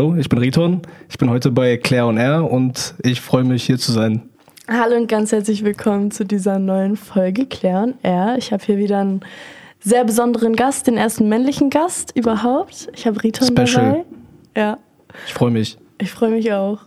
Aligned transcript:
Hallo, 0.00 0.16
ich 0.16 0.30
bin 0.30 0.38
Riton. 0.38 0.80
Ich 1.10 1.18
bin 1.18 1.28
heute 1.28 1.50
bei 1.50 1.76
Claire 1.76 2.06
on 2.06 2.16
Air 2.16 2.50
und 2.50 2.94
ich 3.02 3.20
freue 3.20 3.44
mich 3.44 3.64
hier 3.64 3.76
zu 3.76 3.92
sein. 3.92 4.22
Hallo 4.66 4.96
und 4.96 5.08
ganz 5.08 5.30
herzlich 5.30 5.62
willkommen 5.62 6.10
zu 6.10 6.24
dieser 6.24 6.58
neuen 6.58 6.96
Folge 6.96 7.44
Claire 7.44 7.82
on 7.82 7.94
Air. 8.02 8.36
Ich 8.38 8.50
habe 8.50 8.64
hier 8.64 8.78
wieder 8.78 9.00
einen 9.00 9.20
sehr 9.78 10.06
besonderen 10.06 10.56
Gast, 10.56 10.86
den 10.86 10.96
ersten 10.96 11.28
männlichen 11.28 11.68
Gast 11.68 12.16
überhaupt. 12.16 12.88
Ich 12.96 13.06
habe 13.06 13.22
Riton 13.22 13.48
Special. 13.48 13.84
dabei. 13.84 14.04
Ja, 14.56 14.78
Ich 15.26 15.34
freue 15.34 15.50
mich. 15.50 15.76
ich 15.98 16.10
freue 16.10 16.30
mich 16.30 16.50
auch. 16.50 16.78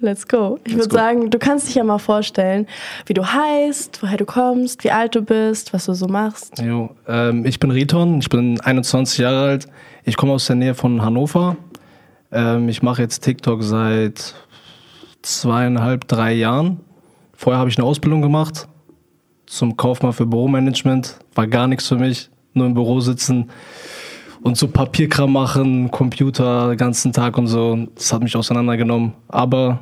Let's 0.00 0.28
go. 0.28 0.58
Ich 0.66 0.74
würde 0.76 0.94
sagen, 0.94 1.30
du 1.30 1.38
kannst 1.38 1.66
dich 1.66 1.76
ja 1.76 1.84
mal 1.84 1.96
vorstellen, 1.96 2.66
wie 3.06 3.14
du 3.14 3.24
heißt, 3.24 4.02
woher 4.02 4.18
du 4.18 4.26
kommst, 4.26 4.84
wie 4.84 4.90
alt 4.90 5.14
du 5.14 5.22
bist, 5.22 5.72
was 5.72 5.86
du 5.86 5.94
so 5.94 6.08
machst. 6.08 6.60
Jo, 6.60 6.90
ähm, 7.08 7.46
ich 7.46 7.58
bin 7.58 7.70
Riton, 7.70 8.18
ich 8.18 8.28
bin 8.28 8.60
21 8.60 9.16
Jahre 9.16 9.48
alt. 9.48 9.66
Ich 10.04 10.18
komme 10.18 10.34
aus 10.34 10.46
der 10.46 10.56
Nähe 10.56 10.74
von 10.74 11.00
Hannover. 11.02 11.56
Ähm, 12.32 12.68
ich 12.68 12.82
mache 12.82 13.02
jetzt 13.02 13.20
TikTok 13.20 13.62
seit 13.62 14.34
zweieinhalb, 15.22 16.08
drei 16.08 16.32
Jahren. 16.32 16.80
Vorher 17.34 17.58
habe 17.58 17.70
ich 17.70 17.78
eine 17.78 17.86
Ausbildung 17.86 18.22
gemacht 18.22 18.68
zum 19.46 19.76
Kaufmann 19.76 20.12
für 20.12 20.26
Büromanagement. 20.26 21.16
War 21.34 21.46
gar 21.46 21.66
nichts 21.66 21.88
für 21.88 21.96
mich, 21.96 22.30
nur 22.54 22.66
im 22.66 22.74
Büro 22.74 23.00
sitzen 23.00 23.50
und 24.42 24.56
so 24.56 24.68
Papierkram 24.68 25.32
machen, 25.32 25.90
Computer 25.90 26.68
den 26.68 26.78
ganzen 26.78 27.12
Tag 27.12 27.36
und 27.36 27.46
so. 27.46 27.86
Das 27.94 28.12
hat 28.12 28.22
mich 28.22 28.36
auseinandergenommen. 28.36 29.12
Aber 29.28 29.80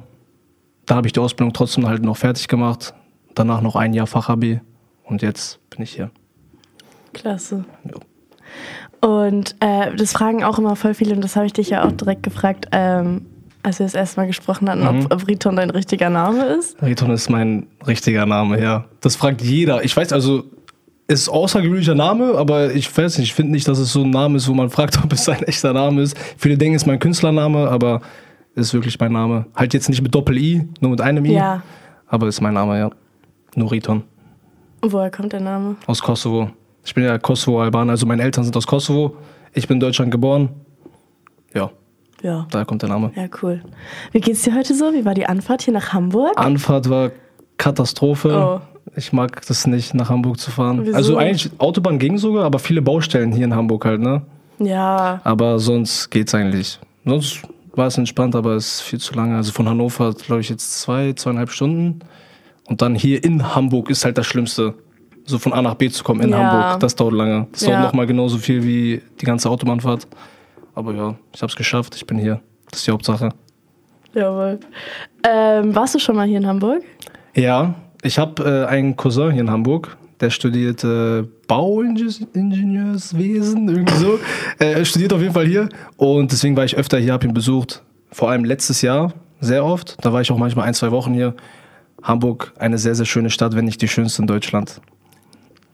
da 0.87 0.97
habe 0.97 1.07
ich 1.07 1.13
die 1.13 1.21
Ausbildung 1.21 1.53
trotzdem 1.53 1.87
halt 1.87 2.03
noch 2.03 2.17
fertig 2.17 2.49
gemacht. 2.49 2.95
Danach 3.35 3.61
noch 3.61 3.77
ein 3.77 3.93
Jahr 3.93 4.07
Fachabi 4.07 4.61
und 5.05 5.23
jetzt 5.23 5.61
bin 5.71 5.83
ich 5.83 5.93
hier. 5.93 6.11
Klasse. 7.13 7.65
Jo. 7.85 8.01
Und 9.01 9.55
äh, 9.61 9.95
das 9.97 10.13
fragen 10.13 10.43
auch 10.45 10.59
immer 10.59 10.75
voll 10.77 10.95
viele 10.95 11.15
und 11.15 11.23
das 11.23 11.37
habe 11.37 11.47
ich 11.47 11.53
dich 11.53 11.71
ja 11.71 11.85
auch 11.85 11.93
direkt 11.93 12.23
gefragt, 12.23 12.67
ähm, 12.73 13.23
als 13.63 13.79
wir 13.79 13.87
das 13.87 13.95
erste 13.95 14.21
Mal 14.21 14.27
gesprochen 14.27 14.69
hatten, 14.69 14.81
Mhm. 14.83 15.07
ob, 15.07 15.13
ob 15.15 15.29
Riton 15.29 15.57
dein 15.57 15.71
richtiger 15.71 16.11
Name 16.11 16.45
ist. 16.45 16.81
Riton 16.83 17.11
ist 17.11 17.29
mein 17.29 17.67
richtiger 17.87 18.27
Name, 18.27 18.61
ja. 18.61 18.85
Das 19.01 19.17
fragt 19.17 19.43
jeder. 19.43 19.85
Ich 19.85 19.97
weiß, 19.97 20.13
also, 20.13 20.45
es 21.07 21.23
ist 21.23 21.29
außergewöhnlicher 21.29 21.95
Name, 21.95 22.35
aber 22.37 22.73
ich 22.75 22.95
weiß 22.97 23.19
nicht, 23.19 23.29
ich 23.29 23.35
finde 23.35 23.53
nicht, 23.53 23.67
dass 23.69 23.79
es 23.79 23.93
so 23.93 24.03
ein 24.03 24.11
Name 24.11 24.37
ist, 24.37 24.49
wo 24.49 24.55
man 24.55 24.71
fragt, 24.77 25.03
ob 25.03 25.13
es 25.13 25.29
ein 25.29 25.43
echter 25.45 25.73
Name 25.73 26.03
ist. 26.03 26.17
Viele 26.37 26.57
denken, 26.59 26.75
es 26.77 26.83
ist 26.83 26.87
mein 26.87 26.99
Künstlername, 26.99 27.69
aber 27.69 28.01
es 28.55 28.69
ist 28.69 28.75
wirklich 28.75 28.99
mein 28.99 29.13
Name. 29.13 29.47
Halt 29.55 29.75
jetzt 29.75 29.89
nicht 29.89 30.03
mit 30.03 30.15
Doppel-I, 30.15 30.67
nur 30.81 30.91
mit 30.91 31.01
einem 31.01 31.25
I. 31.25 31.33
Ja. 31.35 31.63
Aber 32.09 32.27
ist 32.27 32.41
mein 32.41 32.55
Name, 32.55 32.79
ja. 32.79 32.91
Nur 33.55 33.71
Riton. 33.71 34.03
Woher 34.83 35.11
kommt 35.11 35.33
der 35.33 35.41
Name? 35.41 35.77
Aus 35.87 36.01
Kosovo. 36.03 36.51
Ich 36.89 36.95
bin 36.95 37.05
ja 37.05 37.19
Kosovo-Albaner, 37.19 37.91
also 37.91 38.07
meine 38.07 38.23
Eltern 38.23 38.45
sind 38.45 38.57
aus 38.57 38.67
Kosovo. 38.67 39.15
Ich 39.53 39.69
bin 39.69 39.75
in 39.77 39.81
Deutschland 39.81 40.11
geboren. 40.11 40.49
Ja, 41.53 41.71
Ja. 42.23 42.47
daher 42.51 42.65
kommt 42.65 42.81
der 42.81 42.89
Name. 42.89 43.13
Ja, 43.15 43.27
cool. 43.43 43.61
Wie 44.13 44.21
geht's 44.21 44.41
dir 44.41 44.55
heute 44.55 44.75
so? 44.75 44.95
Wie 44.95 45.05
war 45.05 45.13
die 45.13 45.27
Anfahrt 45.27 45.61
hier 45.61 45.75
nach 45.75 45.93
Hamburg? 45.93 46.33
Anfahrt 46.37 46.89
war 46.89 47.11
Katastrophe. 47.59 48.35
Oh. 48.35 48.61
Ich 48.97 49.13
mag 49.13 49.45
das 49.47 49.67
nicht, 49.67 49.93
nach 49.93 50.09
Hamburg 50.09 50.41
zu 50.41 50.51
fahren. 50.51 50.81
Wieso? 50.87 50.97
Also 50.97 51.17
eigentlich 51.19 51.51
Autobahn 51.59 51.99
ging 51.99 52.17
sogar, 52.17 52.47
aber 52.47 52.59
viele 52.59 52.81
Baustellen 52.81 53.33
hier 53.33 53.45
in 53.45 53.55
Hamburg 53.55 53.85
halt, 53.85 54.01
ne? 54.01 54.23
Ja. 54.59 55.21
Aber 55.25 55.59
sonst 55.59 56.09
geht's 56.09 56.35
eigentlich. 56.35 56.79
Sonst 57.05 57.43
war 57.75 57.89
es 57.89 57.99
entspannt, 57.99 58.35
aber 58.35 58.55
es 58.55 58.77
ist 58.77 58.81
viel 58.81 58.99
zu 58.99 59.13
lange. 59.13 59.37
Also 59.37 59.53
von 59.53 59.69
Hannover, 59.69 60.15
glaube 60.15 60.41
ich, 60.41 60.49
jetzt 60.49 60.81
zwei, 60.81 61.13
zweieinhalb 61.13 61.51
Stunden. 61.51 62.01
Und 62.65 62.81
dann 62.81 62.95
hier 62.95 63.23
in 63.23 63.55
Hamburg 63.55 63.91
ist 63.91 64.07
halt 64.07 64.17
das 64.17 64.27
Schlimmste. 64.27 64.73
So 65.29 65.39
von 65.39 65.53
A 65.53 65.61
nach 65.61 65.75
B 65.75 65.91
zu 65.91 66.03
kommen 66.03 66.23
in 66.23 66.31
Ja. 66.31 66.39
Hamburg, 66.39 66.81
das 66.81 66.97
dauert 66.97 67.13
lange. 67.13 67.47
Das 67.53 67.61
Ja. 67.61 67.73
dauert 67.73 67.83
nochmal 67.85 68.07
genauso 68.07 68.39
viel 68.39 68.65
wie 68.65 69.03
die 69.21 69.27
ganze 69.27 69.51
Autobahnfahrt. 69.51 70.07
Aber 70.75 70.95
ja, 70.95 71.15
ich 71.35 71.43
habe 71.43 71.51
es 71.51 71.57
geschafft, 71.57 71.95
ich 71.97 72.07
bin 72.07 72.17
hier. 72.19 72.41
Das 72.71 72.81
ist 72.81 72.87
die 72.87 72.93
Hauptsache. 72.93 73.29
Jawohl. 74.15 74.59
Ähm, 75.29 75.75
warst 75.75 75.95
du 75.95 75.99
schon 75.99 76.17
mal 76.17 76.27
hier 76.27 76.39
in 76.39 76.47
Hamburg? 76.47 76.83
Ja, 77.35 77.75
ich 78.03 78.19
habe 78.19 78.43
äh, 78.43 78.65
einen 78.71 78.97
Cousin 78.97 79.31
hier 79.33 79.43
in 79.43 79.51
Hamburg, 79.51 79.99
der 80.21 80.31
studiert 80.31 80.83
äh, 80.83 81.25
Bauingenieurswesen, 81.47 83.69
irgendwie 83.69 83.95
so. 83.97 84.19
Äh, 84.59 84.73
Er 84.73 84.85
studiert 84.85 85.13
auf 85.13 85.21
jeden 85.21 85.35
Fall 85.35 85.47
hier 85.47 85.69
und 85.97 86.33
deswegen 86.33 86.57
war 86.57 86.65
ich 86.65 86.77
öfter 86.77 86.99
hier, 86.99 87.13
habe 87.13 87.27
ihn 87.27 87.35
besucht. 87.35 87.83
Vor 88.11 88.31
allem 88.31 88.45
letztes 88.45 88.83
Jahr, 88.83 89.13
sehr 89.41 89.65
oft. 89.65 89.97
Da 90.01 90.13
war 90.13 90.21
ich 90.21 90.33
auch 90.33 90.39
manchmal 90.39 90.67
ein, 90.67 90.75
zwei 90.75 90.91
Wochen 90.91 91.13
hier. 91.13 91.35
Hamburg, 92.03 92.53
eine 92.59 92.79
sehr, 92.79 92.95
sehr 92.95 93.07
schöne 93.07 93.29
Stadt, 93.31 93.55
wenn 93.55 93.67
nicht 93.67 93.83
die 93.83 93.89
schönste 93.89 94.23
in 94.23 94.29
Deutschland. 94.29 94.81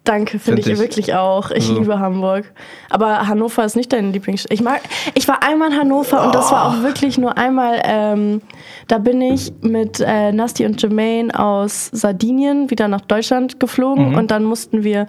Danke, 0.05 0.39
finde 0.39 0.63
Find 0.63 0.67
ich, 0.67 0.73
ich. 0.75 0.79
wirklich 0.79 1.15
auch. 1.15 1.51
Ich 1.51 1.69
Also- 1.69 1.79
liebe 1.81 1.99
Hamburg. 1.99 2.53
Aber 2.91 3.27
Hannover 3.27 3.65
ist 3.65 3.75
nicht 3.75 3.91
deine 3.93 4.11
Lieblingsstadt. 4.11 4.53
Ich 4.53 4.63
mag, 4.63 4.81
ich 5.15 5.27
war 5.27 5.43
einmal 5.43 5.73
in 5.73 5.79
Hannover 5.79 6.27
und 6.27 6.35
das 6.35 6.53
war 6.53 6.69
auch 6.69 6.83
wirklich 6.83 7.17
nur 7.17 7.39
einmal. 7.39 7.81
Ähm, 7.85 8.43
da 8.87 8.99
bin 8.99 9.23
ich 9.23 9.51
mit 9.63 10.01
äh, 10.01 10.31
Nasti 10.33 10.67
und 10.67 10.81
Jermaine 10.83 11.37
aus 11.39 11.89
Sardinien 11.93 12.71
wieder 12.71 12.87
nach 12.89 13.01
Deutschland 13.01 13.59
geflogen 13.61 14.15
und 14.15 14.31
dann 14.31 14.45
mussten 14.45 14.85
wir. 14.85 15.07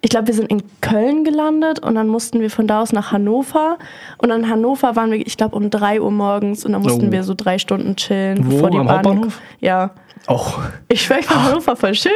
Ich 0.00 0.10
glaube, 0.10 0.28
wir 0.28 0.34
sind 0.34 0.48
in 0.50 0.62
Köln 0.80 1.24
gelandet 1.24 1.80
und 1.80 1.96
dann 1.96 2.06
mussten 2.06 2.40
wir 2.40 2.50
von 2.50 2.68
da 2.68 2.82
aus 2.82 2.92
nach 2.92 3.10
Hannover. 3.10 3.78
Und 4.18 4.30
in 4.30 4.48
Hannover 4.48 4.94
waren 4.94 5.10
wir, 5.10 5.18
ich 5.26 5.36
glaube, 5.36 5.56
um 5.56 5.70
3 5.70 6.00
Uhr 6.00 6.12
morgens 6.12 6.64
und 6.64 6.72
dann 6.72 6.82
mussten 6.82 7.08
Oh. 7.08 7.12
wir 7.12 7.24
so 7.24 7.34
drei 7.34 7.58
Stunden 7.58 7.96
chillen. 7.96 8.38
Wo? 8.46 8.54
bevor 8.54 8.70
die 8.70 8.78
Am 8.78 8.86
Bahn 8.86 8.96
Hauptbahnhof? 8.96 9.40
Ja. 9.60 9.90
Auch. 10.26 10.58
Ich 10.88 11.02
schwöre, 11.02 11.20
ich 11.20 11.28
Hannover 11.30 11.74
voll 11.74 11.94
schön. 11.94 12.12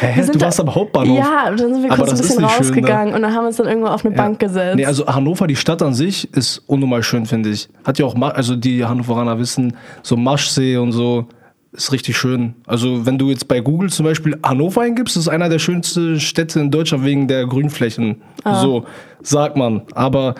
Hä? 0.00 0.20
Du 0.26 0.32
da- 0.38 0.46
warst 0.46 0.58
am 0.60 0.74
Hauptbahnhof? 0.74 1.16
Ja, 1.18 1.44
dann 1.50 1.58
sind 1.58 1.82
wir 1.82 1.90
kurz 1.90 2.10
ein 2.10 2.16
bisschen 2.16 2.40
nicht 2.42 2.50
schön, 2.52 2.60
ne? 2.66 2.66
rausgegangen 2.66 3.14
und 3.14 3.22
dann 3.22 3.32
haben 3.34 3.42
wir 3.44 3.48
uns 3.48 3.56
dann 3.56 3.66
irgendwo 3.68 3.88
auf 3.88 4.04
eine 4.04 4.14
Bank 4.16 4.38
gesetzt. 4.40 4.76
Nee, 4.76 4.86
also 4.86 5.06
Hannover, 5.06 5.46
die 5.46 5.56
Stadt 5.56 5.82
an 5.82 5.92
sich, 5.94 6.32
ist 6.34 6.62
unnormal 6.66 7.02
schön, 7.02 7.26
finde 7.26 7.50
ich. 7.50 7.68
Hat 7.84 7.98
ja 7.98 8.06
auch, 8.06 8.16
also 8.20 8.56
die 8.56 8.84
Hannoveraner 8.84 9.38
wissen, 9.38 9.76
so 10.02 10.16
Maschsee 10.16 10.76
und 10.78 10.92
so, 10.92 11.26
ist 11.72 11.92
richtig 11.92 12.16
schön. 12.16 12.54
Also 12.66 13.06
wenn 13.06 13.18
du 13.18 13.30
jetzt 13.30 13.48
bei 13.48 13.60
Google 13.60 13.90
zum 13.90 14.04
Beispiel 14.04 14.38
Hannover 14.44 14.82
eingibst, 14.82 15.16
ist 15.16 15.28
einer 15.28 15.48
der 15.48 15.58
schönsten 15.58 16.20
Städte 16.20 16.60
in 16.60 16.70
Deutschland 16.70 17.04
wegen 17.04 17.28
der 17.28 17.46
Grünflächen. 17.46 18.20
Ah. 18.44 18.60
So, 18.60 18.84
sagt 19.22 19.56
man. 19.56 19.82
Aber 19.94 20.34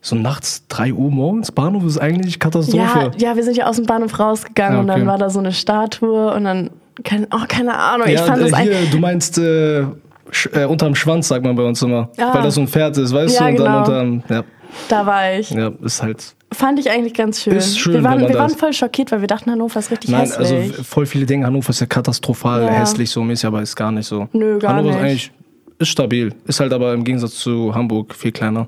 so 0.00 0.14
nachts 0.14 0.64
3 0.68 0.92
Uhr 0.92 1.10
morgens, 1.10 1.50
Bahnhof 1.50 1.84
ist 1.84 1.98
eigentlich 1.98 2.34
ja, 2.34 2.38
Katastrophe. 2.38 3.10
ja, 3.18 3.34
wir 3.34 3.42
sind 3.42 3.56
ja 3.56 3.66
aus 3.66 3.76
dem 3.76 3.86
Bahnhof 3.86 4.18
rausgegangen 4.20 4.74
Ja, 4.74 4.80
und 4.80 4.86
dann 4.86 5.00
okay. 5.00 5.06
war 5.10 5.18
da 5.18 5.28
so 5.30 5.40
eine 5.40 5.52
Statue 5.52 6.32
und 6.32 6.44
dann, 6.44 6.70
keine, 7.02 7.26
oh, 7.34 7.44
keine 7.48 7.76
Ahnung, 7.76 8.06
ich 8.06 8.14
Ja, 8.14 8.22
fand 8.24 8.40
das 8.42 8.52
äh, 8.52 8.54
ein, 8.54 8.62
hier, 8.62 8.76
du 8.92 8.98
meinst 8.98 9.36
äh, 9.38 9.84
sch- 10.30 10.56
äh, 10.56 10.64
unterm 10.66 10.94
Schwanz, 10.94 11.26
sagt 11.26 11.44
man 11.44 11.56
bei 11.56 11.64
uns 11.64 11.82
immer. 11.82 12.08
Ah. 12.16 12.32
Weil 12.34 12.42
das 12.44 12.54
so 12.54 12.60
ein 12.60 12.68
Pferd 12.68 12.96
ist, 12.96 13.12
weißt 13.12 13.34
Ja, 13.40 13.46
du? 13.46 13.50
Und 13.50 13.56
genau. 13.56 13.84
dann 13.84 14.12
unterm, 14.12 14.22
ja, 14.36 14.44
da 14.88 15.04
war 15.04 15.32
ich. 15.34 15.50
ja, 15.50 15.72
ist 15.82 16.00
halt 16.00 16.34
Fand 16.52 16.78
ich 16.78 16.90
eigentlich 16.90 17.12
ganz 17.14 17.42
schön. 17.42 17.54
Ist 17.54 17.78
schön, 17.78 17.94
wir 17.94 18.04
waren, 18.04 18.20
wir 18.20 18.34
waren 18.34 18.50
voll 18.50 18.72
schockiert, 18.72 19.12
weil 19.12 19.20
wir 19.20 19.28
dachten, 19.28 19.50
Hannover 19.50 19.78
ist 19.80 19.90
richtig 19.90 20.10
Nein, 20.10 20.32
also 20.32 20.54
hässlich. 20.56 20.86
voll 20.86 21.04
viele 21.06 21.26
denken, 21.26 21.46
Hannover 21.46 21.70
ist 21.70 21.80
ja 21.80 21.86
katastrophal, 21.86 22.62
Ja. 22.62 22.68
hässlich 22.70 23.10
so 23.10 23.22
mäßig, 23.22 23.46
aber 23.46 23.60
ist 23.62 23.76
gar 23.76 23.92
nicht 23.92 24.06
so. 24.06 24.28
Nö, 24.32 24.58
gar 24.58 24.72
Hannover 24.74 24.88
nicht. 24.88 24.96
ist 24.96 25.02
eigentlich 25.04 25.32
ist 25.80 25.88
stabil, 25.88 26.34
ist 26.46 26.58
halt 26.58 26.72
aber 26.72 26.92
im 26.94 27.04
Gegensatz 27.04 27.34
zu 27.34 27.74
Hamburg 27.74 28.14
viel 28.14 28.32
kleiner. 28.32 28.66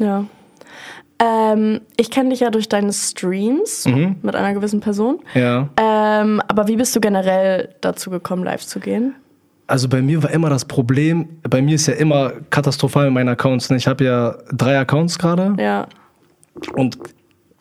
ja. 0.00 0.24
Ähm, 1.22 1.82
ich 1.98 2.10
kenne 2.10 2.30
dich 2.30 2.40
ja 2.40 2.48
durch 2.48 2.66
deine 2.70 2.94
Streams 2.94 3.84
Mhm. 3.86 4.16
mit 4.22 4.34
einer 4.34 4.54
gewissen 4.54 4.80
Person. 4.80 5.18
Ja. 5.34 5.68
Ähm, 5.76 6.40
aber 6.48 6.66
wie 6.66 6.76
bist 6.76 6.96
du 6.96 7.00
generell 7.00 7.68
dazu 7.82 8.08
gekommen, 8.08 8.42
live 8.42 8.64
zu 8.64 8.80
gehen? 8.80 9.14
Also 9.66 9.86
bei 9.86 10.00
mir 10.00 10.22
war 10.22 10.30
immer 10.30 10.48
das 10.48 10.64
Problem, 10.64 11.28
bei 11.42 11.60
mir 11.60 11.74
ist 11.74 11.86
ja 11.86 11.94
immer 11.94 12.32
katastrophal 12.48 13.04
mit 13.04 13.14
meinen 13.14 13.28
Accounts. 13.28 13.68
Ne? 13.68 13.76
Ich 13.76 13.86
habe 13.86 14.02
ja 14.02 14.34
drei 14.50 14.78
Accounts 14.78 15.18
gerade 15.18 15.54
Ja. 15.62 15.86
Und 16.74 16.98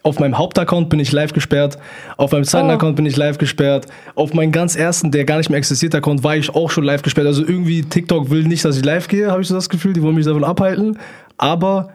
auf 0.04 0.20
meinem 0.20 0.38
Hauptaccount 0.38 0.90
bin 0.90 1.00
ich 1.00 1.12
live 1.12 1.34
gesperrt, 1.34 1.78
auf 2.18 2.32
meinem 2.32 2.46
zweiten 2.46 2.70
Oh. 2.70 2.74
Account 2.74 2.96
bin 2.96 3.06
ich 3.06 3.18
live 3.18 3.38
gesperrt, 3.38 3.88
auf 4.16 4.34
meinem 4.34 4.52
ganz 4.52 4.76
ersten, 4.76 5.12
der 5.12 5.26
gar 5.26 5.38
nicht 5.38 5.50
mehr 5.50 5.58
existiert, 5.58 5.94
Account 5.94 6.24
war 6.24 6.38
ich 6.38 6.54
auch 6.56 6.72
schon 6.72 6.86
live 6.86 7.02
gesperrt. 7.02 7.28
Also 7.28 7.46
irgendwie 7.46 7.84
TikTok 7.84 8.30
will 8.30 8.44
nicht, 8.44 8.64
dass 8.64 8.78
ich 8.78 8.86
live 8.86 9.08
gehe, 9.08 9.30
habe 9.30 9.42
ich 9.42 9.48
so 9.48 9.56
das 9.56 9.70
Gefühl, 9.70 9.94
die 9.94 10.02
wollen 10.02 10.16
mich 10.16 10.26
davon 10.26 10.44
abhalten. 10.44 10.98
Aber 11.38 11.90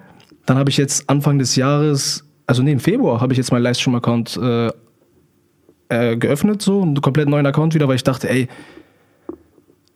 dann 0.46 0.58
habe 0.58 0.70
ich 0.70 0.76
jetzt 0.76 1.08
Anfang 1.08 1.38
des 1.38 1.56
Jahres, 1.56 2.25
also 2.46 2.62
nee, 2.62 2.73
im 2.73 2.81
Februar 2.81 3.20
habe 3.20 3.32
ich 3.32 3.38
jetzt 3.38 3.52
meinen 3.52 3.62
Livestream-Account 3.62 4.37
äh, 4.43 4.70
äh, 5.88 6.17
geöffnet, 6.17 6.61
so 6.61 6.82
einen 6.82 7.00
komplett 7.00 7.29
neuen 7.29 7.47
Account 7.47 7.75
wieder, 7.75 7.88
weil 7.88 7.97
ich 7.97 8.05
dachte, 8.05 8.29
ey, 8.29 8.49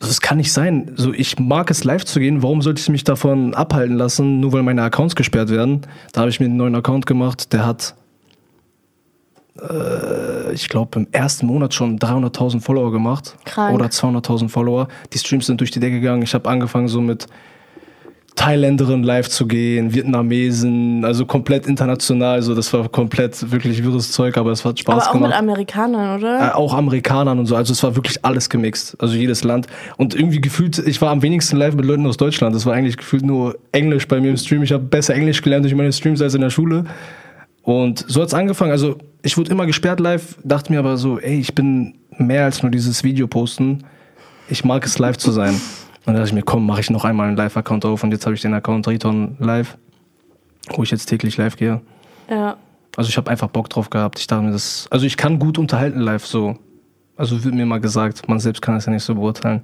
das 0.01 0.21
kann 0.21 0.37
nicht 0.37 0.53
sein. 0.53 0.93
So, 0.95 1.13
ich 1.13 1.39
mag 1.39 1.71
es 1.71 1.83
live 1.83 2.05
zu 2.05 2.21
gehen. 2.21 2.43
Warum 2.43 2.63
sollte 2.63 2.81
ich 2.81 2.89
mich 2.89 3.05
davon 3.05 3.55
abhalten 3.55 3.97
lassen, 3.97 4.39
nur 4.41 4.53
weil 4.53 4.63
meine 4.63 4.83
Accounts 4.83 5.17
gesperrt 5.17 5.51
werden? 5.51 5.83
Da 6.13 6.21
habe 6.21 6.31
ich 6.31 6.39
mir 6.39 6.47
einen 6.47 6.57
neuen 6.57 6.77
Account 6.77 7.05
gemacht. 7.05 7.53
Der 7.53 7.67
hat, 7.67 7.95
äh, 9.61 10.53
ich 10.53 10.69
glaube, 10.69 11.01
im 11.01 11.09
ersten 11.11 11.47
Monat 11.47 11.75
schon 11.75 11.99
300.000 11.99 12.61
Follower 12.61 12.93
gemacht. 12.93 13.37
Krank. 13.45 13.75
Oder 13.75 13.87
200.000 13.87 14.49
Follower. 14.49 14.87
Die 15.13 15.19
Streams 15.19 15.47
sind 15.47 15.61
durch 15.61 15.73
die 15.73 15.81
Decke 15.81 16.01
gegangen. 16.01 16.23
Ich 16.23 16.33
habe 16.33 16.49
angefangen 16.49 16.87
so 16.87 17.01
mit 17.01 17.27
Thailänderin 18.49 19.03
live 19.03 19.29
zu 19.29 19.47
gehen, 19.47 19.93
Vietnamesen, 19.93 21.05
also 21.05 21.27
komplett 21.27 21.67
international. 21.67 22.41
So, 22.41 22.55
das 22.55 22.73
war 22.73 22.89
komplett 22.89 23.51
wirklich 23.53 23.85
wirres 23.85 24.11
Zeug, 24.11 24.39
aber 24.39 24.53
es 24.53 24.65
hat 24.65 24.79
Spaß 24.79 24.95
Aber 24.95 25.07
auch 25.09 25.13
gemacht. 25.13 25.31
mit 25.31 25.39
Amerikanern, 25.39 26.19
oder? 26.19 26.49
Äh, 26.49 26.55
auch 26.55 26.73
Amerikanern 26.73 27.39
und 27.39 27.45
so. 27.45 27.57
Also 27.57 27.75
es 27.75 27.83
war 27.83 27.95
wirklich 27.95 28.25
alles 28.25 28.49
gemixt. 28.49 28.97
Also 29.03 29.17
jedes 29.17 29.45
Land. 29.45 29.67
Und 29.99 30.15
irgendwie 30.15 30.41
gefühlt, 30.41 30.79
ich 30.79 30.99
war 31.03 31.11
am 31.11 31.21
wenigsten 31.21 31.59
live 31.59 31.75
mit 31.75 31.85
Leuten 31.85 32.07
aus 32.07 32.17
Deutschland. 32.17 32.55
Das 32.55 32.65
war 32.65 32.73
eigentlich 32.73 32.97
gefühlt 32.97 33.23
nur 33.23 33.59
Englisch 33.73 34.09
bei 34.09 34.19
mir 34.19 34.31
im 34.31 34.39
Stream. 34.39 34.63
Ich 34.63 34.73
habe 34.73 34.85
besser 34.85 35.15
Englisch 35.15 35.43
gelernt 35.43 35.67
durch 35.67 35.75
meine 35.75 35.93
Streams 35.93 36.23
als 36.23 36.35
in 36.35 36.41
der 36.41 36.51
Schule. 36.51 36.85
Und 37.63 38.03
so 38.09 38.23
hat's 38.23 38.33
angefangen. 38.33 38.71
Also 38.71 38.97
ich 39.23 39.37
wurde 39.37 39.51
immer 39.51 39.67
gesperrt 39.67 40.01
live, 40.01 40.37
dachte 40.43 40.73
mir 40.73 40.79
aber 40.79 40.97
so, 40.97 41.19
ey, 41.19 41.39
ich 41.39 41.55
bin 41.55 41.97
mehr 42.17 42.45
als 42.45 42.63
nur 42.63 42.73
dieses 42.73 43.05
Video 43.05 43.27
posten. 43.27 43.85
Ich 44.49 44.65
mag 44.65 44.87
es 44.87 44.99
live 44.99 45.19
zu 45.19 45.33
sein. 45.33 45.61
Und 46.09 46.15
dann 46.15 46.23
dachte 46.23 46.29
ich 46.31 46.35
mir, 46.35 46.43
komm, 46.43 46.65
mache 46.65 46.81
ich 46.81 46.89
noch 46.89 47.05
einmal 47.05 47.29
einen 47.29 47.37
Live-Account 47.37 47.85
auf 47.85 48.03
und 48.03 48.13
jetzt 48.13 48.25
habe 48.25 48.35
ich 48.35 48.41
den 48.41 48.55
Account 48.55 48.89
Riton 48.89 49.37
Live, 49.41 49.77
wo 50.71 50.83
ich 50.83 50.91
jetzt 50.91 51.05
täglich 51.07 51.37
live 51.37 51.57
gehe. 51.57 51.83
Ja. 52.31 52.57
Also 52.97 53.11
ich 53.11 53.17
habe 53.19 53.31
einfach 53.31 53.49
Bock 53.49 53.69
drauf 53.69 53.91
gehabt. 53.91 54.19
Ich 54.19 54.27
dachte 54.27 54.43
mir, 54.45 54.53
das, 54.53 54.89
also 54.91 55.05
ich 55.05 55.19
kann 55.19 55.39
gut 55.39 55.59
unterhalten 55.59 56.01
live 56.01 56.25
so. 56.25 56.57
Also 57.19 57.45
wird 57.45 57.55
mir 57.55 57.67
mal 57.67 57.79
gesagt, 57.81 58.27
man 58.27 58.41
selbst 58.41 58.63
kann 58.63 58.75
das 58.75 58.87
ja 58.87 58.93
nicht 58.93 59.05
so 59.05 59.15
beurteilen. 59.17 59.61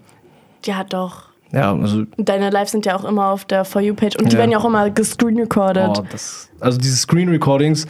Ja, 0.67 0.85
doch. 0.85 1.29
Ja, 1.51 1.75
also 1.75 2.05
Deine 2.19 2.51
Lives 2.51 2.73
sind 2.73 2.85
ja 2.85 2.95
auch 2.95 3.05
immer 3.05 3.29
auf 3.29 3.47
der 3.47 3.65
For 3.65 3.81
You-Page 3.81 4.17
und 4.17 4.27
die 4.27 4.33
Ja. 4.35 4.41
werden 4.41 4.51
ja 4.51 4.59
auch 4.59 4.65
immer 4.67 4.91
gescreen 4.91 5.39
recorded. 5.39 5.99
Oh, 5.99 6.05
das, 6.11 6.51
also 6.61 6.77
diese 6.79 6.97
Screen 6.97 7.31
Recordings, 7.31 7.87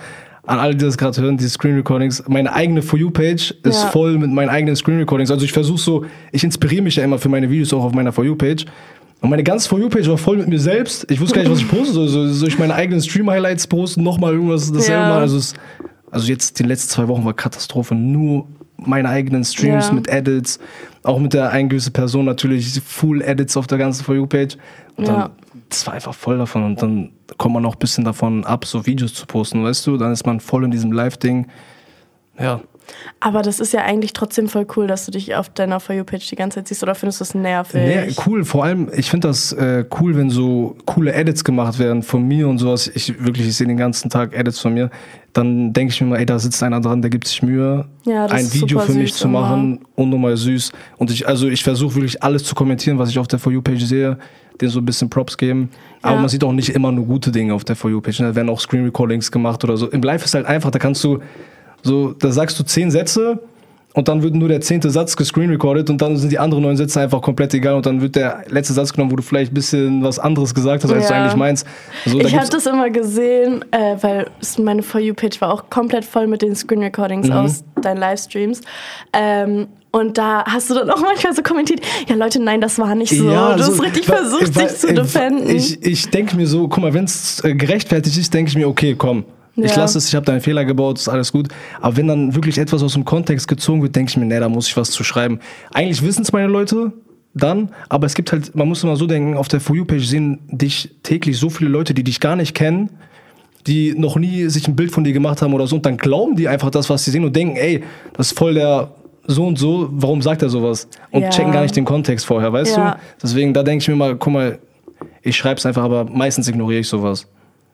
an 0.46 0.58
alle, 0.58 0.74
die 0.76 0.84
das 0.84 0.98
gerade 0.98 1.20
hören, 1.22 1.36
diese 1.36 1.50
Screen 1.50 1.74
Recordings, 1.76 2.22
meine 2.28 2.52
eigene 2.52 2.82
For 2.82 2.98
You-Page 2.98 3.54
ist 3.62 3.82
Ja. 3.82 3.88
voll 3.90 4.18
mit 4.18 4.30
meinen 4.30 4.48
eigenen 4.50 4.76
Screen 4.76 4.98
Recordings. 4.98 5.30
Also 5.30 5.44
ich 5.44 5.52
versuche 5.52 5.78
so, 5.80 6.04
ich 6.32 6.44
inspiriere 6.44 6.82
mich 6.82 6.96
ja 6.96 7.04
immer 7.04 7.18
für 7.18 7.28
meine 7.30 7.48
Videos 7.50 7.72
auch 7.72 7.84
auf 7.84 7.92
meiner 7.94 8.12
For 8.12 8.24
You-Page. 8.24 8.66
Und 9.22 9.30
meine 9.30 9.42
ganze 9.42 9.68
For 9.68 9.78
You-Page 9.78 10.06
war 10.08 10.18
voll 10.18 10.36
mit 10.36 10.48
mir 10.48 10.58
selbst. 10.60 11.10
Ich 11.10 11.18
wusste 11.18 11.36
gar 11.36 11.42
nicht, 11.42 11.50
was 11.50 11.60
ich 11.60 11.68
posten 11.68 11.94
soll. 11.94 12.08
So, 12.08 12.28
soll 12.28 12.48
ich 12.48 12.58
meine 12.58 12.74
eigenen 12.74 13.00
Stream-Highlights 13.00 13.66
posten, 13.68 14.02
nochmal 14.02 14.34
irgendwas 14.34 14.70
dasselbe 14.70 15.00
Ja. 15.02 15.08
machen? 15.08 15.20
Also, 15.22 15.38
es, 15.38 15.54
also 16.10 16.28
jetzt 16.28 16.58
die 16.58 16.64
letzten 16.64 16.90
zwei 16.90 17.08
Wochen 17.08 17.24
war 17.24 17.32
Katastrophe. 17.32 17.94
Nur 17.94 18.46
meine 18.76 19.08
eigenen 19.08 19.44
Streams 19.44 19.88
Ja. 19.88 19.92
mit 19.94 20.08
Edits, 20.08 20.58
auch 21.04 21.18
mit 21.18 21.32
der 21.32 21.50
einen 21.52 21.70
gewissen 21.70 21.92
Person 21.94 22.26
natürlich, 22.26 22.78
Full 22.84 23.22
Edits 23.22 23.56
auf 23.56 23.66
der 23.66 23.78
ganzen 23.78 24.04
For 24.04 24.14
You-Page. 24.14 24.58
Und 24.96 25.08
dann 25.08 25.16
Ja. 25.16 25.30
Das 25.68 25.86
war 25.86 25.94
einfach 25.94 26.14
voll 26.14 26.38
davon 26.38 26.64
und 26.64 26.82
dann 26.82 27.12
kommt 27.38 27.54
man 27.54 27.64
auch 27.66 27.74
ein 27.74 27.78
bisschen 27.78 28.04
davon 28.04 28.44
ab, 28.44 28.64
so 28.64 28.86
Videos 28.86 29.14
zu 29.14 29.26
posten, 29.26 29.64
weißt 29.64 29.86
du? 29.86 29.96
Dann 29.96 30.12
ist 30.12 30.26
man 30.26 30.40
voll 30.40 30.64
in 30.64 30.70
diesem 30.70 30.92
Live-Ding. 30.92 31.46
Ja. 32.38 32.60
Aber 33.20 33.42
das 33.42 33.60
ist 33.60 33.72
ja 33.72 33.80
eigentlich 33.82 34.12
trotzdem 34.12 34.48
voll 34.48 34.66
cool, 34.76 34.86
dass 34.86 35.06
du 35.06 35.10
dich 35.12 35.34
auf 35.34 35.48
deiner 35.48 35.80
For 35.80 35.94
You-Page 35.94 36.28
die 36.28 36.36
ganze 36.36 36.56
Zeit 36.56 36.68
siehst 36.68 36.82
oder 36.82 36.94
findest 36.94 37.20
du 37.20 37.24
es 37.24 37.34
nervig? 37.34 37.80
Nee, 37.80 38.14
cool. 38.26 38.44
Vor 38.44 38.64
allem, 38.64 38.90
ich 38.94 39.08
finde 39.10 39.28
das 39.28 39.52
äh, 39.52 39.86
cool, 39.98 40.16
wenn 40.16 40.28
so 40.28 40.76
coole 40.84 41.14
Edits 41.14 41.44
gemacht 41.44 41.78
werden 41.78 42.02
von 42.02 42.26
mir 42.28 42.46
und 42.46 42.58
sowas. 42.58 42.90
Ich 42.94 43.24
wirklich, 43.24 43.46
ich 43.48 43.56
sehe 43.56 43.66
den 43.66 43.78
ganzen 43.78 44.10
Tag 44.10 44.36
Edits 44.36 44.60
von 44.60 44.74
mir. 44.74 44.90
Dann 45.32 45.72
denke 45.72 45.92
ich 45.94 46.00
mir 46.00 46.08
mal, 46.08 46.18
ey, 46.18 46.26
da 46.26 46.38
sitzt 46.38 46.62
einer 46.62 46.80
dran, 46.80 47.00
der 47.00 47.10
gibt 47.10 47.26
sich 47.26 47.42
Mühe, 47.42 47.86
Ja, 48.04 48.26
ein 48.26 48.52
Video 48.52 48.78
für 48.80 48.92
mich 48.92 49.14
zu 49.14 49.28
immer. 49.28 49.40
machen, 49.40 49.80
unnormal 49.94 50.36
süß. 50.36 50.70
Und 50.98 51.10
ich, 51.10 51.26
also 51.26 51.48
ich 51.48 51.64
versuche 51.64 51.94
wirklich 51.94 52.22
alles 52.22 52.44
zu 52.44 52.54
kommentieren, 52.54 52.98
was 52.98 53.08
ich 53.08 53.18
auf 53.18 53.28
der 53.28 53.38
For 53.38 53.50
You-Page 53.52 53.82
sehe, 53.84 54.18
denen 54.60 54.70
so 54.70 54.78
ein 54.80 54.84
bisschen 54.84 55.10
Props 55.10 55.36
geben. 55.36 55.70
Aber 56.02 56.14
Ja. 56.14 56.20
man 56.20 56.28
sieht 56.28 56.44
auch 56.44 56.52
nicht 56.52 56.70
immer 56.70 56.92
nur 56.92 57.06
gute 57.06 57.30
Dinge 57.32 57.54
auf 57.54 57.64
der 57.64 57.76
For 57.76 57.90
You-Page. 57.90 58.18
Da 58.18 58.34
werden 58.34 58.48
auch 58.48 58.60
Screen 58.60 58.84
Recordings 58.84 59.30
gemacht 59.32 59.64
oder 59.64 59.76
so. 59.76 59.88
Im 59.90 60.02
Live 60.02 60.24
ist 60.24 60.34
halt 60.34 60.46
einfach, 60.46 60.70
da 60.70 60.78
kannst 60.78 61.02
du 61.04 61.18
so, 61.82 62.12
da 62.12 62.30
sagst 62.30 62.58
du 62.58 62.62
zehn 62.64 62.90
Sätze 62.90 63.40
und 63.94 64.08
dann 64.08 64.22
wird 64.22 64.34
nur 64.34 64.48
der 64.48 64.60
zehnte 64.60 64.90
Satz 64.90 65.16
gescreen 65.16 65.50
recorded 65.50 65.88
und 65.90 66.00
dann 66.00 66.16
sind 66.16 66.30
die 66.32 66.38
anderen 66.38 66.62
neun 66.64 66.76
Sätze 66.76 67.00
einfach 67.00 67.20
komplett 67.20 67.52
egal 67.54 67.74
und 67.74 67.86
dann 67.86 68.00
wird 68.00 68.16
der 68.16 68.44
letzte 68.48 68.72
Satz 68.74 68.92
genommen, 68.92 69.12
wo 69.12 69.16
du 69.16 69.22
vielleicht 69.22 69.52
ein 69.52 69.54
bisschen 69.54 70.02
was 70.02 70.18
anderes 70.18 70.54
gesagt 70.54 70.82
hast, 70.84 70.90
als 70.92 71.06
du 71.08 71.12
Ja. 71.14 71.20
eigentlich 71.22 71.36
meinst. 71.36 71.66
So, 72.06 72.18
ich 72.20 72.36
habe 72.36 72.48
das 72.48 72.66
immer 72.66 72.90
gesehen, 72.90 73.64
äh, 73.70 73.96
weil 74.00 74.26
meine 74.62 74.82
For 74.82 75.00
You-Page 75.00 75.40
war 75.40 75.52
auch 75.52 75.68
komplett 75.70 76.04
voll 76.04 76.26
mit 76.26 76.42
den 76.42 76.56
Screen 76.56 76.82
Recordings 76.82 77.28
Mhm. 77.28 77.32
aus 77.34 77.64
deinen 77.82 77.98
Livestreams. 77.98 78.62
Ähm, 79.12 79.66
und 79.94 80.18
da 80.18 80.44
hast 80.44 80.68
du 80.70 80.74
dann 80.74 80.90
auch 80.90 81.00
manchmal 81.00 81.34
so 81.34 81.42
kommentiert, 81.42 81.80
ja 82.08 82.16
Leute, 82.16 82.42
nein, 82.42 82.60
das 82.60 82.78
war 82.78 82.94
nicht 82.94 83.16
so. 83.16 83.24
du 83.24 83.36
hast 83.36 83.80
richtig 83.82 84.08
weil- 84.08 84.16
versucht, 84.18 84.56
weil- 84.56 84.66
dich 84.66 84.76
zu 84.78 84.88
äh, 84.88 84.94
defenden. 84.94 85.48
Ich, 85.56 85.82
ich 85.84 86.10
denke 86.10 86.36
mir 86.36 86.46
so, 86.46 86.66
guck 86.68 86.82
mal, 86.82 86.92
wenn 86.92 87.04
es 87.04 87.40
gerechtfertigt 87.44 88.16
ist, 88.18 88.34
denke 88.34 88.50
ich 88.50 88.56
mir, 88.56 88.68
okay, 88.68 88.94
komm. 88.96 89.24
Ich 89.56 89.70
Ja. 89.70 89.82
lasse 89.82 89.98
es, 89.98 90.08
ich 90.08 90.14
habe 90.16 90.26
da 90.26 90.32
einen 90.32 90.40
Fehler 90.40 90.64
gebaut, 90.64 90.98
ist 90.98 91.08
alles 91.08 91.30
gut. 91.30 91.46
Aber 91.80 91.96
wenn 91.96 92.08
dann 92.08 92.34
wirklich 92.34 92.58
etwas 92.58 92.82
aus 92.82 92.94
dem 92.94 93.04
Kontext 93.04 93.46
gezogen 93.46 93.82
wird, 93.82 93.94
denke 93.94 94.10
ich 94.10 94.16
mir, 94.16 94.24
nee, 94.26 94.40
da 94.40 94.48
muss 94.48 94.66
ich 94.66 94.76
was 94.76 94.90
zu 94.90 95.04
schreiben. 95.04 95.38
Eigentlich 95.72 96.02
wissen 96.02 96.22
es 96.22 96.32
meine 96.32 96.48
Leute 96.48 96.92
dann, 97.34 97.68
aber 97.88 98.06
es 98.06 98.14
gibt 98.14 98.32
halt, 98.32 98.54
man 98.56 98.66
muss 98.66 98.82
immer 98.82 98.96
so 98.96 99.06
denken, 99.06 99.36
auf 99.36 99.46
der 99.46 99.60
For 99.60 99.76
You-Page 99.76 100.04
sehen 100.04 100.40
dich 100.50 100.90
täglich 101.04 101.38
so 101.38 101.50
viele 101.50 101.70
Leute, 101.70 101.94
die 101.94 102.02
dich 102.02 102.18
gar 102.18 102.34
nicht 102.34 102.54
kennen, 102.54 102.90
die 103.68 103.94
noch 103.96 104.16
nie 104.16 104.48
sich 104.48 104.66
ein 104.66 104.74
Bild 104.74 104.90
von 104.90 105.04
dir 105.04 105.12
gemacht 105.12 105.40
haben 105.40 105.54
oder 105.54 105.66
so 105.68 105.76
und 105.76 105.86
dann 105.86 105.96
glauben 105.98 106.34
die 106.36 106.48
einfach 106.48 106.70
das, 106.70 106.90
was 106.90 107.04
sie 107.04 107.12
sehen 107.12 107.24
und 107.24 107.34
denken, 107.36 107.56
ey, 107.56 107.82
das 108.16 108.32
ist 108.32 108.38
voll 108.38 108.54
der 108.54 108.90
so 109.26 109.46
und 109.46 109.58
so, 109.58 109.88
warum 109.90 110.20
sagt 110.22 110.42
er 110.42 110.48
sowas? 110.48 110.88
Und 111.10 111.22
Ja. 111.22 111.30
checken 111.30 111.52
gar 111.52 111.62
nicht 111.62 111.76
den 111.76 111.84
Kontext 111.84 112.26
vorher, 112.26 112.52
weißt 112.52 112.76
Ja. 112.76 112.90
du? 112.92 112.96
Deswegen, 113.22 113.52
da 113.54 113.62
denke 113.62 113.82
ich 113.82 113.88
mir 113.88 113.96
mal, 113.96 114.16
guck 114.16 114.32
mal, 114.32 114.58
ich 115.22 115.36
schreibe 115.36 115.58
es 115.58 115.66
einfach, 115.66 115.82
aber 115.84 116.04
meistens 116.04 116.48
ignoriere 116.48 116.80
ich 116.80 116.88
sowas. 116.88 117.26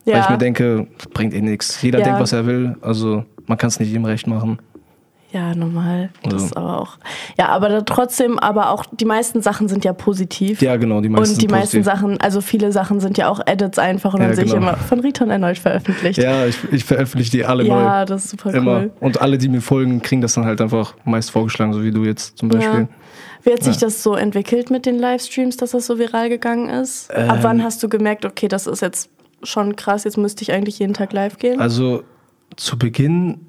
Weil 0.05 0.15
Ja. 0.15 0.21
ich 0.25 0.31
mir 0.31 0.39
denke, 0.39 0.87
bringt 1.13 1.35
eh 1.35 1.41
nichts. 1.41 1.83
Jeder 1.83 2.01
denkt, 2.01 2.21
was 2.21 2.33
er 2.33 2.47
will, 2.47 2.77
also 2.81 3.25
man 3.47 3.59
kann 3.59 3.69
es 3.69 3.79
nicht 3.81 3.89
jedem 3.89 4.05
recht 4.05 4.27
machen. 4.27 4.59
Ja, 5.33 5.55
normal. 5.55 6.11
Das 6.23 6.33
Also. 6.35 6.45
ist 6.47 6.57
aber 6.57 6.81
auch. 6.81 6.99
Ja, 7.39 7.49
aber 7.51 7.85
trotzdem, 7.85 8.39
aber 8.39 8.71
auch 8.71 8.85
die 8.91 9.05
meisten 9.05 9.43
Sachen 9.43 9.69
sind 9.69 9.85
ja 9.85 9.93
positiv. 9.93 10.61
Ja, 10.63 10.77
genau, 10.77 11.01
die 11.01 11.09
meisten 11.09 11.35
und 11.35 11.43
die 11.43 11.49
meisten. 11.49 11.83
Sachen, 11.85 12.21
also 12.21 12.41
viele 12.41 12.73
Sachen 12.73 13.01
sind 13.01 13.17
ja 13.19 13.29
auch 13.29 13.41
Edits 13.47 13.79
einfach 13.79 14.15
und 14.15 14.21
Ja, 14.21 14.27
dann 14.27 14.37
sehe 14.37 14.45
ich 14.45 14.53
genau. 14.53 14.69
immer 14.69 14.77
von 14.77 15.01
Riton 15.01 15.31
erneut 15.31 15.59
veröffentlicht. 15.59 16.19
Ja, 16.19 16.47
ich, 16.47 16.57
ich 16.73 16.85
veröffentliche 16.85 17.31
die 17.31 17.45
alle 17.45 17.65
Ja, 17.65 18.01
neu. 18.01 18.05
das 18.07 18.25
ist 18.25 18.31
super 18.33 18.53
Immer. 18.55 18.77
cool. 18.81 18.91
Und 19.01 19.21
alle, 19.21 19.39
die 19.39 19.49
mir 19.49 19.61
folgen, 19.61 20.03
kriegen 20.03 20.21
das 20.21 20.35
dann 20.35 20.45
halt 20.45 20.61
einfach 20.61 20.95
meist 21.05 21.31
vorgeschlagen, 21.31 21.73
so 21.73 21.83
wie 21.83 21.91
du 21.93 22.05
jetzt 22.05 22.37
zum 22.39 22.49
Beispiel. 22.49 22.81
Ja. 22.81 22.89
Wie 23.43 23.53
hat 23.53 23.63
sich 23.63 23.77
Ja. 23.77 23.83
das 23.87 24.03
so 24.03 24.15
entwickelt 24.17 24.71
mit 24.71 24.85
den 24.85 24.99
Livestreams, 24.99 25.57
dass 25.57 25.71
das 25.71 25.87
so 25.87 25.99
viral 25.99 26.29
gegangen 26.29 26.69
ist? 26.69 27.11
Ab 27.15 27.37
Ähm. 27.37 27.43
wann 27.43 27.63
hast 27.65 27.83
du 27.83 27.89
gemerkt, 27.89 28.25
okay, 28.27 28.49
das 28.49 28.67
ist 28.67 28.83
jetzt 28.83 29.09
schon 29.43 29.77
krass, 29.77 30.05
jetzt 30.05 30.19
müsste 30.19 30.43
ich 30.43 30.53
eigentlich 30.53 30.79
jeden 30.79 30.93
Tag 30.93 31.13
live 31.15 31.39
gehen? 31.39 31.61
Also 31.61 32.03
zu 32.57 32.79
Beginn 32.79 33.41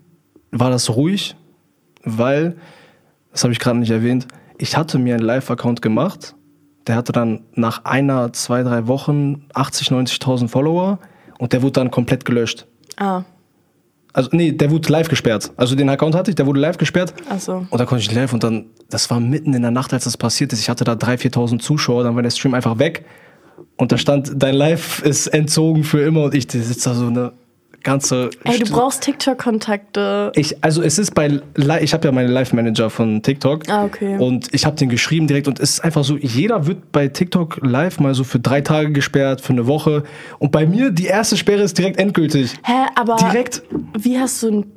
war 0.51 0.69
das 0.69 0.89
ruhig, 0.95 1.35
weil, 2.03 2.56
das 3.31 3.44
habe 3.44 3.53
ich 3.53 3.59
gerade 3.59 3.80
nicht 3.80 3.92
erwähnt, 3.92 4.27
ich 4.57 4.77
hatte 4.77 5.00
mir 5.00 5.15
einen 5.15 5.24
Live-Account 5.24 5.81
gemacht. 5.81 6.36
Der 6.88 6.95
hatte 6.95 7.12
dann 7.12 7.42
nach 7.56 7.86
einer, 7.86 8.33
zwei, 8.33 8.63
drei 8.63 8.88
Wochen 8.88 9.45
80, 9.53 9.89
90.000 9.89 10.48
Follower 10.48 11.00
und 11.38 11.53
der 11.53 11.62
wurde 11.62 11.74
dann 11.74 11.92
komplett 11.92 12.25
gelöscht. 12.25 12.65
ah, 12.98 13.24
Also 14.13 14.30
nee, 14.33 14.51
der 14.51 14.71
wurde 14.71 14.92
live 14.92 15.07
gesperrt. 15.07 15.51
Also 15.57 15.75
den 15.75 15.89
Account 15.89 16.15
hatte 16.15 16.31
ich, 16.31 16.36
der 16.36 16.45
wurde 16.48 16.59
live 16.59 16.77
gesperrt. 16.77 17.13
also. 17.29 17.65
Und 17.70 17.77
dann 17.79 17.86
konnte 17.88 18.01
ich 18.01 18.10
nicht 18.10 18.15
live 18.17 18.34
und 18.34 18.43
dann, 18.43 18.65
das 18.89 19.10
war 19.10 19.20
mitten 19.20 19.53
in 19.53 19.62
der 19.62 19.72
Nacht, 19.72 19.93
als 19.93 20.03
das 20.05 20.17
passiert 20.17 20.53
ist. 20.53 20.60
Ich 20.60 20.70
hatte 20.70 20.84
da 20.84 20.93
3.000, 20.93 21.31
4.000 21.34 21.60
Zuschauer, 21.60 22.03
dann 22.03 22.15
war 22.15 22.24
der 22.24 22.31
Stream 22.31 22.53
einfach 22.55 22.77
weg. 22.79 23.05
Und 23.77 23.91
da 23.91 23.98
stand, 23.98 24.31
dein 24.36 24.55
Live 24.55 25.01
ist 25.03 25.27
entzogen 25.27 25.84
für 25.84 26.01
immer 26.01 26.24
und 26.24 26.34
ich 26.34 26.51
sitze 26.51 26.89
da 26.89 26.96
so 26.96 27.08
eine 27.08 27.31
ganze 27.83 28.29
Ey, 28.43 28.59
du 28.59 28.71
brauchst 28.71 29.01
TikTok-Kontakte. 29.03 30.31
ich, 30.35 30.63
also 30.63 30.81
es 30.81 30.97
ist 31.00 31.13
bei, 31.15 31.39
ich 31.81 31.93
habe 31.93 32.07
ja 32.07 32.11
meinen 32.11 32.29
Live-Manager 32.29 32.89
von 32.89 33.21
TikTok 33.21 33.69
Ah, 33.69 33.85
okay. 33.85 34.17
und 34.17 34.53
ich 34.53 34.65
habe 34.65 34.75
den 34.75 34.89
geschrieben 34.89 35.27
direkt 35.27 35.47
und 35.47 35.59
es 35.59 35.71
ist 35.71 35.79
einfach 35.83 36.03
so, 36.03 36.17
jeder 36.17 36.67
wird 36.67 36.91
bei 36.91 37.07
TikTok 37.07 37.59
live 37.63 38.00
mal 38.00 38.13
so 38.13 38.23
für 38.23 38.39
drei 38.39 38.61
Tage 38.61 38.91
gesperrt, 38.91 39.41
für 39.41 39.53
eine 39.53 39.67
Woche 39.67 40.03
und 40.39 40.51
bei 40.51 40.65
mir, 40.65 40.91
die 40.91 41.05
erste 41.05 41.38
Sperre 41.38 41.61
ist 41.63 41.77
direkt 41.77 41.97
endgültig. 42.00 42.53
Hä, 42.63 42.73
aber 42.95 43.15
Direkt. 43.17 43.63
wie 43.97 44.19
hast 44.19 44.41
du 44.43 44.47
einen 44.47 44.71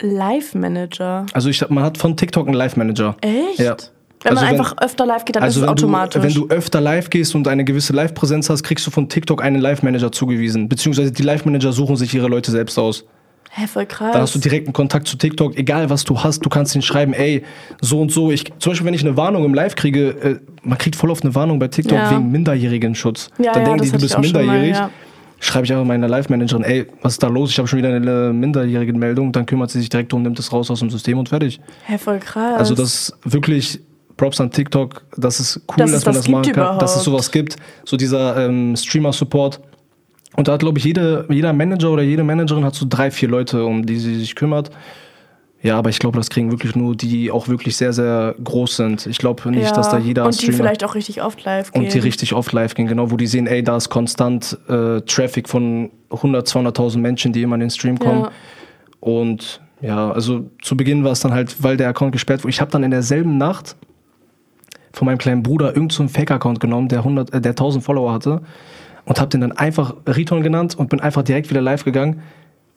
Live-Manager? 0.00 1.26
Also 1.32 1.48
ich, 1.48 1.68
man 1.68 1.84
hat 1.84 1.98
von 1.98 2.16
TikTok 2.16 2.46
einen 2.46 2.56
Live-Manager. 2.56 3.16
Echt? 3.20 3.58
Ja. 3.58 3.76
Wenn 4.22 4.32
Also 4.32 4.44
man 4.44 4.52
wenn- 4.54 4.60
einfach 4.60 4.76
öfter 4.78 5.06
live 5.06 5.24
geht, 5.24 5.36
dann 5.36 5.42
Also 5.42 5.52
ist 5.52 5.56
es 5.58 5.62
wenn 5.62 5.68
automatisch. 5.70 6.22
du, 6.22 6.28
wenn 6.42 6.48
du 6.48 6.54
öfter 6.54 6.80
live 6.80 7.08
gehst 7.10 7.34
und 7.34 7.48
eine 7.48 7.64
gewisse 7.64 7.92
Live-Präsenz 7.94 8.50
hast, 8.50 8.62
kriegst 8.62 8.86
du 8.86 8.90
von 8.90 9.08
TikTok 9.08 9.42
einen 9.42 9.60
Live-Manager 9.60 10.12
zugewiesen. 10.12 10.68
Beziehungsweise 10.68 11.10
die 11.12 11.22
Live-Manager 11.22 11.72
suchen 11.72 11.96
sich 11.96 12.12
ihre 12.14 12.28
Leute 12.28 12.50
selbst 12.50 12.78
aus. 12.78 13.04
Hä, 13.52 13.66
voll 13.66 13.86
krass. 13.86 14.12
Dann 14.12 14.22
hast 14.22 14.34
du 14.34 14.38
direkten 14.38 14.72
Kontakt 14.72 15.08
zu 15.08 15.16
TikTok, 15.16 15.56
egal 15.58 15.90
was 15.90 16.04
du 16.04 16.22
hast, 16.22 16.44
du 16.44 16.48
kannst 16.48 16.74
ihnen 16.76 16.82
schreiben, 16.82 17.12
ey, 17.14 17.42
so 17.80 18.00
und 18.00 18.12
so. 18.12 18.30
Ich, 18.30 18.44
zum 18.58 18.70
Beispiel, 18.72 18.86
wenn 18.86 18.94
ich 18.94 19.04
eine 19.04 19.16
Warnung 19.16 19.44
im 19.44 19.54
Live 19.54 19.74
kriege, 19.74 20.10
äh, 20.10 20.38
man 20.62 20.78
kriegt 20.78 20.94
voll 20.94 21.10
oft 21.10 21.24
eine 21.24 21.34
Warnung 21.34 21.58
bei 21.58 21.66
TikTok 21.66 21.98
Ja. 21.98 22.10
wegen 22.12 22.30
Minderjährigenschutz. 22.30 23.28
Ja, 23.38 23.52
Dann 23.52 23.62
ja, 23.62 23.68
denken 23.70 23.84
die, 23.84 23.90
du 23.90 23.98
bist 23.98 24.12
schon 24.12 24.20
mal, 24.20 24.26
minderjährig. 24.44 24.76
ja. 24.76 24.90
Schreibe 25.42 25.64
ich 25.64 25.72
einfach 25.72 25.86
meiner 25.86 26.06
Live-Managerin, 26.06 26.62
ey, 26.64 26.86
was 27.00 27.14
ist 27.14 27.22
da 27.22 27.28
los? 27.28 27.50
Ich 27.50 27.58
habe 27.58 27.66
schon 27.66 27.78
wieder 27.78 27.88
eine 27.92 28.30
minderjährige 28.34 28.92
Meldung. 28.92 29.32
Dann 29.32 29.46
kümmert 29.46 29.70
sie 29.70 29.80
sich 29.80 29.88
direkt 29.88 30.12
um, 30.12 30.22
nimmt 30.22 30.38
es 30.38 30.52
raus 30.52 30.70
aus 30.70 30.80
dem 30.80 30.90
System 30.90 31.18
und 31.18 31.30
fertig. 31.30 31.58
Hä, 31.86 31.96
voll 31.96 32.18
krass. 32.18 32.58
Also 32.58 32.74
das 32.74 32.94
ist 33.10 33.18
wirklich 33.24 33.80
Props 34.20 34.38
an 34.38 34.50
TikTok, 34.50 35.02
das 35.16 35.40
ist 35.40 35.56
cool, 35.56 35.76
Dass 35.78 35.92
dass, 35.92 36.04
man 36.04 36.14
das 36.14 36.24
das 36.24 36.30
machen 36.30 36.52
kann, 36.52 36.78
dass 36.78 36.94
es 36.96 37.06
überhaupt. 37.06 37.24
sowas 37.24 37.30
gibt, 37.30 37.56
so 37.86 37.96
dieser 37.96 38.36
ähm, 38.36 38.76
Streamer-Support. 38.76 39.60
Und 40.36 40.46
da 40.46 40.52
hat, 40.52 40.60
glaube 40.60 40.78
ich, 40.78 40.84
jede, 40.84 41.24
jeder 41.30 41.54
Manager 41.54 41.90
oder 41.90 42.02
jede 42.02 42.22
Managerin 42.22 42.62
hat 42.62 42.74
so 42.74 42.84
drei, 42.86 43.10
vier 43.10 43.30
Leute, 43.30 43.64
um 43.64 43.86
die 43.86 43.96
sie 43.96 44.16
sich 44.16 44.34
kümmert. 44.34 44.70
Ja, 45.62 45.78
aber 45.78 45.88
ich 45.88 45.98
glaube, 45.98 46.18
das 46.18 46.28
kriegen 46.28 46.50
wirklich 46.50 46.74
nur 46.74 46.94
die, 46.94 47.08
die 47.08 47.30
auch 47.30 47.48
wirklich 47.48 47.76
sehr, 47.76 47.94
sehr 47.94 48.34
groß 48.44 48.76
sind. 48.76 49.06
Ich 49.06 49.16
glaube 49.16 49.50
nicht, 49.50 49.62
ja. 49.62 49.72
dass 49.72 49.88
da 49.88 49.96
jeder 49.96 50.26
Und 50.26 50.34
die 50.34 50.44
Streamer 50.44 50.58
vielleicht 50.58 50.84
auch 50.84 50.94
richtig 50.94 51.22
oft 51.22 51.42
live 51.42 51.72
gehen. 51.72 51.82
und 51.82 51.94
die 51.94 51.98
richtig 51.98 52.34
oft 52.34 52.52
live 52.52 52.74
gehen, 52.74 52.88
genau, 52.88 53.10
wo 53.10 53.16
die 53.16 53.26
sehen, 53.26 53.46
ey, 53.46 53.62
da 53.62 53.78
ist 53.78 53.88
konstant 53.88 54.58
äh, 54.68 55.00
Traffic 55.00 55.48
von 55.48 55.90
100, 56.10 56.46
200.000 56.46 56.98
Menschen, 56.98 57.32
die 57.32 57.40
immer 57.40 57.54
in 57.54 57.60
den 57.60 57.70
Stream 57.70 57.98
kommen. 57.98 58.24
Ja. 58.24 58.30
Und 59.00 59.62
ja, 59.80 60.12
also 60.12 60.50
zu 60.60 60.76
Beginn 60.76 61.04
war 61.04 61.12
es 61.12 61.20
dann 61.20 61.32
halt, 61.32 61.62
weil 61.62 61.78
der 61.78 61.88
Account 61.88 62.12
gesperrt 62.12 62.42
wurde. 62.44 62.50
Ich 62.50 62.60
habe 62.60 62.70
dann 62.70 62.82
in 62.82 62.90
derselben 62.90 63.38
Nacht 63.38 63.76
von 64.92 65.06
meinem 65.06 65.18
kleinen 65.18 65.42
Bruder 65.42 65.68
irgendeinen 65.68 66.08
so 66.08 66.14
Fake-Account 66.14 66.60
genommen, 66.60 66.88
der, 66.88 66.98
100, 67.00 67.32
äh, 67.32 67.40
der 67.40 67.52
1000 67.52 67.82
Follower 67.84 68.12
hatte 68.12 68.40
und 69.04 69.18
habe 69.20 69.28
den 69.30 69.40
dann 69.40 69.52
einfach 69.52 69.94
Riton 70.06 70.42
genannt 70.42 70.76
und 70.78 70.88
bin 70.90 71.00
einfach 71.00 71.22
direkt 71.22 71.50
wieder 71.50 71.60
live 71.60 71.84
gegangen. 71.84 72.22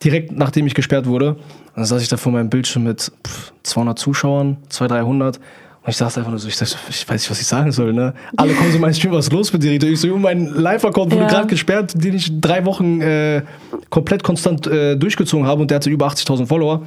direkt 0.03 0.31
nachdem 0.33 0.67
ich 0.67 0.73
gesperrt 0.75 1.05
wurde. 1.05 1.29
Und 1.35 1.39
dann 1.77 1.85
saß 1.85 2.01
ich 2.01 2.09
da 2.09 2.17
vor 2.17 2.31
meinem 2.33 2.49
Bildschirm 2.49 2.83
mit 2.83 3.11
pff, 3.25 3.53
200 3.63 3.97
Zuschauern, 3.97 4.57
200, 4.69 4.99
300. 4.99 5.37
Und 5.37 5.89
ich 5.89 5.97
saß 5.97 6.17
einfach 6.17 6.29
nur 6.29 6.39
so, 6.39 6.47
ich, 6.47 6.57
dachte, 6.57 6.75
ich 6.89 7.07
weiß 7.07 7.21
nicht, 7.21 7.29
was 7.31 7.41
ich 7.41 7.47
sagen 7.47 7.71
soll, 7.71 7.93
ne? 7.93 8.13
Alle 8.37 8.53
kommen 8.53 8.69
so 8.69 8.75
in 8.75 8.81
meinen 8.81 8.93
Stream, 8.93 9.11
was 9.13 9.25
ist 9.27 9.33
los 9.33 9.51
mit 9.53 9.63
dir? 9.63 9.71
Rito? 9.71 9.85
Ich 9.85 9.99
so, 9.99 10.17
mein 10.17 10.45
Live-Account 10.47 11.11
wurde 11.11 11.23
Ja. 11.23 11.29
gerade 11.29 11.47
gesperrt, 11.47 11.93
den 11.95 12.15
ich 12.15 12.31
drei 12.39 12.65
Wochen 12.65 13.01
äh, 13.01 13.43
komplett 13.89 14.23
konstant 14.23 14.65
äh, 14.67 14.95
durchgezogen 14.95 15.45
habe 15.45 15.61
und 15.61 15.71
der 15.71 15.75
hatte 15.77 15.89
über 15.89 16.07
80.000 16.07 16.45
Follower. 16.47 16.83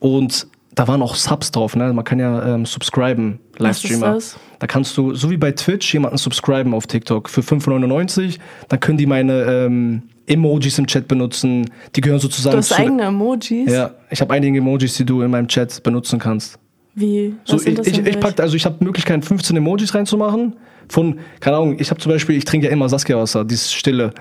Und 0.00 0.46
da 0.74 0.86
waren 0.88 1.02
auch 1.02 1.14
Subs 1.14 1.50
drauf, 1.50 1.76
ne? 1.76 1.92
Man 1.92 2.04
kann 2.04 2.18
ja 2.20 2.54
ähm, 2.54 2.64
subscriben, 2.66 3.40
Was 3.58 3.78
ist 3.78 3.90
Livestreamer. 3.90 4.14
das? 4.14 4.36
Da 4.58 4.66
kannst 4.66 4.96
du, 4.96 5.14
so 5.14 5.30
wie 5.30 5.36
bei 5.36 5.52
Twitch, 5.52 5.92
jemanden 5.92 6.16
subscriben 6.18 6.74
auf 6.74 6.86
TikTok 6.86 7.28
für 7.28 7.40
5,99. 7.40 8.38
Dann 8.68 8.80
können 8.80 8.98
die 8.98 9.06
meine 9.06 9.42
ähm, 9.42 10.02
Emojis 10.26 10.78
im 10.78 10.86
Chat 10.86 11.08
benutzen. 11.08 11.70
Die 11.96 12.00
gehören 12.00 12.20
sozusagen 12.20 12.52
Du 12.52 12.58
hast 12.58 12.68
zu. 12.68 12.76
eigene 12.76 13.02
Emojis? 13.02 13.70
Ja, 13.70 13.90
ich 14.10 14.20
habe 14.20 14.32
einige 14.34 14.58
Emojis, 14.58 14.96
die 14.96 15.04
du 15.04 15.22
in 15.22 15.30
meinem 15.30 15.48
Chat 15.48 15.82
benutzen 15.82 16.18
kannst. 16.18 16.58
Wie? 16.94 17.34
So, 17.44 17.56
ich, 17.56 17.66
ich, 17.78 17.98
ich 18.06 18.20
pack, 18.20 18.38
also 18.40 18.54
ich 18.56 18.64
habe 18.64 18.76
Möglichkeiten, 18.84 19.22
15 19.22 19.56
Emojis 19.56 19.94
reinzumachen. 19.94 20.54
Von, 20.88 21.18
keine 21.40 21.56
Ahnung, 21.56 21.76
ich 21.78 21.90
habe 21.90 22.00
zum 22.00 22.10
Beispiel, 22.12 22.36
ich 22.36 22.44
trinke 22.44 22.66
ja 22.66 22.72
immer 22.72 22.88
Saskia-Wasser, 22.88 23.44
dieses 23.44 23.72
Stille. 23.72 24.12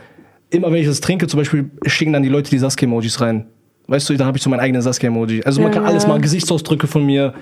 Immer 0.51 0.71
wenn 0.71 0.81
ich 0.81 0.87
das 0.87 1.01
trinke, 1.01 1.27
zum 1.27 1.39
Beispiel, 1.39 1.69
schicken 1.85 2.13
dann 2.13 2.23
die 2.23 2.29
Leute 2.29 2.49
die 2.49 2.59
Saskia-Emojis 2.59 3.21
rein. 3.21 3.45
Weißt 3.89 4.09
du, 4.09 4.15
dann 4.15 4.27
habe 4.27 4.37
ich 4.37 4.43
so 4.43 4.49
meinen 4.49 4.59
eigenen 4.61 4.81
Saskia-Emoji. 4.81 5.43
Also 5.43 5.61
man 5.61 5.71
Ja, 5.71 5.79
kann 5.79 5.85
alles 5.87 6.05
machen, 6.07 6.21
Gesichtsausdrücke 6.21 6.87
von 6.87 7.05
mir, 7.05 7.33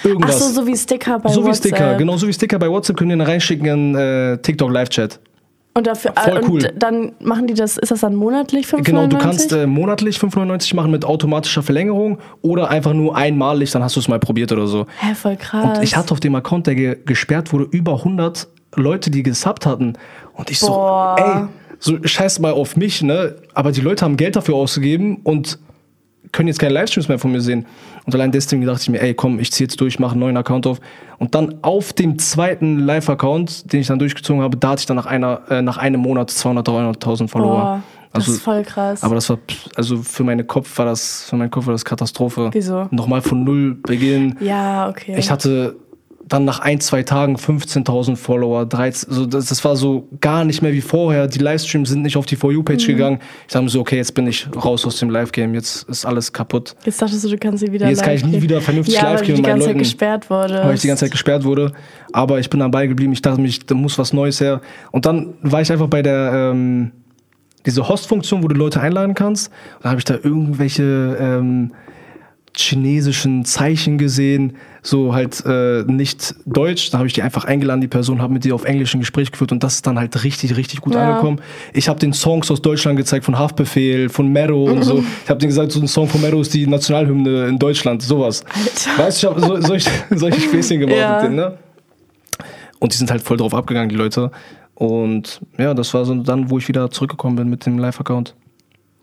Ach 0.00 0.04
irgendwas. 0.04 0.38
so, 0.38 0.60
so 0.60 0.66
wie 0.66 0.76
Sticker 0.76 1.18
bei 1.18 1.30
So 1.30 1.42
wie 1.42 1.48
WhatsApp. 1.48 1.74
Sticker, 1.74 1.94
genau 1.96 2.16
so 2.16 2.28
wie 2.28 2.32
Sticker 2.32 2.58
bei 2.58 2.68
WhatsApp 2.70 2.96
können 2.96 3.10
die 3.10 3.16
dann 3.18 3.26
reinschicken 3.26 3.66
in 3.66 3.94
äh, 3.94 4.38
TikTok 4.38 4.70
Live-Chat. 4.70 5.18
Und 5.74 5.86
dafür, 5.86 6.12
Voll 6.16 6.38
und 6.38 6.48
cool. 6.48 6.72
dann 6.78 7.12
machen 7.20 7.46
die 7.46 7.52
das, 7.52 7.76
ist 7.76 7.90
das 7.90 8.00
dann 8.00 8.14
monatlich 8.14 8.66
5,99? 8.66 8.82
Genau, 8.84 9.06
du 9.08 9.18
kannst 9.18 9.52
äh, 9.52 9.66
monatlich 9.66 10.16
5,99 10.16 10.74
machen 10.74 10.90
mit 10.90 11.04
automatischer 11.04 11.62
Verlängerung 11.62 12.18
oder 12.40 12.70
einfach 12.70 12.94
nur 12.94 13.14
einmalig, 13.14 13.72
dann 13.72 13.82
hast 13.82 13.94
du 13.94 14.00
es 14.00 14.08
mal 14.08 14.18
probiert 14.18 14.50
oder 14.52 14.66
so. 14.66 14.86
Hä, 15.00 15.14
voll 15.14 15.36
krass. 15.36 15.76
Und 15.78 15.84
ich 15.84 15.94
hatte 15.94 16.12
auf 16.12 16.20
dem 16.20 16.34
Account, 16.34 16.66
der 16.66 16.76
ge 16.76 16.96
gesperrt 17.04 17.52
wurde, 17.52 17.64
über 17.70 17.92
100 17.98 18.48
Leute, 18.74 19.10
die 19.10 19.22
gesubbt 19.22 19.66
hatten. 19.66 19.98
Und 20.32 20.50
ich 20.50 20.60
Boah. 20.60 21.16
so, 21.78 21.92
ey, 21.92 21.98
so 22.00 22.06
scheiß 22.08 22.38
mal 22.38 22.52
auf 22.52 22.76
mich, 22.76 23.02
ne? 23.02 23.34
Aber 23.52 23.70
die 23.70 23.82
Leute 23.82 24.02
haben 24.06 24.16
Geld 24.16 24.34
dafür 24.34 24.54
ausgegeben 24.54 25.18
und 25.24 25.58
können 26.32 26.48
jetzt 26.48 26.58
keine 26.58 26.74
Livestreams 26.74 27.08
mehr 27.08 27.18
von 27.18 27.32
mir 27.32 27.40
sehen. 27.40 27.66
Und 28.04 28.14
allein 28.14 28.30
deswegen 28.32 28.64
dachte 28.64 28.82
ich 28.82 28.88
mir, 28.88 29.00
ey, 29.00 29.14
komm, 29.14 29.38
ich 29.40 29.50
ziehe 29.52 29.66
jetzt 29.66 29.80
durch, 29.80 29.98
mache 29.98 30.12
einen 30.12 30.20
neuen 30.20 30.36
Account 30.36 30.66
auf. 30.66 30.80
Und 31.18 31.34
dann 31.34 31.56
auf 31.62 31.92
dem 31.92 32.18
zweiten 32.18 32.78
Live-Account, 32.80 33.72
den 33.72 33.80
ich 33.80 33.86
dann 33.86 33.98
durchgezogen 33.98 34.42
habe, 34.42 34.56
da 34.56 34.70
hatte 34.70 34.80
ich 34.80 34.86
dann 34.86 34.96
nach, 34.96 35.06
einer, 35.06 35.40
äh, 35.50 35.62
nach 35.62 35.76
einem 35.78 36.00
Monat 36.00 36.30
200, 36.30 36.66
300.000 36.68 37.28
Follower. 37.28 37.82
Das 38.12 38.24
Also- 38.24 38.32
ist 38.36 38.42
voll 38.42 38.62
krass. 38.62 39.02
Aber 39.02 39.14
das 39.14 39.28
war, 39.28 39.38
also 39.74 39.98
für 39.98 40.24
meinen 40.24 40.46
Kopf 40.46 40.78
war 40.78 40.86
das, 40.86 41.24
für 41.28 41.36
meinen 41.36 41.50
Kopf 41.50 41.66
war 41.66 41.72
das 41.72 41.84
Katastrophe. 41.84 42.48
Wieso? 42.52 42.86
Nochmal 42.90 43.20
von 43.22 43.44
null 43.44 43.74
beginnen. 43.82 44.36
ja, 44.40 44.88
okay. 44.88 45.16
Ich 45.18 45.30
hatte 45.30 45.76
dann 46.28 46.44
nach 46.44 46.58
ein, 46.58 46.80
zwei 46.80 47.04
Tagen 47.04 47.36
15.000 47.36 48.16
Follower, 48.16 48.66
13, 48.66 49.12
so 49.12 49.26
das, 49.26 49.46
das 49.46 49.64
war 49.64 49.76
so 49.76 50.08
gar 50.20 50.44
nicht 50.44 50.60
mehr 50.60 50.72
wie 50.72 50.80
vorher. 50.80 51.28
Die 51.28 51.38
Livestreams 51.38 51.88
sind 51.90 52.02
nicht 52.02 52.16
auf 52.16 52.26
die 52.26 52.34
For 52.34 52.50
You-Page 52.52 52.82
Mhm. 52.88 52.92
gegangen. 52.92 53.18
Ich 53.46 53.52
sage 53.52 53.62
mir 53.64 53.68
so, 53.70 53.80
okay, 53.80 53.96
jetzt 53.96 54.12
bin 54.14 54.26
ich 54.26 54.48
raus 54.56 54.84
aus 54.84 54.98
dem 54.98 55.10
Live-Game, 55.10 55.54
jetzt 55.54 55.88
ist 55.88 56.04
alles 56.04 56.32
kaputt. 56.32 56.74
Jetzt 56.84 57.00
dachtest 57.00 57.24
du, 57.24 57.28
du 57.28 57.38
kannst 57.38 57.64
sie 57.64 57.70
wieder 57.72 57.88
Jetzt 57.88 58.02
kann 58.02 58.14
ich 58.14 58.24
nie 58.24 58.32
gehen. 58.32 58.42
wieder 58.42 58.60
vernünftig 58.60 58.96
ja, 58.96 59.02
live 59.04 59.20
weil 59.20 59.26
gehen 59.26 59.36
du 59.36 59.42
die 59.42 59.42
mit 59.42 59.50
meinen 59.50 59.58
ganze 59.60 59.66
Zeit 59.68 59.78
gesperrt 59.78 60.30
wurde. 60.30 60.62
Weil 60.64 60.74
ich 60.74 60.80
die 60.80 60.88
ganze 60.88 61.04
Zeit 61.04 61.12
gesperrt 61.12 61.44
wurde. 61.44 61.72
Aber 62.12 62.40
ich 62.40 62.50
bin 62.50 62.58
dabei 62.60 62.86
geblieben. 62.88 63.12
Ich 63.12 63.22
dachte 63.22 63.40
mir, 63.40 63.50
da 63.66 63.74
muss 63.76 63.96
was 63.98 64.12
Neues 64.12 64.40
her. 64.40 64.60
Und 64.90 65.06
dann 65.06 65.34
war 65.42 65.60
ich 65.60 65.70
einfach 65.70 65.86
bei 65.86 66.02
der, 66.02 66.32
ähm, 66.52 66.90
diese 67.64 67.88
Host-Funktion, 67.88 68.42
wo 68.42 68.48
du 68.48 68.56
Leute 68.56 68.80
einladen 68.80 69.14
kannst. 69.14 69.50
Da 69.82 69.90
habe 69.90 69.98
ich 69.98 70.04
da 70.04 70.14
irgendwelche 70.22 71.16
ähm, 71.20 71.72
chinesischen 72.58 73.44
Zeichen 73.44 73.98
gesehen, 73.98 74.56
so 74.82 75.14
halt 75.14 75.42
äh, 75.46 75.82
nicht 75.86 76.34
Deutsch. 76.46 76.90
Da 76.90 76.98
habe 76.98 77.06
ich 77.08 77.12
die 77.12 77.22
einfach 77.22 77.44
eingeladen, 77.44 77.80
die 77.80 77.88
Person, 77.88 78.22
habe 78.22 78.32
mit 78.32 78.44
dir 78.44 78.54
auf 78.54 78.64
Englisch 78.64 78.94
ein 78.94 79.00
Gespräch 79.00 79.30
geführt 79.32 79.52
und 79.52 79.62
das 79.62 79.74
ist 79.76 79.86
dann 79.86 79.98
halt 79.98 80.24
richtig, 80.24 80.56
richtig 80.56 80.80
gut 80.80 80.94
Ja. 80.94 81.08
angekommen. 81.08 81.40
Ich 81.72 81.88
habe 81.88 81.98
den 81.98 82.12
Songs 82.12 82.50
aus 82.50 82.62
Deutschland 82.62 82.96
gezeigt, 82.96 83.24
von 83.24 83.38
Haftbefehl, 83.38 84.08
von 84.08 84.28
Mero 84.32 84.64
und 84.64 84.82
so. 84.84 85.04
Ich 85.24 85.30
habe 85.30 85.38
denen 85.40 85.48
gesagt, 85.50 85.72
so 85.72 85.80
ein 85.80 85.88
Song 85.88 86.08
von 86.08 86.20
Mero 86.20 86.40
ist 86.40 86.54
die 86.54 86.66
Nationalhymne 86.66 87.46
in 87.46 87.58
Deutschland, 87.58 88.02
sowas. 88.02 88.44
Alter. 88.48 89.02
Weißt 89.04 89.22
du, 89.22 89.26
ich 89.28 89.32
habe 89.34 89.40
so, 89.40 89.60
solche, 89.60 89.90
solche 90.10 90.40
Späßchen 90.40 90.80
gemacht 90.80 90.96
Ja. 90.98 91.14
mit 91.14 91.22
denen, 91.24 91.36
ne? 91.36 91.58
Und 92.78 92.92
die 92.92 92.96
sind 92.96 93.10
halt 93.10 93.22
voll 93.22 93.36
drauf 93.36 93.54
abgegangen, 93.54 93.88
die 93.88 93.96
Leute. 93.96 94.30
Und 94.74 95.40
ja, 95.58 95.72
das 95.72 95.94
war 95.94 96.04
so 96.04 96.14
dann, 96.14 96.50
wo 96.50 96.58
ich 96.58 96.68
wieder 96.68 96.90
zurückgekommen 96.90 97.36
bin 97.36 97.48
mit 97.48 97.64
dem 97.64 97.78
Live-Account. 97.78 98.34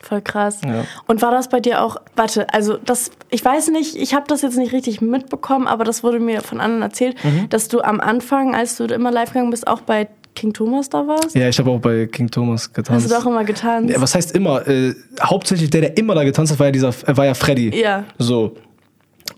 Voll 0.04 0.22
krass. 0.22 0.60
Ja. 0.66 0.84
Und 1.08 1.22
war 1.22 1.32
das 1.32 1.48
bei 1.48 1.62
dir 1.62 1.82
auch, 1.82 1.96
warte, 2.18 2.54
also 2.54 2.76
das, 2.78 3.10
ich 3.30 3.44
weiß 3.44 3.70
nicht, 3.70 3.96
ich 3.96 4.14
habe 4.14 4.26
das 4.28 4.42
jetzt 4.42 4.58
nicht 4.58 4.74
richtig 4.74 5.00
mitbekommen, 5.00 5.66
aber 5.66 5.86
das 5.86 6.04
wurde 6.04 6.20
mir 6.20 6.42
von 6.42 6.60
anderen 6.60 6.82
erzählt, 6.82 7.16
Mhm. 7.24 7.48
dass 7.50 7.70
du 7.70 7.80
am 7.82 8.02
Anfang, 8.02 8.54
als 8.54 8.76
du 8.76 8.84
immer 8.86 9.12
live 9.12 9.30
gegangen 9.30 9.50
bist, 9.50 9.66
auch 9.66 9.80
bei 9.82 10.10
King 10.36 10.52
Thomas 10.52 10.90
da 10.90 11.08
warst. 11.08 11.36
Ja, 11.36 11.48
ich 11.48 11.58
habe 11.60 11.72
auch 11.72 11.80
bei 11.80 12.08
King 12.08 12.30
Thomas 12.30 12.74
getanzt. 12.74 13.06
Hast 13.06 13.12
du 13.12 13.16
doch 13.16 13.26
immer 13.28 13.44
getanzt? 13.46 13.94
ja, 13.94 14.02
was 14.02 14.14
heißt 14.14 14.36
immer? 14.36 14.68
Äh, 14.68 14.94
hauptsächlich 15.22 15.70
der, 15.70 15.82
der 15.82 15.98
immer 15.98 16.16
da 16.16 16.24
getanzt 16.24 16.52
hat, 16.52 16.60
war 16.60 16.66
ja, 16.68 16.72
dieser, 16.72 16.92
war 17.16 17.26
ja 17.26 17.34
Freddy. 17.34 17.80
Ja. 17.80 18.04
So. 18.18 18.56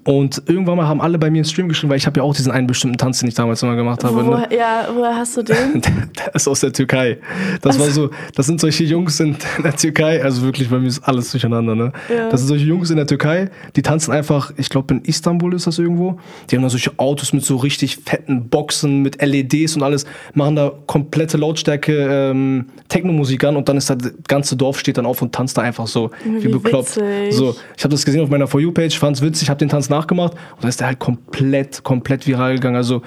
Und 0.07 0.43
irgendwann 0.45 0.77
mal 0.77 0.87
haben 0.87 1.01
alle 1.01 1.17
bei 1.17 1.31
mir 1.31 1.39
im 1.39 1.45
Stream 1.45 1.67
geschrieben, 1.67 1.89
weil 1.89 1.97
ich 1.97 2.05
habe 2.05 2.19
ja 2.19 2.23
auch 2.23 2.35
diesen 2.35 2.51
einen 2.51 2.67
bestimmten 2.67 2.97
Tanz, 2.97 3.19
den 3.19 3.27
ich 3.27 3.33
damals 3.33 3.63
immer 3.63 3.75
gemacht 3.75 4.03
habe. 4.03 4.23
Wo, 4.23 4.35
ne? 4.35 4.47
ja, 4.55 4.87
woher 4.93 5.15
hast 5.15 5.35
du 5.35 5.41
den? 5.41 5.55
Der, 5.81 5.91
der 6.15 6.35
ist 6.35 6.47
aus 6.47 6.59
der 6.59 6.71
Türkei. 6.71 7.17
Das 7.61 7.79
war 7.79 7.89
so, 7.89 8.11
das 8.35 8.45
sind 8.45 8.61
solche 8.61 8.83
Jungs 8.83 9.19
in 9.19 9.35
der 9.63 9.75
Türkei, 9.75 10.23
also 10.23 10.43
wirklich, 10.43 10.69
bei 10.69 10.77
mir 10.77 10.87
ist 10.87 11.01
alles 11.03 11.31
durcheinander, 11.31 11.73
ne? 11.73 11.91
Ja. 12.07 12.29
Das 12.29 12.41
sind 12.41 12.49
solche 12.49 12.65
Jungs 12.65 12.91
in 12.91 12.97
der 12.97 13.07
Türkei, 13.07 13.49
die 13.75 13.81
tanzen 13.81 14.11
einfach, 14.11 14.51
ich 14.57 14.69
glaube 14.69 14.93
in 14.93 15.01
Istanbul 15.01 15.55
ist 15.55 15.65
das 15.65 15.79
irgendwo. 15.79 16.19
Die 16.49 16.55
haben 16.55 16.63
da 16.63 16.69
solche 16.69 16.91
Autos 16.97 17.33
mit 17.33 17.43
so 17.43 17.55
richtig 17.57 17.97
fetten 17.97 18.47
Boxen, 18.49 19.01
mit 19.01 19.21
LEDs 19.21 19.75
und 19.75 19.81
alles, 19.81 20.05
machen 20.35 20.55
da 20.55 20.71
komplette 20.85 21.37
Lautstärke 21.37 22.31
ähm, 22.31 22.65
Techno-Musik 22.89 23.43
an 23.43 23.55
und 23.55 23.67
dann 23.67 23.77
ist 23.77 23.89
das 23.89 23.97
ganze 24.27 24.55
Dorf 24.55 24.77
steht 24.77 24.97
dann 24.97 25.07
auf 25.07 25.21
und 25.23 25.33
tanzt 25.33 25.57
da 25.57 25.63
einfach 25.63 25.87
so, 25.87 26.11
wie, 26.23 26.43
Wie 26.43 26.47
bekloppt. 26.49 26.97
witzig. 26.97 27.35
So, 27.35 27.55
ich 27.75 27.83
habe 27.83 27.91
das 27.93 28.05
gesehen 28.05 28.21
auf 28.21 28.29
meiner 28.29 28.47
For 28.47 28.61
You-Page, 28.61 28.99
fand's 28.99 29.21
witzig, 29.21 29.49
habe 29.49 29.57
den 29.57 29.69
Tanz 29.69 29.89
nachgemacht 29.95 30.33
und 30.33 30.63
dann 30.63 30.69
ist 30.69 30.79
der 30.79 30.87
halt 30.87 30.99
komplett, 30.99 31.83
komplett 31.83 32.27
viral 32.27 32.55
gegangen. 32.55 32.75
Also 32.75 33.01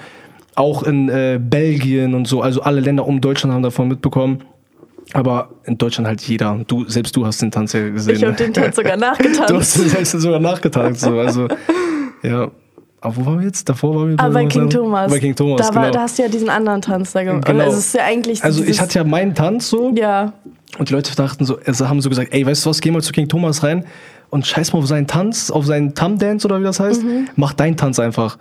auch 0.55 0.83
in 0.83 1.09
äh, 1.09 1.39
Belgien 1.41 2.13
und 2.13 2.27
so, 2.27 2.41
also 2.41 2.61
alle 2.61 2.81
Länder 2.81 3.07
um 3.07 3.21
Deutschland 3.21 3.53
haben 3.53 3.63
davon 3.63 3.87
mitbekommen. 3.87 4.43
Aber 5.13 5.49
in 5.65 5.77
Deutschland 5.77 6.07
halt 6.07 6.21
jeder. 6.21 6.59
Du, 6.67 6.87
selbst 6.87 7.15
du 7.15 7.25
hast 7.25 7.41
den 7.41 7.49
Tanz 7.49 7.73
ja 7.73 7.89
gesehen. 7.89 8.15
Ich 8.15 8.21
habe 8.21 8.33
ne? 8.33 8.37
den 8.37 8.53
Tanz 8.53 8.75
sogar 8.75 8.95
nachgetanzt. 8.97 9.49
Du 9.49 9.55
hast 9.55 9.77
den 9.79 9.89
Tanz 9.89 10.11
sogar 10.11 10.39
nachgetanzt. 10.39 11.01
So. 11.01 11.17
Also, 11.17 11.47
ja. 12.21 12.51
Aber 13.01 13.15
wo 13.15 13.25
waren 13.25 13.39
wir 13.39 13.47
jetzt? 13.47 13.67
Davor 13.67 13.95
waren 13.95 14.09
wir 14.09 14.19
Ah, 14.19 14.29
bei 14.29 14.45
King? 14.45 14.69
Thomas. 14.69 15.09
Bei 15.09 15.19
King 15.19 15.35
Thomas, 15.35 15.67
da, 15.67 15.73
war, 15.73 15.83
genau. 15.83 15.93
da 15.93 16.01
hast 16.01 16.19
du 16.19 16.23
ja 16.23 16.29
diesen 16.29 16.49
anderen 16.49 16.81
Tanz 16.81 17.13
da 17.13 17.23
gemacht. 17.23 17.45
Genau. 17.45 17.63
Also 17.63 17.77
es 17.77 17.87
ist 17.87 17.95
ja 17.95 18.03
eigentlich 18.03 18.43
also 18.43 18.63
ich 18.63 18.79
hatte 18.79 18.99
ja 18.99 19.03
meinen 19.03 19.33
Tanz 19.33 19.69
so. 19.69 19.93
Ja, 19.95 20.33
Und 20.77 20.89
die 20.89 20.93
Leute 20.93 21.15
dachten 21.15 21.45
so, 21.45 21.57
also 21.65 21.87
haben 21.87 22.01
so 22.01 22.09
gesagt, 22.09 22.33
ey, 22.33 22.45
weißt 22.45 22.65
du 22.65 22.69
was, 22.69 22.81
geh 22.81 22.91
mal 22.91 23.01
zu 23.01 23.13
King 23.13 23.27
Thomas 23.29 23.63
rein 23.63 23.85
und 24.29 24.45
scheiß 24.45 24.73
mal 24.73 24.79
auf 24.79 24.87
seinen 24.87 25.07
Tanz, 25.07 25.51
auf 25.51 25.65
seinen 25.65 25.95
Tam-Dance 25.95 26.47
oder 26.47 26.59
wie 26.59 26.63
das 26.63 26.79
heißt. 26.79 27.03
Mach 27.35 27.53
deinen 27.53 27.77
Tanz 27.77 27.99
einfach. 27.99 28.37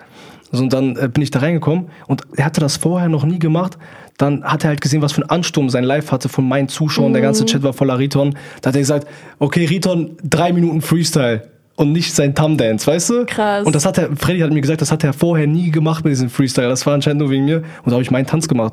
So, 0.50 0.62
und 0.62 0.72
dann 0.72 0.96
äh, 0.96 1.08
bin 1.08 1.22
ich 1.22 1.30
da 1.30 1.40
reingekommen 1.40 1.90
und 2.06 2.22
er 2.36 2.46
hatte 2.46 2.60
das 2.60 2.76
vorher 2.78 3.08
noch 3.08 3.24
nie 3.24 3.38
gemacht. 3.38 3.76
Dann 4.16 4.42
hat 4.44 4.64
er 4.64 4.70
halt 4.70 4.80
gesehen, 4.80 5.02
was 5.02 5.12
für 5.12 5.22
ein 5.22 5.30
Ansturm 5.30 5.70
sein 5.70 5.84
Live 5.84 6.10
hatte 6.10 6.28
von 6.28 6.48
meinen 6.48 6.68
Zuschauern. 6.68 7.12
Der 7.12 7.22
ganze 7.22 7.44
Chat 7.44 7.62
war 7.62 7.72
voller 7.72 7.98
Riton. 7.98 8.34
Da 8.62 8.68
hat 8.68 8.74
er 8.74 8.80
gesagt, 8.80 9.06
okay, 9.38 9.66
Riton, 9.66 10.16
drei 10.24 10.52
Minuten 10.52 10.80
Freestyle. 10.80 11.42
Und 11.78 11.92
nicht 11.92 12.12
sein 12.12 12.34
Tam-Dance, 12.34 12.88
weißt 12.88 13.10
du? 13.10 13.24
Krass. 13.26 13.64
Und 13.64 13.72
das 13.72 13.86
hat 13.86 13.98
er, 13.98 14.08
Freddy 14.16 14.40
hat 14.40 14.52
mir 14.52 14.60
gesagt, 14.60 14.80
das 14.80 14.90
hat 14.90 15.04
er 15.04 15.12
vorher 15.12 15.46
nie 15.46 15.70
gemacht 15.70 16.04
mit 16.04 16.10
diesem 16.10 16.28
Freestyle. 16.28 16.68
Das 16.68 16.84
war 16.86 16.94
anscheinend 16.94 17.20
nur 17.20 17.30
wegen 17.30 17.44
mir. 17.44 17.58
Und 17.58 17.86
da 17.86 17.92
habe 17.92 18.02
ich 18.02 18.10
meinen 18.10 18.26
Tanz 18.26 18.48
gemacht. 18.48 18.72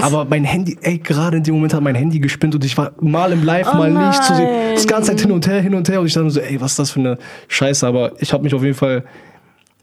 Aber 0.00 0.24
mein 0.24 0.44
Handy, 0.44 0.78
ey, 0.82 0.98
gerade 0.98 1.38
in 1.38 1.42
dem 1.42 1.54
Moment 1.56 1.74
hat 1.74 1.80
mein 1.82 1.96
Handy 1.96 2.20
gespinnt 2.20 2.54
und 2.54 2.64
ich 2.64 2.78
war 2.78 2.92
mal 3.00 3.32
im 3.32 3.42
Live, 3.42 3.66
Oh 3.72 3.76
mal 3.76 3.90
nicht 3.90 4.22
zu 4.22 4.36
sehen. 4.36 4.44
nein. 4.46 4.74
Das 4.76 4.86
ganze 4.86 5.10
Zeit 5.10 5.22
hin 5.22 5.32
und 5.32 5.44
her, 5.48 5.60
hin 5.60 5.74
und 5.74 5.88
her. 5.88 5.98
Und 5.98 6.06
ich 6.06 6.12
dachte 6.12 6.26
mir 6.26 6.30
so, 6.30 6.38
ey, 6.38 6.60
was 6.60 6.70
ist 6.72 6.78
das 6.78 6.90
für 6.92 7.00
eine 7.00 7.18
Scheiße? 7.48 7.84
Aber 7.88 8.12
ich 8.20 8.32
habe 8.32 8.44
mich 8.44 8.54
auf 8.54 8.62
jeden 8.62 8.76
Fall 8.76 9.02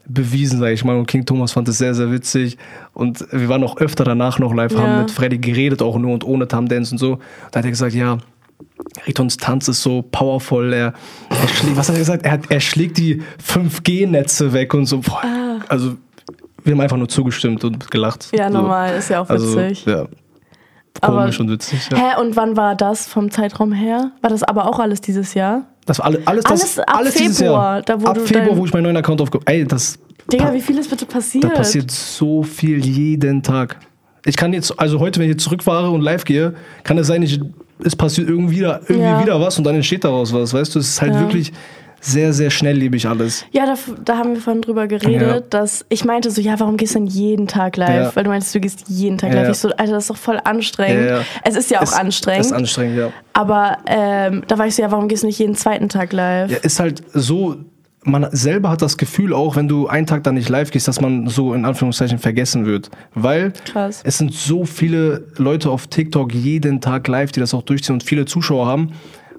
bewiesen, 0.06 0.58
sag 0.58 0.70
ich 0.72 0.82
mal. 0.82 0.96
Und 0.96 1.06
King 1.06 1.26
Thomas 1.26 1.52
fand 1.52 1.68
es 1.68 1.76
sehr, 1.76 1.94
sehr 1.94 2.10
witzig. 2.10 2.56
Und 2.94 3.24
wir 3.32 3.50
waren 3.50 3.62
auch 3.64 3.76
öfter 3.76 4.04
danach 4.04 4.38
noch 4.38 4.54
live, 4.54 4.72
Ja. 4.72 4.78
haben 4.80 4.98
mit 5.02 5.10
Freddy 5.10 5.36
geredet, 5.36 5.82
auch 5.82 5.98
nur 5.98 6.14
und 6.14 6.24
ohne 6.24 6.48
Tam-Dance 6.48 6.92
und 6.94 6.98
so. 6.98 7.18
Da 7.50 7.58
hat 7.58 7.66
er 7.66 7.70
gesagt, 7.70 7.92
ja, 7.94 8.16
Ritons 9.06 9.36
Tanz 9.36 9.68
ist 9.68 9.82
so 9.82 10.02
powerful. 10.02 10.72
Er, 10.72 10.92
er 11.30 11.48
schlägt, 11.48 11.76
was 11.76 11.88
hat 11.88 11.96
er 11.96 11.98
gesagt? 12.00 12.24
Er, 12.24 12.32
hat, 12.32 12.40
er 12.50 12.60
schlägt 12.60 12.98
die 12.98 13.22
5G-Netze 13.46 14.52
weg 14.52 14.74
und 14.74 14.86
so. 14.86 14.98
Boah, 14.98 15.60
Also, 15.68 15.96
wir 16.64 16.72
haben 16.72 16.80
einfach 16.80 16.96
nur 16.96 17.08
zugestimmt 17.08 17.64
und 17.64 17.90
gelacht. 17.90 18.28
Ah. 18.32 18.36
ja, 18.36 18.50
so. 18.50 18.58
normal, 18.58 18.96
ist 18.96 19.10
ja 19.10 19.20
auch 19.22 19.28
Also, 19.28 19.56
witzig. 19.56 19.86
ja. 19.86 20.06
Aber- 21.00 21.20
Komisch 21.22 21.40
und 21.40 21.50
witzig. 21.50 21.88
Ja. 21.90 21.96
Hä, 21.98 22.20
und 22.20 22.36
wann 22.36 22.56
war 22.56 22.74
das 22.76 23.06
vom 23.06 23.30
Zeitraum 23.30 23.72
her? 23.72 24.12
War 24.20 24.30
das 24.30 24.42
aber 24.42 24.66
auch 24.68 24.78
alles 24.78 25.00
dieses 25.00 25.34
Jahr? 25.34 25.62
Das 25.86 25.98
war 25.98 26.06
alle, 26.06 26.20
alles, 26.26 26.44
das, 26.44 26.50
Alles 26.52 26.78
ab 26.80 26.96
alles 26.96 27.14
dieses 27.14 27.38
Februar, 27.38 27.74
Jahr. 27.76 27.82
da 27.82 28.00
wo 28.00 28.06
ab 28.06 28.18
Februar, 28.20 28.56
wo 28.56 28.64
ich 28.66 28.72
meinen 28.72 28.84
neuen 28.84 28.96
Account 28.98 29.20
aufge... 29.20 29.40
Ey, 29.46 29.64
das, 29.66 29.98
Digga, 30.30 30.52
wie 30.54 30.60
viel 30.60 30.78
ist 30.78 30.88
bitte 30.90 31.04
passiert? 31.06 31.42
da 31.44 31.48
passiert 31.48 31.90
so 31.90 32.42
viel 32.44 32.84
jeden 32.86 33.42
Tag. 33.42 33.78
Ich 34.24 34.36
kann 34.36 34.52
jetzt, 34.52 34.78
also 34.78 35.00
heute, 35.00 35.18
wenn 35.18 35.26
ich 35.26 35.32
jetzt 35.32 35.42
zurückfahre 35.42 35.90
und 35.90 36.02
live 36.02 36.24
gehe, 36.24 36.54
kann 36.84 36.96
es 36.98 37.08
sein, 37.08 37.22
ich 37.22 37.40
es 37.84 37.96
passiert 37.96 38.28
irgendwie 38.28 38.56
wieder, 38.56 38.80
irgendwie 38.88 39.02
Ja. 39.02 39.22
wieder 39.22 39.40
was 39.40 39.58
und 39.58 39.64
dann 39.64 39.74
entsteht 39.76 40.04
daraus 40.04 40.32
was, 40.32 40.52
weißt 40.54 40.74
du? 40.74 40.78
Es 40.78 40.88
ist 40.88 41.02
halt 41.02 41.14
Ja. 41.14 41.20
wirklich 41.20 41.52
sehr, 42.04 42.32
sehr 42.32 42.50
schnelllebig 42.50 43.06
alles. 43.06 43.44
Ja, 43.52 43.64
da, 43.64 43.74
da 44.04 44.16
haben 44.18 44.34
wir 44.34 44.40
vorhin 44.40 44.60
drüber 44.60 44.88
geredet, 44.88 45.22
Ja. 45.22 45.40
dass 45.50 45.84
ich 45.88 46.04
meinte 46.04 46.32
so, 46.32 46.40
ja, 46.40 46.58
warum 46.58 46.76
gehst 46.76 46.96
du 46.96 46.98
denn 46.98 47.06
jeden 47.06 47.46
Tag 47.46 47.76
live? 47.76 47.90
Ja. 48.06 48.16
Weil 48.16 48.24
du 48.24 48.30
meintest, 48.30 48.52
du 48.54 48.58
gehst 48.60 48.84
jeden 48.88 49.18
Tag 49.18 49.32
live. 49.32 49.44
ja. 49.44 49.50
Ich 49.52 49.58
so, 49.58 49.68
Alter, 49.70 49.92
das 49.92 50.04
ist 50.04 50.10
doch 50.10 50.16
voll 50.16 50.40
anstrengend. 50.42 51.24
Es 51.44 51.54
ist 51.54 51.70
ja 51.70 51.78
auch 51.78 51.82
Es- 51.84 51.92
anstrengend. 51.92 52.46
Ist 52.46 52.52
anstrengend, 52.52 52.98
ja. 52.98 53.10
aber 53.34 53.78
ähm, 53.86 54.42
da 54.48 54.58
war 54.58 54.66
ich 54.66 54.74
so, 54.74 54.82
ja, 54.82 54.90
warum 54.90 55.06
gehst 55.06 55.22
du 55.22 55.28
nicht 55.28 55.38
jeden 55.38 55.54
zweiten 55.54 55.88
Tag 55.88 56.12
live? 56.12 56.50
Ja, 56.50 56.56
ist 56.58 56.80
halt 56.80 57.02
so, 57.14 57.56
man 58.04 58.28
selber 58.32 58.70
hat 58.70 58.82
das 58.82 58.96
Gefühl 58.96 59.32
auch, 59.32 59.56
wenn 59.56 59.68
du 59.68 59.86
einen 59.86 60.06
Tag 60.06 60.24
dann 60.24 60.34
nicht 60.34 60.48
live 60.48 60.70
gehst, 60.70 60.88
dass 60.88 61.00
man 61.00 61.28
so 61.28 61.54
in 61.54 61.64
Anführungszeichen 61.64 62.18
vergessen 62.18 62.66
wird. 62.66 62.90
Weil 63.14 63.52
Krass. 63.64 64.00
es 64.04 64.18
sind 64.18 64.32
so 64.34 64.64
viele 64.64 65.24
Leute 65.36 65.70
auf 65.70 65.86
TikTok 65.86 66.34
jeden 66.34 66.80
Tag 66.80 67.06
live, 67.08 67.32
die 67.32 67.40
das 67.40 67.54
auch 67.54 67.62
durchziehen 67.62 67.94
und 67.94 68.02
viele 68.02 68.24
Zuschauer 68.24 68.66
haben. 68.66 68.92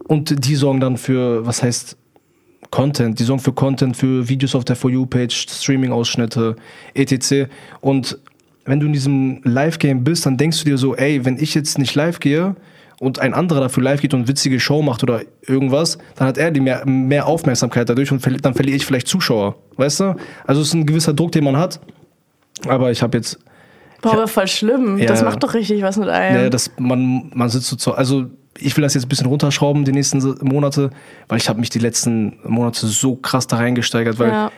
Und 0.08 0.46
die 0.46 0.56
sorgen 0.56 0.80
dann 0.80 0.98
für, 0.98 1.46
was 1.46 1.64
heißt 1.64 1.98
Content, 2.70 3.20
die 3.20 3.24
sorgen 3.24 3.42
für 3.42 3.54
Content, 3.54 3.96
für 3.96 4.28
Videos 4.28 4.56
auf 4.56 4.66
der 4.66 4.76
For 4.76 4.90
You-Page, 4.90 5.46
Streaming-Ausschnitte, 5.50 6.56
etc. 6.94 7.50
Und 7.82 8.18
wenn 8.66 8.80
du 8.80 8.86
in 8.86 8.94
diesem 8.94 9.42
Live-Game 9.44 10.04
bist, 10.04 10.26
dann 10.26 10.38
denkst 10.38 10.64
du 10.64 10.70
dir 10.70 10.78
so, 10.78 10.96
ey, 10.96 11.24
wenn 11.26 11.38
ich 11.38 11.54
jetzt 11.54 11.78
nicht 11.78 11.96
live 11.96 12.20
gehe 12.20 12.56
und 13.04 13.20
ein 13.20 13.34
anderer 13.34 13.60
dafür 13.62 13.84
live 13.84 14.02
geht 14.02 14.14
und 14.14 14.28
witzige 14.28 14.60
Show 14.60 14.82
macht 14.82 15.04
oder 15.04 15.22
irgendwas, 15.46 15.98
dann 16.16 16.28
hat 16.28 16.38
er 16.38 16.52
die 16.52 16.60
mehr, 16.62 16.86
mehr 16.86 17.28
Aufmerksamkeit 17.28 17.88
dadurch 17.90 18.12
und 18.12 18.22
verli- 18.26 18.42
dann 18.42 18.54
verliere 18.54 18.78
ich 18.78 18.86
vielleicht 18.86 19.08
Zuschauer. 19.08 19.56
Weißt 19.78 20.00
du? 20.00 20.16
Also 20.48 20.62
es 20.62 20.70
ist 20.70 20.74
ein 20.74 20.86
gewisser 20.86 21.14
Druck, 21.14 21.32
den 21.32 21.44
man 21.44 21.58
hat. 21.58 21.80
Aber 22.68 22.92
ich 22.92 23.02
habe 23.02 23.18
jetzt 23.18 23.40
Boah, 24.02 24.14
aber 24.14 24.28
voll 24.28 24.48
schlimm. 24.48 24.98
Ja. 24.98 25.06
Das 25.06 25.24
macht 25.24 25.42
doch 25.44 25.54
richtig 25.54 25.82
was 25.82 25.98
mit 25.98 26.10
einem. 26.10 26.44
ja, 26.44 26.50
das, 26.50 26.72
man, 26.78 27.32
man 27.34 27.50
sitzt 27.50 27.68
so 27.70 27.76
zu, 27.76 27.94
also 27.96 28.26
ich 28.58 28.76
will 28.78 28.82
das 28.84 28.94
jetzt 28.94 29.06
ein 29.06 29.10
bisschen 29.10 29.28
runterschrauben 29.28 29.86
die 29.86 29.92
nächsten 29.94 30.20
Monate, 30.46 30.90
weil 31.28 31.38
ich 31.38 31.48
habe 31.50 31.60
mich 31.60 31.70
die 31.70 31.80
letzten 31.80 32.38
Monate 32.46 32.86
so 32.88 33.16
krass 33.16 33.48
da 33.48 33.58
reingesteigert, 33.58 34.20
weil 34.20 34.30
Ja. 34.30 34.52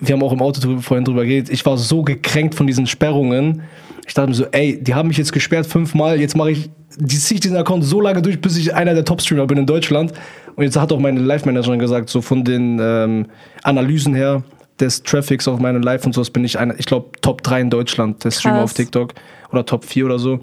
wir 0.00 0.14
haben 0.14 0.22
auch 0.22 0.32
im 0.32 0.40
Auto 0.40 0.78
vorhin 0.80 1.04
drüber 1.04 1.24
geredet, 1.24 1.50
ich 1.50 1.64
war 1.66 1.76
so 1.76 2.02
gekränkt 2.02 2.54
von 2.54 2.66
diesen 2.66 2.86
Sperrungen. 2.86 3.62
Ich 4.06 4.14
dachte 4.14 4.28
mir 4.28 4.34
so, 4.34 4.46
ey, 4.52 4.82
die 4.82 4.94
haben 4.94 5.08
mich 5.08 5.18
jetzt 5.18 5.32
gesperrt 5.32 5.66
fünfmal, 5.66 6.20
jetzt 6.20 6.36
mache 6.36 6.52
ich, 6.52 6.70
die 6.96 7.18
ziehe 7.18 7.36
ich 7.36 7.40
diesen 7.40 7.56
Account 7.56 7.84
so 7.84 8.00
lange 8.00 8.22
durch, 8.22 8.40
bis 8.40 8.56
ich 8.56 8.74
einer 8.74 8.94
der 8.94 9.04
Top-Streamer 9.04 9.46
bin 9.46 9.58
in 9.58 9.66
Deutschland. 9.66 10.12
Und 10.56 10.62
jetzt 10.62 10.76
hat 10.76 10.92
auch 10.92 11.00
meine 11.00 11.20
Live-Managerin 11.20 11.78
gesagt, 11.78 12.08
so 12.10 12.20
von 12.20 12.44
den 12.44 12.78
ähm, 12.80 13.26
Analysen 13.62 14.14
her 14.14 14.44
des 14.80 15.02
Traffics 15.02 15.48
auf 15.48 15.58
meinem 15.60 15.82
Live 15.82 16.04
und 16.04 16.14
sowas 16.14 16.30
bin 16.30 16.44
ich 16.44 16.58
einer, 16.58 16.78
ich 16.78 16.86
glaube, 16.86 17.10
Top 17.20 17.42
3 17.42 17.62
in 17.62 17.70
Deutschland, 17.70 18.24
der 18.24 18.30
Streamer 18.30 18.62
auf 18.62 18.74
TikTok 18.74 19.14
oder 19.52 19.64
Top 19.64 19.84
4 19.84 20.06
oder 20.06 20.18
so. 20.18 20.40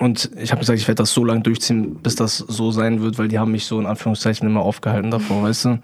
Und 0.00 0.30
ich 0.36 0.50
habe 0.52 0.60
gesagt, 0.60 0.78
ich 0.78 0.86
werde 0.86 1.02
das 1.02 1.12
so 1.12 1.24
lange 1.24 1.40
durchziehen, 1.40 1.96
bis 1.96 2.16
das 2.16 2.38
so 2.38 2.70
sein 2.70 3.02
wird, 3.02 3.18
weil 3.18 3.28
die 3.28 3.38
haben 3.38 3.52
mich 3.52 3.66
so 3.66 3.78
in 3.78 3.86
Anführungszeichen 3.86 4.46
immer 4.46 4.60
aufgehalten 4.60 5.10
davor, 5.10 5.42
weißt 5.42 5.64
du? 5.66 5.78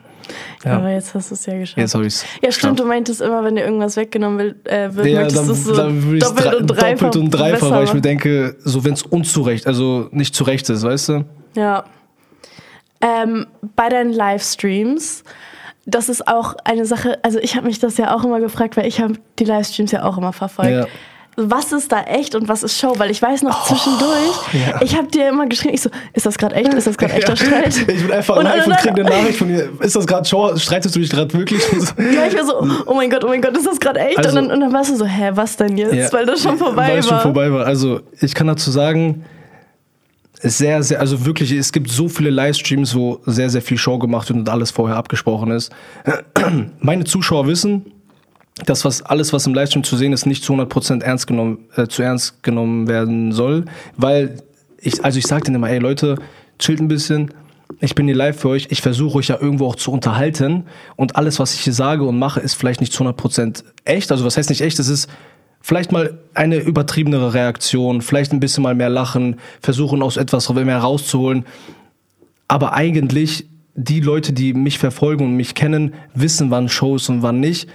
Ja, 0.64 0.76
Aber 0.78 0.90
jetzt 0.90 1.14
hast 1.14 1.31
du 1.31 1.35
es 1.35 1.47
ja 1.47 1.59
geschafft. 1.59 1.78
jetzt 1.78 1.95
habe 1.95 2.07
ich 2.07 2.14
es. 2.14 2.25
ja, 2.42 2.52
stimmt, 2.52 2.78
du 2.78 2.85
meintest 2.85 3.21
immer, 3.21 3.42
wenn 3.42 3.57
dir 3.57 3.64
irgendwas 3.64 3.97
weggenommen 3.97 4.38
will, 4.38 4.57
äh, 4.64 4.95
wird, 4.95 5.07
Ja, 5.07 5.26
dann, 5.26 5.54
so 5.54 5.75
dann 5.75 6.02
würde 6.04 6.19
doppelt 6.21 6.47
drei, 6.47 6.57
und 6.57 6.66
dreifach 6.66 7.11
doppelt 7.11 7.16
und 7.16 7.31
dreifach, 7.31 7.71
weil 7.71 7.85
ich 7.85 7.95
mir 7.95 8.00
denke, 8.00 8.57
so 8.61 8.85
wenn 8.85 8.92
es 8.92 9.02
unzurecht, 9.02 9.66
also 9.66 10.09
nicht 10.12 10.35
zurecht 10.35 10.69
ist, 10.71 10.83
weißt 10.85 11.09
du? 11.09 11.25
Ja. 11.54 11.85
Ähm, 13.00 13.47
bei 13.75 13.88
deinen 13.88 14.12
Livestreams, 14.12 15.25
das 15.87 16.09
ist 16.09 16.28
auch 16.28 16.54
eine 16.64 16.87
Sache, 16.87 17.19
also 17.25 17.38
ich 17.40 17.57
habe 17.57 17.66
mich 17.66 17.81
das 17.81 17.97
ja 17.97 18.14
auch 18.14 18.25
immer 18.25 18.38
gefragt, 18.40 18.76
weil 18.76 18.87
ich 18.87 19.00
habe 19.00 19.14
die 19.38 19.45
Livestreams 19.45 19.90
ja 19.90 20.04
auch 20.04 20.16
immer 20.19 20.33
verfolgt. 20.33 20.70
Ja. 20.70 20.87
Was 21.37 21.73
ist 21.73 21.90
da 21.90 22.03
echt 22.03 22.35
und 22.35 22.47
was 22.49 22.62
ist 22.62 22.79
Show? 22.79 22.92
Weil 22.99 23.11
ich 23.11 23.23
weiß 23.23 23.42
noch 23.42 23.64
zwischendurch, 23.66 24.37
Oh, 24.53 24.57
ja. 24.57 24.83
ich 24.83 24.95
habe 24.97 25.07
dir 25.09 25.31
immer 25.31 25.47
geschrieben, 25.47 25.73
ich 25.75 25.81
so, 25.81 25.88
ist 26.12 26.27
das 26.27 26.37
gerade 26.37 26.55
echt? 26.57 26.75
Ist 26.75 26.87
das 26.87 26.99
gerade 26.99 27.14
echter 27.14 27.37
Streit? 27.37 27.75
Ich 27.75 27.87
bin 27.87 28.12
einfach 28.12 28.37
Und- 28.37 28.45
live 28.45 28.66
und- 28.66 28.73
und 28.73 28.79
kriege 28.81 28.95
eine 29.01 29.05
Nachricht 29.05 29.38
von 29.38 29.49
dir. 29.49 29.71
Ist 29.81 29.97
das 29.97 30.07
gerade 30.07 30.29
Show? 30.29 30.55
Streitest 30.59 30.95
du 30.95 31.01
dich 31.01 31.09
gerade 31.09 31.33
wirklich? 31.33 31.62
Ja, 31.99 32.27
ich 32.29 32.37
war 32.37 32.45
so, 32.45 32.66
oh 32.87 32.95
mein 32.95 33.09
Gott, 33.09 33.25
oh 33.25 33.29
mein 33.29 33.40
Gott, 33.40 33.57
ist 33.57 33.66
das 33.66 33.81
gerade 33.81 34.01
echt? 34.01 34.18
Also- 34.18 34.29
und, 34.31 34.35
dann, 34.49 34.51
und 34.53 34.61
dann 34.61 34.73
warst 34.75 34.90
du 34.90 34.97
so, 34.97 35.07
hä, 35.07 35.31
was 35.35 35.57
denn 35.57 35.79
jetzt? 35.79 35.95
Ja. 35.95 36.12
Weil 36.12 36.27
das 36.27 36.42
schon 36.42 36.59
vorbei 36.59 36.88
Weil 36.88 36.97
war. 36.97 37.03
schon 37.03 37.21
vorbei 37.21 37.51
war. 37.51 37.64
Also 37.64 38.01
ich 38.21 38.35
kann 38.35 38.47
dazu 38.47 38.71
sagen, 38.71 39.25
sehr, 40.42 40.83
sehr, 40.83 40.99
also 41.01 41.25
wirklich, 41.25 41.53
es 41.53 41.73
gibt 41.73 41.88
so 41.88 42.09
viele 42.09 42.29
Livestreams, 42.31 42.95
wo 42.97 43.21
sehr, 43.27 43.49
sehr 43.49 43.62
viel 43.62 43.79
Show 43.79 43.99
gemacht 43.99 44.29
wird 44.29 44.38
und 44.40 44.49
alles 44.49 44.71
vorher 44.73 44.97
abgesprochen 44.97 45.51
ist. 45.53 45.71
Meine 46.81 47.05
Zuschauer 47.05 47.47
wissen, 47.47 47.91
dass 48.66 48.84
was, 48.84 49.02
alles, 49.02 49.32
was 49.32 49.46
im 49.46 49.54
Livestream 49.54 49.84
zu 49.84 49.96
sehen 49.96 50.12
ist, 50.12 50.26
nicht 50.26 50.44
zu 50.44 50.52
100% 50.52 51.02
ernst 51.02 51.26
genommen, 51.26 51.58
äh, 51.76 51.86
zu 51.86 52.02
ernst 52.02 52.42
genommen 52.42 52.86
werden 52.88 53.32
soll, 53.32 53.64
weil 53.96 54.42
ich, 54.78 55.04
also 55.04 55.18
ich 55.18 55.26
sage 55.26 55.44
denen 55.44 55.56
immer, 55.56 55.70
ey 55.70 55.78
Leute, 55.78 56.16
chillt 56.58 56.80
ein 56.80 56.88
bisschen, 56.88 57.32
ich 57.80 57.94
bin 57.94 58.06
hier 58.06 58.14
live 58.14 58.38
für 58.38 58.50
euch, 58.50 58.68
ich 58.70 58.82
versuche 58.82 59.18
euch 59.18 59.28
ja 59.28 59.38
irgendwo 59.40 59.66
auch 59.66 59.76
zu 59.76 59.90
unterhalten. 59.90 60.64
Und 60.96 61.16
alles, 61.16 61.38
was 61.38 61.54
ich 61.54 61.60
hier 61.60 61.72
sage 61.72 62.04
und 62.04 62.18
mache, 62.18 62.40
ist 62.40 62.54
vielleicht 62.54 62.80
nicht 62.80 62.92
zu 62.92 63.02
100% 63.04 63.64
echt, 63.84 64.10
also 64.12 64.24
was 64.24 64.36
heißt 64.36 64.50
nicht 64.50 64.60
echt, 64.60 64.78
es 64.78 64.88
ist 64.88 65.08
vielleicht 65.60 65.92
mal 65.92 66.18
eine 66.34 66.56
übertriebenere 66.56 67.34
Reaktion, 67.34 68.02
vielleicht 68.02 68.32
ein 68.32 68.40
bisschen 68.40 68.62
mal 68.62 68.74
mehr 68.74 68.90
lachen, 68.90 69.36
versuchen 69.60 70.02
aus 70.02 70.16
etwas 70.16 70.52
mehr 70.52 70.78
rauszuholen, 70.78 71.46
aber 72.48 72.74
eigentlich 72.74 73.46
die 73.74 74.00
Leute, 74.00 74.32
die 74.32 74.52
mich 74.52 74.78
verfolgen 74.78 75.24
und 75.24 75.36
mich 75.36 75.54
kennen, 75.54 75.94
wissen, 76.14 76.50
wann 76.50 76.68
Show 76.68 76.96
ist 76.96 77.08
und 77.08 77.22
wann 77.22 77.40
nicht. 77.40 77.70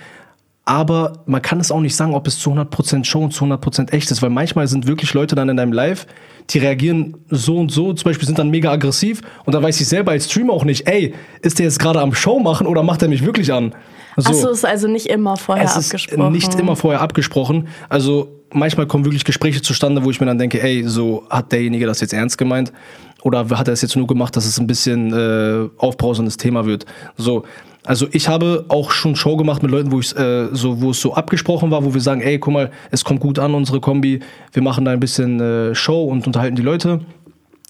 Aber 0.67 1.23
man 1.25 1.41
kann 1.41 1.61
es 1.61 1.71
auch 1.71 1.79
nicht 1.79 1.95
sagen, 1.95 2.13
ob 2.13 2.27
es 2.27 2.39
zu 2.39 2.51
100% 2.51 3.05
Show 3.05 3.21
und 3.21 3.33
zu 3.33 3.45
100% 3.45 3.93
echt 3.93 4.11
ist, 4.11 4.21
weil 4.21 4.29
manchmal 4.29 4.67
sind 4.67 4.85
wirklich 4.85 5.13
Leute 5.13 5.33
dann 5.33 5.47
in 5.47 5.55
deinem 5.55 5.71
Live, 5.71 6.05
die 6.49 6.59
reagieren 6.59 7.15
so 7.29 7.55
und 7.57 7.71
so, 7.71 7.93
zum 7.93 8.09
Beispiel 8.09 8.27
sind 8.27 8.37
dann 8.37 8.49
mega 8.49 8.69
aggressiv 8.69 9.21
und 9.45 9.55
dann 9.55 9.63
weiß 9.63 9.79
ich 9.79 9.87
selber 9.87 10.11
als 10.11 10.29
Streamer 10.29 10.51
auch 10.51 10.65
nicht, 10.65 10.85
ey, 10.85 11.13
ist 11.41 11.59
der 11.59 11.67
jetzt 11.67 11.79
gerade 11.79 12.01
am 12.01 12.13
Show 12.13 12.39
machen 12.39 12.67
oder 12.67 12.83
macht 12.83 13.01
er 13.01 13.07
mich 13.07 13.25
wirklich 13.25 13.53
an? 13.53 13.73
So. 14.17 14.29
Achso, 14.29 14.49
ist 14.49 14.65
also 14.65 14.89
nicht 14.89 15.05
immer 15.05 15.37
vorher 15.37 15.63
Es 15.63 15.77
ist 15.77 15.85
abgesprochen. 15.85 16.31
nicht 16.33 16.53
immer 16.55 16.75
vorher 16.75 16.99
abgesprochen. 16.99 17.69
Also 17.87 18.27
manchmal 18.51 18.87
kommen 18.87 19.05
wirklich 19.05 19.23
Gespräche 19.23 19.61
zustande, 19.61 20.03
wo 20.03 20.11
ich 20.11 20.19
mir 20.19 20.25
dann 20.25 20.37
denke, 20.37 20.61
ey, 20.61 20.83
so 20.85 21.23
hat 21.29 21.53
derjenige 21.53 21.85
das 21.85 22.01
jetzt 22.01 22.11
ernst 22.11 22.37
gemeint 22.37 22.73
oder 23.21 23.47
hat 23.49 23.69
er 23.69 23.73
es 23.73 23.81
jetzt 23.81 23.95
nur 23.95 24.05
gemacht, 24.07 24.35
dass 24.35 24.45
es 24.45 24.59
ein 24.59 24.67
bisschen 24.67 25.13
äh, 25.13 25.69
aufbrausendes 25.77 26.35
Thema 26.35 26.65
wird. 26.65 26.85
So, 27.15 27.45
also 27.87 28.05
ich 28.11 28.27
habe 28.27 28.65
auch 28.67 28.91
schon 28.91 29.15
Show 29.15 29.37
gemacht 29.37 29.63
mit 29.63 29.71
Leuten, 29.71 29.91
wo 29.91 29.99
ich 29.99 30.15
äh, 30.15 30.47
so, 30.51 30.81
wo 30.81 30.91
es 30.91 31.01
so 31.01 31.13
abgesprochen 31.13 31.71
war, 31.71 31.83
wo 31.85 31.93
wir 31.93 32.01
sagen, 32.01 32.21
ey, 32.21 32.37
guck 32.37 32.53
mal, 32.53 32.71
es 32.91 33.03
kommt 33.03 33.19
gut 33.21 33.39
an 33.39 33.53
unsere 33.55 33.79
Kombi, 33.79 34.19
wir 34.53 34.61
machen 34.61 34.85
da 34.85 34.91
ein 34.91 34.99
bisschen 34.99 35.39
äh, 35.39 35.73
Show 35.73 36.03
und 36.03 36.27
unterhalten 36.27 36.55
die 36.55 36.61
Leute. 36.61 36.99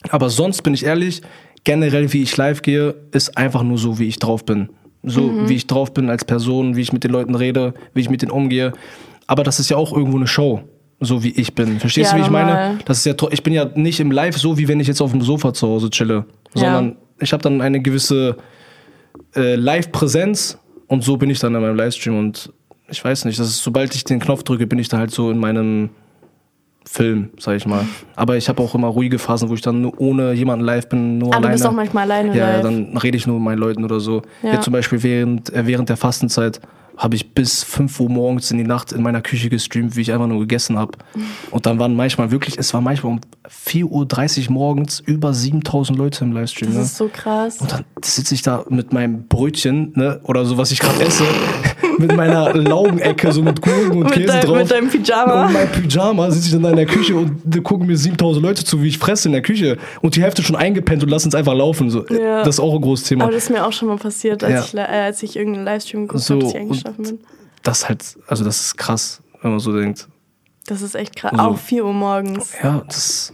Aber 0.09 0.29
sonst 0.29 0.61
bin 0.63 0.73
ich 0.73 0.85
ehrlich, 0.85 1.21
generell 1.63 2.11
wie 2.13 2.21
ich 2.23 2.35
live 2.35 2.61
gehe, 2.61 2.95
ist 3.11 3.37
einfach 3.37 3.63
nur 3.63 3.77
so, 3.77 3.99
wie 3.99 4.07
ich 4.07 4.19
drauf 4.19 4.43
bin. 4.45 4.69
So 5.03 5.21
Mhm. 5.21 5.47
wie 5.49 5.53
ich 5.55 5.67
drauf 5.67 5.93
bin 5.93 6.09
als 6.09 6.25
Person, 6.25 6.75
wie 6.75 6.81
ich 6.81 6.91
mit 6.91 7.03
den 7.03 7.11
Leuten 7.11 7.35
rede, 7.35 7.73
wie 7.93 8.01
ich 8.01 8.09
mit 8.09 8.21
denen 8.21 8.31
umgehe. 8.31 8.73
Aber 9.27 9.43
das 9.43 9.59
ist 9.59 9.69
ja 9.69 9.77
auch 9.77 9.93
irgendwo 9.95 10.17
eine 10.17 10.27
Show, 10.27 10.61
so 10.99 11.23
wie 11.23 11.29
ich 11.31 11.53
bin. 11.53 11.79
Verstehst 11.79 12.11
Ja, 12.11 12.17
du, 12.17 12.17
wie 12.17 12.25
ich 12.25 12.31
normal. 12.31 12.45
meine? 12.69 12.79
Das 12.85 12.99
ist 12.99 13.05
ja, 13.05 13.13
ich 13.31 13.43
bin 13.43 13.53
ja 13.53 13.65
nicht 13.75 13.99
im 13.99 14.11
Live 14.11 14.37
so, 14.37 14.57
wie 14.57 14.67
wenn 14.67 14.79
ich 14.79 14.87
jetzt 14.87 15.01
auf 15.01 15.11
dem 15.11 15.21
Sofa 15.21 15.53
zu 15.53 15.67
Hause 15.67 15.89
chille, 15.91 16.25
Ja. 16.55 16.61
sondern 16.61 16.95
ich 17.19 17.31
habe 17.33 17.43
dann 17.43 17.61
eine 17.61 17.79
gewisse 17.81 18.37
äh, 19.35 19.55
Live-Präsenz 19.55 20.57
und 20.87 21.03
so 21.03 21.17
bin 21.17 21.29
ich 21.29 21.39
dann 21.39 21.53
in 21.55 21.61
meinem 21.61 21.75
Livestream 21.75 22.17
und 22.17 22.51
ich 22.89 23.03
weiß 23.03 23.25
nicht, 23.25 23.37
das 23.39 23.47
ist, 23.49 23.63
sobald 23.63 23.93
ich 23.95 24.03
den 24.05 24.19
Knopf 24.19 24.43
drücke, 24.43 24.65
bin 24.65 24.79
ich 24.79 24.87
da 24.87 24.97
halt 24.97 25.11
so 25.11 25.29
in 25.29 25.37
meinem 25.37 25.89
Film, 26.85 27.31
sag 27.37 27.57
ich 27.57 27.65
mal. 27.65 27.85
Aber 28.15 28.37
ich 28.37 28.47
habe 28.47 28.63
auch 28.63 28.73
immer 28.73 28.87
ruhige 28.87 29.19
Phasen, 29.19 29.49
wo 29.49 29.53
ich 29.55 29.61
dann 29.61 29.81
nur 29.81 29.99
ohne 29.99 30.31
jemanden 30.31 30.63
live 30.63 30.87
bin, 30.87 31.17
nur 31.17 31.27
Ah, 31.29 31.31
du 31.31 31.37
alleine. 31.39 31.53
bist 31.53 31.65
auch 31.65 31.73
manchmal 31.73 32.03
alleine 32.09 32.35
ja, 32.35 32.49
live. 32.53 32.61
dann 32.63 32.97
rede 32.97 33.17
ich 33.17 33.27
nur 33.27 33.35
mit 33.37 33.43
meinen 33.43 33.57
Leuten 33.59 33.83
oder 33.83 33.99
so. 33.99 34.21
Ja. 34.41 34.53
Jetzt 34.53 34.63
zum 34.63 34.71
Beispiel 34.73 35.03
während, 35.03 35.51
äh, 35.53 35.67
während 35.67 35.89
der 35.89 35.97
Fastenzeit 35.97 36.61
habe 36.95 37.15
ich 37.15 37.33
bis 37.33 37.61
5 37.63 37.99
Uhr 37.99 38.09
morgens 38.09 38.49
in 38.51 38.57
die 38.57 38.63
Nacht 38.63 38.93
in 38.93 39.03
meiner 39.03 39.21
Küche 39.21 39.49
gestreamt, 39.49 39.97
wie 39.97 40.01
ich 40.01 40.13
einfach 40.13 40.27
nur 40.27 40.39
gegessen 40.39 40.77
habe. 40.79 40.93
Und 41.51 41.65
dann 41.65 41.77
waren 41.77 41.93
manchmal 41.93 42.31
wirklich, 42.31 42.57
es 42.57 42.73
war 42.73 42.79
manchmal 42.79 43.11
um 43.13 43.21
4.30 43.49 44.47
Uhr 44.47 44.53
morgens 44.53 44.99
über 44.99 45.33
7000 45.33 45.97
Leute 45.97 46.23
im 46.25 46.31
Livestream. 46.33 46.69
das 46.69 46.75
Ne? 46.77 46.83
ist 46.83 46.97
so 46.97 47.09
krass. 47.11 47.57
Und 47.59 47.71
dann 47.71 47.85
sitze 48.03 48.35
ich 48.35 48.41
da 48.41 48.65
mit 48.69 48.93
meinem 48.93 49.27
Brötchen, 49.27 49.93
ne, 49.95 50.19
oder 50.23 50.45
so, 50.45 50.57
was 50.57 50.71
ich 50.71 50.79
gerade 50.79 51.03
esse, 51.03 51.23
mit 51.97 52.15
meiner 52.15 52.53
Laugenecke, 52.53 53.31
so 53.31 53.41
mit 53.41 53.61
Gurken 53.61 53.91
und 53.91 54.03
Mit, 54.05 54.11
Käse 54.13 54.27
dein, 54.27 54.45
drauf. 54.45 54.57
mit 54.57 54.71
deinem 54.71 54.89
Pyjama. 54.89 55.45
Und 55.47 55.53
mein 55.53 55.71
Pyjama 55.71 56.29
sitze 56.31 56.47
ich 56.47 56.53
dann 56.53 56.63
da 56.63 56.69
in 56.71 56.75
der 56.75 56.85
Küche 56.85 57.15
und 57.15 57.41
da 57.45 57.59
gucken 57.59 57.87
mir 57.87 57.97
7000 57.97 58.43
Leute 58.45 58.63
zu, 58.65 58.81
wie 58.83 58.87
ich 58.89 58.97
fresse 58.97 59.27
in 59.29 59.31
der 59.33 59.41
Küche. 59.41 59.77
Und 60.01 60.15
die 60.15 60.21
Hälfte 60.21 60.43
schon 60.43 60.55
eingepennt 60.55 61.03
und 61.03 61.09
lassen 61.09 61.29
es 61.29 61.35
einfach 61.35 61.53
laufen. 61.53 61.89
So. 61.89 62.05
Ja. 62.07 62.39
Das 62.43 62.55
ist 62.55 62.59
auch 62.59 62.73
ein 62.75 62.81
großes 62.81 63.07
Thema. 63.07 63.23
Aber 63.25 63.33
das 63.33 63.43
ist 63.45 63.49
mir 63.49 63.65
auch 63.65 63.73
schon 63.73 63.87
mal 63.87 63.97
passiert, 63.97 64.43
als, 64.43 64.73
Ja. 64.73 64.83
ich, 64.83 64.89
äh, 64.89 64.97
als 65.05 65.23
ich 65.23 65.35
irgendeinen 65.35 65.65
Livestream 65.65 66.07
geguckt 66.07 66.23
So, 66.23 66.33
habe, 66.35 66.43
dass 66.43 66.53
ich 66.53 66.59
eingeschlafen 66.59 67.03
bin. 67.03 67.19
Das 67.63 67.79
ist 67.79 67.89
halt, 67.89 68.03
also 68.27 68.43
das 68.43 68.61
ist 68.61 68.77
krass, 68.77 69.21
wenn 69.41 69.51
man 69.51 69.59
so 69.59 69.73
denkt. 69.75 70.07
Das 70.67 70.81
ist 70.81 70.95
echt 70.95 71.15
krass. 71.15 71.31
So. 71.35 71.41
Auch 71.41 71.57
4 71.57 71.85
Uhr 71.85 71.93
morgens. 71.93 72.53
Ja, 72.61 72.83
das 72.87 73.31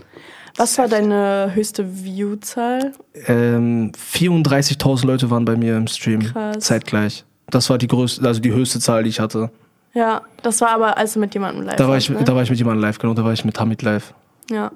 Was 0.56 0.78
war 0.78 0.88
deine 0.88 1.52
höchste 1.54 1.86
Viewzahl? 1.86 2.93
ähm, 3.28 3.91
34.000 4.13 5.06
Leute 5.06 5.30
waren 5.30 5.46
bei 5.46 5.56
mir 5.56 5.76
im 5.78 5.88
Stream 5.88 6.22
Krass. 6.22 6.60
zeitgleich. 6.60 7.26
Das 7.50 7.69
war 7.69 7.78
die 7.78 7.88
größte, 7.88 8.26
also 8.26 8.39
die 8.39 8.52
höchste 8.54 8.80
Zahl, 8.80 9.04
die 9.04 9.10
ich 9.10 9.19
hatte. 9.19 9.50
Ja, 9.93 10.22
das 10.41 10.60
war 10.62 10.69
aber 10.69 10.98
also 10.98 11.19
mit 11.19 11.34
jemandem 11.34 11.65
live. 11.65 11.76
Da 11.76 11.88
war 11.88 11.98
ich, 11.98 12.10
ne? 12.10 12.24
da 12.24 12.34
war 12.36 12.41
ich 12.41 12.50
mit 12.50 12.58
jemandem 12.58 12.82
live, 12.82 12.98
genau, 12.98 13.13
da 13.13 13.24
war 13.24 13.34
ich 13.34 13.46
mit 13.46 13.60
Hamid 13.60 13.82
live. 13.84 14.13
Ja, 14.50 14.72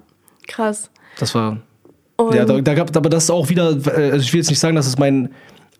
krass. 0.47 0.89
Das 1.19 1.33
war 1.33 1.57
Und 2.17 2.35
Ja, 2.35 2.45
da, 2.45 2.59
da 2.61 2.73
gab, 2.75 2.95
aber 2.95 3.09
das 3.09 3.23
ist 3.25 3.29
auch 3.31 3.49
wieder, 3.49 3.71
äh, 3.71 4.11
also 4.11 4.17
ich 4.17 4.31
will 4.33 4.39
jetzt 4.39 4.49
nicht 4.49 4.59
sagen, 4.59 4.75
dass 4.75 4.85
es 4.85 4.97
mein, 4.97 5.29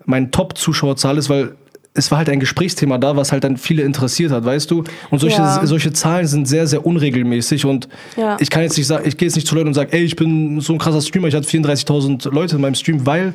mein 0.05 0.31
Top-Zuschauerzahl 0.31 1.17
ist, 1.17 1.29
weil 1.29 1.55
es 1.93 2.11
war 2.11 2.19
halt 2.19 2.29
ein 2.29 2.39
Gesprächsthema 2.39 2.97
da, 2.97 3.15
was 3.15 3.31
halt 3.31 3.43
dann 3.43 3.57
viele 3.57 3.81
interessiert 3.83 4.31
hat, 4.31 4.45
weißt 4.45 4.69
du? 4.69 4.83
Und 5.09 5.19
solche, 5.19 5.37
Ja. 5.41 5.65
solche 5.65 5.91
Zahlen 5.93 6.27
sind 6.27 6.47
sehr, 6.47 6.67
sehr 6.67 6.85
unregelmäßig 6.85 7.65
und 7.65 7.87
Ja. 8.15 8.37
ich 8.39 8.49
kann 8.49 8.61
jetzt 8.63 8.77
nicht 8.77 8.87
sagen, 8.87 9.03
ich 9.07 9.17
gehe 9.17 9.27
jetzt 9.27 9.35
nicht 9.35 9.47
zu 9.47 9.55
Leuten 9.55 9.69
und 9.69 9.73
sage, 9.73 9.93
ey, 9.93 10.03
ich 10.03 10.15
bin 10.15 10.59
so 10.61 10.73
ein 10.73 10.79
krasser 10.79 11.01
Streamer, 11.01 11.27
ich 11.27 11.35
hatte 11.35 11.47
34.000 11.47 12.29
Leute 12.31 12.55
in 12.57 12.61
meinem 12.61 12.75
Stream, 12.75 13.05
weil, 13.05 13.33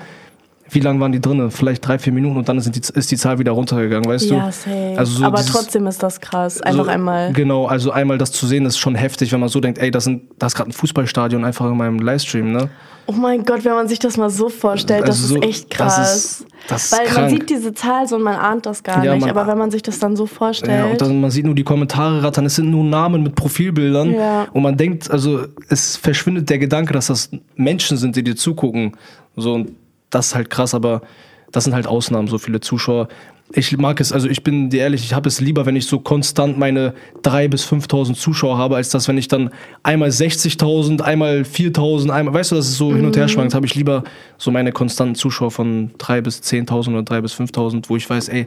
wie 0.72 0.80
lange 0.80 1.00
waren 1.00 1.12
die 1.12 1.20
drin? 1.20 1.50
Vielleicht 1.50 1.86
drei, 1.86 1.98
vier 1.98 2.12
Minuten 2.12 2.36
und 2.36 2.48
dann 2.48 2.60
sind 2.60 2.76
die, 2.76 2.98
ist 2.98 3.10
die 3.10 3.16
Zahl 3.16 3.38
wieder 3.38 3.52
runtergegangen, 3.52 4.08
weißt 4.08 4.30
du? 4.30 4.34
ja, 4.34 4.50
safe. 4.50 4.94
Also 4.96 5.18
so 5.18 5.24
aber 5.24 5.38
dieses- 5.38 5.52
trotzdem 5.52 5.86
ist 5.86 6.02
das 6.02 6.20
krass. 6.20 6.60
Einfach 6.62 6.84
so, 6.84 6.90
einmal. 6.90 7.32
Genau, 7.32 7.66
also 7.66 7.90
einmal 7.90 8.18
das 8.18 8.32
zu 8.32 8.46
sehen 8.46 8.66
ist 8.66 8.78
schon 8.78 8.94
heftig, 8.94 9.32
wenn 9.32 9.40
man 9.40 9.48
so 9.48 9.60
denkt, 9.60 9.78
ey, 9.78 9.90
das, 9.90 10.04
sind, 10.04 10.22
das 10.38 10.52
ist 10.52 10.56
gerade 10.56 10.70
ein 10.70 10.72
Fußballstadion 10.72 11.44
einfach 11.44 11.66
in 11.66 11.76
meinem 11.76 11.98
Livestream, 11.98 12.52
ne? 12.52 12.68
Oh 13.06 13.12
mein 13.12 13.44
Gott, 13.44 13.64
wenn 13.64 13.72
man 13.74 13.88
sich 13.88 13.98
das 13.98 14.16
mal 14.16 14.30
so 14.30 14.48
vorstellt, 14.48 15.02
das 15.02 15.20
Also 15.22 15.34
so- 15.34 15.40
ist 15.40 15.48
echt 15.48 15.70
das 15.72 15.76
krass. 15.96 16.16
ist- 16.16 16.46
das 16.68 16.84
ist 16.84 16.92
Weil 16.92 17.12
man 17.22 17.30
sieht 17.30 17.50
diese 17.50 17.74
Zahl 17.74 18.06
so 18.06 18.14
und 18.14 18.22
man 18.22 18.36
ahnt 18.36 18.64
das 18.66 18.84
gar 18.84 19.04
Ja, 19.04 19.16
nicht. 19.16 19.28
Aber 19.28 19.48
wenn 19.48 19.58
man 19.58 19.72
sich 19.72 19.82
das 19.82 19.98
dann 19.98 20.14
so 20.14 20.26
vorstellt. 20.26 20.78
Ja, 20.78 20.86
und 20.86 21.00
dann, 21.00 21.20
man 21.20 21.30
sieht 21.32 21.44
nur 21.44 21.56
die 21.56 21.64
Kommentare 21.64 22.22
rattern, 22.22 22.46
es 22.46 22.54
sind 22.54 22.70
nur 22.70 22.84
Namen 22.84 23.24
mit 23.24 23.34
Profilbildern. 23.34 24.14
Ja. 24.14 24.46
Und 24.52 24.62
man 24.62 24.76
denkt, 24.76 25.10
also 25.10 25.40
es 25.68 25.96
verschwindet 25.96 26.48
der 26.48 26.58
Gedanke, 26.60 26.92
dass 26.92 27.08
das 27.08 27.30
Menschen 27.56 27.96
sind, 27.96 28.14
die 28.14 28.22
dir 28.22 28.36
zugucken. 28.36 28.92
So, 29.34 29.54
und 29.54 29.72
das 30.12 30.28
ist 30.28 30.34
halt 30.36 30.50
krass, 30.50 30.74
aber 30.74 31.02
das 31.50 31.64
sind 31.64 31.74
halt 31.74 31.86
Ausnahmen, 31.86 32.28
so 32.28 32.38
viele 32.38 32.60
Zuschauer. 32.60 33.08
Ich 33.54 33.76
mag 33.76 34.00
es, 34.00 34.12
also 34.12 34.28
ich 34.28 34.42
bin 34.42 34.70
dir 34.70 34.80
ehrlich, 34.80 35.04
ich 35.04 35.12
habe 35.12 35.28
es 35.28 35.40
lieber, 35.40 35.66
wenn 35.66 35.76
ich 35.76 35.86
so 35.86 35.98
konstant 35.98 36.58
meine 36.58 36.94
3.000 37.22 37.48
bis 37.48 37.66
5.000 37.66 38.14
Zuschauer 38.14 38.56
habe, 38.56 38.76
als 38.76 38.88
das, 38.88 39.08
wenn 39.08 39.18
ich 39.18 39.28
dann 39.28 39.50
einmal 39.82 40.08
60.000, 40.08 41.02
einmal 41.02 41.42
4.000, 41.42 42.10
einmal, 42.10 42.32
weißt 42.32 42.52
du, 42.52 42.54
dass 42.56 42.68
es 42.68 42.78
so 42.78 42.94
hin 42.94 43.04
und 43.04 43.16
her 43.16 43.28
schwankt, 43.28 43.54
habe 43.54 43.66
ich 43.66 43.74
lieber 43.74 44.04
so 44.38 44.50
meine 44.50 44.72
konstanten 44.72 45.16
Zuschauer 45.16 45.50
von 45.50 45.90
3.000 45.98 46.20
bis 46.22 46.40
10.000 46.40 46.88
oder 46.90 47.00
3.000 47.00 47.20
bis 47.20 47.34
5.000, 47.34 47.84
wo 47.88 47.96
ich 47.96 48.08
weiß, 48.08 48.28
ey, 48.28 48.46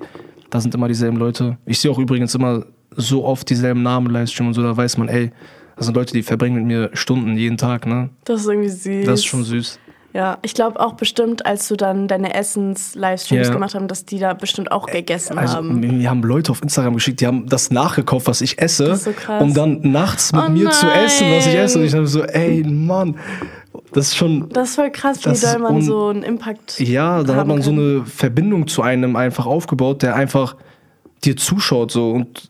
da 0.49 0.59
sind 0.59 0.73
immer 0.73 0.87
dieselben 0.87 1.17
Leute. 1.17 1.57
Ich 1.65 1.79
sehe 1.79 1.91
auch 1.91 1.99
übrigens 1.99 2.33
immer 2.33 2.65
so 2.95 3.25
oft 3.25 3.47
dieselben 3.49 3.83
Namen 3.83 4.09
Livestream 4.11 4.47
und 4.47 4.53
so, 4.53 4.63
da 4.63 4.75
weiß 4.75 4.97
man, 4.97 5.09
ey, 5.09 5.31
das 5.75 5.85
sind 5.85 5.95
Leute, 5.95 6.13
die 6.13 6.23
verbringen 6.23 6.55
mit 6.55 6.65
mir 6.65 6.89
Stunden 6.93 7.37
jeden 7.37 7.57
Tag, 7.57 7.85
ne? 7.85 8.09
das 8.23 8.41
ist 8.41 8.47
irgendwie 8.47 8.69
süß. 8.69 9.05
Das 9.05 9.19
ist 9.19 9.25
schon 9.25 9.43
süß. 9.43 9.79
Ja, 10.15 10.37
ich 10.43 10.53
glaube 10.53 10.79
auch 10.79 10.93
bestimmt, 10.93 11.45
als 11.45 11.67
du 11.67 11.75
dann 11.75 12.07
deine 12.07 12.33
Essens-Livestreams 12.33 13.47
Ja. 13.47 13.53
gemacht 13.53 13.75
haben, 13.75 13.89
dass 13.89 14.05
die 14.05 14.17
da 14.17 14.33
bestimmt 14.33 14.71
auch 14.71 14.85
gegessen 14.87 15.37
Also, 15.37 15.55
haben. 15.57 15.79
mir 15.81 16.09
haben 16.09 16.23
Leute 16.23 16.51
auf 16.53 16.61
Instagram 16.61 16.93
geschickt, 16.93 17.19
die 17.19 17.27
haben 17.27 17.47
das 17.49 17.69
nachgekauft, 17.69 18.27
was 18.27 18.39
ich 18.39 18.57
esse, 18.61 18.95
so 18.95 19.11
um 19.41 19.53
dann 19.53 19.81
nachts 19.83 20.31
mit 20.31 20.43
Oh 20.47 20.49
mir 20.49 20.69
zu 20.69 20.87
essen, 20.89 21.27
was 21.35 21.47
ich 21.47 21.53
nein. 21.53 21.63
esse. 21.65 21.79
Und 21.79 21.85
ich 21.85 21.93
habe 21.93 22.07
so, 22.07 22.23
ey, 22.23 22.63
Mann, 22.63 23.17
das 23.91 24.07
ist 24.07 24.15
schon. 24.15 24.47
Das 24.53 24.69
ist 24.69 24.75
voll 24.75 24.89
krass, 24.89 25.19
wie 25.25 25.37
doll 25.37 25.59
man 25.59 25.81
so 25.81 26.07
einen 26.07 26.23
Impact 26.23 26.79
Ja, 26.79 27.21
da 27.21 27.35
hat 27.35 27.47
man 27.47 27.61
so 27.61 27.71
kann. 27.71 27.79
eine 27.79 28.05
Verbindung 28.05 28.67
zu 28.67 28.83
einem 28.83 29.17
einfach 29.17 29.45
aufgebaut, 29.45 30.01
der 30.01 30.15
einfach 30.15 30.55
dir 31.25 31.35
zuschaut 31.35 31.91
so 31.91 32.11
und 32.11 32.49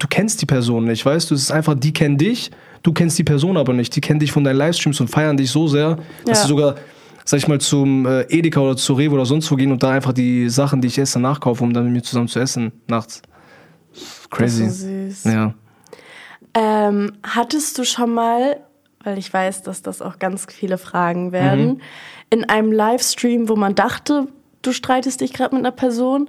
du 0.00 0.08
kennst 0.08 0.42
die 0.42 0.46
Person 0.46 0.84
nicht, 0.86 1.06
weißt 1.06 1.30
du? 1.30 1.36
Es 1.36 1.42
ist 1.42 1.52
einfach, 1.52 1.74
die 1.74 1.92
kennen 1.92 2.18
dich, 2.18 2.50
du 2.82 2.92
kennst 2.92 3.16
die 3.20 3.24
Person 3.24 3.56
aber 3.56 3.72
nicht. 3.72 3.94
Die 3.94 4.00
kennen 4.00 4.18
dich 4.18 4.32
von 4.32 4.42
deinen 4.42 4.56
Livestreams 4.56 4.98
und 5.00 5.06
feiern 5.08 5.36
dich 5.36 5.50
so 5.50 5.68
sehr, 5.68 5.98
dass 6.26 6.38
Ja. 6.38 6.42
sie 6.42 6.48
sogar, 6.48 6.74
sag 7.24 7.38
ich 7.38 7.48
mal, 7.48 7.60
zum 7.60 8.06
äh, 8.06 8.22
Edeka 8.22 8.60
oder 8.60 8.76
zu 8.76 8.94
Rewe 8.94 9.14
oder 9.14 9.26
sonst 9.26 9.50
wo 9.50 9.56
gehen 9.56 9.72
und 9.72 9.82
da 9.82 9.90
einfach 9.90 10.12
die 10.12 10.48
Sachen, 10.48 10.80
die 10.80 10.88
ich 10.88 10.98
esse, 10.98 11.18
nachkaufen, 11.20 11.66
um 11.68 11.72
dann 11.74 11.84
mit 11.84 11.92
mir 11.92 12.02
zusammen 12.02 12.28
zu 12.28 12.38
essen 12.40 12.72
nachts. 12.86 13.22
Crazy. 14.30 14.64
Das 14.64 14.72
ist 14.74 14.80
so 14.80 14.86
süß. 14.86 15.24
Ja. 15.34 15.54
Ähm, 16.54 17.12
hattest 17.22 17.78
du 17.78 17.84
schon 17.84 18.12
mal, 18.12 18.60
weil 19.02 19.18
ich 19.18 19.32
weiß, 19.32 19.62
dass 19.62 19.82
das 19.82 20.02
auch 20.02 20.18
ganz 20.18 20.46
viele 20.50 20.78
Fragen 20.78 21.32
werden, 21.32 21.66
Mhm. 21.66 21.80
in 22.30 22.44
einem 22.48 22.72
Livestream, 22.72 23.48
wo 23.48 23.56
man 23.56 23.74
dachte, 23.74 24.28
du 24.62 24.72
streitest 24.72 25.20
dich 25.20 25.32
gerade 25.32 25.54
mit 25.54 25.64
einer 25.64 25.72
Person, 25.74 26.28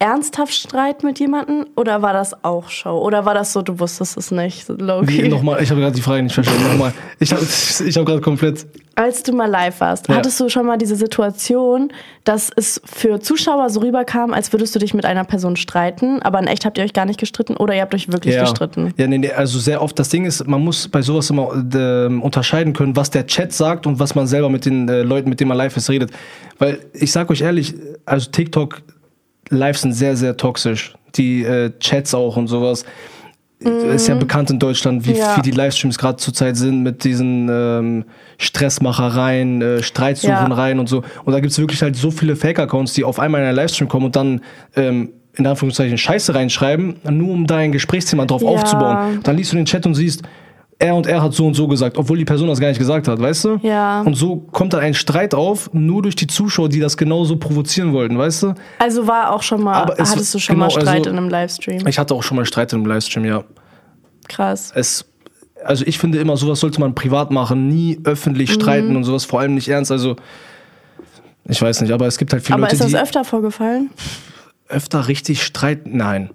ernsthaft 0.00 0.54
Streit 0.54 1.04
mit 1.04 1.20
jemandem 1.20 1.66
oder 1.76 2.00
war 2.00 2.14
das 2.14 2.42
auch 2.42 2.70
Show? 2.70 2.98
Oder 2.98 3.26
war 3.26 3.34
das 3.34 3.52
so, 3.52 3.60
du 3.60 3.78
wusstest 3.78 4.16
es 4.16 4.30
nicht, 4.30 4.66
low-key? 4.68 5.28
nochmal, 5.28 5.62
ich 5.62 5.70
habe 5.70 5.80
gerade 5.80 5.94
die 5.94 6.00
Frage 6.00 6.22
nicht 6.22 6.32
verstanden. 6.32 6.64
Nochmal. 6.68 6.92
Ich 7.18 7.30
habe 7.32 7.42
ich 7.42 7.96
hab 7.96 8.06
gerade 8.06 8.22
komplett. 8.22 8.66
Als 8.94 9.22
du 9.22 9.32
mal 9.32 9.46
live 9.46 9.78
warst, 9.80 10.08
Ja. 10.08 10.16
hattest 10.16 10.40
du 10.40 10.48
schon 10.48 10.64
mal 10.64 10.78
diese 10.78 10.96
Situation, 10.96 11.92
dass 12.24 12.50
es 12.56 12.80
für 12.84 13.20
Zuschauer 13.20 13.68
so 13.68 13.80
rüberkam, 13.80 14.32
als 14.32 14.52
würdest 14.54 14.74
du 14.74 14.78
dich 14.78 14.94
mit 14.94 15.04
einer 15.04 15.24
Person 15.24 15.56
streiten, 15.56 16.22
aber 16.22 16.38
in 16.38 16.46
echt 16.46 16.64
habt 16.64 16.78
ihr 16.78 16.84
euch 16.84 16.94
gar 16.94 17.04
nicht 17.04 17.20
gestritten 17.20 17.58
oder 17.58 17.74
ihr 17.74 17.82
habt 17.82 17.94
euch 17.94 18.10
wirklich 18.10 18.34
ja. 18.34 18.42
gestritten? 18.42 18.94
Ja, 18.96 19.06
nee, 19.06 19.18
nee, 19.18 19.30
also 19.32 19.58
sehr 19.58 19.82
oft. 19.82 19.98
Das 19.98 20.08
Ding 20.08 20.24
ist, 20.24 20.46
man 20.46 20.62
muss 20.62 20.88
bei 20.88 21.02
sowas 21.02 21.28
immer 21.28 21.52
äh, 21.74 22.06
unterscheiden 22.06 22.72
können, 22.72 22.96
was 22.96 23.10
der 23.10 23.26
Chat 23.26 23.52
sagt 23.52 23.86
und 23.86 23.98
was 23.98 24.14
man 24.14 24.26
selber 24.26 24.48
mit 24.48 24.64
den 24.64 24.88
äh, 24.88 25.02
Leuten, 25.02 25.28
mit 25.28 25.40
denen 25.40 25.48
man 25.48 25.58
live 25.58 25.76
ist, 25.76 25.90
redet. 25.90 26.10
Weil 26.58 26.78
ich 26.94 27.12
sag 27.12 27.30
euch 27.30 27.42
ehrlich, 27.42 27.74
also 28.06 28.30
TikTok 28.30 28.80
Lives 29.50 29.82
sind 29.82 29.92
sehr, 29.92 30.16
sehr 30.16 30.36
toxisch. 30.36 30.94
Die 31.16 31.42
äh, 31.44 31.70
Chats 31.80 32.14
auch 32.14 32.36
und 32.36 32.46
sowas. 32.46 32.84
Ist 33.62 34.08
ja 34.08 34.14
bekannt 34.14 34.48
in 34.48 34.58
Deutschland, 34.58 35.04
wie, 35.06 35.10
Mhm. 35.10 35.16
Ja. 35.16 35.36
wie 35.36 35.42
die 35.42 35.50
Livestreams 35.50 35.98
gerade 35.98 36.16
zurzeit 36.16 36.56
sind 36.56 36.82
mit 36.82 37.04
diesen 37.04 37.46
ähm, 37.50 38.04
Stressmachereien, 38.38 39.60
äh, 39.60 39.82
Streitsuchereien 39.82 40.78
und 40.78 40.88
so. 40.88 41.02
Und 41.24 41.32
da 41.32 41.40
gibt 41.40 41.52
es 41.52 41.58
wirklich 41.58 41.82
halt 41.82 41.96
so 41.96 42.10
viele 42.10 42.36
Fake-Accounts, 42.36 42.94
die 42.94 43.04
auf 43.04 43.18
einmal 43.18 43.40
in 43.42 43.46
einen 43.48 43.56
Livestream 43.56 43.88
kommen 43.88 44.06
und 44.06 44.16
dann 44.16 44.40
ähm, 44.76 45.10
in 45.34 45.46
Anführungszeichen 45.46 45.98
Scheiße 45.98 46.34
reinschreiben, 46.34 46.96
nur 47.10 47.32
um 47.32 47.46
da 47.46 47.56
ein 47.58 47.72
Gesprächsthema 47.72 48.26
drauf 48.26 48.42
Ja. 48.42 48.48
aufzubauen. 48.48 49.20
Dann 49.22 49.36
liest 49.36 49.52
du 49.52 49.56
den 49.56 49.64
Chat 49.66 49.84
und 49.86 49.94
siehst, 49.94 50.22
er 50.80 50.94
und 50.96 51.06
er 51.06 51.22
hat 51.22 51.34
so 51.34 51.46
und 51.46 51.54
so 51.54 51.68
gesagt, 51.68 51.96
obwohl 51.98 52.16
die 52.18 52.24
Person 52.24 52.48
das 52.48 52.58
gar 52.58 52.68
nicht 52.68 52.78
gesagt 52.78 53.06
hat, 53.06 53.20
weißt 53.20 53.44
du? 53.44 53.56
Ja. 53.62 54.00
Und 54.00 54.14
so 54.14 54.36
kommt 54.36 54.72
dann 54.72 54.80
ein 54.80 54.94
Streit 54.94 55.34
auf, 55.34 55.70
nur 55.72 56.02
durch 56.02 56.16
die 56.16 56.26
Zuschauer, 56.26 56.68
die 56.70 56.80
das 56.80 56.96
genauso 56.96 57.36
provozieren 57.36 57.92
wollten, 57.92 58.16
weißt 58.18 58.42
du? 58.44 58.54
Also 58.78 59.06
war 59.06 59.32
auch 59.32 59.42
schon 59.42 59.62
mal, 59.62 59.74
Aber 59.74 60.00
es- 60.00 60.10
hattest 60.10 60.34
du 60.34 60.38
schon 60.38 60.54
genau, 60.56 60.66
mal 60.66 60.70
Streit 60.70 60.88
also- 61.00 61.10
in 61.10 61.18
einem 61.18 61.28
Livestream? 61.28 61.86
Ich 61.86 61.98
hatte 61.98 62.14
auch 62.14 62.22
schon 62.22 62.36
mal 62.38 62.46
Streit 62.46 62.72
im 62.72 62.84
Livestream, 62.86 63.24
ja. 63.26 63.44
Krass. 64.28 64.72
es, 64.74 65.04
also 65.64 65.84
ich 65.86 65.98
finde 65.98 66.18
immer, 66.18 66.36
sowas 66.38 66.60
sollte 66.60 66.80
man 66.80 66.94
privat 66.94 67.30
machen, 67.30 67.68
nie 67.68 67.96
Mhm. 67.98 68.06
öffentlich 68.06 68.50
streiten 68.52 68.96
und 68.96 69.04
sowas, 69.04 69.24
vor 69.26 69.40
allem 69.40 69.54
nicht 69.54 69.68
ernst. 69.68 69.90
Also, 69.92 70.16
ich 71.46 71.60
weiß 71.60 71.80
nicht, 71.82 71.92
aber 71.92 72.06
es 72.06 72.16
gibt 72.16 72.32
halt 72.32 72.42
viele 72.42 72.54
Aber 72.54 72.62
Leute, 72.62 72.74
ist 72.74 72.80
das 72.84 72.90
die 72.90 72.96
öfter 72.96 73.24
vorgefallen? 73.24 73.90
öfter 74.68 75.08
richtig 75.08 75.42
streiten. 75.42 75.96
Nein, 75.96 76.30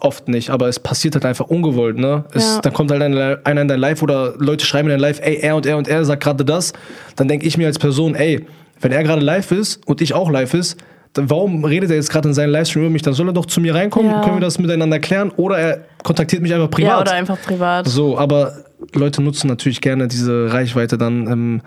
oft 0.00 0.28
nicht, 0.28 0.50
aber 0.50 0.68
es 0.68 0.78
passiert 0.80 1.14
halt 1.14 1.24
einfach 1.24 1.46
ungewollt, 1.46 1.96
ne? 1.98 2.24
Es, 2.32 2.44
Ja. 2.56 2.60
Dann 2.60 2.72
kommt 2.72 2.90
halt 2.90 3.02
einer 3.02 3.38
in 3.46 3.68
dein 3.68 3.78
Live 3.80 4.02
oder 4.02 4.34
Leute 4.38 4.64
schreiben 4.64 4.88
in 4.88 4.92
dein 4.92 5.00
Live, 5.00 5.20
ey, 5.22 5.36
er 5.40 5.56
und 5.56 5.66
er 5.66 5.76
und 5.76 5.88
er 5.88 6.04
sagt 6.04 6.22
gerade 6.22 6.44
das. 6.44 6.72
Dann 7.16 7.28
denke 7.28 7.46
ich 7.46 7.56
mir 7.58 7.66
als 7.66 7.78
Person, 7.78 8.14
ey, 8.14 8.44
wenn 8.80 8.92
er 8.92 9.02
gerade 9.02 9.20
live 9.22 9.50
ist 9.52 9.86
und 9.86 10.00
ich 10.00 10.14
auch 10.14 10.30
live 10.30 10.54
ist, 10.54 10.76
dann 11.12 11.28
warum 11.28 11.64
redet 11.64 11.90
er 11.90 11.96
jetzt 11.96 12.10
gerade 12.10 12.28
in 12.28 12.34
seinem 12.34 12.50
Livestream 12.52 12.84
über 12.84 12.90
mich? 12.92 13.02
Dann 13.02 13.14
soll 13.14 13.28
er 13.28 13.32
doch 13.32 13.46
zu 13.46 13.60
mir 13.60 13.74
reinkommen, 13.74 14.10
Ja. 14.10 14.20
können 14.22 14.36
wir 14.36 14.40
das 14.40 14.58
miteinander 14.58 15.00
klären 15.00 15.30
oder 15.36 15.58
er 15.58 15.84
kontaktiert 16.04 16.40
mich 16.40 16.54
einfach 16.54 16.70
privat. 16.70 16.88
Ja, 16.90 17.00
oder 17.00 17.12
einfach 17.12 17.40
privat. 17.42 17.88
So, 17.88 18.16
aber 18.16 18.52
Leute 18.94 19.20
nutzen 19.22 19.48
natürlich 19.48 19.80
gerne 19.80 20.06
diese 20.08 20.52
Reichweite 20.52 20.96
dann 20.96 21.26
ähm, 21.26 21.62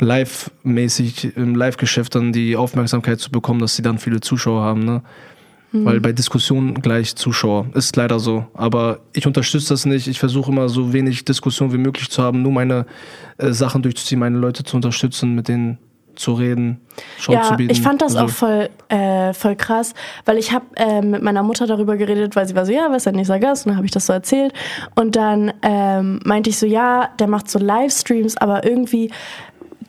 live-mäßig 0.00 1.36
im 1.36 1.54
Live-Geschäft 1.54 2.14
dann 2.14 2.32
die 2.32 2.56
Aufmerksamkeit 2.56 3.20
zu 3.20 3.30
bekommen, 3.30 3.60
dass 3.60 3.76
sie 3.76 3.82
dann 3.82 3.98
viele 3.98 4.20
Zuschauer 4.20 4.62
haben, 4.62 4.84
ne? 4.84 5.02
Weil 5.84 6.00
bei 6.00 6.12
Diskussionen 6.12 6.74
gleich 6.74 7.16
Zuschauer. 7.16 7.66
Ist 7.74 7.96
leider 7.96 8.18
so. 8.18 8.46
Aber 8.54 9.00
ich 9.12 9.26
unterstütze 9.26 9.70
das 9.70 9.86
nicht. 9.86 10.06
Ich 10.06 10.18
versuche 10.18 10.50
immer 10.50 10.68
so 10.68 10.92
wenig 10.92 11.24
Diskussion 11.24 11.72
wie 11.72 11.78
möglich 11.78 12.10
zu 12.10 12.22
haben, 12.22 12.42
nur 12.42 12.52
meine 12.52 12.86
äh, 13.38 13.52
Sachen 13.52 13.82
durchzuziehen, 13.82 14.20
meine 14.20 14.38
Leute 14.38 14.64
zu 14.64 14.76
unterstützen, 14.76 15.34
mit 15.34 15.48
denen 15.48 15.78
zu 16.16 16.32
reden, 16.32 16.80
Show 17.18 17.32
zu 17.32 17.38
Ja, 17.38 17.56
bieten. 17.56 17.70
ich 17.70 17.82
fand 17.82 18.00
das 18.02 18.12
so. 18.12 18.20
auch 18.20 18.30
voll, 18.30 18.70
äh, 18.88 19.32
voll 19.34 19.54
krass, 19.54 19.92
weil 20.24 20.38
ich 20.38 20.52
habe 20.52 20.64
äh, 20.76 21.02
mit 21.02 21.22
meiner 21.22 21.42
Mutter 21.42 21.66
darüber 21.66 21.96
geredet, 21.96 22.34
weil 22.36 22.48
sie 22.48 22.54
war 22.54 22.64
so, 22.66 22.72
ja, 22.72 22.86
was 22.88 22.98
ist 22.98 23.06
dein 23.06 23.16
nächster 23.16 23.38
Gast? 23.38 23.66
Und 23.66 23.70
dann 23.70 23.76
habe 23.76 23.86
ich 23.86 23.92
das 23.92 24.06
so 24.06 24.14
erzählt. 24.14 24.52
Und 24.94 25.14
dann 25.16 25.52
ähm, 25.62 26.20
meinte 26.24 26.50
ich 26.50 26.58
so, 26.58 26.66
ja, 26.66 27.10
der 27.18 27.28
macht 27.28 27.50
so 27.50 27.58
Livestreams, 27.58 28.36
aber 28.38 28.64
irgendwie 28.64 29.10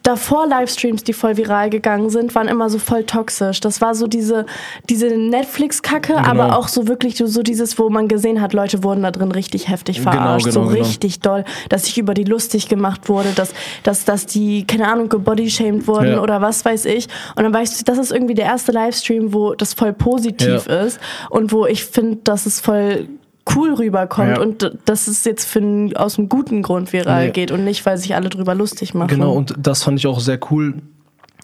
davor 0.07 0.47
Livestreams, 0.47 1.03
die 1.03 1.11
voll 1.11 1.35
viral 1.35 1.69
gegangen 1.69 2.09
sind, 2.09 2.33
waren 2.33 2.47
immer 2.47 2.69
so 2.69 2.79
voll 2.79 3.03
toxisch. 3.03 3.59
Das 3.59 3.81
war 3.81 3.93
so 3.93 4.07
diese, 4.07 4.45
diese 4.89 5.07
Netflix-Kacke, 5.07 6.13
Genau. 6.13 6.25
aber 6.29 6.57
auch 6.57 6.69
so 6.69 6.87
wirklich 6.87 7.17
so 7.17 7.43
dieses, 7.43 7.77
wo 7.77 7.89
man 7.89 8.07
gesehen 8.07 8.39
hat, 8.41 8.53
Leute 8.53 8.83
wurden 8.83 9.03
da 9.03 9.11
drin 9.11 9.33
richtig 9.33 9.67
heftig 9.67 9.97
Genau, 9.97 10.11
verarscht. 10.11 10.45
genau, 10.45 10.53
so 10.63 10.69
genau. 10.69 10.79
richtig 10.81 11.19
doll, 11.19 11.43
dass 11.67 11.85
sich 11.85 11.97
über 11.97 12.13
die 12.13 12.23
lustig 12.23 12.69
gemacht 12.69 13.09
wurde, 13.09 13.33
dass, 13.35 13.51
dass, 13.83 14.05
dass 14.05 14.25
die, 14.25 14.65
keine 14.65 14.87
Ahnung, 14.87 15.09
gebodyshamed 15.09 15.87
wurden 15.87 16.13
Ja. 16.13 16.21
oder 16.21 16.41
was 16.41 16.63
weiß 16.63 16.85
ich. 16.85 17.07
Und 17.35 17.43
dann 17.43 17.53
weißt 17.53 17.79
du, 17.81 17.83
das 17.83 17.97
ist 17.97 18.11
irgendwie 18.11 18.33
der 18.35 18.45
erste 18.45 18.71
Livestream, 18.71 19.33
wo 19.33 19.55
das 19.55 19.73
voll 19.73 19.91
positiv 19.91 20.67
Ja. 20.67 20.83
ist 20.83 20.99
und 21.29 21.51
wo 21.51 21.65
ich 21.65 21.83
finde, 21.83 22.19
dass 22.23 22.45
es 22.45 22.61
voll 22.61 23.09
cool 23.55 23.73
rüberkommt 23.73 24.37
Ja. 24.37 24.39
und 24.41 24.71
dass 24.85 25.07
es 25.07 25.23
jetzt 25.25 25.45
für 25.45 25.59
einen, 25.59 25.95
aus 25.95 26.17
einem 26.17 26.29
guten 26.29 26.61
Grund 26.61 26.93
viral 26.93 27.27
Nee. 27.27 27.31
geht 27.31 27.51
und 27.51 27.63
nicht, 27.63 27.85
weil 27.85 27.97
sich 27.97 28.15
alle 28.15 28.29
drüber 28.29 28.55
lustig 28.55 28.93
machen. 28.93 29.09
Genau, 29.09 29.33
und 29.33 29.53
das 29.57 29.83
fand 29.83 29.99
ich 29.99 30.07
auch 30.07 30.19
sehr 30.19 30.39
cool 30.51 30.75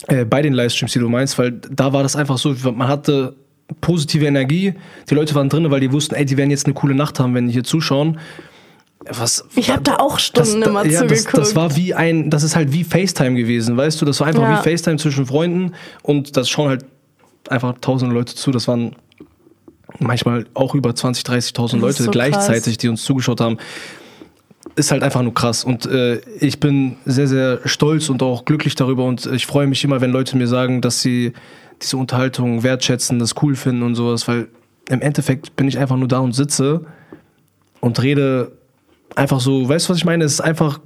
äh, 0.07 0.25
bei 0.25 0.41
den 0.41 0.53
Livestreams, 0.53 0.91
die 0.93 0.99
du 0.99 1.09
meinst, 1.09 1.37
weil 1.37 1.51
da 1.51 1.93
war 1.93 2.03
das 2.03 2.15
einfach 2.15 2.37
so, 2.37 2.55
man 2.73 2.87
hatte 2.87 3.35
positive 3.81 4.25
Energie, 4.25 4.73
die 5.09 5.15
Leute 5.15 5.33
waren 5.35 5.49
drin, 5.49 5.69
weil 5.71 5.79
die 5.79 5.91
wussten, 5.91 6.15
ey, 6.15 6.25
die 6.25 6.35
werden 6.37 6.51
jetzt 6.51 6.65
eine 6.65 6.73
coole 6.73 6.93
Nacht 6.95 7.19
haben, 7.19 7.33
wenn 7.33 7.47
die 7.47 7.53
hier 7.53 7.63
zuschauen. 7.63 8.19
Was, 9.09 9.43
Ich 9.55 9.69
habe 9.69 9.81
da 9.81 9.97
auch 9.97 10.17
Stunden 10.17 10.61
das, 10.61 10.69
immer 10.69 10.85
ja, 10.85 11.01
das, 11.03 11.23
zugeguckt. 11.23 11.37
das 11.37 11.55
war 11.57 11.75
wie 11.75 11.93
ein, 11.93 12.29
das 12.29 12.43
ist 12.43 12.55
halt 12.55 12.71
wie 12.71 12.83
FaceTime 12.85 13.35
gewesen, 13.35 13.75
weißt 13.75 13.99
du? 14.01 14.05
Das 14.05 14.19
war 14.21 14.27
einfach 14.27 14.43
Ja. 14.43 14.59
wie 14.59 14.69
FaceTime 14.69 14.97
zwischen 14.97 15.25
Freunden 15.25 15.73
und 16.03 16.37
das 16.37 16.49
schauen 16.49 16.69
halt 16.69 16.85
einfach 17.49 17.75
tausende 17.81 18.13
Leute 18.15 18.33
zu. 18.35 18.51
Das 18.51 18.67
waren 18.69 18.95
manchmal 19.99 20.45
auch 20.53 20.75
über 20.75 20.95
20, 20.95 21.23
30.000 21.23 21.65
ist 21.65 21.81
Leute 21.81 22.03
so 22.03 22.11
gleichzeitig, 22.11 22.77
die 22.77 22.89
uns 22.89 23.03
zugeschaut 23.03 23.41
haben. 23.41 23.57
Ist 24.75 24.91
halt 24.91 25.03
einfach 25.03 25.21
nur 25.21 25.33
krass. 25.33 25.63
Und 25.63 25.85
äh, 25.85 26.19
ich 26.39 26.59
bin 26.59 26.97
sehr, 27.05 27.27
sehr 27.27 27.59
stolz 27.65 28.09
und 28.09 28.23
auch 28.23 28.45
glücklich 28.45 28.75
darüber. 28.75 29.05
Und 29.05 29.25
ich 29.27 29.45
freue 29.45 29.67
mich 29.67 29.83
immer, 29.83 30.01
wenn 30.01 30.11
Leute 30.11 30.35
mir 30.37 30.47
sagen, 30.47 30.81
dass 30.81 31.01
sie 31.01 31.33
diese 31.81 31.97
Unterhaltung 31.97 32.63
wertschätzen, 32.63 33.19
das 33.19 33.35
cool 33.41 33.55
finden 33.55 33.83
und 33.83 33.95
sowas. 33.95 34.27
Weil 34.27 34.47
im 34.89 35.01
Endeffekt 35.01 35.55
bin 35.55 35.67
ich 35.67 35.77
einfach 35.77 35.97
nur 35.97 36.07
da 36.07 36.19
und 36.19 36.33
sitze 36.33 36.85
und 37.81 38.01
rede 38.01 38.51
einfach 39.15 39.39
so, 39.39 39.67
weißt 39.67 39.87
du, 39.87 39.89
was 39.91 39.97
ich 39.97 40.05
meine? 40.05 40.23
Es 40.23 40.33
ist 40.33 40.41
einfach, 40.41 40.79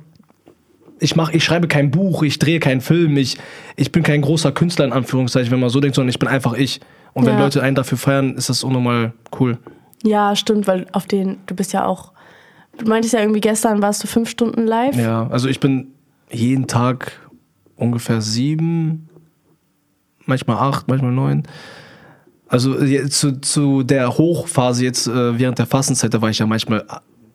ich 0.99 1.15
mach, 1.15 1.31
ich 1.31 1.43
schreibe 1.43 1.67
kein 1.67 1.91
Buch, 1.91 2.23
ich 2.23 2.39
drehe 2.39 2.59
keinen 2.59 2.81
Film, 2.81 3.17
ich, 3.17 3.37
ich 3.75 3.91
bin 3.91 4.03
kein 4.03 4.21
großer 4.21 4.51
Künstler 4.51 4.85
in 4.85 4.93
Anführungszeichen, 4.93 5.51
wenn 5.51 5.59
man 5.59 5.69
so 5.69 5.79
denkt, 5.79 5.95
sondern 5.95 6.09
ich 6.09 6.19
bin 6.19 6.27
einfach 6.27 6.53
ich. 6.53 6.81
Und 7.13 7.25
wenn 7.25 7.33
Ja. 7.33 7.39
Leute 7.43 7.61
einen 7.63 7.75
dafür 7.75 7.97
feiern, 7.97 8.35
ist 8.35 8.49
das 8.49 8.63
unnormal 8.63 9.13
cool. 9.39 9.57
Ja, 10.03 10.35
stimmt, 10.35 10.67
weil 10.67 10.85
auf 10.91 11.05
den, 11.07 11.37
du 11.47 11.55
bist 11.55 11.73
ja 11.73 11.85
auch, 11.85 12.11
du 12.77 12.85
meintest 12.87 13.13
ja 13.13 13.21
irgendwie 13.21 13.41
gestern 13.41 13.81
warst 13.81 14.03
du 14.03 14.07
fünf 14.07 14.29
Stunden 14.29 14.65
live. 14.67 14.95
Ja, 14.95 15.27
also 15.27 15.47
ich 15.47 15.59
bin 15.59 15.87
jeden 16.29 16.67
Tag 16.67 17.19
ungefähr 17.75 18.21
sieben, 18.21 19.09
manchmal 20.25 20.57
acht, 20.57 20.87
manchmal 20.87 21.11
neun. 21.11 21.43
Also 22.47 22.75
zu, 23.07 23.41
zu 23.41 23.83
der 23.83 24.17
Hochphase 24.17 24.83
jetzt 24.85 25.07
äh, 25.07 25.37
während 25.37 25.59
der 25.59 25.65
Fastenzeit, 25.65 26.13
da 26.13 26.21
war 26.21 26.29
ich 26.29 26.39
ja 26.39 26.45
manchmal 26.45 26.85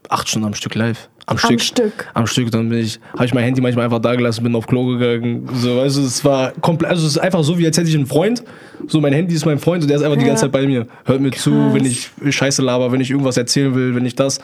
acht 0.08 0.28
Stunden 0.28 0.46
am 0.46 0.54
Stück 0.54 0.74
live. 0.74 1.08
Am, 1.32 1.50
Am 1.50 1.58
Stück. 1.58 2.06
Am 2.14 2.26
Stück. 2.26 2.50
Dann 2.50 2.68
bin 2.68 2.78
ich, 2.78 2.98
habe 3.14 3.24
ich 3.26 3.34
mein 3.34 3.44
Handy 3.44 3.60
manchmal 3.60 3.84
einfach 3.86 3.98
da 4.00 4.14
gelassen, 4.14 4.42
bin 4.42 4.54
auf 4.54 4.66
Klo 4.66 4.86
gegangen. 4.86 5.48
So, 5.54 5.76
weißt 5.78 5.96
du, 5.96 6.02
es 6.02 6.24
war 6.24 6.52
komplett, 6.60 6.90
also 6.90 7.06
es 7.06 7.12
ist 7.12 7.18
einfach 7.18 7.42
so, 7.44 7.58
wie 7.58 7.66
als 7.66 7.76
hätte 7.78 7.88
ich 7.88 7.94
einen 7.94 8.06
Freund. 8.06 8.42
So, 8.88 9.00
mein 9.00 9.12
Handy 9.12 9.34
ist 9.34 9.46
mein 9.46 9.58
Freund 9.60 9.82
und 9.82 9.88
der 9.88 9.96
ist 9.98 10.02
einfach 10.02 10.16
die 10.16 10.22
Ja. 10.22 10.28
ganze 10.28 10.42
Zeit 10.42 10.52
bei 10.52 10.66
mir. 10.66 10.86
Hört 11.04 11.20
mir 11.20 11.30
zu, 11.30 11.50
Krass. 11.50 11.74
wenn 11.74 11.84
ich 11.84 12.10
Scheiße 12.30 12.62
laber, 12.62 12.90
wenn 12.90 13.00
ich 13.00 13.10
irgendwas 13.10 13.36
erzählen 13.36 13.74
will, 13.74 13.94
wenn 13.94 14.04
ich 14.04 14.16
das, 14.16 14.40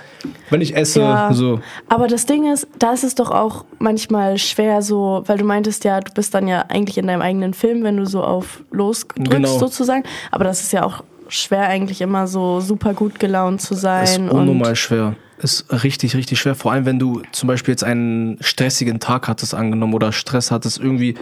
wenn 0.51 0.61
ich 0.61 0.77
esse, 0.77 1.01
Ja. 1.01 1.33
so. 1.33 1.61
Aber 1.88 2.07
das 2.07 2.24
Ding 2.27 2.53
ist, 2.53 2.68
da 2.79 2.92
ist 2.92 3.03
es 3.05 3.14
doch 3.16 3.31
auch 3.33 3.64
manchmal 3.79 4.38
schwer 4.38 4.81
so, 4.83 5.22
weil 5.27 5.38
du 5.38 5.44
meintest 5.44 5.85
ja, 5.85 6.01
du 6.01 6.12
bist 6.12 6.35
dann 6.35 6.46
ja 6.46 6.64
eigentlich 6.68 6.98
in 6.98 7.07
deinem 7.09 7.22
eigenen 7.22 7.53
Film, 7.55 7.83
wenn 7.83 7.96
du 7.96 8.07
so 8.07 8.22
auf 8.22 8.62
losdrückst 8.70 9.31
Genau. 9.31 9.59
sozusagen. 9.59 10.05
Aber 10.31 10.44
das 10.44 10.61
ist 10.62 10.72
ja 10.72 10.85
auch 10.85 11.03
schwer 11.29 11.68
eigentlich 11.68 12.01
immer 12.01 12.27
so 12.27 12.61
super 12.61 12.94
gut 12.94 13.18
gelaunt 13.18 13.61
zu 13.61 13.74
sein. 13.74 14.05
ist 14.05 14.18
und 14.18 14.31
unnormal 14.31 14.77
schwer. 14.77 15.14
Ist 15.40 15.66
richtig, 15.85 16.16
richtig 16.16 16.40
schwer. 16.40 16.57
Vor 16.57 16.72
allem, 16.72 16.85
wenn 16.85 16.98
du 16.98 17.22
zum 17.31 17.46
Beispiel 17.46 17.72
jetzt 17.72 17.85
einen 17.85 18.38
stressigen 18.40 18.98
Tag 18.98 19.29
hattest 19.29 19.55
angenommen 19.55 19.94
oder 19.94 20.11
Stress 20.11 20.51
hattest, 20.51 20.79
irgendwie, 20.81 21.14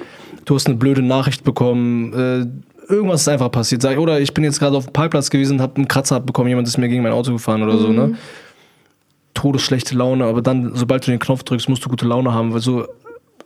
du 0.47 0.55
hast 0.55 0.67
eine 0.67 0.77
blöde 0.77 1.03
Nachricht 1.03 1.45
bekommen, 1.45 2.13
äh, 2.15 2.47
irgendwas 2.91 3.23
ist 3.23 3.29
einfach 3.29 3.51
passiert. 3.51 3.83
Sag, 3.83 3.99
oder 3.99 4.21
ich 4.21 4.33
bin 4.33 4.45
jetzt 4.45 4.59
gerade 4.59 4.77
auf 4.77 4.87
dem 4.87 4.93
Parkplatz 4.93 5.29
gewesen, 5.29 5.61
habe 5.61 5.77
einen 5.77 5.89
Kratzer 5.89 6.17
abbekommen, 6.17 6.49
jemand 6.49 6.67
ist 6.67 6.79
mir 6.79 6.89
gegen 6.89 7.03
mein 7.03 7.13
Auto 7.13 7.33
gefahren 7.33 7.63
oder 7.63 7.77
so, 7.77 7.93
ne? 7.93 8.17
Todesschlechte 9.35 9.95
Laune, 9.95 10.25
aber 10.25 10.41
dann, 10.41 10.75
sobald 10.75 11.07
du 11.07 11.11
den 11.11 11.21
Knopf 11.21 11.43
drückst, 11.43 11.69
musst 11.69 11.85
du 11.85 11.91
gute 11.91 12.07
Laune 12.07 12.33
haben. 12.33 12.55
Weil 12.55 12.61
so, 12.61 12.87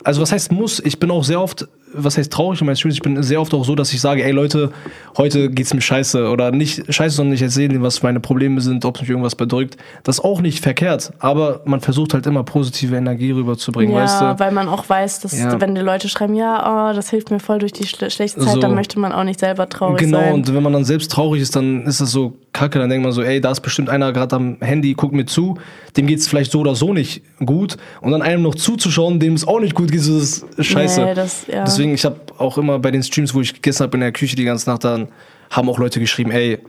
also 0.05 0.21
was 0.21 0.31
heißt 0.31 0.53
muss? 0.53 0.79
Ich 0.79 0.99
bin 0.99 1.11
auch 1.11 1.25
sehr 1.25 1.41
oft, 1.41 1.67
was 1.93 2.17
heißt 2.17 2.31
traurig 2.31 2.61
in 2.61 2.65
meinen 2.67 2.75
Streams, 2.75 2.95
ich 2.95 3.01
bin 3.01 3.21
sehr 3.23 3.41
oft 3.41 3.53
auch 3.53 3.65
so, 3.65 3.75
dass 3.75 3.93
ich 3.93 4.01
sage, 4.01 4.23
ey 4.23 4.31
Leute, 4.31 4.71
heute 5.17 5.49
geht's 5.49 5.73
mir 5.73 5.81
scheiße. 5.81 6.29
Oder 6.29 6.51
nicht 6.51 6.93
scheiße, 6.93 7.15
sondern 7.17 7.33
ich 7.35 7.41
erzähle 7.41 7.73
ihnen, 7.73 7.83
was 7.83 8.01
meine 8.03 8.19
Probleme 8.19 8.61
sind, 8.61 8.85
ob 8.85 8.99
mich 9.01 9.09
irgendwas 9.09 9.35
bedrückt. 9.35 9.77
Das 10.03 10.17
ist 10.19 10.23
auch 10.23 10.41
nicht 10.41 10.61
verkehrt, 10.61 11.11
aber 11.19 11.61
man 11.65 11.81
versucht 11.81 12.13
halt 12.13 12.25
immer 12.25 12.43
positive 12.43 12.95
Energie 12.95 13.31
rüberzubringen, 13.31 13.95
ja, 13.95 14.03
weißt 14.03 14.21
du? 14.21 14.39
weil 14.39 14.51
man 14.51 14.67
auch 14.69 14.87
weiß, 14.87 15.19
dass 15.21 15.37
Ja. 15.37 15.59
wenn 15.59 15.75
die 15.75 15.81
Leute 15.81 16.07
schreiben, 16.09 16.35
ja, 16.35 16.89
oh, 16.91 16.95
das 16.95 17.09
hilft 17.09 17.31
mir 17.31 17.39
voll 17.39 17.59
durch 17.59 17.73
die 17.73 17.85
schle 17.87 18.09
schlechte 18.09 18.39
Zeit, 18.41 18.53
So. 18.53 18.59
dann 18.59 18.75
möchte 18.75 18.99
man 18.99 19.11
auch 19.11 19.23
nicht 19.23 19.39
selber 19.39 19.67
traurig 19.69 19.97
Genau, 19.99 20.19
sein. 20.19 20.33
und 20.33 20.53
wenn 20.53 20.63
man 20.63 20.73
dann 20.73 20.85
selbst 20.85 21.11
traurig 21.11 21.41
ist, 21.41 21.55
dann 21.55 21.83
ist 21.83 22.01
das 22.01 22.11
so 22.11 22.33
kacke. 22.53 22.79
Dann 22.79 22.89
denkt 22.89 23.03
man 23.03 23.11
so, 23.11 23.21
ey, 23.21 23.39
da 23.41 23.51
ist 23.51 23.61
bestimmt 23.61 23.89
einer 23.89 24.11
gerade 24.13 24.35
am 24.35 24.57
Handy, 24.61 24.93
guckt 24.93 25.13
mir 25.13 25.25
zu, 25.25 25.57
dem 25.97 26.07
geht's 26.07 26.27
vielleicht 26.27 26.51
so 26.51 26.59
oder 26.59 26.75
so 26.75 26.93
nicht 26.93 27.21
gut. 27.45 27.77
Und 28.01 28.11
dann 28.11 28.21
einem 28.21 28.43
noch 28.43 28.55
zuzuschauen, 28.55 29.19
dem 29.19 29.33
es 29.33 29.47
auch 29.47 29.59
nicht 29.59 29.73
gut 29.75 29.91
geht, 29.91 30.01
so 30.01 30.19
das 30.19 30.45
ist 30.57 30.65
scheiße. 30.67 31.01
Nee, 31.05 31.13
das- 31.13 31.47
ja. 31.47 31.63
Deswegen, 31.63 31.93
ich 31.93 32.05
habe 32.05 32.17
auch 32.37 32.57
immer 32.57 32.79
bei 32.79 32.91
den 32.91 33.03
Streams, 33.03 33.33
wo 33.33 33.41
ich 33.41 33.53
gegessen 33.53 33.83
habe 33.83 33.95
in 33.97 34.01
der 34.01 34.11
Küche 34.11 34.35
die 34.35 34.43
ganze 34.43 34.69
Nacht, 34.69 34.83
dann 34.83 35.07
haben 35.49 35.69
auch 35.69 35.79
Leute 35.79 35.99
geschrieben, 35.99 36.31
ey, 36.31 36.59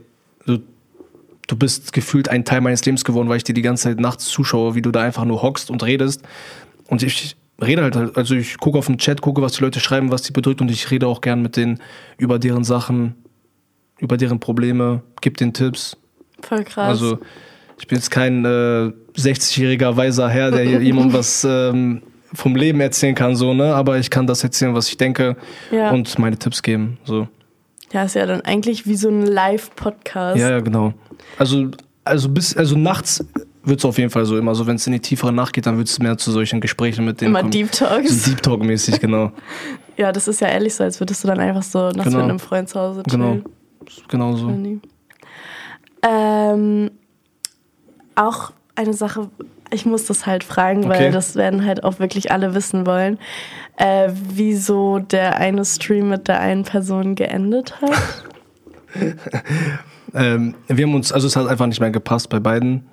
du, 0.47 0.59
du 1.47 1.57
bist 1.57 1.93
gefühlt 1.93 2.29
ein 2.29 2.45
Teil 2.45 2.61
meines 2.61 2.85
Lebens 2.85 3.05
geworden, 3.05 3.29
weil 3.29 3.37
ich 3.37 3.45
dir 3.45 3.55
die 3.55 3.63
ganze 3.63 3.85
Zeit 3.85 4.01
nachts 4.01 4.27
zuschaue, 4.27 4.75
wie 4.75 4.83
du 4.83 4.91
da 4.91 5.03
einfach 5.03 5.25
nur 5.25 5.43
hockst 5.43 5.71
und 5.71 5.83
redest. 5.85 6.23
Und 6.89 7.03
ich 7.03 7.37
rede 7.61 7.83
halt, 7.83 7.95
halt 7.97 8.17
also 8.17 8.35
ich 8.35 8.59
gucke 8.59 8.79
auf 8.79 8.87
den 8.87 8.99
Chat, 8.99 9.21
gucke, 9.21 9.41
was 9.43 9.53
die 9.53 9.63
Leute 9.63 9.79
schreiben, 9.81 10.11
was 10.11 10.23
die 10.23 10.33
bedrückt 10.33 10.61
und 10.61 10.71
ich 10.71 10.91
rede 10.91 11.07
auch 11.07 11.21
gern 11.21 11.43
mit 11.43 11.57
denen 11.57 11.81
über 12.19 12.39
deren 12.39 12.65
Sachen, 12.65 13.15
über 14.03 14.17
deren 14.17 14.41
Probleme, 14.41 15.01
gib 15.21 15.37
den 15.39 15.53
Tipps. 15.55 15.97
Voll 16.43 16.65
krass. 16.65 16.89
Also 16.89 17.19
ich 17.79 17.87
bin 17.87 17.97
jetzt 17.99 18.11
kein 18.11 18.45
äh, 18.45 18.93
60-jähriger 19.17 19.97
weiser 19.97 20.29
Herr, 20.29 20.51
der 20.51 20.65
jemandem 20.83 21.15
was 21.15 21.45
ähm, 21.49 22.03
vom 22.35 22.57
Leben 22.57 22.81
erzählen 22.81 23.15
kann, 23.15 23.37
so, 23.37 23.55
ne? 23.55 23.75
Aber 23.75 23.99
ich 23.99 24.11
kann 24.11 24.27
das 24.27 24.43
erzählen, 24.43 24.75
was 24.75 24.89
ich 24.89 24.97
denke 24.97 25.37
Ja. 25.71 25.91
und 25.93 26.19
meine 26.19 26.37
Tipps 26.39 26.63
geben. 26.63 26.99
So. 27.05 27.29
ja, 27.93 28.05
ist 28.05 28.15
ja 28.15 28.27
dann 28.27 28.41
eigentlich 28.43 28.87
wie 28.87 28.97
so 28.97 29.09
ein 29.09 29.25
Live-Podcast. 29.27 30.39
Ja, 30.39 30.51
ja, 30.51 30.61
genau. 30.61 30.95
Also, 31.39 31.69
also 32.05 32.29
bis, 32.29 32.57
also 32.57 32.77
nachts 32.77 33.25
wird 33.65 33.79
es 33.79 33.85
auf 33.85 33.99
jeden 33.99 34.11
Fall 34.11 34.25
so 34.25 34.37
immer 34.37 34.55
so, 34.57 34.67
wenn 34.67 34.77
es 34.77 34.87
in 34.89 34.93
die 34.95 35.01
tiefere 35.01 35.33
Nacht 35.33 35.53
geht, 35.53 35.67
dann 35.67 35.77
wird 35.79 35.87
es 35.89 35.99
mehr 36.01 36.19
zu 36.19 36.33
solchen 36.33 36.61
Gesprächen 36.61 37.05
mit 37.05 37.21
denen 37.21 37.31
Immer 37.31 37.41
kommen. 37.41 37.53
Deep 37.53 37.71
Talks. 37.71 38.25
So 38.25 38.31
Deep 38.31 38.43
Talk 38.43 38.63
mäßig, 38.65 38.99
genau. 39.01 39.31
Ja, 39.99 40.11
das 40.11 40.27
ist 40.27 40.41
ja 40.41 40.49
ehrlich 40.49 40.75
so, 40.75 40.85
als 40.85 40.99
würdest 41.01 41.23
du 41.23 41.29
dann 41.29 41.39
einfach 41.39 41.63
so 41.63 41.91
nachts 41.91 42.05
Genau. 42.05 42.17
mit 42.23 42.31
einem 42.31 42.39
Freund 42.39 42.67
zu 42.69 42.81
Hause 42.81 43.03
Genau. 43.09 43.25
chillen. 43.33 43.43
Genau 43.45 43.55
so. 43.91 44.49
Funny. 44.49 44.81
Ähm, 46.03 46.91
auch 48.15 48.53
eine 48.75 48.95
Sache, 48.95 49.29
ich 49.71 49.87
muss 49.87 50.07
das 50.07 50.27
halt 50.27 50.45
fragen, 50.45 50.81
Okay. 50.85 50.89
weil 50.91 51.13
das 51.13 51.37
werden 51.37 51.65
halt 51.65 51.85
auch 51.85 51.99
wirklich 51.99 52.33
alle 52.33 52.55
wissen 52.55 52.87
wollen, 52.87 53.19
äh, 53.77 54.11
wieso 54.13 54.99
der 54.99 55.37
eine 55.37 55.65
Stream 55.65 56.09
mit 56.09 56.29
der 56.29 56.41
einen 56.41 56.65
Person 56.65 57.15
geendet 57.15 57.81
hat. 57.81 58.25
Ähm, 60.15 60.55
wir 60.69 60.85
haben 60.87 60.95
uns, 60.95 61.11
also 61.11 61.27
es 61.27 61.37
hat 61.37 61.47
einfach 61.47 61.67
nicht 61.67 61.81
mehr 61.81 61.91
gepasst 61.91 62.29
bei 62.29 62.39
beiden 62.39 62.85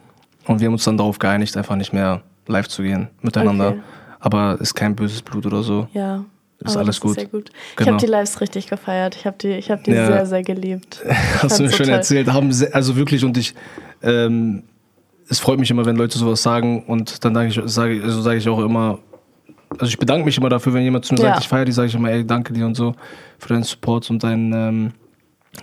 und 0.47 0.61
wir 0.61 0.67
haben 0.67 0.73
uns 0.75 0.85
dann 0.85 0.95
darauf 0.97 1.19
geeinigt, 1.19 1.57
einfach 1.57 1.75
nicht 1.75 1.91
mehr 1.91 2.21
live 2.47 2.69
zu 2.69 2.81
gehen 2.81 3.09
miteinander. 3.21 3.71
Okay. 3.71 3.79
Aber 4.21 4.57
ist 4.61 4.73
kein 4.73 4.95
böses 4.95 5.21
Blut 5.21 5.45
oder 5.45 5.61
so. 5.61 5.87
Ja. 5.91 6.23
Ist 6.61 6.71
aber 6.71 6.79
alles 6.81 6.95
das 6.97 7.01
gut. 7.01 7.11
Ist 7.11 7.15
sehr 7.21 7.25
gut. 7.29 7.49
Ich 7.71 7.75
Genau. 7.77 7.91
habe 7.93 8.05
die 8.05 8.11
Lives 8.11 8.41
richtig 8.41 8.67
gefeiert. 8.67 9.15
Ich 9.15 9.25
habe 9.25 9.37
die, 9.39 9.49
ich 9.49 9.71
hab 9.71 9.83
die 9.83 9.91
Ja. 9.91 10.05
sehr, 10.07 10.25
sehr 10.25 10.43
geliebt. 10.43 11.01
Hast 11.41 11.57
du 11.59 11.63
mir 11.63 11.69
so 11.69 11.77
schön 11.77 11.85
toll. 11.87 11.95
erzählt. 11.95 12.27
Haben 12.31 12.51
sehr, 12.51 12.75
also 12.75 12.95
wirklich 12.97 13.23
und 13.23 13.37
ich, 13.37 13.55
ähm, 14.03 14.63
es 15.29 15.39
freut 15.39 15.59
mich 15.59 15.71
immer, 15.71 15.85
wenn 15.85 15.95
Leute 15.95 16.17
sowas 16.17 16.41
sagen 16.43 16.83
und 16.85 17.23
dann 17.23 17.33
sage 17.33 17.47
ich, 17.47 17.61
sage, 17.71 18.01
also 18.03 18.21
sage 18.21 18.37
ich 18.39 18.49
auch 18.49 18.59
immer, 18.59 18.99
also 19.73 19.85
ich 19.85 19.97
bedanke 19.99 20.25
mich 20.25 20.37
immer 20.37 20.49
dafür, 20.49 20.73
wenn 20.73 20.83
jemand 20.83 21.05
zu 21.05 21.13
mir 21.13 21.21
Ja. 21.21 21.29
sagt, 21.29 21.41
ich 21.43 21.47
feiere 21.47 21.65
die, 21.65 21.71
sage 21.71 21.87
ich 21.87 21.95
immer, 21.95 22.09
ey, 22.09 22.25
danke 22.25 22.51
dir 22.51 22.65
und 22.65 22.75
so 22.75 22.93
für 23.37 23.49
deinen 23.49 23.63
Support 23.63 24.09
und 24.09 24.21
dein, 24.23 24.51
ähm, 24.51 24.91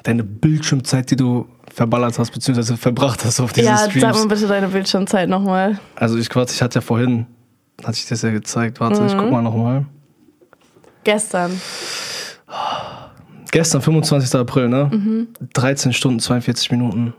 deine 0.04 0.24
Bildschirmzeit, 0.24 1.10
die 1.10 1.16
du 1.16 1.46
verballert 1.74 2.18
hast, 2.18 2.30
beziehungsweise 2.30 2.76
verbracht 2.78 3.22
hast 3.24 3.38
auf 3.40 3.52
diesen 3.52 3.68
Ja, 3.68 3.76
sag 3.76 3.90
Streams. 3.90 4.16
mal 4.18 4.26
bitte 4.28 4.46
deine 4.46 4.68
Bildschirmzeit 4.68 5.28
nochmal. 5.28 5.78
Also 5.94 6.16
ich 6.16 6.34
warte, 6.34 6.52
ich 6.54 6.62
hatte 6.62 6.76
ja 6.76 6.80
vorhin, 6.80 7.26
hatte 7.84 7.98
ich 7.98 8.06
das 8.06 8.22
ja 8.22 8.30
gezeigt. 8.30 8.80
Warte, 8.80 9.04
ich 9.04 9.12
Mhm. 9.14 9.18
guck 9.18 9.30
mal 9.32 9.42
nochmal. 9.42 9.84
Gestern. 11.06 11.60
Gestern, 13.52 13.80
25. 13.80 14.34
April, 14.34 14.68
ne? 14.68 14.90
Mhm. 14.92 15.28
13 15.52 15.92
Stunden 15.92 16.18
42 16.18 16.72
Minuten. 16.72 17.14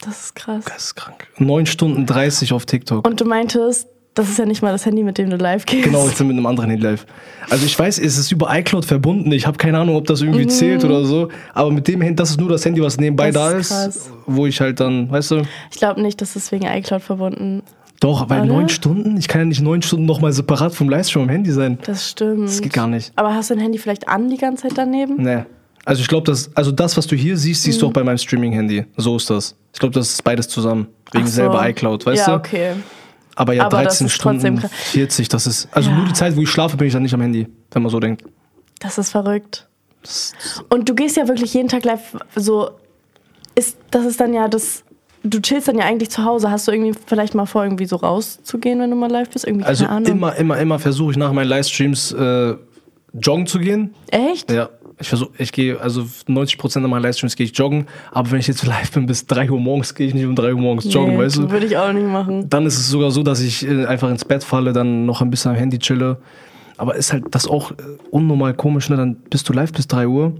Das 0.00 0.24
ist 0.24 0.34
krass. 0.34 0.64
Geisteskrank. 0.64 1.28
9 1.38 1.66
Stunden 1.66 2.06
30 2.06 2.52
auf 2.52 2.66
TikTok. 2.66 3.06
Und 3.06 3.20
du 3.20 3.24
meintest, 3.24 3.86
das 4.14 4.28
ist 4.28 4.38
ja 4.40 4.46
nicht 4.46 4.62
mal 4.62 4.72
das 4.72 4.84
Handy, 4.84 5.04
mit 5.04 5.16
dem 5.16 5.30
du 5.30 5.36
live 5.36 5.64
gehst. 5.64 5.84
Genau, 5.84 6.08
ich 6.08 6.16
bin 6.16 6.26
mit 6.26 6.36
einem 6.36 6.46
anderen 6.46 6.68
Handy 6.70 6.84
live. 6.84 7.06
Also 7.48 7.64
ich 7.64 7.78
weiß, 7.78 8.00
es 8.00 8.18
ist 8.18 8.32
über 8.32 8.52
iCloud 8.52 8.84
verbunden. 8.84 9.30
Ich 9.30 9.46
habe 9.46 9.56
keine 9.58 9.78
Ahnung, 9.78 9.94
ob 9.94 10.06
das 10.08 10.20
irgendwie 10.20 10.48
zählt 10.48 10.84
oder 10.84 11.04
so. 11.04 11.28
Aber 11.54 11.70
mit 11.70 11.86
dem 11.86 12.00
Handy, 12.00 12.16
das 12.16 12.30
ist 12.30 12.40
nur 12.40 12.48
das 12.48 12.64
Handy, 12.64 12.82
was 12.82 12.98
nebenbei 12.98 13.28
Mhm. 13.30 13.34
Das 13.34 13.42
da 13.52 13.56
ist 13.58 13.70
ist, 13.70 14.06
krass. 14.06 14.10
wo 14.26 14.46
ich 14.46 14.60
halt 14.60 14.80
dann, 14.80 15.08
weißt 15.08 15.30
du, 15.30 15.42
Ich 15.70 15.78
glaube 15.78 16.02
nicht, 16.02 16.20
dass 16.20 16.34
es 16.34 16.50
wegen 16.50 16.66
iCloud 16.66 17.02
verbunden 17.02 17.62
doch, 18.00 18.28
weil 18.28 18.40
Oder? 18.42 18.48
neun 18.52 18.68
Stunden, 18.68 19.16
ich 19.16 19.26
kann 19.28 19.40
ja 19.40 19.44
nicht 19.46 19.62
neun 19.62 19.80
Stunden 19.82 20.04
nochmal 20.04 20.32
separat 20.32 20.74
vom 20.74 20.88
Livestream 20.88 21.22
am 21.24 21.28
Handy 21.28 21.50
sein. 21.52 21.78
Das 21.84 22.10
stimmt. 22.10 22.44
Das 22.48 22.60
geht 22.60 22.72
gar 22.72 22.86
nicht. 22.86 23.12
Aber 23.16 23.34
hast 23.34 23.50
du 23.50 23.54
dein 23.54 23.62
Handy 23.62 23.78
vielleicht 23.78 24.08
an 24.08 24.28
die 24.28 24.36
ganze 24.36 24.64
Zeit 24.68 24.76
daneben? 24.76 25.16
Nee. 25.22 25.44
Also 25.84 26.02
ich 26.02 26.08
glaube, 26.08 26.24
das, 26.30 26.50
also 26.56 26.72
das, 26.72 26.96
was 26.96 27.06
du 27.06 27.14
hier 27.16 27.36
siehst, 27.36 27.62
siehst 27.62 27.78
Mhm. 27.78 27.80
du 27.80 27.86
auch 27.88 27.92
bei 27.92 28.02
meinem 28.04 28.18
Streaming-Handy. 28.18 28.84
So 28.96 29.16
ist 29.16 29.30
das. 29.30 29.54
Ich 29.72 29.78
glaube, 29.78 29.94
das 29.94 30.10
ist 30.10 30.24
beides 30.24 30.48
zusammen. 30.48 30.88
Wegen 31.12 31.26
so. 31.26 31.32
selber 31.32 31.66
iCloud, 31.68 32.04
weißt 32.04 32.26
ja, 32.26 32.32
du? 32.34 32.38
okay. 32.38 32.72
Aber 33.36 33.52
ja, 33.52 33.66
Aber 33.66 33.82
das 33.84 33.98
13 33.98 34.06
ist 34.08 34.20
trotzdem 34.20 34.40
Stunden, 34.40 34.60
krass. 34.60 34.70
40, 34.90 35.28
das 35.28 35.46
ist. 35.46 35.68
Also 35.72 35.90
Ja. 35.90 35.96
nur 35.96 36.06
die 36.06 36.12
Zeit, 36.14 36.34
wo 36.36 36.40
ich 36.42 36.50
schlafe, 36.50 36.76
bin 36.76 36.86
ich 36.88 36.92
dann 36.92 37.02
nicht 37.02 37.14
am 37.14 37.20
Handy, 37.20 37.46
wenn 37.70 37.82
man 37.82 37.90
so 37.90 38.00
denkt. 38.00 38.24
Das 38.80 38.98
ist 38.98 39.10
verrückt. 39.10 39.68
Und 40.70 40.88
du 40.88 40.94
gehst 40.94 41.16
ja 41.16 41.28
wirklich 41.28 41.54
jeden 41.54 41.68
Tag 41.68 41.84
live. 41.84 42.16
So 42.34 42.70
ist, 43.54 43.76
das 43.90 44.04
ist 44.06 44.20
dann 44.20 44.32
ja 44.34 44.48
das 44.48 44.82
du 45.26 45.40
chillst 45.40 45.68
dann 45.68 45.78
ja 45.78 45.84
eigentlich 45.84 46.10
zu 46.10 46.24
Hause. 46.24 46.50
Hast 46.50 46.68
du 46.68 46.72
irgendwie 46.72 46.98
vielleicht 47.06 47.34
mal 47.34 47.46
vor, 47.46 47.64
irgendwie 47.64 47.86
so 47.86 47.96
rauszugehen, 47.96 48.80
wenn 48.80 48.90
du 48.90 48.96
mal 48.96 49.10
live 49.10 49.30
bist? 49.30 49.46
Irgendwie, 49.46 49.64
Also 49.64 49.86
Ahnung. 49.86 50.10
immer, 50.10 50.36
immer, 50.36 50.58
immer 50.58 50.78
versuche 50.78 51.12
ich 51.12 51.16
nach 51.16 51.32
meinen 51.32 51.48
Livestreams 51.48 52.12
äh, 52.12 52.54
joggen 53.14 53.46
zu 53.46 53.58
gehen. 53.58 53.94
Echt? 54.10 54.50
Ja, 54.50 54.68
ich 54.98 55.08
versuche, 55.08 55.30
ich 55.38 55.52
gehe, 55.52 55.78
also 55.80 56.02
90% 56.28 56.80
meiner 56.80 57.00
Livestreams 57.00 57.36
gehe 57.36 57.44
ich 57.46 57.56
joggen, 57.56 57.86
aber 58.12 58.30
wenn 58.30 58.40
ich 58.40 58.46
jetzt 58.46 58.64
live 58.66 58.90
bin 58.92 59.06
bis 59.06 59.26
3 59.26 59.50
Uhr 59.50 59.60
morgens, 59.60 59.94
gehe 59.94 60.06
ich 60.06 60.14
nicht 60.14 60.24
um 60.26 60.34
3 60.34 60.54
Uhr 60.54 60.60
morgens 60.60 60.92
joggen, 60.92 61.16
nee, 61.16 61.22
weißt 61.22 61.36
du? 61.38 61.50
Würde 61.50 61.66
ich 61.66 61.76
auch 61.76 61.92
nicht 61.92 62.06
machen. 62.06 62.48
Dann 62.48 62.66
ist 62.66 62.78
es 62.78 62.88
sogar 62.88 63.10
so, 63.10 63.22
dass 63.22 63.40
ich 63.40 63.66
äh, 63.66 63.86
einfach 63.86 64.10
ins 64.10 64.24
Bett 64.24 64.42
falle, 64.44 64.72
dann 64.72 65.06
noch 65.06 65.20
ein 65.20 65.30
bisschen 65.30 65.50
am 65.50 65.56
Handy 65.56 65.78
chille. 65.78 66.18
Aber 66.78 66.94
ist 66.94 67.12
halt 67.12 67.24
das 67.30 67.46
auch 67.46 67.70
äh, 67.72 67.74
unnormal 68.10 68.52
komisch, 68.54 68.90
ne? 68.90 68.96
Dann 68.96 69.16
bist 69.30 69.48
du 69.48 69.52
live 69.52 69.72
bis 69.72 69.86
3 69.88 70.06
Uhr 70.08 70.32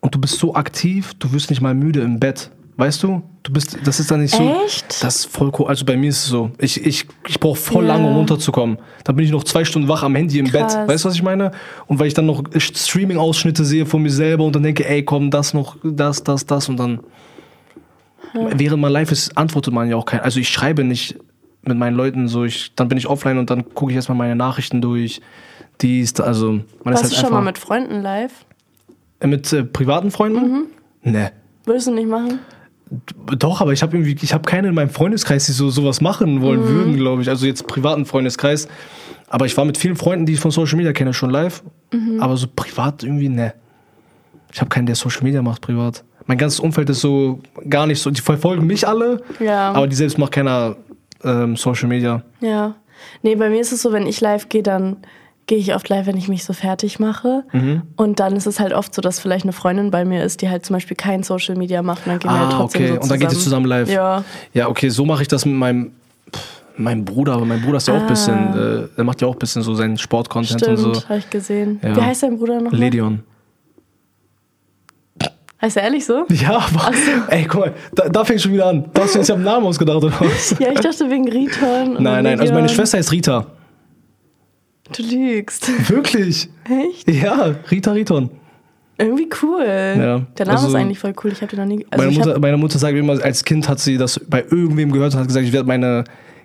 und 0.00 0.14
du 0.14 0.20
bist 0.20 0.38
so 0.38 0.54
aktiv, 0.54 1.14
du 1.18 1.32
wirst 1.32 1.50
nicht 1.50 1.60
mal 1.60 1.74
müde 1.74 2.00
im 2.00 2.18
Bett. 2.18 2.50
Weißt 2.80 3.02
du? 3.02 3.20
Du 3.42 3.52
bist, 3.52 3.76
das 3.84 4.00
ist 4.00 4.10
dann 4.10 4.22
nicht 4.22 4.34
so. 4.34 4.56
Echt? 4.64 5.04
Das 5.04 5.16
ist 5.16 5.24
voll 5.26 5.52
cool. 5.58 5.66
Also 5.68 5.84
bei 5.84 5.98
mir 5.98 6.08
ist 6.08 6.24
es 6.24 6.26
so. 6.28 6.50
Ich, 6.56 6.82
ich, 6.82 7.06
ich 7.28 7.38
brauche 7.38 7.58
voll 7.58 7.84
Ja. 7.84 7.94
lange, 7.94 8.08
um 8.08 8.16
runterzukommen. 8.16 8.78
Dann 9.04 9.16
bin 9.16 9.26
ich 9.26 9.30
noch 9.30 9.44
zwei 9.44 9.66
Stunden 9.66 9.86
wach 9.86 10.02
am 10.02 10.14
Handy 10.14 10.38
im 10.38 10.46
Krass. 10.46 10.74
Bett. 10.74 10.88
Weißt 10.88 11.04
du, 11.04 11.08
was 11.10 11.14
ich 11.14 11.22
meine? 11.22 11.50
Und 11.88 11.98
weil 11.98 12.06
ich 12.06 12.14
dann 12.14 12.24
noch 12.24 12.42
Streaming-Ausschnitte 12.56 13.66
sehe 13.66 13.84
von 13.84 14.00
mir 14.00 14.10
selber 14.10 14.44
und 14.44 14.56
dann 14.56 14.62
denke, 14.62 14.88
ey, 14.88 15.04
komm, 15.04 15.30
das 15.30 15.52
noch, 15.52 15.76
das, 15.84 16.24
das, 16.24 16.46
das 16.46 16.70
und 16.70 16.78
dann. 16.78 17.00
Während 18.32 18.80
man 18.80 18.92
live 18.92 19.12
ist, 19.12 19.36
antwortet 19.36 19.74
man 19.74 19.90
ja 19.90 19.96
auch 19.96 20.06
kein. 20.06 20.20
Also 20.20 20.40
ich 20.40 20.48
schreibe 20.48 20.82
nicht 20.82 21.16
mit 21.62 21.76
meinen 21.76 21.96
Leuten 21.96 22.28
so, 22.28 22.44
ich, 22.44 22.74
dann 22.76 22.88
bin 22.88 22.96
ich 22.96 23.08
offline 23.08 23.36
und 23.36 23.50
dann 23.50 23.74
gucke 23.74 23.92
ich 23.92 23.96
erstmal 23.96 24.16
meine 24.16 24.36
Nachrichten 24.36 24.80
durch. 24.80 25.20
Dies, 25.82 26.18
also 26.18 26.52
man 26.84 26.94
Warst 26.94 27.04
ist 27.04 27.12
du 27.12 27.16
halt 27.16 27.26
schon 27.26 27.34
mal 27.34 27.42
mit 27.42 27.58
Freunden 27.58 28.00
live? 28.00 28.32
mit 29.22 29.52
äh, 29.52 29.64
privaten 29.64 30.10
Freunden? 30.10 30.68
Ne. 31.02 31.30
Würdest 31.66 31.88
du 31.88 31.92
nicht 31.92 32.08
machen? 32.08 32.38
Doch, 33.38 33.60
aber 33.60 33.72
ich 33.72 33.82
habe 33.82 33.96
irgendwie, 33.96 34.16
ich 34.20 34.34
habe 34.34 34.42
keine 34.44 34.68
in 34.68 34.74
meinem 34.74 34.90
Freundeskreis, 34.90 35.46
die 35.46 35.52
so 35.52 35.70
sowas 35.70 36.00
machen 36.00 36.42
wollen 36.42 36.66
würden, 36.66 36.96
glaube 36.96 37.22
ich. 37.22 37.28
Also 37.28 37.46
jetzt 37.46 37.66
privaten 37.66 38.04
Freundeskreis. 38.04 38.66
Aber 39.28 39.46
ich 39.46 39.56
war 39.56 39.64
mit 39.64 39.78
vielen 39.78 39.94
Freunden, 39.94 40.26
die 40.26 40.32
ich 40.32 40.40
von 40.40 40.50
Social 40.50 40.76
Media 40.76 40.92
kenne, 40.92 41.14
schon 41.14 41.30
live. 41.30 41.62
Aber 42.18 42.36
so 42.36 42.46
privat 42.54 43.04
irgendwie, 43.04 43.28
ne. 43.28 43.54
Ich 44.52 44.60
habe 44.60 44.68
keinen, 44.68 44.86
der 44.86 44.96
Social 44.96 45.22
Media 45.22 45.40
macht 45.42 45.60
privat. 45.62 46.02
Mein 46.26 46.38
ganzes 46.38 46.58
Umfeld 46.58 46.90
ist 46.90 47.00
so 47.00 47.40
gar 47.68 47.86
nicht 47.86 48.00
so. 48.00 48.10
Die 48.10 48.20
verfolgen 48.20 48.66
mich 48.66 48.86
alle, 48.88 49.22
Ja. 49.38 49.70
aber 49.72 49.86
die 49.86 49.94
selbst 49.96 50.18
macht 50.18 50.32
keiner 50.32 50.76
ähm, 51.22 51.56
Social 51.56 51.88
Media. 51.88 52.22
Ja. 52.40 52.74
Nee, 53.22 53.36
bei 53.36 53.48
mir 53.50 53.60
ist 53.60 53.72
es 53.72 53.82
so, 53.82 53.92
wenn 53.92 54.06
ich 54.06 54.20
live 54.20 54.48
gehe, 54.48 54.62
dann 54.64 54.96
gehe 55.50 55.58
ich 55.58 55.74
oft 55.74 55.88
live, 55.88 56.06
wenn 56.06 56.16
ich 56.16 56.28
mich 56.28 56.44
so 56.44 56.52
fertig 56.52 57.00
mache. 57.00 57.42
Mhm. 57.52 57.82
Und 57.96 58.20
dann 58.20 58.36
ist 58.36 58.46
es 58.46 58.60
halt 58.60 58.72
oft 58.72 58.94
so, 58.94 59.02
dass 59.02 59.18
vielleicht 59.18 59.44
eine 59.44 59.52
Freundin 59.52 59.90
bei 59.90 60.04
mir 60.04 60.22
ist, 60.22 60.42
die 60.42 60.48
halt 60.48 60.64
zum 60.64 60.74
Beispiel 60.74 60.96
kein 60.96 61.24
Social 61.24 61.56
Media 61.56 61.82
macht. 61.82 62.06
Und 62.06 62.12
dann 62.12 62.18
gehen 62.20 62.30
wir 62.30 62.38
halt 62.38 62.52
Ah, 62.54 62.56
trotzdem 62.56 62.82
okay. 62.82 62.94
so 62.94 63.00
Und 63.00 63.10
dann 63.10 63.18
geht 63.18 63.32
ihr 63.32 63.38
zusammen 63.38 63.66
live. 63.66 63.88
Ja. 63.90 64.22
Ja, 64.54 64.68
okay, 64.68 64.88
so 64.90 65.04
mache 65.04 65.22
ich 65.22 65.28
das 65.28 65.44
mit 65.44 65.56
meinem, 65.56 65.90
pff, 66.32 66.62
meinem 66.76 67.04
Bruder. 67.04 67.32
Aber 67.32 67.44
mein 67.46 67.60
Bruder 67.62 67.78
ist 67.78 67.88
ja 67.88 67.94
auch 67.96 68.00
ein 68.00 68.06
bisschen, 68.06 68.36
äh, 68.84 68.88
der 68.96 69.02
macht 69.02 69.20
ja 69.22 69.26
auch 69.26 69.32
ein 69.32 69.40
bisschen 69.40 69.62
so 69.62 69.74
seinen 69.74 69.98
Sport-Content 69.98 70.62
und 70.68 70.76
so. 70.76 71.08
habe 71.08 71.18
ich 71.18 71.28
gesehen. 71.28 71.80
Ja. 71.82 71.96
Wie 71.96 72.00
heißt 72.00 72.22
dein 72.22 72.38
Bruder 72.38 72.60
noch? 72.60 72.70
Ledion. 72.70 73.24
Heißt 75.60 75.76
er 75.78 75.82
ehrlich 75.82 76.06
so? 76.06 76.26
Ja, 76.30 76.58
aber, 76.58 76.92
ey, 77.26 77.44
guck 77.44 77.60
mal, 77.62 77.74
da, 77.92 78.08
da 78.08 78.24
fängt 78.24 78.40
schon 78.40 78.52
wieder 78.52 78.66
an. 78.68 78.84
Da 78.94 79.02
hast 79.02 79.14
du 79.14 79.18
jetzt 79.18 79.26
ja 79.28 79.34
einen 79.34 79.42
Namen 79.42 79.66
ausgedacht, 79.66 79.96
oder 79.96 80.12
was? 80.20 80.54
Ja, 80.60 80.70
ich 80.70 80.78
dachte 80.78 81.10
wegen 81.10 81.28
Riton. 81.28 81.94
Nein, 82.00 82.22
nein, 82.22 82.38
also 82.40 82.54
meine. 82.54 82.68
Schwester 82.68 82.98
heißt 82.98 83.10
Rita. 83.10 83.46
Du 84.96 85.02
lügst. 85.02 85.68
Wirklich? 85.88 86.48
Echt? 86.64 87.10
Ja, 87.10 87.54
Rita 87.70 87.92
Riton. 87.92 88.30
Irgendwie 88.98 89.28
cool. 89.42 89.64
Ja, 89.66 90.18
Der 90.36 90.46
Name 90.46 90.58
also- 90.58 90.68
ist 90.68 90.74
eigentlich 90.74 90.98
voll 90.98 91.14
cool. 91.24 91.32
Ich 91.32 91.40
habe 91.40 91.54
den 91.56 91.60
noch 91.60 91.66
nie. 91.76 91.86
Also 91.90 92.04
meine, 92.04 92.18
Mutter, 92.18 92.38
meine 92.38 92.56
Mutter 92.58 92.78
sagt 92.78 92.96
immer, 92.96 93.22
als 93.22 93.44
Kind 93.44 93.68
hat 93.68 93.80
sie 93.80 93.96
das 93.96 94.20
bei 94.28 94.42
irgendwem 94.42 94.92
gehört 94.92 95.14
und 95.14 95.20
hat 95.20 95.26
gesagt, 95.26 95.46
ich 95.46 95.52
werde 95.52 95.66
meine, 95.66 96.04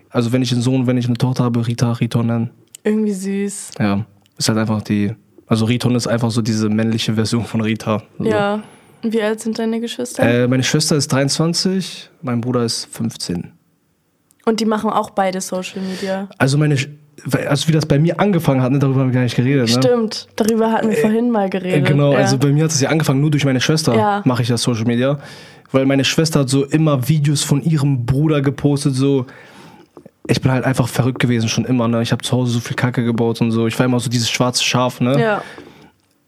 also 0.10 0.32
wenn 0.32 0.42
ich 0.42 0.52
einen 0.54 0.62
Sohn, 0.62 0.88
wenn 0.88 0.98
ich 0.98 1.06
eine 1.08 1.18
Tochter 1.18 1.44
habe, 1.44 1.66
Rita 1.68 1.92
Riton 1.94 2.28
nennen. 2.28 2.50
irgendwie 2.84 3.12
süß. 3.12 3.72
Ja, 3.80 4.06
ist 4.38 4.48
halt 4.48 4.58
einfach 4.58 4.82
die, 4.84 5.12
also 5.48 5.66
Riton 5.66 5.96
ist 5.96 6.08
einfach 6.08 6.32
so 6.32 6.42
diese 6.42 6.70
männliche 6.70 7.14
Version 7.16 7.44
von 7.44 7.60
Rita. 7.62 8.04
So. 8.20 8.24
Ja. 8.26 8.64
Und 9.04 9.14
wie 9.14 9.22
alt 9.22 9.42
sind 9.42 9.60
deine 9.60 9.82
Geschwister? 9.82 10.24
Äh, 10.24 10.48
meine 10.48 10.64
Schwester 10.64 10.96
ist 10.96 11.12
23, 11.12 12.10
mein 12.22 12.40
Bruder 12.42 12.64
ist 12.64 12.88
15. 12.92 13.52
Und 14.46 14.60
die 14.62 14.66
machen 14.66 14.90
auch 14.92 15.10
beide 15.10 15.42
Social 15.42 15.82
Media. 15.82 16.30
Also 16.38 16.58
meine, 16.58 16.78
also 17.48 17.68
wie 17.68 17.72
das 17.72 17.86
bei 17.86 17.98
mir 18.00 18.20
angefangen 18.20 18.62
hat, 18.62 18.72
ne, 18.72 18.80
darüber 18.80 19.02
haben 19.02 19.10
wir 19.10 19.14
gar 19.16 19.24
nicht 19.24 19.36
geredet. 19.36 19.68
Ne? 19.76 19.82
Stimmt, 19.82 20.28
darüber 20.36 20.72
hatten 20.72 20.90
wir 20.90 20.98
vorhin 20.98 21.32
mal 21.32 21.48
Äh, 21.48 21.50
geredet. 21.50 21.86
Genau, 21.88 22.12
ja. 22.14 22.20
also 22.20 22.38
bei 22.38 22.50
mir 22.52 22.64
hat 22.66 22.72
es 22.72 22.82
ja 22.82 22.90
angefangen, 22.90 23.22
nur 23.22 23.32
durch 23.32 23.46
meine 23.46 23.62
Schwester 23.62 23.96
Ja. 23.96 24.22
mache 24.26 24.42
ich 24.42 24.48
das 24.48 24.62
Social 24.62 24.86
Media. 24.86 25.20
Weil 25.72 25.86
meine 25.86 26.04
Schwester 26.06 26.42
hat 26.42 26.50
so 26.50 26.64
immer 26.66 27.08
Videos 27.10 27.44
von 27.44 27.62
ihrem 27.64 28.06
Bruder 28.06 28.42
gepostet, 28.42 28.96
so. 28.96 29.26
Ich 30.28 30.42
bin 30.42 30.52
halt 30.52 30.66
einfach 30.66 30.88
verrückt 30.88 31.20
gewesen, 31.20 31.50
schon 31.50 31.66
immer, 31.66 31.88
ne? 31.88 32.02
Ich 32.02 32.12
habe 32.12 32.24
zu 32.24 32.32
Hause 32.32 32.54
so 32.54 32.60
viel 32.60 32.76
Kacke 32.76 33.04
gebaut 33.04 33.42
und 33.42 33.52
so. 33.52 33.68
Ich 33.68 33.78
war 33.78 33.86
immer 33.86 34.00
so 34.00 34.10
dieses 34.10 34.30
schwarze 34.30 34.64
Schaf, 34.64 35.00
ne? 35.02 35.20
ja. 35.20 35.42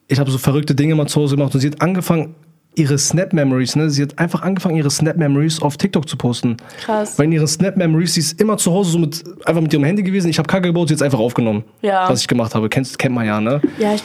Ich 0.07 0.19
habe 0.19 0.31
so 0.31 0.37
verrückte 0.37 0.73
Dinge 0.75 0.95
mal 0.95 1.07
zu 1.07 1.19
Hause 1.21 1.35
gemacht 1.35 1.53
und 1.53 1.61
sie 1.61 1.67
hat 1.67 1.81
angefangen, 1.81 2.35
ihre 2.77 2.97
Snap-Memories, 2.97 3.75
ne? 3.75 3.89
Sie 3.89 4.01
hat 4.03 4.17
einfach 4.19 4.41
angefangen, 4.41 4.75
ihre 4.75 4.89
Snap-Memories 4.89 5.61
auf 5.61 5.77
TikTok 5.77 6.07
zu 6.07 6.17
posten. 6.17 6.57
Krass. 6.81 7.17
Weil 7.17 7.25
in 7.25 7.33
ihren 7.33 7.47
Snap-Memories, 7.47 8.13
sie 8.13 8.19
ist 8.21 8.39
immer 8.39 8.57
zu 8.57 8.71
Hause 8.71 8.91
so 8.91 8.99
mit, 8.99 9.23
einfach 9.45 9.61
mit 9.61 9.73
ihrem 9.73 9.83
Handy 9.83 10.03
gewesen. 10.03 10.29
Ich 10.29 10.37
habe 10.37 10.47
Kacke 10.47 10.67
gebaut, 10.67 10.89
sie 10.89 10.95
hat 10.95 11.01
einfach 11.01 11.19
aufgenommen. 11.19 11.63
Ja. 11.81 12.09
Was 12.09 12.21
ich 12.21 12.27
gemacht 12.27 12.53
habe. 12.55 12.69
Kennst, 12.69 12.99
kennt 12.99 13.15
man 13.15 13.25
ja, 13.25 13.41
ne? 13.41 13.61
Ja, 13.79 13.95
ich 13.95 14.03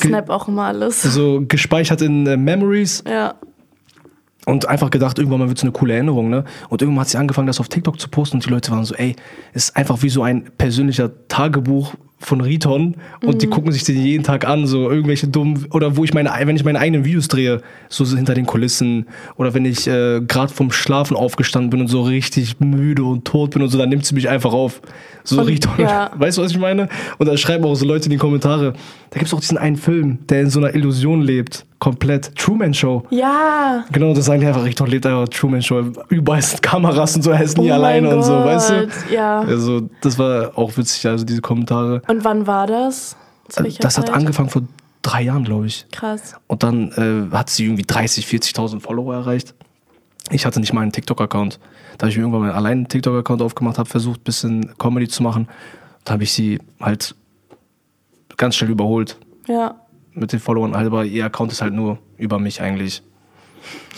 snap 0.00 0.30
auch 0.30 0.48
immer 0.48 0.64
alles. 0.64 1.02
So 1.02 1.44
gespeichert 1.46 2.02
in 2.02 2.26
äh, 2.26 2.36
Memories. 2.36 3.04
Ja. 3.08 3.34
Und 4.46 4.68
einfach 4.68 4.90
gedacht, 4.90 5.18
irgendwann 5.18 5.40
mal 5.40 5.48
wird 5.48 5.58
es 5.58 5.64
eine 5.64 5.72
coole 5.72 5.94
Erinnerung, 5.94 6.30
ne? 6.30 6.44
Und 6.68 6.80
irgendwann 6.80 7.02
hat 7.02 7.08
sie 7.08 7.18
angefangen, 7.18 7.48
das 7.48 7.58
auf 7.58 7.68
TikTok 7.68 7.98
zu 7.98 8.08
posten 8.08 8.36
und 8.36 8.46
die 8.46 8.50
Leute 8.50 8.70
waren 8.70 8.84
so, 8.84 8.94
ey, 8.94 9.16
ist 9.54 9.76
einfach 9.76 10.02
wie 10.02 10.08
so 10.08 10.22
ein 10.22 10.44
persönlicher 10.56 11.10
Tagebuch 11.26 11.94
von 12.18 12.40
Riton 12.40 12.96
und 13.22 13.34
Mhm. 13.34 13.38
die 13.38 13.46
gucken 13.46 13.72
sich 13.72 13.84
den 13.84 14.00
jeden 14.02 14.24
Tag 14.24 14.48
an, 14.48 14.66
so 14.66 14.90
irgendwelche 14.90 15.28
dummen, 15.28 15.66
oder 15.72 15.96
wo 15.96 16.04
ich 16.04 16.14
meine, 16.14 16.30
wenn 16.44 16.56
ich 16.56 16.64
meine 16.64 16.78
eigenen 16.78 17.04
Videos 17.04 17.28
drehe, 17.28 17.60
so 17.90 18.04
hinter 18.06 18.32
den 18.34 18.46
Kulissen 18.46 19.06
oder 19.36 19.52
wenn 19.52 19.64
ich 19.66 19.86
äh, 19.86 20.22
gerade 20.26 20.52
vom 20.52 20.72
Schlafen 20.72 21.14
aufgestanden 21.16 21.70
bin 21.70 21.80
und 21.82 21.88
so 21.88 22.02
richtig 22.02 22.58
müde 22.58 23.04
und 23.04 23.26
tot 23.26 23.50
bin 23.50 23.62
und 23.62 23.68
so, 23.68 23.76
dann 23.78 23.90
nimmt 23.90 24.06
sie 24.06 24.14
mich 24.14 24.28
einfach 24.30 24.52
auf. 24.54 24.80
So 25.24 25.40
Und- 25.40 25.46
Riton, 25.48 25.74
ja. 25.78 26.10
weißt 26.16 26.38
du, 26.38 26.42
was 26.42 26.52
ich 26.52 26.58
meine? 26.58 26.88
Und 27.18 27.26
dann 27.26 27.36
schreiben 27.36 27.64
auch 27.64 27.74
so 27.74 27.84
Leute 27.84 28.06
in 28.06 28.12
die 28.12 28.16
Kommentare, 28.16 28.72
da 29.10 29.18
gibt 29.18 29.26
es 29.26 29.34
auch 29.34 29.40
diesen 29.40 29.58
einen 29.58 29.76
Film, 29.76 30.18
der 30.28 30.40
in 30.42 30.50
so 30.50 30.58
einer 30.60 30.74
Illusion 30.74 31.20
lebt, 31.22 31.66
komplett, 31.78 32.34
Truman 32.36 32.72
Show. 32.72 33.04
Ja. 33.10 33.84
Genau, 33.92 34.14
das 34.14 34.24
sagen 34.24 34.40
die 34.40 34.46
einfach, 34.46 34.64
Richter 34.64 34.86
lebt 34.86 35.04
einfach 35.04 35.28
Truman 35.28 35.60
Show. 35.62 35.82
Überall 36.08 36.40
sind 36.42 36.62
Kameras 36.62 37.16
und 37.16 37.22
so, 37.22 37.30
er 37.30 37.42
ist 37.42 37.58
nie 37.58 37.70
Oh 37.70 37.74
alleine 37.74 38.14
und 38.16 38.22
so, 38.22 38.32
weißt 38.32 38.70
du? 38.70 38.88
Ja. 39.14 39.40
Also, 39.40 39.82
das 40.00 40.18
war 40.18 40.52
auch 40.56 40.74
witzig, 40.76 41.06
also 41.06 41.24
diese 41.24 41.40
Kommentare. 41.42 42.00
Und 42.08 42.24
wann 42.24 42.46
war 42.46 42.66
das? 42.66 43.16
Das 43.48 43.98
hat 43.98 44.06
Zeit? 44.06 44.10
angefangen 44.14 44.48
vor 44.48 44.62
drei 45.02 45.22
Jahren, 45.22 45.44
glaube 45.44 45.66
ich. 45.66 45.86
Krass. 45.92 46.34
Und 46.46 46.62
dann 46.62 46.90
äh, 46.92 47.34
hat 47.34 47.50
sie 47.50 47.64
irgendwie 47.64 47.84
30, 47.84 48.26
40.000 48.26 48.80
Follower 48.80 49.14
erreicht. 49.14 49.54
Ich 50.30 50.44
hatte 50.44 50.58
nicht 50.58 50.72
mal 50.72 50.80
einen 50.82 50.92
TikTok-Account. 50.92 51.60
Da 51.96 52.02
habe 52.02 52.10
ich 52.10 52.16
mir 52.16 52.22
irgendwann 52.24 52.42
mal 52.42 52.52
allein 52.52 52.78
einen 52.78 52.88
TikTok-Account 52.88 53.40
aufgemacht, 53.42 53.78
habe 53.78 53.88
versucht, 53.88 54.20
ein 54.20 54.24
bisschen 54.24 54.76
Comedy 54.78 55.08
zu 55.08 55.22
machen. 55.22 55.48
Da 56.04 56.14
habe 56.14 56.24
ich 56.24 56.32
sie 56.32 56.58
halt 56.80 57.14
ganz 58.36 58.56
schnell 58.56 58.70
überholt 58.70 59.16
Ja. 59.46 59.76
mit 60.12 60.32
den 60.32 60.40
Followern, 60.40 60.74
aber 60.74 61.04
ihr 61.04 61.24
Account 61.24 61.52
ist 61.52 61.62
halt 61.62 61.72
nur 61.72 61.98
über 62.18 62.38
mich 62.38 62.60
eigentlich. 62.60 63.02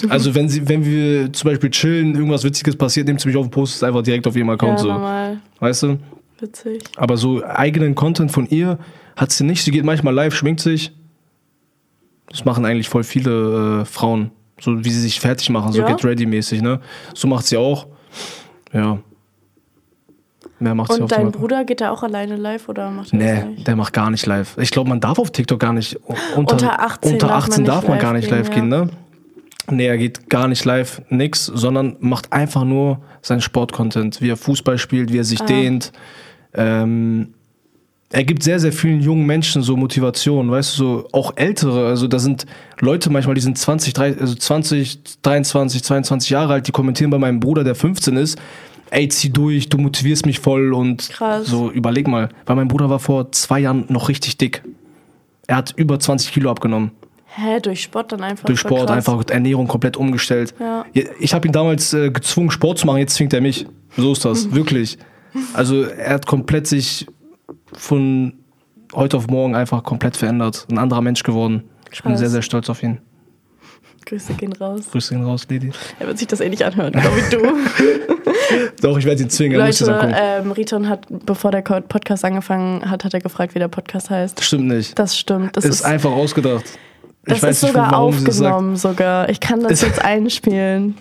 Also 0.08 0.34
wenn 0.34 0.48
sie, 0.48 0.68
wenn 0.68 0.84
wir 0.84 1.32
zum 1.32 1.50
Beispiel 1.50 1.70
chillen, 1.70 2.14
irgendwas 2.14 2.44
Witziges 2.44 2.76
passiert, 2.76 3.06
nimmt 3.06 3.20
sie 3.20 3.28
mich 3.28 3.36
auf 3.36 3.46
und 3.46 3.50
postet 3.50 3.76
es 3.78 3.82
einfach 3.82 4.02
direkt 4.02 4.26
auf 4.26 4.36
ihrem 4.36 4.48
Account 4.50 4.78
ja, 4.78 4.84
so. 4.84 4.88
normal. 4.92 5.40
Weißt 5.58 5.82
du? 5.82 5.98
Witzig. 6.40 6.82
Aber 6.96 7.16
so 7.16 7.44
eigenen 7.44 7.94
Content 7.94 8.30
von 8.32 8.48
ihr 8.48 8.78
hat 9.16 9.32
sie 9.32 9.44
nicht. 9.44 9.64
Sie 9.64 9.70
geht 9.70 9.84
manchmal 9.84 10.14
live, 10.14 10.34
schminkt 10.34 10.60
sich. 10.60 10.92
Das 12.28 12.44
machen 12.44 12.64
eigentlich 12.64 12.88
voll 12.88 13.04
viele 13.04 13.80
äh, 13.80 13.84
Frauen. 13.84 14.30
So 14.60 14.84
wie 14.84 14.90
sie 14.90 15.00
sich 15.00 15.20
fertig 15.20 15.50
machen, 15.50 15.72
so 15.72 15.80
Ja? 15.80 15.86
get 15.88 16.04
ready 16.04 16.26
mäßig, 16.26 16.62
ne? 16.62 16.80
So 17.14 17.28
macht 17.28 17.46
sie 17.46 17.56
auch. 17.56 17.86
Ja. 18.72 18.98
Mehr 20.58 20.74
macht 20.74 20.92
sie 20.92 20.98
Und 20.98 21.04
auf 21.04 21.10
dein 21.10 21.30
Bruder 21.30 21.64
geht 21.64 21.80
da 21.80 21.90
auch 21.90 22.02
alleine 22.02 22.36
live 22.36 22.68
oder 22.68 22.90
macht 22.90 23.12
er 23.12 23.18
Nee, 23.18 23.44
nicht? 23.50 23.66
der 23.68 23.76
macht 23.76 23.92
gar 23.92 24.10
nicht 24.10 24.26
live. 24.26 24.56
Ich 24.58 24.70
glaube, 24.72 24.88
man 24.88 25.00
darf 25.00 25.18
auf 25.18 25.30
TikTok 25.30 25.60
gar 25.60 25.72
nicht. 25.72 25.96
Unter, 26.34 26.54
Unter 26.54 26.80
18 26.82 27.12
unter 27.12 27.28
darf 27.28 27.44
18 27.44 27.62
man 27.64 27.72
darf 27.72 27.88
man 27.88 27.98
gar 28.00 28.12
nicht 28.14 28.28
gehen, 28.28 28.38
live 28.38 28.50
gehen, 28.50 28.68
ne? 28.68 28.90
Nee, 29.70 29.86
er 29.86 29.98
geht 29.98 30.28
gar 30.30 30.48
nicht 30.48 30.64
live, 30.64 31.02
nix, 31.10 31.44
sondern 31.46 31.96
macht 32.00 32.32
einfach 32.32 32.64
nur 32.64 33.00
seinen 33.22 33.42
Sportcontent, 33.42 34.20
wie 34.20 34.30
er 34.30 34.36
Fußball 34.36 34.78
spielt, 34.78 35.12
wie 35.12 35.18
er 35.18 35.20
Ah. 35.20 35.24
sich 35.24 35.40
dehnt. 35.42 35.92
Ähm, 36.54 37.34
er 38.10 38.24
gibt 38.24 38.42
sehr, 38.42 38.58
sehr 38.58 38.72
vielen 38.72 39.00
jungen 39.00 39.26
Menschen 39.26 39.62
so 39.62 39.76
Motivation, 39.76 40.50
weißt 40.50 40.78
du, 40.78 40.82
so 40.82 41.08
auch 41.12 41.32
ältere. 41.36 41.86
Also 41.86 42.08
da 42.08 42.18
sind 42.18 42.46
Leute 42.80 43.10
manchmal, 43.10 43.34
die 43.34 43.42
sind 43.42 43.58
20, 43.58 43.92
30, 43.92 44.20
also 44.20 44.34
20, 44.34 45.20
23, 45.22 45.82
22 45.82 46.30
Jahre 46.30 46.54
alt, 46.54 46.66
die 46.66 46.72
kommentieren 46.72 47.10
bei 47.10 47.18
meinem 47.18 47.40
Bruder, 47.40 47.64
der 47.64 47.74
15 47.74 48.16
ist. 48.16 48.38
Ey, 48.90 49.08
zieh 49.08 49.28
durch, 49.28 49.68
du 49.68 49.76
motivierst 49.76 50.24
mich 50.24 50.38
voll 50.38 50.72
und 50.72 51.10
Krass. 51.10 51.46
so, 51.46 51.70
überleg 51.70 52.08
mal. 52.08 52.30
Weil 52.46 52.56
mein 52.56 52.68
Bruder 52.68 52.88
war 52.88 52.98
vor 52.98 53.30
zwei 53.32 53.60
Jahren 53.60 53.84
noch 53.88 54.08
richtig 54.08 54.38
dick. 54.38 54.62
Er 55.46 55.56
hat 55.56 55.74
über 55.76 56.00
20 56.00 56.32
Kilo 56.32 56.50
abgenommen. 56.50 56.92
Hä, 57.26 57.60
durch 57.60 57.82
Sport 57.82 58.12
dann 58.12 58.22
einfach? 58.22 58.46
Durch 58.46 58.60
Sport 58.60 58.90
einfach 58.90 59.22
Ernährung 59.28 59.68
komplett 59.68 59.98
umgestellt. 59.98 60.54
Ja. 60.58 60.86
Ich 61.20 61.34
habe 61.34 61.46
ihn 61.46 61.52
damals 61.52 61.92
äh, 61.92 62.10
gezwungen, 62.10 62.50
Sport 62.50 62.78
zu 62.78 62.86
machen, 62.86 62.98
jetzt 62.98 63.14
zwingt 63.14 63.34
er 63.34 63.42
mich. 63.42 63.66
So 63.96 64.12
ist 64.12 64.24
das, 64.24 64.52
wirklich. 64.54 64.96
Also 65.54 65.82
er 65.84 66.14
hat 66.14 66.26
komplett 66.26 66.66
sich 66.66 67.06
von 67.72 68.34
heute 68.94 69.16
auf 69.16 69.26
morgen 69.28 69.54
einfach 69.54 69.82
komplett 69.82 70.16
verändert. 70.16 70.66
Ein 70.70 70.78
anderer 70.78 71.00
Mensch 71.00 71.22
geworden. 71.22 71.64
Ich 71.92 72.02
bin 72.02 72.12
Krass. 72.12 72.20
sehr, 72.20 72.30
sehr 72.30 72.42
stolz 72.42 72.68
auf 72.70 72.82
ihn. 72.82 72.98
Grüße 74.06 74.32
gehen 74.34 74.52
raus. 74.54 74.82
Grüße 74.90 75.14
ihn 75.14 75.24
raus, 75.24 75.46
Lady. 75.50 75.70
Er 75.98 76.06
wird 76.06 76.18
sich 76.18 76.28
das 76.28 76.40
eh 76.40 76.48
nicht 76.48 76.62
anhören, 76.62 76.92
genau 76.92 77.10
wie 77.10 77.36
du. 77.36 77.42
Doch, 78.80 78.96
ich 78.96 79.04
werde 79.04 79.22
ihn 79.22 79.28
zwingen, 79.28 79.58
Leute, 79.58 80.14
ähm, 80.16 80.52
Riton 80.52 80.88
hat, 80.88 81.06
bevor 81.26 81.50
der 81.50 81.60
Podcast 81.60 82.24
angefangen 82.24 82.88
hat, 82.88 83.04
hat 83.04 83.12
er 83.12 83.20
gefragt, 83.20 83.54
wie 83.54 83.58
der 83.58 83.68
Podcast 83.68 84.08
heißt. 84.08 84.42
Stimmt 84.42 84.68
nicht. 84.68 84.98
Das 84.98 85.18
stimmt. 85.18 85.56
Das 85.56 85.64
ist, 85.64 85.80
ist, 85.80 85.82
einfach 85.82 86.10
ausgedacht. 86.10 86.64
das 87.24 87.38
ist 87.38 87.44
nicht, 87.44 87.56
sogar 87.58 87.90
das 87.90 87.90
sagt. 87.90 87.94
aufgenommen 87.94 88.76
sogar. 88.76 89.28
Ich 89.28 89.40
kann 89.40 89.60
das 89.60 89.80
jetzt 89.82 90.02
einspielen. 90.02 90.96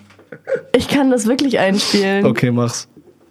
Ich 0.76 0.88
kann 0.88 1.10
das 1.10 1.26
wirklich 1.26 1.58
einspielen. 1.58 2.26
Okay, 2.26 2.50
mach's. 2.50 2.88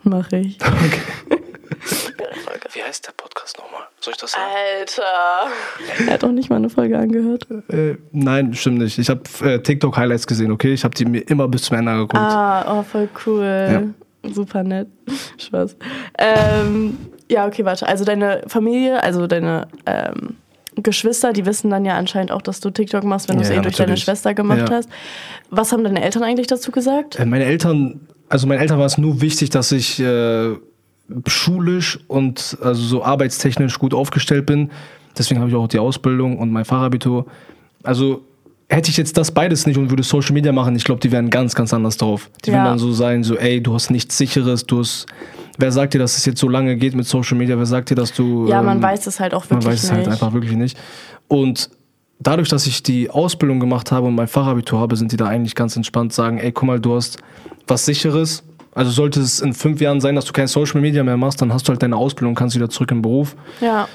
Mach 0.08 0.32
ich. 0.32 0.58
Wie 2.74 2.84
heißt 2.84 3.08
der 3.08 3.12
Podcast 3.12 3.58
nochmal? 3.58 3.82
Soll 4.00 4.14
ich 4.14 4.20
das 4.20 4.36
Alter. 4.36 5.04
Er 6.06 6.14
hat 6.14 6.24
auch 6.24 6.32
nicht 6.32 6.50
mal 6.50 6.58
eine 6.58 6.70
Folge 6.70 6.98
angehört. 6.98 7.48
Äh, 7.70 7.96
nein, 8.12 8.54
stimmt 8.54 8.80
nicht. 8.80 8.98
Ich 8.98 9.10
habe 9.10 9.22
äh, 9.44 9.60
TikTok-Highlights 9.60 10.28
gesehen, 10.28 10.52
okay? 10.52 10.74
Ich 10.74 10.84
habe 10.84 10.96
die 10.96 11.06
mir 11.06 11.22
immer 11.30 11.48
bis 11.48 11.64
zum 11.64 11.78
Ende 11.78 11.92
angeguckt. 11.92 12.16
Ah, 12.16 12.80
oh, 12.80 12.84
voll 12.84 13.10
cool. 13.26 13.94
Super 14.24 14.64
nett. 14.64 14.88
Spaß. 15.38 15.76
Ähm, 16.18 16.98
ja, 17.30 17.46
okay, 17.46 17.66
warte. 17.66 17.88
Also 17.88 18.06
deine 18.06 18.44
Familie, 18.48 19.04
also 19.04 19.28
deine 19.28 19.68
ähm, 19.86 20.38
Geschwister, 20.84 21.34
die 21.34 21.46
wissen 21.46 21.70
dann 21.70 21.86
ja 21.86 21.96
anscheinend 21.98 22.32
auch, 22.32 22.42
dass 22.42 22.60
du 22.60 22.70
TikTok 22.70 23.04
machst, 23.04 23.30
wenn 23.30 23.38
du 23.38 23.42
es 23.44 23.50
Ja, 23.50 23.54
eh 23.56 23.58
ja, 23.58 23.62
durch 23.64 23.76
deine. 23.76 23.98
Schwester 23.98 24.34
gemacht 24.34 24.70
Ja. 24.70 24.70
hast. 24.72 24.90
Was 25.50 25.72
haben 25.72 25.84
deine 25.84 26.04
Eltern 26.04 26.24
eigentlich 26.24 26.48
dazu 26.48 26.72
gesagt? 26.72 27.20
Äh, 27.20 27.26
meine 27.26 27.46
Eltern, 27.46 28.02
also 28.30 28.48
meinen 28.48 28.60
Eltern 28.60 28.80
war 28.80 28.86
es 28.86 28.98
nur 28.98 29.22
wichtig, 29.22 29.50
dass 29.50 29.72
ich 29.72 30.00
äh, 30.00 30.50
schulisch 31.28 32.00
und 32.08 32.58
also 32.62 32.82
so 32.82 33.04
arbeitstechnisch 33.04 33.80
gut 33.80 33.94
aufgestellt 33.94 34.46
bin. 34.46 34.72
Deswegen 35.18 35.40
habe 35.40 35.50
ich 35.50 35.56
auch 35.56 35.68
die 35.68 35.80
Ausbildung 35.80 36.38
und 36.38 36.52
mein 36.52 36.66
Fachabitur. 36.66 37.26
Also 37.84 38.22
hätte 38.70 38.90
ich 38.90 38.98
jetzt 38.98 39.18
das 39.18 39.32
beides 39.32 39.66
nicht 39.66 39.78
und 39.78 39.90
würde 39.90 40.04
Social 40.04 40.34
Media 40.34 40.52
machen, 40.52 40.76
ich 40.76 40.84
glaube, 40.84 41.00
die 41.00 41.12
wären 41.12 41.30
ganz, 41.30 41.56
ganz 41.56 41.74
anders 41.74 41.98
drauf. 41.98 42.30
Die 42.46 42.50
Ja. 42.50 42.58
würden 42.58 42.66
dann 42.66 42.80
so 42.80 42.92
sein, 42.92 43.24
so, 43.24 43.36
ey, 43.38 43.62
du 43.62 43.74
hast 43.74 43.90
nichts 43.92 44.18
Sicheres, 44.18 44.66
du 44.66 44.80
hast. 44.80 45.06
Wer 45.58 45.72
sagt 45.72 45.94
dir, 45.94 46.00
dass 46.00 46.18
es 46.18 46.26
jetzt 46.26 46.40
so 46.40 46.50
lange 46.50 46.76
geht 46.76 46.94
mit 46.94 47.08
Social 47.08 47.38
Media? 47.38 47.58
Wer 47.58 47.66
sagt 47.66 47.90
dir, 47.90 47.96
dass 47.96 48.14
du. 48.14 48.48
Ja, 48.48 48.62
man 48.62 48.78
ähm, 48.78 48.84
weiß 48.84 49.08
es 49.08 49.20
halt 49.20 49.34
auch 49.34 49.50
Man 49.50 49.60
wirklich 49.64 49.74
weiß 49.74 49.84
es 49.84 49.90
nicht. 49.92 49.98
halt 50.00 50.08
einfach 50.10 50.34
wirklich 50.34 50.56
nicht. 50.56 50.78
Und 51.28 51.70
dadurch, 52.20 52.50
dass 52.50 52.68
ich 52.68 52.84
die 52.84 53.10
Ausbildung 53.10 53.60
gemacht 53.60 53.92
habe 53.92 54.08
und 54.08 54.16
mein 54.16 54.28
Fachabitur 54.28 54.80
habe, 54.80 54.96
sind 54.96 55.12
die 55.12 55.18
da 55.18 55.26
eigentlich 55.28 55.56
ganz 55.56 55.76
entspannt, 55.76 56.14
sagen, 56.14 56.38
ey, 56.38 56.52
guck 56.52 56.68
mal, 56.68 56.80
du 56.80 56.96
hast 56.96 57.18
was 57.68 57.86
Sicheres. 57.86 58.44
Also 58.76 58.92
sollte 58.92 59.20
es 59.22 59.40
in 59.40 59.54
fünf 59.56 59.82
Jahren 59.82 60.00
sein, 60.02 60.14
dass 60.14 60.26
du 60.26 60.34
kein 60.34 60.46
Social 60.48 60.80
Media 60.82 61.04
mehr 61.04 61.18
machst, 61.18 61.42
dann 61.42 61.52
hast 61.52 61.68
du 61.68 61.72
halt 61.72 61.82
deine 61.82 61.96
Ausbildung, 61.96 62.36
kannst 62.36 62.56
wieder 62.56 62.70
zurück 62.70 62.92
im 62.92 63.02
Beruf. 63.02 63.36
Ja, 63.60 63.88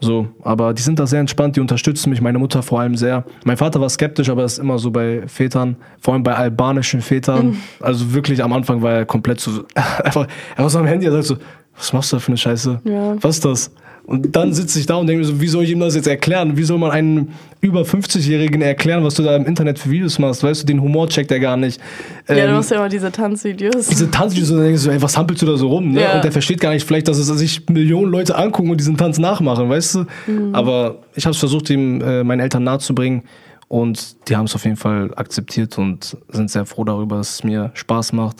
So, 0.00 0.28
aber 0.42 0.72
die 0.72 0.82
sind 0.82 0.98
da 0.98 1.06
sehr 1.06 1.20
entspannt, 1.20 1.56
die 1.56 1.60
unterstützen 1.60 2.10
mich, 2.10 2.20
meine 2.22 2.38
Mutter 2.38 2.62
vor 2.62 2.80
allem 2.80 2.96
sehr. 2.96 3.24
Mein 3.44 3.58
Vater 3.58 3.80
war 3.80 3.88
skeptisch, 3.90 4.30
aber 4.30 4.44
ist 4.44 4.58
immer 4.58 4.78
so 4.78 4.90
bei 4.90 5.28
Vätern, 5.28 5.76
vor 6.00 6.14
allem 6.14 6.22
bei 6.22 6.34
albanischen 6.34 7.02
Vätern. 7.02 7.48
Mhm. 7.48 7.56
Also 7.80 8.12
wirklich 8.12 8.42
am 8.42 8.52
Anfang 8.52 8.82
war 8.82 8.92
er 8.92 9.06
komplett 9.06 9.40
so, 9.40 9.64
einfach, 10.04 10.26
er 10.56 10.62
war 10.62 10.70
so 10.70 10.78
am 10.78 10.86
Handy, 10.86 11.06
er 11.06 11.12
sagt 11.12 11.24
so, 11.24 11.36
was 11.76 11.92
machst 11.92 12.12
du 12.12 12.16
da 12.16 12.20
für 12.20 12.28
eine 12.28 12.36
Scheiße? 12.36 12.80
Ja. 12.84 13.22
Was 13.22 13.36
ist 13.36 13.44
das? 13.44 13.70
Und 14.04 14.34
dann 14.34 14.52
sitze 14.52 14.78
ich 14.80 14.86
da 14.86 14.96
und 14.96 15.06
denke 15.06 15.20
mir 15.20 15.26
so, 15.26 15.40
wie 15.40 15.46
soll 15.46 15.62
ich 15.64 15.70
ihm 15.70 15.78
das 15.80 15.94
jetzt 15.94 16.08
erklären? 16.08 16.56
Wie 16.56 16.64
soll 16.64 16.78
man 16.78 16.90
einem 16.90 17.28
über 17.60 17.82
50-Jährigen 17.82 18.60
erklären, 18.60 19.04
was 19.04 19.14
du 19.14 19.22
da 19.22 19.36
im 19.36 19.46
Internet 19.46 19.78
für 19.78 19.90
Videos 19.90 20.18
machst? 20.18 20.42
Weißt 20.42 20.62
du, 20.62 20.66
den 20.66 20.80
Humor 20.82 21.08
checkt 21.08 21.30
er 21.30 21.38
gar 21.38 21.56
nicht. 21.56 21.80
ja, 22.28 22.34
du 22.34 22.40
Ähm, 22.40 22.52
machst 22.54 22.70
ja 22.72 22.78
immer 22.78 22.88
diese 22.88 23.12
Tanzvideos. 23.12 23.86
diese 23.86 24.10
Tanzvideos 24.10 24.50
und 24.50 24.56
dann 24.56 24.66
denkst 24.66 24.82
du, 24.84 24.90
ey, 24.90 25.00
was 25.00 25.16
hampelst 25.16 25.42
du 25.42 25.46
da 25.46 25.56
so 25.56 25.68
rum? 25.68 25.92
Ne? 25.92 26.00
Ja. 26.00 26.16
Und 26.16 26.24
der 26.24 26.32
versteht 26.32 26.60
gar 26.60 26.72
nicht 26.72 26.84
vielleicht, 26.86 27.06
dass 27.06 27.18
es 27.18 27.26
sich 27.28 27.68
Millionen 27.68 28.10
Leute 28.10 28.36
angucken 28.36 28.70
und 28.70 28.78
diesen 28.78 28.96
Tanz 28.96 29.18
nachmachen, 29.18 29.68
weißt 29.68 29.94
du? 29.94 30.06
Mhm. 30.26 30.54
Aber 30.54 30.98
ich 31.14 31.24
habe 31.26 31.32
es 31.34 31.38
versucht, 31.38 31.70
ihm 31.70 32.00
äh, 32.00 32.24
meinen 32.24 32.40
Eltern 32.40 32.64
nahezubringen 32.64 33.22
und 33.68 34.28
die 34.28 34.34
haben 34.36 34.46
es 34.46 34.54
auf 34.56 34.64
jeden 34.64 34.76
Fall 34.76 35.12
akzeptiert 35.14 35.78
und 35.78 36.16
sind 36.30 36.50
sehr 36.50 36.66
froh 36.66 36.82
darüber, 36.84 37.16
dass 37.18 37.34
es 37.34 37.44
mir 37.44 37.70
Spaß 37.74 38.12
macht. 38.14 38.38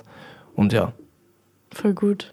Und 0.56 0.72
ja, 0.72 0.92
Voll 1.72 1.92
gut. 1.92 2.32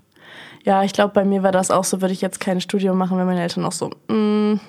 Ja, 0.68 0.84
ich 0.84 0.91
glaube, 0.91 1.13
bei 1.13 1.24
mir 1.24 1.43
war 1.43 1.53
das 1.53 1.72
auch 1.72 1.86
so, 1.86 2.01
würde 2.01 2.13
ich 2.13 2.20
jetzt 2.20 2.41
kein 2.41 2.59
Studium 2.59 2.97
machen, 2.97 3.18
wenn 3.18 3.26
meine 3.26 3.41
Eltern 3.41 3.63
auch 3.63 3.72
so, 3.72 3.89
mm, 4.09 4.59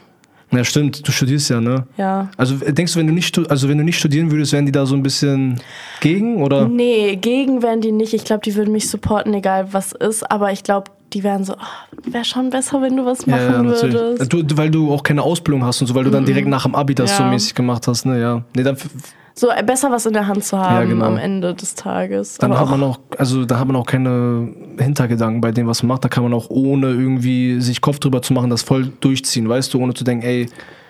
ja 0.52 0.62
stimmt, 0.62 1.06
du 1.06 1.10
studierst 1.10 1.50
ja, 1.50 1.60
ne? 1.60 1.88
ja. 1.96 2.28
Also 2.36 2.54
denkst 2.54 2.92
du, 2.92 3.00
wenn 3.00 3.08
du 3.08 3.12
nicht, 3.12 3.36
also 3.50 3.68
wenn 3.68 3.78
du 3.78 3.84
nicht 3.84 3.98
studieren 3.98 4.30
würdest, 4.30 4.52
wären 4.52 4.64
die 4.64 4.70
da 4.70 4.86
so 4.86 4.94
ein 4.94 5.02
bisschen 5.02 5.60
gegen 6.00 6.40
oder? 6.40 6.68
Nee, 6.68 7.16
gegen 7.16 7.62
wären 7.64 7.80
die 7.80 7.90
nicht. 7.90 8.14
Ich 8.14 8.24
glaube, 8.24 8.42
die 8.44 8.54
würden 8.54 8.70
mich 8.72 8.88
supporten, 8.88 9.34
egal 9.34 9.72
was 9.72 9.90
ist. 9.90 10.30
Aber 10.30 10.52
ich 10.52 10.62
glaube, 10.62 10.90
die 11.12 11.24
wären 11.24 11.42
so, 11.42 11.54
oh, 11.54 12.10
wäre 12.12 12.24
schon 12.24 12.50
besser, 12.50 12.80
wenn 12.80 12.96
du 12.96 13.04
was 13.04 13.26
machen 13.26 13.66
würdest. 13.66 14.32
Du, 14.32 14.42
du, 14.44 14.56
weil 14.56 14.70
du 14.70 14.92
auch 14.92 15.02
keine 15.02 15.22
Ausbildung 15.22 15.64
hast 15.64 15.80
und 15.80 15.88
so, 15.88 15.94
weil 15.96 16.04
du 16.04 16.10
dann 16.10 16.24
direkt 16.24 16.46
nach 16.46 16.62
dem 16.62 16.76
Abi 16.76 16.94
das 16.94 17.10
Ja. 17.10 17.16
so 17.18 17.24
mäßig 17.24 17.54
gemacht 17.56 17.88
hast, 17.88 18.06
ne? 18.06 18.20
Ja. 18.20 18.42
Nee, 18.54 18.62
dann, 18.62 18.76
So 19.38 19.50
äh, 19.50 19.62
besser 19.62 19.90
was 19.92 20.04
in 20.06 20.12
der 20.12 20.26
Hand 20.26 20.44
zu 20.44 20.58
haben 20.58 20.88
genau. 20.88 21.06
am 21.06 21.16
Ende 21.16 21.54
des 21.54 21.74
Tages. 21.74 22.38
Dann 22.38 22.50
Aber 22.52 22.60
hat 22.60 22.70
man 22.70 22.82
auch, 22.82 22.98
also 23.16 23.44
da 23.44 23.58
hat 23.60 23.66
man 23.68 23.76
auch 23.76 23.86
keine 23.86 24.52
Hintergedanken 24.78 25.40
bei 25.40 25.52
dem, 25.52 25.66
was 25.68 25.82
man 25.82 25.88
macht. 25.88 26.04
Da 26.04 26.08
kann 26.08 26.24
man 26.24 26.34
auch 26.34 26.50
ohne 26.50 26.88
irgendwie 26.88 27.60
sich 27.60 27.80
Kopf 27.80 27.98
drüber 28.00 28.20
zu 28.22 28.32
machen, 28.32 28.50
das 28.50 28.62
voll 28.62 28.90
durchziehen, 29.00 29.48
weißt 29.48 29.72
du, 29.72 29.80
ohne 29.80 29.94
zu 29.94 30.02
denken, 30.04 30.24
ey, 30.26 30.48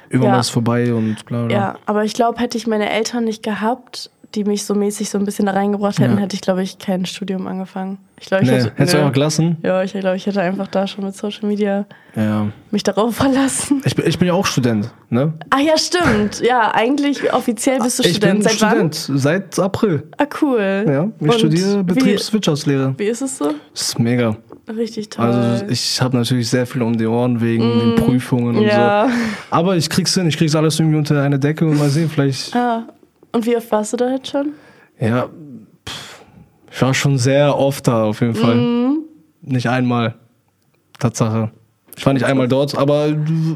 irgendwann 0.09 0.35
Ja. 0.35 0.41
ist 0.41 0.47
es 0.47 0.51
vorbei 0.51 0.95
und 0.95 1.25
bla 1.27 1.45
bla. 1.45 1.55
ja, 1.55 1.77
aber 1.85 2.05
ich 2.05 2.15
glaube, 2.15 2.41
hätte 2.41 2.57
ich 2.57 2.67
meine 2.67 2.89
Eltern 2.91 3.25
nicht 3.25 3.43
gehabt, 3.43 4.11
die 4.35 4.45
mich 4.45 4.64
so 4.66 4.74
mäßig 4.74 5.09
so 5.09 5.18
ein 5.18 5.24
bisschen 5.24 5.47
da 5.47 5.53
reingebracht 5.53 5.99
hätten, 5.99 6.16
Ja. 6.16 6.20
hätte 6.20 6.35
ich, 6.37 6.43
glaube 6.43 6.62
ich, 6.62 6.79
kein 6.79 7.07
Studium 7.07 7.47
angefangen. 7.47 7.97
Ich 8.20 8.26
glaube, 8.26 8.45
ich 8.45 8.51
Nee, 8.51 8.57
hätte. 8.57 8.72
hättest 8.74 8.93
du 8.93 8.97
nö. 8.99 9.03
einfach 9.03 9.14
gelassen? 9.14 9.57
Ja, 9.62 9.83
ich 9.83 9.93
glaube, 9.93 10.16
ich 10.16 10.26
hätte 10.26 10.43
einfach 10.43 10.66
da 10.66 10.87
schon 10.87 11.05
mit 11.05 11.16
Social 11.16 11.49
Media 11.49 11.87
Ja. 12.14 12.49
mich 12.70 12.83
darauf 12.83 13.14
verlassen. 13.16 13.81
Ich 13.87 13.95
bin, 13.97 14.07
ich 14.07 14.18
bin 14.18 14.29
ja 14.29 14.35
auch 14.35 14.45
Student, 14.45 14.91
ne? 15.09 15.33
Ah 15.51 15.61
ja, 15.61 15.79
stimmt. 15.79 16.41
Ja, 16.41 16.72
eigentlich 16.74 17.33
offiziell 17.33 17.79
bist 17.81 17.99
du 18.01 18.03
ich 18.03 18.16
Student. 18.16 18.35
bin 18.35 18.43
Seit 18.43 18.53
Student, 18.53 18.95
seit 19.14 19.59
April. 19.59 20.03
wann? 20.18 20.26
Ah, 20.26 20.31
cool. 20.43 20.85
Ja, 20.87 21.09
ich 21.20 21.22
Und 21.26 21.35
studiere 21.35 21.79
wie- 21.81 21.95
Betriebswirtschaftslehre. 21.95 22.95
Wie 22.99 23.05
ist 23.07 23.22
es 23.22 23.39
so? 23.39 23.55
Das 23.72 23.83
ist 23.83 23.99
mega. 23.99 24.37
Richtig 24.68 25.09
toll. 25.09 25.24
Also 25.24 25.64
ich 25.70 25.99
habe 26.03 26.14
natürlich 26.18 26.51
sehr 26.51 26.66
viel 26.66 26.83
um 26.83 26.99
die 26.99 27.07
Ohren 27.07 27.41
wegen 27.41 27.62
den 27.62 27.95
Prüfungen 27.95 28.57
und 28.57 28.64
Mm. 28.64 28.68
ja. 28.68 29.09
so. 29.09 29.14
Aber 29.51 29.76
ich 29.76 29.89
krieg's 29.89 30.12
hin, 30.12 30.26
ich 30.26 30.37
krieg's 30.37 30.55
alles 30.55 30.79
irgendwie 30.79 30.99
unter 30.99 31.22
eine 31.22 31.39
Decke 31.39 31.64
und 31.66 31.79
mal 31.79 31.89
sehen, 31.89 32.11
vielleicht. 32.11 32.55
Ah. 32.55 32.83
Und 33.33 33.47
wie 33.47 33.57
oft 33.57 33.70
warst 33.70 33.93
du 33.93 33.97
da 33.97 34.11
jetzt 34.11 34.29
schon? 34.29 34.53
Ja, 35.01 35.29
pff, 35.89 36.22
ich 36.70 36.83
war 36.83 36.95
schon 36.95 37.18
sehr 37.18 37.57
oft 37.57 37.87
da 37.87 38.05
auf 38.05 38.20
jeden 38.20 38.35
Fall. 38.35 38.55
Mhm. 38.57 38.99
Nicht 39.43 39.68
einmal. 39.68 40.14
Tatsache. 40.99 41.51
Ich 41.97 42.07
war 42.07 42.12
nicht 42.12 42.24
einmal 42.24 42.47
dort, 42.47 42.79
aber 42.79 43.09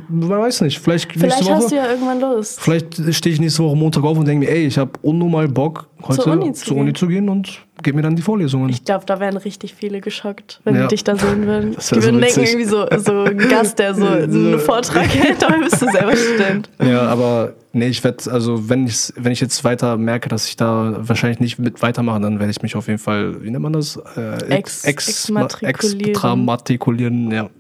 man 0.08 0.28
weiß 0.28 0.62
nicht. 0.62 0.80
Vielleicht, 0.80 1.12
Vielleicht 1.12 1.36
nächste 1.36 1.54
hast 1.54 1.64
Woche. 1.64 1.70
du 1.70 1.76
ja 1.76 1.90
irgendwann 1.90 2.20
Lust. 2.20 2.60
Vielleicht 2.60 3.14
stehe 3.14 3.32
ich 3.32 3.40
nächste 3.40 3.62
Woche 3.62 3.76
Montag 3.76 4.02
auf 4.02 4.18
und 4.18 4.26
denke 4.26 4.46
mir, 4.46 4.52
ey, 4.52 4.66
ich 4.66 4.78
habe 4.78 4.90
unnormal 5.02 5.46
Bock, 5.46 5.88
heute 6.02 6.22
Zur 6.22 6.32
Uni 6.32 6.52
zu 6.52 6.66
zur 6.66 6.76
Uni 6.76 6.92
zu 6.92 7.06
gehen 7.06 7.28
und 7.28 7.60
gebe 7.82 7.96
mir 7.96 8.02
dann 8.02 8.16
die 8.16 8.22
Vorlesungen. 8.22 8.68
Ich 8.70 8.84
glaube, 8.84 9.04
da 9.06 9.18
wären 9.20 9.36
richtig 9.36 9.74
viele 9.74 10.00
geschockt, 10.00 10.60
wenn 10.64 10.74
Ja. 10.76 10.82
die 10.82 10.88
dich 10.88 11.04
da 11.04 11.16
sehen 11.16 11.46
würden. 11.46 11.70
Die 11.72 11.76
wär 11.76 11.82
so 11.82 11.96
würden 12.02 12.20
denken, 12.20 12.40
irgendwie 12.40 12.64
so, 12.64 12.86
so 12.98 13.20
ein 13.24 13.38
Gast, 13.38 13.78
der 13.78 13.94
so 13.94 14.06
einen 14.06 14.58
Vortrag 14.58 15.08
hält, 15.08 15.42
dabei 15.42 15.58
bist 15.58 15.80
du 15.82 15.90
selber 15.90 16.16
Student. 16.16 16.70
Ja, 16.82 17.02
aber 17.02 17.54
nee, 17.72 17.88
ich 17.88 18.02
werde, 18.04 18.30
also 18.30 18.68
wenn 18.68 18.86
ich, 18.86 19.12
wenn 19.16 19.32
ich 19.32 19.40
jetzt 19.40 19.62
weiter 19.64 19.96
merke, 19.96 20.28
dass 20.28 20.46
ich 20.48 20.56
da 20.56 20.94
wahrscheinlich 20.98 21.40
nicht 21.40 21.58
mit 21.58 21.82
weitermache, 21.82 22.20
dann 22.20 22.38
werde 22.38 22.50
ich 22.50 22.62
mich 22.62 22.76
auf 22.76 22.86
jeden 22.86 22.98
Fall, 22.98 23.42
wie 23.42 23.50
nennt 23.50 23.62
man 23.62 23.72
das? 23.72 23.96
Äh, 24.16 24.44
Ex- 24.50 24.84
exmatrikulieren. 24.84 26.10
Extramatrikulieren, 26.10 27.30
ja. 27.30 27.50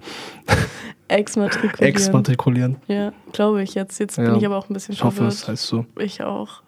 Exmatrikulieren. 1.08 1.78
Exmatrikulieren. 1.94 2.76
Ja, 2.88 3.12
glaube 3.32 3.62
ich 3.62 3.74
jetzt. 3.74 3.98
Jetzt 4.00 4.16
Ja. 4.16 4.24
bin 4.24 4.36
ich 4.36 4.46
aber 4.46 4.56
auch 4.56 4.68
ein 4.70 4.72
bisschen 4.74 4.94
Ich 4.94 5.04
hoffe, 5.04 5.16
verwirrt. 5.16 5.34
es 5.34 5.48
heißt 5.48 5.66
so. 5.66 5.84
Ich 5.98 6.22
auch. 6.22 6.62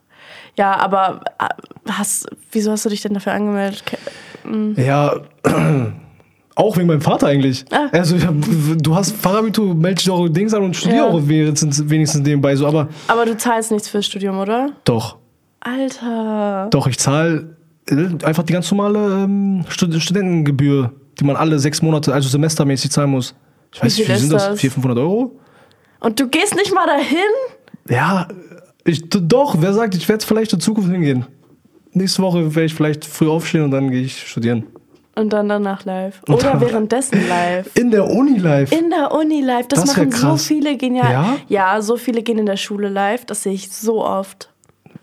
Ja, 0.57 0.77
aber 0.79 1.21
äh, 1.39 1.49
hast, 1.91 2.27
wieso 2.53 2.71
hast 2.71 2.85
du 2.85 2.89
dich 2.89 3.01
denn 3.03 3.15
dafür 3.15 3.33
angemeldet? 3.33 3.85
Ke- 3.87 3.99
Ja, 4.81 5.17
auch 6.55 6.77
wegen 6.77 6.87
meinem 6.87 7.01
Vater 7.01 7.27
eigentlich. 7.27 7.65
Ah. 7.73 7.89
Also, 7.93 8.17
hab, 8.25 8.35
du 8.79 8.95
hast 8.95 9.17
Fachabitur, 9.17 9.75
melde 9.75 9.97
dich 9.97 10.07
doch 10.07 10.29
Dings 10.29 10.55
an 10.55 10.63
und 10.63 10.77
studier 10.77 10.99
Ja. 10.99 11.05
auch 11.09 11.21
wenigstens, 11.27 11.89
wenigstens 11.89 12.23
nebenbei 12.23 12.55
so, 12.57 12.67
aber 12.67 12.89
Aber 13.09 13.27
du 13.27 13.37
zahlst 13.37 13.71
nichts 13.73 13.89
fürs 13.89 14.07
Studium, 14.07 14.39
oder? 14.39 14.71
doch. 14.85 15.17
Alter. 15.61 16.69
Doch, 16.71 16.87
ich 16.87 16.99
zahle 16.99 17.57
einfach 18.23 18.43
die 18.43 18.53
ganz 18.53 18.71
normale 18.71 19.25
ähm, 19.25 19.65
Stud 19.69 19.95
Studentengebühr, 19.95 20.93
die 21.19 21.25
man 21.25 21.37
alle 21.37 21.59
sechs 21.59 21.81
Monate, 21.83 22.13
also 22.13 22.29
semestermäßig 22.29 22.91
zahlen 22.91 23.11
muss. 23.11 23.35
Ich 23.73 23.83
weiß 23.83 23.97
Wie 23.97 24.01
nicht, 24.01 24.07
viel 24.07 24.15
wie 24.15 24.19
sind 24.21 24.27
ist 24.29 24.33
das? 24.35 24.49
das? 24.51 24.61
400, 24.61 24.75
500 24.75 24.99
Euro? 24.99 25.33
Und 26.01 26.21
du 26.21 26.29
gehst 26.29 26.55
nicht 26.55 26.73
mal 26.75 26.87
dahin? 26.87 27.17
Ja, 27.89 28.29
ich, 28.85 29.09
doch, 29.09 29.57
wer 29.61 29.73
sagt, 29.73 29.95
ich 29.95 30.09
werde 30.09 30.25
vielleicht 30.25 30.53
in 30.53 30.61
Zukunft 30.61 30.91
hingehen. 30.91 31.27
Nächste 31.93 32.23
Woche 32.23 32.55
werde 32.55 32.67
ich 32.67 32.75
vielleicht 32.75 33.05
früh 33.05 33.29
aufstehen 33.29 33.63
und 33.63 33.71
dann 33.71 33.91
gehe 33.91 34.03
ich 34.03 34.27
studieren. 34.29 34.65
Und 35.17 35.33
dann 35.33 35.49
danach 35.49 35.85
live. 35.85 36.21
Oder 36.29 36.61
währenddessen 36.61 37.29
live. 37.29 37.71
In 37.77 37.91
der 37.93 38.11
Uni 38.11 38.39
live. 38.39 38.73
In 38.73 38.91
der 38.91 39.13
Uni 39.13 39.43
live. 39.43 39.69
Das, 39.69 39.85
Das 39.85 39.97
machen 39.97 40.11
so 40.11 40.37
viele 40.37 40.73
ja, 40.73 41.11
Ja? 41.11 41.37
ja. 41.49 41.83
so 41.83 41.97
viele 41.97 42.23
gehen 42.23 42.39
in 42.39 42.47
der 42.47 42.57
Schule 42.57 42.89
live. 42.89 43.25
Das 43.25 43.45
sehe 43.45 43.53
ich 43.53 43.71
so 43.71 44.05
oft. 44.05 44.51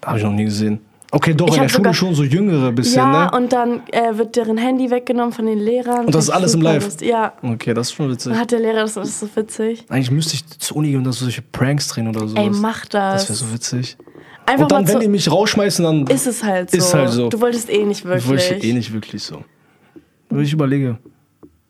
Habe 0.05 0.17
ich 0.17 0.23
noch 0.23 0.34
nie 0.34 0.45
gesehen. 0.45 0.82
Okay, 1.14 1.34
doch, 1.34 1.49
Ich 1.49 1.55
in 1.55 1.62
der 1.64 1.70
Schule 1.70 1.93
schon 1.93 2.16
so 2.16 2.24
jüngere 2.24 2.72
bisschen, 2.72 2.97
ja, 2.99 3.26
ne? 3.26 3.38
und 3.38 3.51
dann 3.51 3.82
äh, 3.91 4.18
wird 4.18 4.38
deren 4.38 4.57
Handy 4.57 4.89
weggenommen 4.89 5.34
von 5.34 5.45
den 5.45 5.59
Lehrern. 5.59 6.05
Und 6.05 6.16
das 6.16 6.26
ist 6.26 6.30
alles 6.30 6.53
im 6.53 6.62
Live? 6.62 6.86
lustig. 6.86 7.09
Ja. 7.09 7.34
Okay, 7.41 7.74
das 7.74 7.89
ist 7.89 7.95
schon 7.95 8.09
witzig. 8.09 8.32
Dann 8.32 8.39
hat 8.39 8.51
der 8.51 8.62
Lehrer 8.62 8.80
das, 8.80 8.93
das 8.93 9.09
ist 9.09 9.20
so 9.20 9.30
witzig. 9.36 9.84
Eigentlich 9.89 10.09
müsste 10.09 10.36
ich 10.36 10.47
zur 10.47 10.78
Uni 10.78 10.89
gehen 10.89 10.99
und 10.99 11.03
da 11.03 11.12
so 11.12 11.26
solche 11.26 11.41
Pranks 11.41 11.89
drehen 11.89 12.07
oder 12.07 12.26
so. 12.30 12.38
Ey, 12.38 12.49
mach 12.49 12.86
das. 12.86 13.28
Das 13.28 13.30
wäre 13.41 13.49
so 13.49 13.53
witzig. 13.53 13.97
Einfach 14.45 14.64
Und 14.64 14.72
dann, 14.72 14.88
wenn 14.88 14.93
zu, 14.93 14.99
die 14.99 15.07
mich 15.09 15.30
rausschmeißen, 15.30 15.84
dann 15.84 16.07
ist 16.07 16.28
es 16.28 16.43
halt 16.43 16.72
so. 16.72 16.78
Ist 16.78 16.93
halt 16.93 17.09
so. 17.09 17.30
Du 17.30 17.41
wolltest 17.41 17.70
eh 17.70 17.84
nicht 17.84 18.05
wirklich. 18.05 18.28
wollte 18.30 18.55
ich 18.55 18.64
eh 18.64 18.74
nicht 18.74 18.93
wirklich 18.93 19.22
so. 19.22 19.43
Aber 20.30 20.39
ich 20.39 20.53
überlege. 20.53 20.97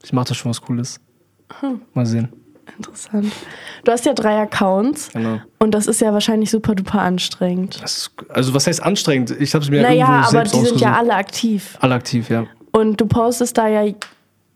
Ich 0.03 0.13
mache 0.13 0.29
da 0.29 0.35
schon 0.35 0.51
was 0.51 0.61
Cooles. 0.61 0.99
Hm. 1.61 1.81
Mal 1.93 2.05
sehen. 2.05 2.29
Interessant. 2.77 3.31
Du 3.83 3.91
hast 3.91 4.05
ja 4.05 4.13
drei 4.13 4.37
Accounts 4.41 5.09
Genau. 5.13 5.39
und 5.59 5.71
das 5.71 5.87
ist 5.87 6.01
ja 6.01 6.13
wahrscheinlich 6.13 6.49
super 6.51 6.75
duper 6.75 7.01
anstrengend. 7.01 7.81
Das 7.81 8.11
also 8.29 8.53
was 8.53 8.67
heißt 8.67 8.81
anstrengend? 8.83 9.31
Ich 9.39 9.53
habe 9.53 9.63
es 9.63 9.69
mir 9.69 9.81
Naja, 9.81 10.05
irgendwo 10.05 10.13
aber 10.21 10.29
selbst 10.29 10.55
die 10.55 10.59
sind 10.65 10.79
ja 10.81 10.93
alle 10.97 11.13
aktiv. 11.15 11.77
alle 11.79 11.95
aktiv, 11.95 12.29
ja. 12.29 12.45
Und 12.71 12.99
du 13.01 13.05
postest 13.05 13.57
da 13.57 13.67
ja 13.67 13.91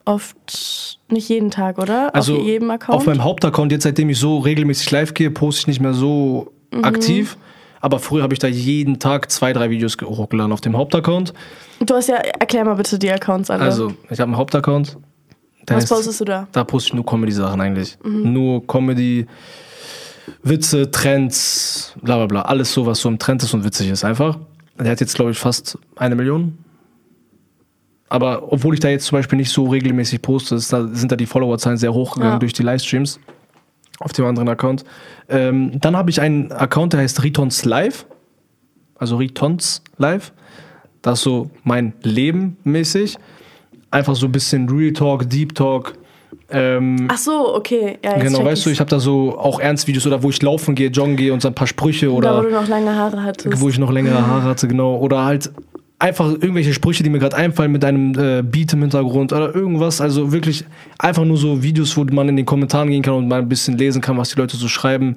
oft 0.06 1.00
nicht 1.10 1.30
jeden 1.30 1.52
Tag, 1.52 1.78
oder? 1.80 2.14
Also 2.14 2.38
auf 2.38 2.44
jedem 2.44 2.70
Account? 2.72 2.96
auf 2.98 3.06
meinem 3.06 3.24
Hauptaccount, 3.24 3.72
jetzt 3.72 3.84
seitdem 3.84 4.10
ich 4.10 4.20
so 4.20 4.38
regelmäßig 4.40 4.90
live 4.92 5.14
gehe, 5.14 5.32
poste 5.32 5.62
ich 5.62 5.68
nicht 5.68 5.82
mehr 5.82 5.94
so 5.94 6.52
Mhm. 6.72 6.84
aktiv. 6.84 7.38
Aber 7.82 8.00
früher 8.00 8.24
habe 8.24 8.34
ich 8.34 8.40
da 8.40 8.48
jeden 8.48 9.00
Tag 9.00 9.30
zwei, 9.32 9.54
drei 9.54 9.70
Videos 9.70 9.98
ge- 9.98 10.08
hochgeladen 10.08 10.52
auf 10.52 10.62
dem 10.62 10.76
Hauptaccount. 10.76 11.34
du 11.80 11.94
hast 11.94 12.08
ja, 12.10 12.16
erklär 12.16 12.66
mal 12.66 12.74
bitte 12.76 12.98
die 12.98 13.12
Accounts 13.12 13.50
alle. 13.52 13.62
Also, 13.64 13.94
ich 14.10 14.20
habe 14.20 14.30
einen 14.30 14.38
Hauptaccount. 14.38 14.98
Der 15.68 15.78
Was 15.78 15.88
postest 15.88 16.22
du 16.22 16.26
da? 16.26 16.48
Da 16.52 16.64
poste 16.64 16.90
ich 16.90 16.94
nur 16.94 17.06
Comedy-Sachen 17.06 17.60
eigentlich. 17.60 17.98
Mhm. 18.04 18.34
Nur 18.34 18.68
Comedy, 18.68 19.26
Witze, 20.44 20.90
Trends, 20.92 21.94
bla 22.02 22.18
bla 22.18 22.26
bla. 22.28 22.42
Alles 22.44 22.74
so, 22.74 22.86
was 22.86 23.00
so 23.00 23.10
im 23.10 23.18
Trend 23.20 23.42
ist 23.44 23.54
und 23.54 23.64
witzig 23.64 23.90
ist 23.90 24.04
einfach. 24.04 24.38
Der 24.80 24.92
hat 24.92 25.00
jetzt, 25.00 25.16
glaube 25.16 25.32
ich, 25.32 25.38
fast 25.38 25.78
eine 25.96 26.16
Million. 26.16 26.58
Aber 28.10 28.52
obwohl 28.54 28.74
ich 28.76 28.80
da 28.80 28.90
jetzt 28.90 29.06
zum 29.08 29.18
Beispiel 29.18 29.38
nicht 29.38 29.52
so 29.52 29.66
regelmäßig 29.68 30.22
poste, 30.22 30.56
da, 30.70 30.88
sind 30.88 31.12
da 31.12 31.16
die 31.16 31.26
Followerzahlen 31.26 31.78
sehr 31.78 31.94
hochgegangen 31.94 32.34
Ja. 32.36 32.40
durch 32.40 32.54
die 32.54 32.64
Livestreams 32.64 33.20
auf 34.00 34.14
dem 34.14 34.26
anderen 34.26 34.50
Account. 34.50 34.84
Ähm, 35.30 35.80
dann 35.82 35.96
habe 35.98 36.10
ich 36.12 36.22
einen 36.22 36.52
Account, 36.52 36.94
der 36.94 37.00
heißt 37.00 37.24
Ritons 37.24 37.66
Live. 37.66 38.06
Also 38.98 39.18
Ritons 39.18 39.82
Live. 39.98 40.32
Das 41.02 41.20
ist 41.20 41.24
so 41.24 41.50
mein 41.64 41.94
Leben 42.04 42.58
mäßig. 42.64 43.18
Einfach 43.96 44.14
so 44.18 44.26
ein 44.26 44.32
bisschen 44.34 44.68
Real 44.68 44.92
Talk, 44.92 45.30
Deep 45.30 45.56
Talk. 45.56 45.94
Ähm, 46.50 47.08
Ach 47.10 47.18
so, 47.18 47.56
okay. 47.56 47.98
Ja, 48.04 48.18
genau, 48.18 48.44
weißt 48.44 48.66
du, 48.66 48.70
ich 48.70 48.82
habe 48.82 48.90
da 48.90 49.00
so 49.00 49.38
auch 49.38 49.58
Ernstvideos 49.58 50.06
oder 50.06 50.22
wo 50.22 50.30
ich 50.30 50.42
laufen 50.42 50.76
gehe, 50.76 50.90
joggen 50.90 51.16
gehe 51.16 51.32
und 51.32 51.42
so 51.42 51.48
ein 51.48 51.56
paar 51.56 51.66
Sprüche 51.66 52.08
Da, 52.08 52.12
wo 52.12 52.18
oder 52.18 52.42
du 52.42 52.50
noch 52.52 52.68
lange 52.68 52.94
Haare 52.94 53.24
hattest. 53.24 53.62
wo 53.62 53.70
ich 53.70 53.80
noch 53.80 53.94
längere 53.94 54.28
Haare 54.28 54.44
hatte, 54.44 54.68
genau. 54.68 54.98
Oder 54.98 55.24
halt 55.24 55.50
einfach 55.98 56.30
irgendwelche 56.30 56.74
Sprüche, 56.74 57.04
die 57.04 57.10
mir 57.10 57.20
gerade 57.20 57.38
einfallen 57.38 57.72
mit 57.72 57.86
einem 57.86 58.20
äh, 58.20 58.44
Beat 58.44 58.74
im 58.74 58.82
Hintergrund 58.82 59.32
oder 59.32 59.56
irgendwas. 59.56 60.02
Also 60.02 60.34
wirklich 60.34 60.66
einfach 61.00 61.24
nur 61.24 61.38
so 61.38 61.64
Videos, 61.64 61.96
wo 61.96 62.04
man 62.04 62.28
in 62.28 62.36
den 62.36 62.46
Kommentaren 62.46 62.90
gehen 62.90 63.02
kann 63.02 63.14
und 63.14 63.30
mal 63.30 63.40
ein 63.40 63.48
bisschen 63.48 63.78
lesen 63.78 64.02
kann, 64.02 64.18
was 64.18 64.30
die 64.30 64.38
Leute 64.38 64.58
so 64.58 64.68
schreiben. 64.68 65.16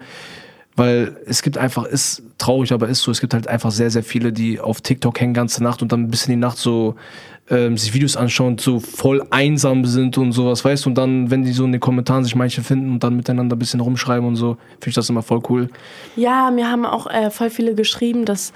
Weil 0.76 1.16
es 1.26 1.42
gibt 1.42 1.58
einfach, 1.58 1.84
ist 1.84 2.22
traurig, 2.38 2.72
aber 2.72 2.88
ist 2.88 3.02
so, 3.02 3.10
es 3.10 3.20
gibt 3.20 3.34
halt 3.34 3.48
einfach 3.48 3.72
sehr, 3.72 3.90
sehr 3.90 4.04
viele, 4.04 4.32
die 4.32 4.60
auf 4.60 4.80
TikTok 4.80 5.20
hängen 5.20 5.34
ganze 5.34 5.64
Nacht 5.64 5.82
und 5.82 5.90
dann 5.90 6.02
ein 6.02 6.08
bisschen 6.08 6.30
die 6.30 6.36
Nacht 6.40 6.58
so 6.58 6.94
ähm, 7.50 7.76
sich 7.76 7.94
Videos 7.94 8.16
anschauen 8.16 8.52
und 8.52 8.60
so 8.60 8.78
voll 8.80 9.22
einsam 9.30 9.84
sind 9.84 10.18
und 10.18 10.32
sowas, 10.32 10.64
weißt 10.64 10.84
du? 10.84 10.90
Und 10.90 10.98
dann, 10.98 11.30
wenn 11.30 11.44
die 11.44 11.52
so 11.52 11.64
in 11.64 11.72
den 11.72 11.80
Kommentaren 11.80 12.24
sich 12.24 12.34
manche 12.34 12.62
finden 12.62 12.92
und 12.92 13.02
dann 13.04 13.16
miteinander 13.16 13.56
ein 13.56 13.58
bisschen 13.58 13.80
rumschreiben 13.80 14.26
und 14.26 14.36
so, 14.36 14.56
finde 14.80 14.88
ich 14.88 14.94
das 14.94 15.08
immer 15.08 15.22
voll 15.22 15.40
cool. 15.48 15.68
Ja, 16.16 16.50
mir 16.50 16.70
haben 16.70 16.84
auch 16.84 17.06
äh, 17.06 17.30
voll 17.30 17.50
viele 17.50 17.74
geschrieben, 17.74 18.24
dass 18.24 18.52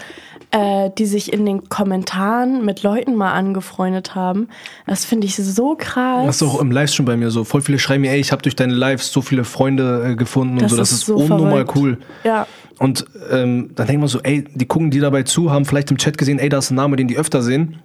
äh, 0.50 0.90
die 0.98 1.06
sich 1.06 1.32
in 1.32 1.46
den 1.46 1.68
Kommentaren 1.68 2.64
mit 2.64 2.82
Leuten 2.82 3.16
mal 3.16 3.32
angefreundet 3.32 4.14
haben. 4.14 4.48
Das 4.86 5.04
finde 5.04 5.26
ich 5.26 5.36
so 5.36 5.74
krass. 5.78 6.26
Das 6.26 6.36
ist 6.36 6.42
auch 6.42 6.60
im 6.60 6.70
Livestream 6.70 7.06
bei 7.06 7.16
mir 7.16 7.30
so. 7.30 7.44
Voll 7.44 7.62
viele 7.62 7.78
schreiben 7.78 8.02
mir, 8.02 8.10
ey, 8.12 8.20
ich 8.20 8.32
habe 8.32 8.42
durch 8.42 8.56
deine 8.56 8.74
Lives 8.74 9.10
so 9.12 9.22
viele 9.22 9.44
Freunde 9.44 10.10
äh, 10.10 10.16
gefunden 10.16 10.54
und 10.54 10.62
Das 10.62 10.70
so. 10.72 10.76
Das 10.76 10.92
ist 10.92 10.98
ist, 10.98 11.06
so 11.06 11.16
unnormal 11.16 11.64
verrückt. 11.64 11.76
cool. 11.76 11.98
Ja. 12.24 12.46
Und 12.78 13.04
ähm, 13.30 13.70
dann 13.74 13.86
denkt 13.86 14.00
man 14.00 14.08
so, 14.08 14.20
ey, 14.22 14.44
die 14.54 14.66
gucken 14.66 14.90
dir 14.90 15.00
dabei 15.02 15.22
zu, 15.22 15.50
haben 15.50 15.64
vielleicht 15.64 15.90
im 15.90 15.98
Chat 15.98 16.18
gesehen, 16.18 16.38
ey, 16.38 16.48
da 16.48 16.58
ist 16.58 16.70
ein 16.70 16.74
Name, 16.74 16.96
den 16.96 17.06
die 17.06 17.16
öfter 17.16 17.40
sehen, 17.42 17.76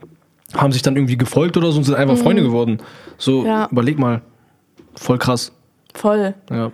haben 0.54 0.72
sich 0.72 0.82
dann 0.82 0.96
irgendwie 0.96 1.18
gefolgt 1.18 1.58
oder 1.58 1.72
so 1.72 1.78
und 1.80 1.84
sind 1.84 1.96
einfach 1.96 2.18
Freunde 2.18 2.42
geworden. 2.44 2.80
So, 3.18 3.42
Mhm. 3.42 3.48
Ja. 3.48 3.68
überleg 3.72 4.00
mal. 4.00 4.22
Voll 4.96 5.18
krass. 5.18 5.52
Voll. 5.94 6.34
Ja, 6.50 6.72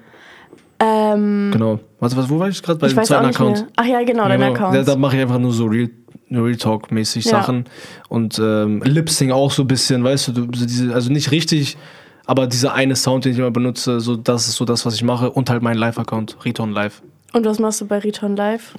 Ähm, 0.80 1.50
genau. 1.54 1.80
Was, 2.00 2.16
was, 2.16 2.30
wo 2.30 2.40
war 2.40 2.50
ich 2.50 2.62
gerade? 2.62 2.80
Bei 2.80 2.88
ich 2.88 2.98
auch 2.98 3.04
zweiten 3.04 3.26
Account. 3.28 3.66
Ach 3.78 3.86
ja, 3.86 4.04
genau, 4.04 4.28
dein 4.28 4.40
Genau. 4.40 4.54
Account. 4.54 4.76
Da, 4.76 4.84
da 4.84 4.96
mache 4.98 5.16
ich 5.16 5.22
einfach 5.22 5.40
nur 5.40 5.54
so 5.54 5.66
Real, 5.66 5.90
Real 6.30 6.56
Talk-mäßig 6.56 7.26
Ja. 7.26 7.32
Sachen. 7.32 7.66
Und 8.10 8.38
ähm, 8.40 8.82
Lip-Sync 8.84 9.32
auch 9.32 9.52
so 9.52 9.64
ein 9.64 9.68
bisschen, 9.68 10.04
weißt 10.04 10.28
du, 10.30 10.32
du 10.34 10.42
so 10.58 10.66
diese, 10.66 10.94
also 10.94 11.12
nicht 11.12 11.32
richtig, 11.32 11.78
aber 12.26 12.48
dieser 12.48 12.74
eine 12.74 12.96
Sound, 12.98 13.24
den 13.26 13.32
ich 13.34 13.38
immer 13.40 13.52
benutze, 13.52 14.00
so 14.02 14.16
das 14.18 14.48
ist 14.48 14.56
so 14.56 14.66
das, 14.66 14.86
was 14.86 14.96
ich 14.96 15.04
mache. 15.04 15.32
Und 15.32 15.50
halt 15.50 15.62
mein 15.64 15.78
Live-Account, 15.78 16.38
Return 16.46 16.72
Live. 16.74 17.02
Und 17.32 17.46
was 17.46 17.60
machst 17.60 17.80
du 17.82 17.86
bei 17.88 18.00
Return 18.00 18.36
Live? 18.36 18.74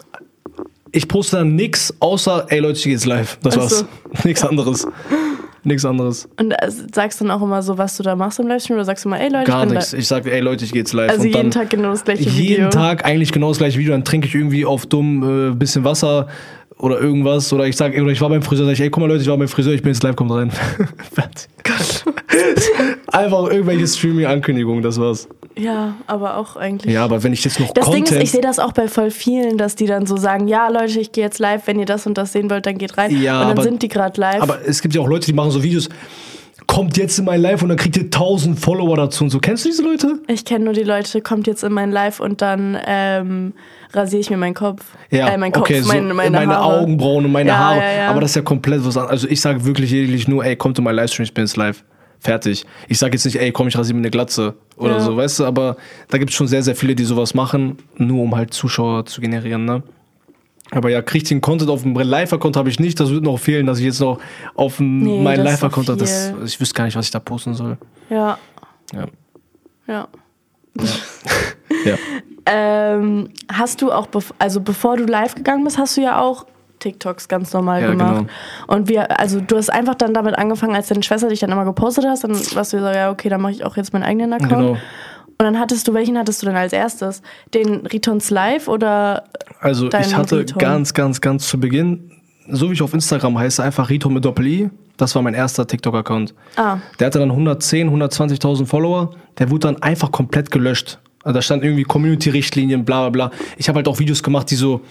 Ich 0.95 1.09
poste 1.09 1.38
dann 1.38 1.57
nix, 1.57 1.92
außer, 1.99 2.47
ey 2.51 2.61
Leute, 2.61 2.78
ich 2.78 2.84
geh 2.84 2.92
jetzt 2.92 3.07
live. 3.07 3.36
Das 3.42 3.57
war's. 3.57 3.80
so. 3.80 3.86
Nix 4.24 4.45
anderes. 4.45 4.86
Nix 5.64 5.84
anderes. 5.84 6.28
Und 6.38 6.53
äh, 6.53 6.70
sagst 6.92 7.20
dann 7.20 7.32
auch 7.32 7.42
immer 7.42 7.62
so, 7.62 7.78
was 7.78 7.97
du 7.97 8.05
da 8.05 8.14
machst 8.14 8.38
im 8.38 8.47
Livestream 8.47 8.76
oder 8.76 8.84
sagst 8.84 9.05
du 9.05 9.09
immer, 9.09 9.20
ey 9.20 9.28
Leute, 9.28 9.51
Gar 9.51 9.62
ich 9.62 9.68
bin 9.70 9.78
nichts. 9.78 9.92
Ich 9.92 10.07
sage, 10.07 10.30
ey 10.30 10.40
Leute, 10.40 10.64
ich 10.64 10.72
geh 10.72 10.78
jetzt 10.78 10.92
live. 10.92 11.11
Also 11.11 11.22
und 11.22 11.28
jeden 11.28 11.51
dann 11.51 11.51
Tag 11.51 11.70
genau 11.70 11.90
das 11.90 12.05
gleiche 12.05 12.22
jeden 12.22 12.36
Video. 12.36 12.68
Tag 12.70 13.05
eigentlich 13.05 13.32
genau 13.32 13.49
das 13.49 13.59
gleiche 13.59 13.78
Video. 13.78 13.92
Dann 13.92 14.05
trinke 14.05 14.28
ich 14.28 14.34
irgendwie 14.34 14.64
auf 14.64 14.86
dumm 14.86 15.51
äh, 15.51 15.55
bisschen 15.55 15.82
Wasser 15.82 16.28
oder 16.78 17.01
irgendwas. 17.01 17.53
Oder 17.53 17.66
ich 17.66 17.76
sage, 17.76 18.01
oder 18.01 18.12
ich 18.12 18.20
war 18.20 18.28
beim 18.28 18.42
Friseur, 18.42 18.66
sag 18.66 18.74
ich, 18.74 18.80
ey, 18.80 18.90
guck 18.90 19.01
mal 19.01 19.09
Leute, 19.09 19.22
ich 19.22 19.28
war 19.28 19.36
beim 19.36 19.49
Friseur, 19.49 19.72
ich 19.72 19.82
bin 19.82 19.92
jetzt 19.92 20.03
live, 20.03 20.14
kommt 20.14 20.30
rein. 20.30 20.51
Fertig. 21.12 21.49
Einfach 23.09 23.51
irgendwelche 23.51 23.86
Streaming-Ankündigungen, 23.86 24.82
das 24.82 25.01
war's. 25.01 25.28
Ja, 25.57 25.94
aber 26.07 26.36
auch 26.36 26.57
eigentlich. 26.57 26.92
Ja, 26.92 27.05
aber 27.05 27.22
wenn 27.22 27.32
ich 27.32 27.44
jetzt 27.44 27.61
noch 27.61 27.70
Das 27.72 27.84
Content... 27.84 28.09
Ding 28.11 28.16
ist, 28.18 28.22
ich 28.24 28.30
sehe 28.32 28.40
das 28.40 28.59
auch 28.59 28.72
bei 28.72 28.88
voll 28.88 29.11
vielen, 29.11 29.57
dass 29.57 29.76
die 29.76 29.86
dann 29.86 30.07
so 30.07 30.16
sagen, 30.16 30.48
ja 30.48 30.68
Leute, 30.68 30.98
ich 31.00 31.12
gehe 31.12 31.22
jetzt 31.24 31.38
live, 31.38 31.66
wenn 31.66 31.78
ihr 31.78 31.86
das 31.86 32.07
und 32.07 32.18
das 32.18 32.32
sehen 32.32 32.50
wollt, 32.50 32.66
dann 32.66 32.76
geht 32.78 32.98
rein. 32.98 33.11
Ja, 33.22 33.34
und 33.42 33.48
dann 33.48 33.50
aber- 33.52 33.62
sind 33.62 33.82
die 33.82 33.88
gerade 33.88 34.20
live. 34.20 34.42
aber 34.42 34.59
es 34.66 34.82
gibt 34.82 34.94
ja 34.94 35.00
auch 35.00 35.07
Leute, 35.09 35.26
die 35.26 35.32
machen 35.32 35.50
so 35.52 35.62
Videos, 35.62 35.88
kommt 36.66 36.96
jetzt 36.96 37.18
in 37.18 37.24
mein 37.26 37.40
Live 37.40 37.62
und 37.62 37.68
dann 37.68 37.76
kriegt 37.78 37.96
ihr 37.96 38.05
1000 38.05 38.59
Follower 38.59 38.96
dazu 38.96 39.24
und 39.24 39.30
so. 39.30 39.38
Kennst 39.38 39.64
du 39.64 39.68
diese 39.68 39.82
Leute? 39.82 40.18
ich 40.28 40.44
kenne 40.44 40.64
nur 40.64 40.72
die 40.74 40.82
Leute, 40.82 41.20
kommt 41.20 41.46
jetzt 41.46 41.62
in 41.62 41.72
mein 41.72 41.92
Live 41.92 42.20
und 42.20 42.40
dann 42.42 42.76
ähm, 42.86 43.52
rasiere 43.92 44.20
ich 44.20 44.30
mir 44.30 44.36
meinen 44.38 44.55
Kopf. 44.55 44.82
Ja, 45.11 45.28
äh, 45.28 45.38
mein 45.38 45.52
Kopf, 45.52 45.62
okay, 45.64 45.82
so 45.82 45.88
meine, 45.88 46.14
meine, 46.14 46.30
meine. 46.30 46.61
Augenbrauen 46.61 47.24
und 47.26 47.32
meine 47.32 47.50
Ja, 47.50 47.59
Haare. 47.59 47.78
ja, 47.80 47.92
ja. 47.92 48.11
Aber 48.11 48.20
das 48.20 48.30
ist 48.30 48.36
ja 48.36 48.42
komplett 48.42 48.84
was 48.84 48.96
anderes. 48.96 49.11
Also 49.12 49.28
ich 49.28 49.40
sage 49.40 49.64
wirklich 49.64 49.90
lediglich 49.90 50.26
nur, 50.26 50.44
ey, 50.44 50.57
kommt 50.57 50.78
in 50.78 50.84
mein 50.84 50.96
Livestream, 50.96 51.24
ich 51.24 51.34
bin 51.34 51.44
jetzt 51.44 51.57
live. 51.57 51.84
Fertig. 52.20 52.64
Ich 52.88 52.98
sage 52.98 53.12
jetzt 53.14 53.24
nicht, 53.24 53.36
ey, 53.40 53.52
komm, 53.52 53.68
ich 53.68 53.76
rasiere 53.76 53.94
mir 53.94 54.00
eine 54.02 54.10
Glatze 54.10 54.54
oder 54.76 54.94
Ja. 54.94 55.00
so, 55.00 55.16
weißt 55.16 55.40
du, 55.40 55.44
aber 55.44 55.76
da 56.08 56.18
gibt 56.18 56.30
es 56.30 56.36
schon 56.36 56.46
sehr, 56.46 56.62
sehr 56.62 56.74
viele, 56.74 56.94
die 56.94 57.04
sowas 57.04 57.34
machen, 57.34 57.78
nur 57.96 58.22
um 58.22 58.34
halt 58.34 58.54
Zuschauer 58.54 59.04
zu 59.06 59.20
generieren, 59.20 59.64
ne? 59.64 59.82
Aber 60.70 60.88
ja, 60.90 61.00
richtigen 61.00 61.40
Content 61.42 61.70
auf 61.70 61.82
dem 61.82 61.94
Live-Account 61.94 62.56
habe 62.56 62.68
ich 62.70 62.80
nicht. 62.80 62.98
Das 62.98 63.10
wird 63.10 63.22
noch 63.22 63.38
fehlen, 63.38 63.66
dass 63.66 63.78
ich 63.78 63.84
jetzt 63.84 64.00
noch 64.00 64.18
auf 64.54 64.80
Nee, 64.80 65.20
meinen 65.22 65.44
Live-Account 65.44 65.88
habe. 65.90 66.04
Ich 66.44 66.58
wüsste 66.60 66.74
gar 66.74 66.84
nicht, 66.86 66.96
was 66.96 67.04
ich 67.04 67.10
da 67.12 67.20
posten 67.20 67.54
soll. 67.54 67.76
Ja, 68.10 68.38
Ja. 68.92 69.06
ja. 69.86 70.08
ja. 71.84 71.96
Ähm, 72.46 73.30
hast 73.50 73.80
du 73.80 73.90
auch, 73.90 74.06
also 74.38 74.60
bevor 74.60 74.98
du 74.98 75.04
live 75.04 75.34
gegangen 75.34 75.64
bist, 75.64 75.78
hast 75.78 75.96
du 75.96 76.02
ja 76.02 76.20
auch 76.20 76.44
TikToks 76.85 77.28
ganz 77.28 77.53
normal 77.53 77.82
Ja, 77.82 77.91
gemacht. 77.91 78.16
genau. 78.18 78.28
Und 78.66 78.89
wir, 78.89 79.18
also 79.18 79.41
du 79.41 79.57
hast 79.57 79.70
einfach 79.70 79.95
dann 79.95 80.14
damit 80.14 80.37
angefangen, 80.39 80.74
als 80.76 80.89
deine 80.89 81.03
Schwester 81.03 81.28
dich 81.28 81.41
dann 81.41 81.51
immer 81.51 81.64
gepostet 81.64 82.05
hast, 82.07 82.24
dann 82.24 82.32
warst 82.55 82.72
du 82.72 82.78
so, 82.78 82.87
ja, 82.87 83.11
okay, 83.11 83.28
dann 83.28 83.41
mache 83.41 83.53
ich 83.53 83.64
auch 83.64 83.76
jetzt 83.76 83.93
meinen 83.93 84.03
eigenen 84.05 84.32
Account. 84.32 84.51
Genau. 84.51 84.70
Und 84.72 85.39
dann 85.41 85.59
hattest 85.59 85.89
du, 85.89 85.95
welchen 85.95 86.16
hattest 86.16 86.43
du 86.43 86.47
denn 86.47 86.55
als 86.57 86.72
erstes? 86.72 87.20
Den 87.55 87.87
Ritons 87.87 88.30
Live 88.30 88.68
oder 88.68 89.24
Also 89.61 89.89
ich 89.89 90.14
hatte 90.14 90.39
Riton. 90.39 90.59
ganz, 90.59 90.95
ganz, 90.95 91.20
ganz 91.20 91.49
zu 91.49 91.59
Beginn, 91.59 92.12
so 92.49 92.68
wie 92.70 92.74
ich 92.74 92.82
auf 92.82 92.95
Instagram 92.95 93.37
heiße, 93.39 93.62
einfach 93.62 93.91
Rito 93.91 94.09
mit 94.11 94.24
Doppel-I. 94.24 94.70
Das 94.97 95.12
war 95.16 95.22
mein 95.22 95.35
erster 95.35 95.66
TikTok-Account. 95.66 96.35
Ah. 96.55 96.76
Der 97.01 97.09
hatte 97.09 97.18
dann 97.18 97.30
110, 97.30 97.91
120.000 97.91 98.66
Follower. 98.66 99.11
Der 99.39 99.51
wurde 99.51 99.66
dann 99.66 99.82
einfach 99.82 100.12
komplett 100.12 100.53
gelöscht. 100.53 101.01
Also 101.24 101.35
da 101.35 101.43
stand 101.43 101.64
irgendwie 101.64 101.82
Community-Richtlinien, 101.82 102.85
bla 102.85 103.09
bla 103.09 103.28
bla. 103.28 103.39
Ich 103.57 103.68
habe 103.68 103.78
halt 103.78 103.89
auch 103.89 103.99
Videos 103.99 104.22
gemacht, 104.22 104.51
die 104.51 104.55
so, 104.57 104.82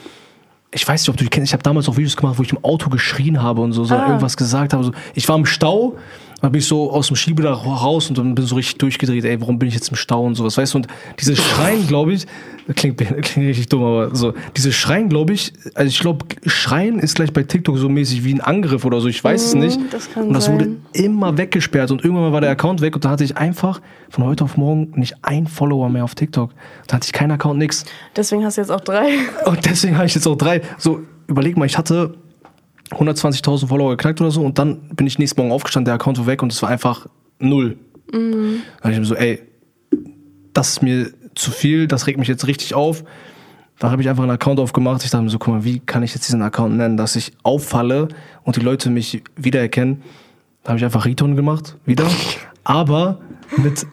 ich 0.74 0.88
weiß 0.88 1.01
nicht, 1.01 1.09
ob 1.09 1.17
du 1.17 1.24
die 1.24 1.30
kennst, 1.30 1.49
ich 1.49 1.53
habe 1.53 1.63
damals 1.63 1.88
auch 1.88 1.97
Videos 1.97 2.15
gemacht, 2.17 2.38
wo 2.38 2.43
ich 2.43 2.51
im 2.51 2.63
Auto 2.63 2.89
geschrien 2.89 3.41
habe 3.41 3.61
und 3.61 3.74
so, 3.74 3.84
so 3.86 3.95
Ah. 3.95 4.07
irgendwas 4.07 4.38
gesagt 4.38 4.74
habe. 4.74 4.84
So. 4.84 4.91
Ich 5.13 5.28
war 5.30 5.36
im 5.38 5.45
Stau 5.45 5.97
Dann 6.44 6.52
bin 6.52 6.60
ich 6.60 6.68
so 6.68 6.91
aus 6.91 7.08
dem 7.08 7.16
Schiebedach 7.16 7.66
raus 7.66 8.10
und 8.10 8.18
dann 8.18 8.36
bin 8.36 8.46
so 8.46 8.56
richtig 8.56 8.78
durchgedreht, 8.78 9.24
ey, 9.24 9.39
warum 9.39 9.58
bin 9.58 9.70
ich 9.70 9.76
jetzt 9.76 9.88
im 9.88 9.96
Stau 9.96 10.26
und 10.26 10.36
sowas, 10.36 10.58
weißt 10.58 10.74
du? 10.74 10.80
Und 10.80 10.88
dieses 11.18 11.41
Schreien, 11.41 11.88
glaube 11.88 12.12
ich, 12.12 12.26
klingt, 12.76 12.98
klingt 13.22 13.48
richtig 13.48 13.70
dumm, 13.70 13.82
aber 13.82 14.14
so, 14.14 14.34
dieses 14.58 14.76
Schreien, 14.76 15.08
glaube 15.08 15.32
ich, 15.32 15.54
also 15.74 15.88
ich 15.88 16.00
glaube, 16.02 16.26
Schreien 16.46 17.00
ist 17.00 17.16
gleich 17.16 17.32
bei 17.32 17.44
TikTok 17.44 17.78
so 17.78 17.88
mäßig 17.88 18.26
wie 18.26 18.34
ein 18.34 18.41
Angriff 18.41 18.84
oder 18.84 19.00
so, 19.00 19.08
ich 19.08 19.24
weiß 19.24 19.41
es 19.41 19.56
nicht. 19.56 19.80
das 19.89 20.12
kann 20.12 20.28
und 20.28 20.34
das 20.34 20.44
sein. 20.44 20.56
wurde 20.56 20.76
immer 20.91 21.38
weggesperrt 21.38 21.91
und 21.91 22.04
irgendwann 22.04 22.34
war 22.34 22.41
der 22.41 22.50
Account 22.50 22.82
weg 22.82 22.96
und 22.96 23.06
da 23.06 23.12
hatte 23.12 23.24
ich 23.24 23.38
einfach 23.38 23.80
von 24.10 24.26
heute 24.26 24.44
auf 24.44 24.58
morgen 24.58 24.91
nicht 24.98 25.16
ein 25.22 25.48
Follower 25.48 25.88
mehr 25.88 26.04
auf 26.04 26.14
TikTok. 26.14 26.52
Da 26.88 26.96
hatte 26.96 27.06
ich 27.06 27.14
keinen 27.14 27.32
Account, 27.32 27.58
nix. 27.58 27.86
Deswegen 28.18 28.44
hast 28.44 28.58
du 28.58 28.62
jetzt 28.62 28.70
auch 28.70 28.82
drei. 28.82 29.12
Und 29.46 29.66
deswegen 29.66 29.96
habe 29.96 30.08
ich 30.08 30.16
jetzt 30.16 30.28
auch 30.28 30.36
drei. 30.36 30.62
So, 30.78 31.00
überleg 31.28 31.56
mal, 31.56 31.68
ich 31.68 31.78
hatte 31.78 32.16
120.000 32.92 33.68
Follower 33.68 33.92
geknackt 33.92 34.22
oder 34.22 34.32
so 34.32 34.44
und 34.44 34.60
dann 34.60 34.90
bin 34.90 35.08
ich 35.08 35.20
nächsten 35.20 35.40
Morgen 35.40 35.52
aufgestanden, 35.52 35.86
der 35.86 35.96
Account 35.96 36.18
war 36.20 36.28
weg 36.28 36.44
und 36.44 36.52
es 36.52 36.62
war 36.62 36.70
einfach 36.70 37.08
null. 37.40 37.78
Mhm. 38.12 38.62
Da 38.78 38.84
habe 38.84 38.94
ich 38.94 39.00
mir 39.00 39.06
so, 39.06 39.16
ey, 39.16 39.42
das 40.54 40.70
ist 40.70 40.84
mir 40.84 41.12
zu 41.36 41.52
viel, 41.52 41.88
das 41.88 42.08
regt 42.08 42.20
mich 42.20 42.28
jetzt 42.28 42.48
richtig 42.48 42.74
auf. 42.74 43.04
Dann 43.80 43.92
habe 43.92 44.02
ich 44.02 44.10
einfach 44.10 44.24
einen 44.24 44.32
Account 44.32 44.60
aufgemacht. 44.60 45.04
Ich 45.04 45.10
dachte 45.10 45.24
mir 45.24 45.30
so, 45.30 45.40
guck 45.40 45.54
mal, 45.54 45.64
wie 45.64 45.80
kann 45.80 46.04
ich 46.04 46.14
jetzt 46.14 46.28
diesen 46.28 46.42
Account 46.42 46.78
nennen, 46.78 46.96
dass 46.96 47.16
ich 47.16 47.34
auffalle 47.42 48.08
und 48.44 48.56
die 48.56 48.62
Leute 48.62 48.90
mich 48.90 49.24
wiedererkennen. 49.36 50.04
Da 50.64 50.70
habe 50.70 50.78
ich 50.78 50.86
einfach 50.86 51.06
Riton 51.06 51.36
gemacht, 51.36 51.76
wieder. 51.86 52.06
Aber 52.64 53.20
mit, 53.58 53.86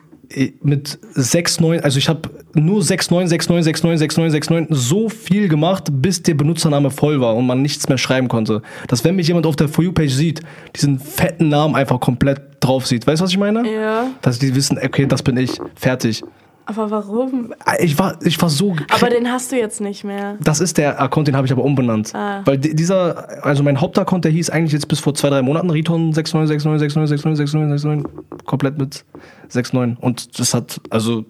mit 0.63 0.99
6,9, 1.17 1.81
also 1.81 1.99
ich 1.99 2.09
habe 2.09 2.31
nur 2.55 2.81
6,9, 2.83 3.29
6,9, 3.29 3.65
6,9, 3.65 3.97
6,9, 3.99 4.31
6,9 4.31 4.67
so 4.71 5.09
viel 5.09 5.49
gemacht, 5.49 5.89
bis 5.91 6.23
der 6.23 6.35
Benutzername 6.35 6.91
voll 6.91 7.21
war 7.21 7.35
und 7.37 7.47
man 7.47 7.63
nichts 7.63 7.89
mehr 7.89 7.99
schreiben 7.99 8.29
konnte. 8.29 8.63
Dass 8.89 9.05
wenn 9.05 9.17
mich 9.17 9.29
jemand 9.29 9.47
auf 9.47 9.57
der 9.57 9.69
For 9.69 9.85
You-Page 9.85 10.13
sieht, 10.13 10.41
diesen 10.77 10.99
fetten 10.99 11.49
Namen 11.49 11.75
einfach 11.75 11.99
komplett 12.01 12.41
drauf 12.61 12.87
sieht. 12.87 13.07
Weißt 13.07 13.21
du, 13.21 13.25
was 13.25 13.31
ich 13.31 13.39
meine? 13.39 13.69
Ja. 13.71 14.11
Dass 14.23 14.39
die 14.39 14.55
wissen, 14.55 14.79
okay, 14.79 15.07
das 15.07 15.23
bin 15.23 15.37
ich, 15.37 15.51
fertig. 15.75 16.23
Aber 16.67 16.91
warum? 16.91 17.53
Ich 17.81 17.99
war, 17.99 18.17
ich 18.23 18.41
war 18.41 18.49
so. 18.49 18.77
Aber 18.93 19.09
den 19.11 19.31
hast 19.31 19.51
du 19.51 19.57
jetzt 19.57 19.81
nicht 19.81 20.05
mehr. 20.05 20.37
Das 20.41 20.61
ist 20.61 20.79
der 20.79 21.01
Account, 21.01 21.27
den 21.27 21.35
habe 21.37 21.47
ich 21.47 21.53
aber 21.53 21.65
umbenannt. 21.65 22.15
Ah. 22.15 22.43
Weil 22.45 22.59
di- 22.59 22.77
dieser, 22.77 23.45
also 23.45 23.63
mein 23.65 23.81
Hauptaccount, 23.81 24.25
der 24.25 24.31
hieß 24.33 24.51
eigentlich 24.51 24.73
jetzt 24.73 24.87
bis 24.87 25.01
vor 25.01 25.15
zwei, 25.15 25.31
drei 25.31 25.43
Monaten 25.43 25.71
Riton 25.71 26.13
6969696969 26.13 28.05
komplett 28.45 28.79
mit 28.79 29.05
69. 29.53 29.97
Und 30.01 30.39
das 30.39 30.55
hat, 30.55 30.81
also, 30.91 31.25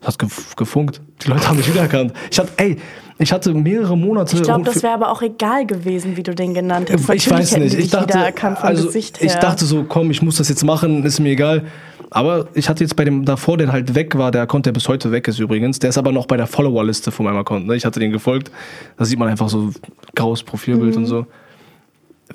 das 0.00 0.08
hat 0.14 0.18
gef 0.20 0.54
gefunkt. 0.56 1.00
Die 1.22 1.28
Leute 1.28 1.48
haben 1.48 1.56
mich 1.56 1.68
wiedererkannt. 1.68 2.12
Ich 2.30 2.38
hatte, 2.38 2.52
ey, 2.58 2.76
ich 3.18 3.32
hatte 3.32 3.54
mehrere 3.54 3.96
Monate. 3.96 4.36
Ich 4.36 4.42
glaube, 4.42 4.64
das 4.64 4.82
wäre 4.82 4.92
aber 4.92 5.10
auch 5.10 5.22
egal 5.22 5.66
gewesen, 5.66 6.16
wie 6.16 6.22
du 6.22 6.34
den 6.34 6.52
genannt 6.54 6.90
hast. 6.92 7.08
ich 7.14 7.30
weiß 7.30 7.56
nicht. 7.56 7.74
Ich 7.74 7.90
dachte, 7.90 8.18
also, 8.60 8.90
ich 8.94 9.10
dachte 9.10 9.64
so, 9.64 9.84
komm, 9.84 10.10
ich 10.10 10.20
muss 10.22 10.36
das 10.36 10.48
jetzt 10.48 10.64
machen, 10.64 11.02
ist 11.04 11.18
mir 11.18 11.30
egal. 11.30 11.64
Aber 12.10 12.46
ich 12.54 12.68
hatte 12.68 12.84
jetzt 12.84 12.94
bei 12.96 13.04
dem 13.04 13.24
davor, 13.24 13.58
der 13.58 13.72
halt 13.72 13.94
weg 13.94 14.16
war, 14.16 14.30
der 14.30 14.42
Account, 14.42 14.66
der 14.66 14.72
bis 14.72 14.88
heute 14.88 15.10
weg 15.10 15.26
ist 15.28 15.38
übrigens, 15.40 15.78
der 15.80 15.90
ist 15.90 15.98
aber 15.98 16.12
noch 16.12 16.26
bei 16.26 16.36
der 16.36 16.46
Follower-Liste 16.46 17.10
von 17.10 17.24
meinem 17.26 17.38
Account. 17.38 17.66
Ne? 17.66 17.74
Ich 17.76 17.84
hatte 17.84 17.98
den 18.00 18.12
gefolgt. 18.12 18.50
Da 18.96 19.04
sieht 19.04 19.18
man 19.18 19.28
einfach 19.28 19.48
so 19.48 19.72
graues 20.14 20.42
Profilbild 20.42 20.92
Mhm. 20.94 20.98
und 21.02 21.06
so. 21.06 21.26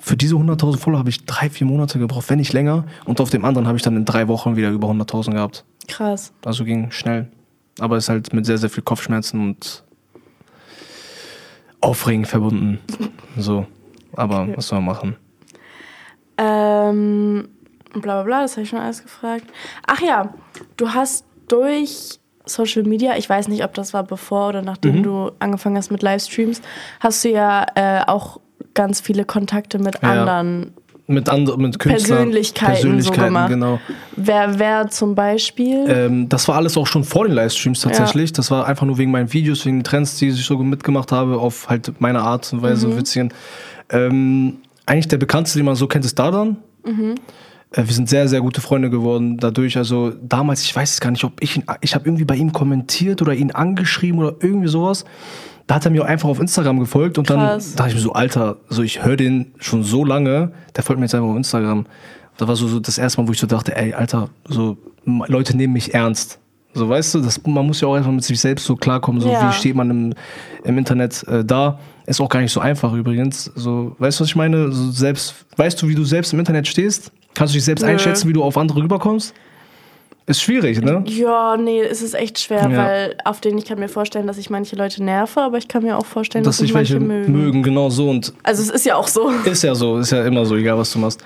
Für 0.00 0.16
diese 0.16 0.34
100.000 0.36 0.78
Follower 0.78 0.98
habe 0.98 1.10
ich 1.10 1.24
drei, 1.26 1.48
vier 1.50 1.66
Monate 1.66 1.98
gebraucht, 1.98 2.28
wenn 2.30 2.38
nicht 2.38 2.52
länger. 2.52 2.84
Und 3.04 3.20
auf 3.20 3.30
dem 3.30 3.44
anderen 3.44 3.66
habe 3.66 3.76
ich 3.76 3.82
dann 3.82 3.96
in 3.96 4.04
drei 4.04 4.28
Wochen 4.28 4.56
wieder 4.56 4.70
über 4.70 4.88
100.000 4.88 5.32
gehabt. 5.32 5.64
Krass. 5.88 6.32
Also 6.44 6.64
ging 6.64 6.90
schnell. 6.90 7.28
Aber 7.78 7.96
ist 7.96 8.08
halt 8.08 8.32
mit 8.32 8.44
sehr, 8.46 8.58
sehr 8.58 8.70
viel 8.70 8.82
Kopfschmerzen 8.82 9.40
und 9.40 9.82
Aufregen 11.80 12.24
verbunden. 12.24 12.78
So. 13.36 13.66
Aber 14.14 14.48
was 14.56 14.68
soll 14.68 14.80
man 14.80 14.86
machen? 14.86 15.16
Ähm, 16.38 17.48
bla 17.92 18.00
bla 18.00 18.22
bla, 18.22 18.42
das 18.42 18.52
habe 18.52 18.62
ich 18.62 18.68
schon 18.68 18.78
alles 18.78 19.02
gefragt. 19.02 19.44
Ach 19.86 20.00
ja, 20.00 20.32
du 20.76 20.88
hast 20.90 21.24
durch 21.48 22.18
Social 22.44 22.82
Media, 22.82 23.16
ich 23.16 23.28
weiß 23.28 23.48
nicht, 23.48 23.62
ob 23.64 23.74
das 23.74 23.94
war 23.94 24.02
bevor 24.02 24.48
oder 24.48 24.62
nachdem 24.62 24.96
Mhm. 24.98 25.02
du 25.04 25.30
angefangen 25.38 25.76
hast 25.76 25.90
mit 25.92 26.02
Livestreams, 26.02 26.60
hast 27.00 27.24
du 27.24 27.30
ja 27.30 27.66
äh, 27.74 28.00
auch 28.06 28.40
ganz 28.74 29.00
viele 29.00 29.24
Kontakte 29.24 29.78
mit 29.78 29.96
Ja. 30.02 30.10
anderen. 30.10 30.72
Mit, 31.08 31.28
andre, 31.28 31.58
mit 31.58 31.78
Künstlern. 31.78 32.18
Persönlichkeiten 32.18 32.74
so 32.74 32.80
Persönlichkeiten, 32.82 33.24
gemacht. 33.24 33.48
genau. 33.48 33.80
Wer, 34.16 34.58
wer 34.58 34.88
zum 34.88 35.14
Beispiel? 35.14 35.84
Ähm, 35.88 36.28
das 36.28 36.46
war 36.48 36.54
alles 36.56 36.76
auch 36.76 36.86
schon 36.86 37.04
vor 37.04 37.26
den 37.26 37.34
Livestreams 37.34 37.80
tatsächlich. 37.80 38.32
Das 38.32 38.50
war 38.50 38.66
einfach 38.66 38.86
nur 38.86 38.96
wegen 38.98 39.10
meinen 39.10 39.30
Videos, 39.32 39.66
wegen 39.66 39.78
den 39.80 39.84
Trends, 39.84 40.16
die 40.16 40.28
ich 40.28 40.44
so 40.46 40.56
mitgemacht 40.58 41.10
habe, 41.12 41.38
auf 41.38 41.68
halt 41.68 42.00
meine 42.00 42.20
Art 42.22 42.50
und 42.52 42.62
Weise, 42.62 42.86
Mhm. 42.86 42.96
witzigen. 42.96 43.34
Ähm, 43.90 44.58
eigentlich 44.86 45.08
der 45.08 45.18
bekannteste, 45.18 45.58
den 45.58 45.66
man 45.66 45.74
so 45.76 45.86
kennt, 45.86 46.04
ist 46.04 46.18
Dardan. 46.18 46.56
Mhm. 46.84 47.16
Äh, 47.72 47.86
wir 47.86 47.94
sind 47.94 48.08
sehr, 48.08 48.28
sehr 48.28 48.40
gute 48.40 48.60
Freunde 48.60 48.90
geworden 48.90 49.36
dadurch. 49.38 49.76
Also 49.76 50.12
damals, 50.22 50.62
ich 50.64 50.74
weiß 50.74 50.92
es 50.94 51.00
gar 51.00 51.10
nicht, 51.10 51.24
ob 51.24 51.32
ich 51.40 51.56
ihn, 51.56 51.64
ich 51.80 51.94
habe 51.94 52.06
irgendwie 52.06 52.24
bei 52.24 52.36
ihm 52.36 52.52
kommentiert 52.52 53.22
oder 53.22 53.34
ihn 53.34 53.50
angeschrieben 53.50 54.20
oder 54.20 54.34
irgendwie 54.40 54.68
sowas. 54.68 55.04
Da 55.66 55.76
hat 55.76 55.84
er 55.84 55.90
mir 55.90 56.02
auch 56.02 56.08
einfach 56.08 56.28
auf 56.28 56.40
Instagram 56.40 56.80
gefolgt 56.80 57.18
und 57.18 57.30
dann 57.30 57.38
Krass. 57.38 57.74
dachte 57.74 57.90
ich 57.90 57.94
mir 57.96 58.00
so, 58.00 58.12
Alter, 58.12 58.56
so 58.68 58.82
ich 58.82 59.04
höre 59.04 59.16
den 59.16 59.52
schon 59.58 59.84
so 59.84 60.04
lange, 60.04 60.52
der 60.76 60.82
folgt 60.82 60.98
mir 60.98 61.06
jetzt 61.06 61.14
einfach 61.14 61.28
auf 61.28 61.36
Instagram. 61.36 61.86
Das 62.36 62.48
war 62.48 62.56
so, 62.56 62.66
so 62.66 62.80
das 62.80 62.98
erste 62.98 63.20
Mal, 63.20 63.28
wo 63.28 63.32
ich 63.32 63.38
so 63.38 63.46
dachte, 63.46 63.76
ey, 63.76 63.92
Alter, 63.94 64.28
so 64.48 64.76
Leute 65.04 65.56
nehmen 65.56 65.72
mich 65.74 65.94
ernst. 65.94 66.38
So, 66.74 66.88
weißt 66.88 67.14
du, 67.14 67.20
das, 67.20 67.40
man 67.46 67.66
muss 67.66 67.80
ja 67.82 67.88
auch 67.88 67.94
erstmal 67.94 68.14
mit 68.16 68.24
sich 68.24 68.40
selbst 68.40 68.64
so 68.64 68.76
klarkommen, 68.76 69.20
so 69.20 69.28
Ja. 69.28 69.46
wie 69.48 69.52
steht 69.52 69.74
man 69.76 69.90
im, 69.90 70.14
im 70.64 70.78
Internet 70.78 71.22
äh, 71.28 71.44
da. 71.44 71.78
Ist 72.06 72.20
auch 72.20 72.30
gar 72.30 72.40
nicht 72.40 72.50
so 72.50 72.60
einfach 72.60 72.92
übrigens. 72.94 73.44
So, 73.54 73.94
weißt 73.98 74.18
du, 74.18 74.22
was 74.24 74.28
ich 74.30 74.36
meine? 74.36 74.72
So 74.72 74.90
selbst, 74.90 75.34
weißt 75.56 75.80
du, 75.80 75.88
wie 75.88 75.94
du 75.94 76.04
selbst 76.04 76.32
im 76.32 76.38
Internet 76.38 76.66
stehst? 76.66 77.12
Kannst 77.34 77.54
du 77.54 77.56
dich 77.56 77.64
selbst 77.64 77.82
Nö. 77.82 77.88
einschätzen, 77.88 78.28
wie 78.28 78.32
du 78.32 78.42
auf 78.42 78.56
andere 78.56 78.82
rüberkommst? 78.82 79.34
Ist 80.26 80.40
schwierig, 80.40 80.80
ne? 80.80 81.02
ja, 81.06 81.56
nee, 81.56 81.80
es 81.80 82.00
ist 82.00 82.14
echt 82.14 82.38
schwer, 82.38 82.68
Ja. 82.70 82.76
weil 82.76 83.16
auf 83.24 83.40
den 83.40 83.58
ich 83.58 83.64
kann 83.64 83.80
mir 83.80 83.88
vorstellen, 83.88 84.28
dass 84.28 84.38
ich 84.38 84.50
manche 84.50 84.76
Leute 84.76 85.02
nerve, 85.02 85.40
aber 85.40 85.58
ich 85.58 85.66
kann 85.66 85.82
mir 85.82 85.98
auch 85.98 86.06
vorstellen, 86.06 86.44
Dass 86.44 86.56
dass, 86.56 86.60
sich 86.60 86.68
ich 86.70 86.74
manche 86.74 86.94
welche 86.94 87.04
mögen. 87.04 87.32
mögen, 87.32 87.62
genau 87.64 87.90
so. 87.90 88.08
Und 88.08 88.32
Also 88.44 88.62
es 88.62 88.70
ist 88.70 88.86
ja 88.86 88.94
auch 88.94 89.08
so. 89.08 89.30
Ist 89.44 89.64
ja 89.64 89.74
so, 89.74 89.98
ist 89.98 90.12
ja 90.12 90.24
immer 90.24 90.46
so, 90.46 90.54
egal 90.56 90.78
was 90.78 90.92
du 90.92 91.00
machst. 91.00 91.20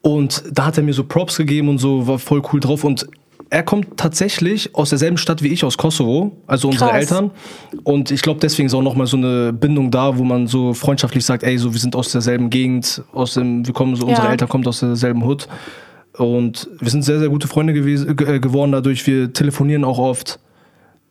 Und 0.00 0.42
da 0.50 0.64
hat 0.66 0.78
er 0.78 0.82
mir 0.82 0.94
so 0.94 1.04
Props 1.04 1.36
gegeben 1.36 1.68
und 1.68 1.78
so, 1.78 2.06
war 2.06 2.18
voll 2.18 2.42
cool 2.52 2.60
drauf. 2.60 2.84
Und 2.84 3.06
er 3.52 3.62
kommt 3.62 3.98
tatsächlich 3.98 4.74
aus 4.74 4.88
derselben 4.88 5.18
Stadt 5.18 5.42
wie 5.42 5.48
ich, 5.48 5.62
aus 5.62 5.76
Kosovo, 5.76 6.32
also 6.46 6.68
unsere 6.68 6.90
Krass. 6.90 7.00
Eltern. 7.00 7.30
Und 7.84 8.10
ich 8.10 8.22
glaube, 8.22 8.40
deswegen 8.40 8.66
ist 8.66 8.74
auch 8.74 8.80
nochmal 8.82 9.06
so 9.06 9.18
eine 9.18 9.52
Bindung 9.52 9.90
da, 9.90 10.16
wo 10.16 10.24
man 10.24 10.46
so 10.46 10.72
freundschaftlich 10.72 11.24
sagt, 11.24 11.42
ey, 11.42 11.58
so 11.58 11.72
wir 11.72 11.78
sind 11.80 11.94
aus 11.94 12.10
derselben 12.12 12.48
Gegend, 12.48 13.02
aus 13.12 13.34
dem, 13.34 13.66
wir 13.66 13.74
kommen 13.74 13.94
so, 13.94 14.06
unsere 14.06 14.26
Ja. 14.26 14.32
Eltern 14.32 14.48
kommen 14.48 14.66
aus 14.66 14.80
derselben 14.80 15.22
Hood. 15.22 15.48
Und 16.16 16.68
wir 16.80 16.90
sind 16.90 17.02
sehr, 17.04 17.18
sehr 17.18 17.28
gute 17.28 17.46
Freunde 17.46 17.72
gewesen, 17.74 18.16
ge- 18.16 18.36
äh, 18.36 18.40
geworden 18.40 18.72
dadurch. 18.72 19.06
Wir 19.06 19.32
telefonieren 19.32 19.84
auch 19.84 19.98
oft. 19.98 20.38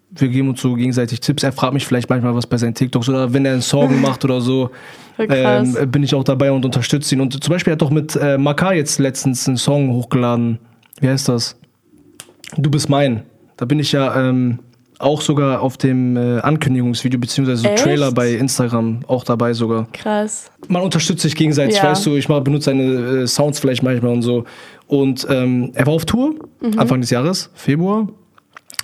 Wir 0.10 0.28
geben 0.28 0.50
uns 0.50 0.62
so 0.62 0.74
gegenseitig 0.74 1.22
Tipps. 1.22 1.44
Er 1.44 1.52
fragt 1.52 1.74
mich 1.74 1.86
vielleicht 1.86 2.10
manchmal 2.10 2.36
was 2.36 2.46
bei 2.48 2.58
seinen 2.58 2.74
TikToks 2.74 3.08
oder 3.08 3.34
wenn 3.34 3.46
er 3.46 3.54
einen 3.54 3.62
Song 3.62 4.02
macht 4.08 4.26
oder 4.26 4.42
so, 4.42 4.72
ähm, 5.20 5.76
bin 5.92 6.02
ich 6.04 6.14
auch 6.16 6.24
dabei 6.24 6.52
und 6.52 6.66
unterstütze 6.66 7.14
ihn. 7.16 7.22
Und 7.22 7.44
zum 7.44 7.52
Beispiel 7.54 7.74
hat 7.74 7.82
doch 7.82 7.92
mit 7.92 8.16
äh, 8.16 8.38
Maka 8.38 8.74
jetzt 8.74 9.00
letztens 9.00 9.48
einen 9.48 9.58
Song 9.58 9.92
hochgeladen. 9.92 10.58
Wie 11.00 11.08
heißt 11.08 11.30
das? 11.30 11.56
Du 12.58 12.70
bist 12.70 12.90
mein. 12.90 13.24
Da 13.58 13.66
bin 13.66 13.80
ich 13.80 13.92
ja 13.92 14.16
ähm, 14.30 14.60
auch 15.00 15.22
sogar 15.22 15.62
auf 15.62 15.78
dem 15.78 16.16
äh, 16.18 16.40
Ankündigungsvideo 16.40 17.20
beziehungsweise 17.20 17.62
so 17.64 17.68
Echt? 17.70 17.84
Trailer 17.84 18.12
bei 18.12 18.32
Instagram 18.34 19.00
auch 19.08 19.24
dabei 19.24 19.54
sogar. 19.54 19.88
Krass. 19.94 20.52
Man 20.68 20.82
unterstützt 20.84 21.22
sich 21.22 21.36
gegenseitig, 21.36 21.78
Ja. 21.78 21.84
weißt 21.86 22.06
du. 22.06 22.16
Ich 22.16 22.30
mach, 22.30 22.42
benutze 22.42 22.66
seine 22.66 22.84
äh, 22.84 23.28
Sounds 23.28 23.60
vielleicht 23.60 23.84
manchmal 23.84 24.12
und 24.14 24.22
so. 24.22 24.44
Und 24.88 25.26
ähm, 25.30 25.72
er 25.74 25.86
war 25.88 25.94
auf 25.94 26.06
Tour 26.06 26.36
Mhm. 26.62 26.78
Anfang 26.78 27.02
des 27.02 27.10
Jahres, 27.10 27.50
Februar. 27.56 28.08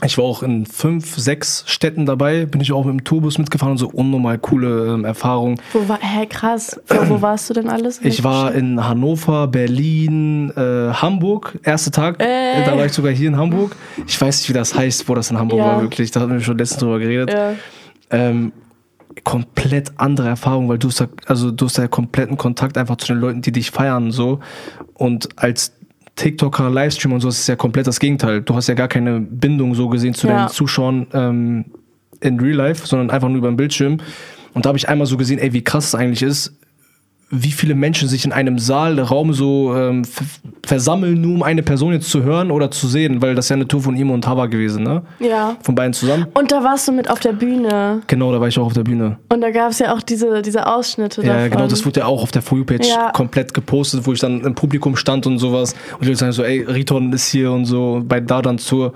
Ich 0.05 0.17
war 0.19 0.25
auch 0.25 0.43
in 0.43 0.67
fünf, 0.67 1.17
sechs 1.17 1.63
Städten 1.65 2.05
dabei, 2.05 2.45
bin 2.45 2.61
ich 2.61 2.71
auch 2.71 2.85
mit 2.85 2.93
dem 2.93 3.03
Tourbus 3.03 3.39
mitgefahren 3.39 3.71
und 3.71 3.77
so 3.79 3.87
unnormal 3.89 4.37
coole 4.37 4.93
ähm, 4.93 5.05
Erfahrungen. 5.05 5.59
Wo 5.73 5.89
war, 5.89 5.97
hä, 5.99 6.27
krass. 6.27 6.79
Wo, 6.87 7.09
wo 7.09 7.21
warst 7.23 7.49
du 7.49 7.55
denn 7.55 7.67
alles? 7.67 7.99
Ich 8.03 8.23
war 8.23 8.53
in 8.53 8.83
Hannover, 8.87 9.47
Berlin, 9.47 10.51
äh, 10.55 10.93
Hamburg, 10.93 11.57
erster 11.63 11.91
Tag. 11.91 12.21
Ey. 12.21 12.63
Da 12.63 12.77
war 12.77 12.85
ich 12.85 12.93
sogar 12.93 13.11
hier 13.11 13.27
in 13.29 13.37
Hamburg. 13.37 13.75
Ich 14.05 14.21
weiß 14.21 14.39
nicht, 14.41 14.49
wie 14.49 14.53
das 14.53 14.75
heißt, 14.75 15.09
wo 15.09 15.15
das 15.15 15.31
in 15.31 15.39
Hamburg 15.39 15.59
Ja. 15.59 15.65
war, 15.65 15.81
wirklich. 15.81 16.11
Da 16.11 16.19
hatten 16.19 16.31
wir 16.33 16.41
schon 16.41 16.59
letztens 16.59 16.79
drüber 16.81 16.99
geredet. 16.99 17.33
Ja. 17.33 17.53
Ähm, 18.11 18.51
komplett 19.23 19.93
andere 19.97 20.27
Erfahrung, 20.27 20.69
weil 20.69 20.77
du 20.77 20.89
hast 20.89 21.01
da, 21.01 21.07
also 21.25 21.49
du 21.49 21.65
hast 21.65 21.79
da 21.79 21.87
kompletten 21.87 22.37
Kontakt 22.37 22.77
einfach 22.77 22.97
zu 22.97 23.07
den 23.07 23.19
Leuten, 23.19 23.41
die 23.41 23.51
dich 23.51 23.71
feiern, 23.71 24.11
so. 24.11 24.41
Und 24.93 25.29
als 25.37 25.73
TikToker, 26.17 26.69
Livestreamer 26.69 27.15
und 27.15 27.21
so 27.21 27.29
ist 27.29 27.39
es 27.39 27.47
ja 27.47 27.55
komplett 27.55 27.87
das 27.87 27.99
Gegenteil. 27.99 28.41
Du 28.41 28.55
hast 28.55 28.67
ja 28.67 28.73
gar 28.73 28.89
keine 28.89 29.21
Bindung 29.21 29.73
so 29.75 29.87
gesehen 29.87 30.13
zu 30.13 30.27
Ja. 30.27 30.35
deinen 30.35 30.49
Zuschauern 30.49 31.07
ähm, 31.13 31.65
in 32.19 32.39
Real 32.39 32.55
Life, 32.57 32.85
sondern 32.85 33.09
einfach 33.11 33.29
nur 33.29 33.37
über 33.37 33.47
den 33.49 33.55
Bildschirm. 33.57 33.99
Und 34.53 34.65
da 34.65 34.69
habe 34.69 34.77
ich 34.77 34.89
einmal 34.89 35.05
so 35.07 35.15
gesehen, 35.17 35.37
ey, 35.39 35.53
wie 35.53 35.63
krass 35.63 35.85
es 35.87 35.95
eigentlich 35.95 36.23
ist, 36.23 36.56
wie 37.29 37.51
viele 37.51 37.75
Menschen 37.75 38.07
sich 38.07 38.23
in 38.23 38.31
einem 38.31 38.57
Saal, 38.57 38.99
Raum 38.99 39.33
so 39.33 39.75
ähm, 39.75 40.03
versammeln, 40.65 41.19
nur 41.21 41.35
um 41.35 41.43
eine 41.43 41.61
Person 41.63 41.93
jetzt 41.93 42.09
zu 42.09 42.23
hören 42.23 42.51
oder 42.51 42.71
zu 42.71 42.87
sehen, 42.87 43.21
weil 43.21 43.35
das 43.35 43.45
ist 43.45 43.49
ja 43.49 43.55
eine 43.57 43.67
Tour 43.67 43.81
von 43.81 43.95
Imo 43.97 44.13
und 44.13 44.25
Hava 44.25 44.45
gewesen, 44.45 44.83
ne? 44.83 45.01
Ja. 45.19 45.57
Von 45.61 45.75
beiden 45.75 45.93
zusammen. 45.93 46.27
Und 46.33 46.51
da 46.51 46.63
warst 46.63 46.87
du 46.87 46.91
mit 46.93 47.09
auf 47.09 47.19
der 47.19 47.33
Bühne. 47.33 48.01
Genau, 48.07 48.31
da 48.31 48.39
war 48.39 48.47
ich 48.47 48.57
auch 48.57 48.65
auf 48.67 48.73
der 48.73 48.83
Bühne. 48.83 49.17
Und 49.29 49.41
da 49.41 49.51
gab 49.51 49.71
es 49.71 49.79
ja 49.79 49.93
auch 49.93 50.01
diese, 50.01 50.41
diese 50.41 50.65
Ausschnitte 50.67 51.21
Ja, 51.21 51.33
davon. 51.33 51.51
genau, 51.51 51.67
das 51.67 51.85
wurde 51.85 51.99
ja 52.01 52.05
auch 52.05 52.23
auf 52.23 52.31
der 52.31 52.41
For 52.41 52.57
You-Page 52.59 52.87
Ja. 52.87 53.11
komplett 53.11 53.53
gepostet, 53.53 54.05
wo 54.07 54.13
ich 54.13 54.19
dann 54.19 54.41
im 54.41 54.55
Publikum 54.55 54.95
stand 54.95 55.27
und 55.27 55.37
sowas. 55.39 55.73
Und 55.93 56.03
die 56.03 56.07
Leute 56.07 56.19
sagen 56.19 56.31
so, 56.31 56.43
ey, 56.43 56.61
Riton 56.61 57.11
ist 57.13 57.27
hier 57.29 57.51
und 57.51 57.65
so 57.65 58.01
bei 58.07 58.19
Dardan 58.21 58.57
Tour. 58.57 58.93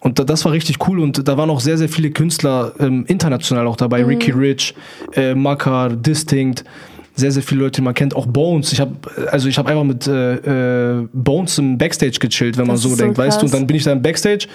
Und 0.00 0.18
da- 0.18 0.24
das 0.24 0.44
war 0.44 0.52
richtig 0.52 0.76
cool 0.88 1.00
und 1.00 1.26
da 1.28 1.36
waren 1.36 1.50
auch 1.50 1.60
sehr, 1.60 1.78
sehr 1.78 1.88
viele 1.88 2.10
Künstler 2.10 2.72
ähm, 2.78 3.04
international 3.08 3.66
auch 3.66 3.76
dabei. 3.76 4.02
Mhm. 4.02 4.08
Ricky 4.08 4.30
Rich, 4.32 4.74
äh, 5.14 5.34
Makar, 5.34 5.90
Distinct, 5.90 6.64
sehr, 7.18 7.32
sehr 7.32 7.42
viele 7.42 7.62
Leute, 7.62 7.80
die 7.80 7.82
man 7.82 7.94
kennt. 7.94 8.14
Auch 8.14 8.26
Bones. 8.26 8.72
Ich 8.72 8.80
habe 8.80 8.92
also 9.30 9.48
ich 9.48 9.58
habe 9.58 9.68
einfach 9.70 9.84
mit 9.84 10.06
äh, 10.06 10.98
äh, 11.00 11.08
Bones 11.12 11.58
im 11.58 11.76
Backstage 11.76 12.18
gechillt, 12.20 12.56
wenn 12.56 12.66
man 12.66 12.76
Das 12.76 12.82
so 12.82 12.88
ist 12.88 12.98
so 12.98 13.02
denkt, 13.02 13.18
weißt 13.18 13.40
du. 13.40 13.46
Und 13.46 13.50
krass. 13.50 13.58
dann 13.58 13.66
bin 13.66 13.76
ich 13.76 13.84
da 13.84 13.92
im 13.92 14.02
Backstage, 14.02 14.46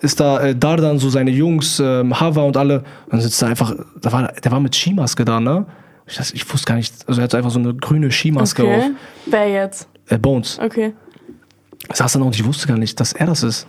ist 0.00 0.18
da 0.18 0.40
äh, 0.40 0.56
Dardan, 0.56 0.98
so 0.98 1.08
seine 1.08 1.30
Jungs, 1.30 1.80
ähm, 1.80 2.18
Hava 2.18 2.42
und 2.42 2.56
alle. 2.56 2.78
Und 2.78 3.12
dann 3.12 3.20
sitzt 3.20 3.40
da 3.40 3.46
einfach, 3.46 3.74
da 4.00 4.12
war, 4.12 4.32
der 4.32 4.50
war 4.50 4.60
mit 4.60 4.74
Skimaske 4.74 5.24
da, 5.24 5.38
ne? 5.38 5.64
Ich, 6.06 6.16
das, 6.16 6.32
ich 6.32 6.52
wusste 6.52 6.66
gar 6.66 6.74
nicht, 6.74 6.92
also 7.06 7.20
er 7.20 7.24
hatte 7.24 7.36
einfach 7.36 7.52
so 7.52 7.60
eine 7.60 7.74
grüne 7.74 8.10
Skimaske 8.10 8.64
auf. 8.64 8.68
Okay. 8.68 8.90
Wer 9.26 9.48
jetzt? 9.48 9.88
Äh, 10.08 10.18
Bones. 10.18 10.58
Okay. 10.60 10.92
Ich 11.88 11.96
saß 11.96 12.12
dann 12.14 12.22
und 12.22 12.34
ich 12.34 12.44
wusste 12.44 12.66
gar 12.66 12.76
nicht, 12.78 12.98
dass 12.98 13.12
er 13.12 13.26
das 13.26 13.42
ist. 13.42 13.66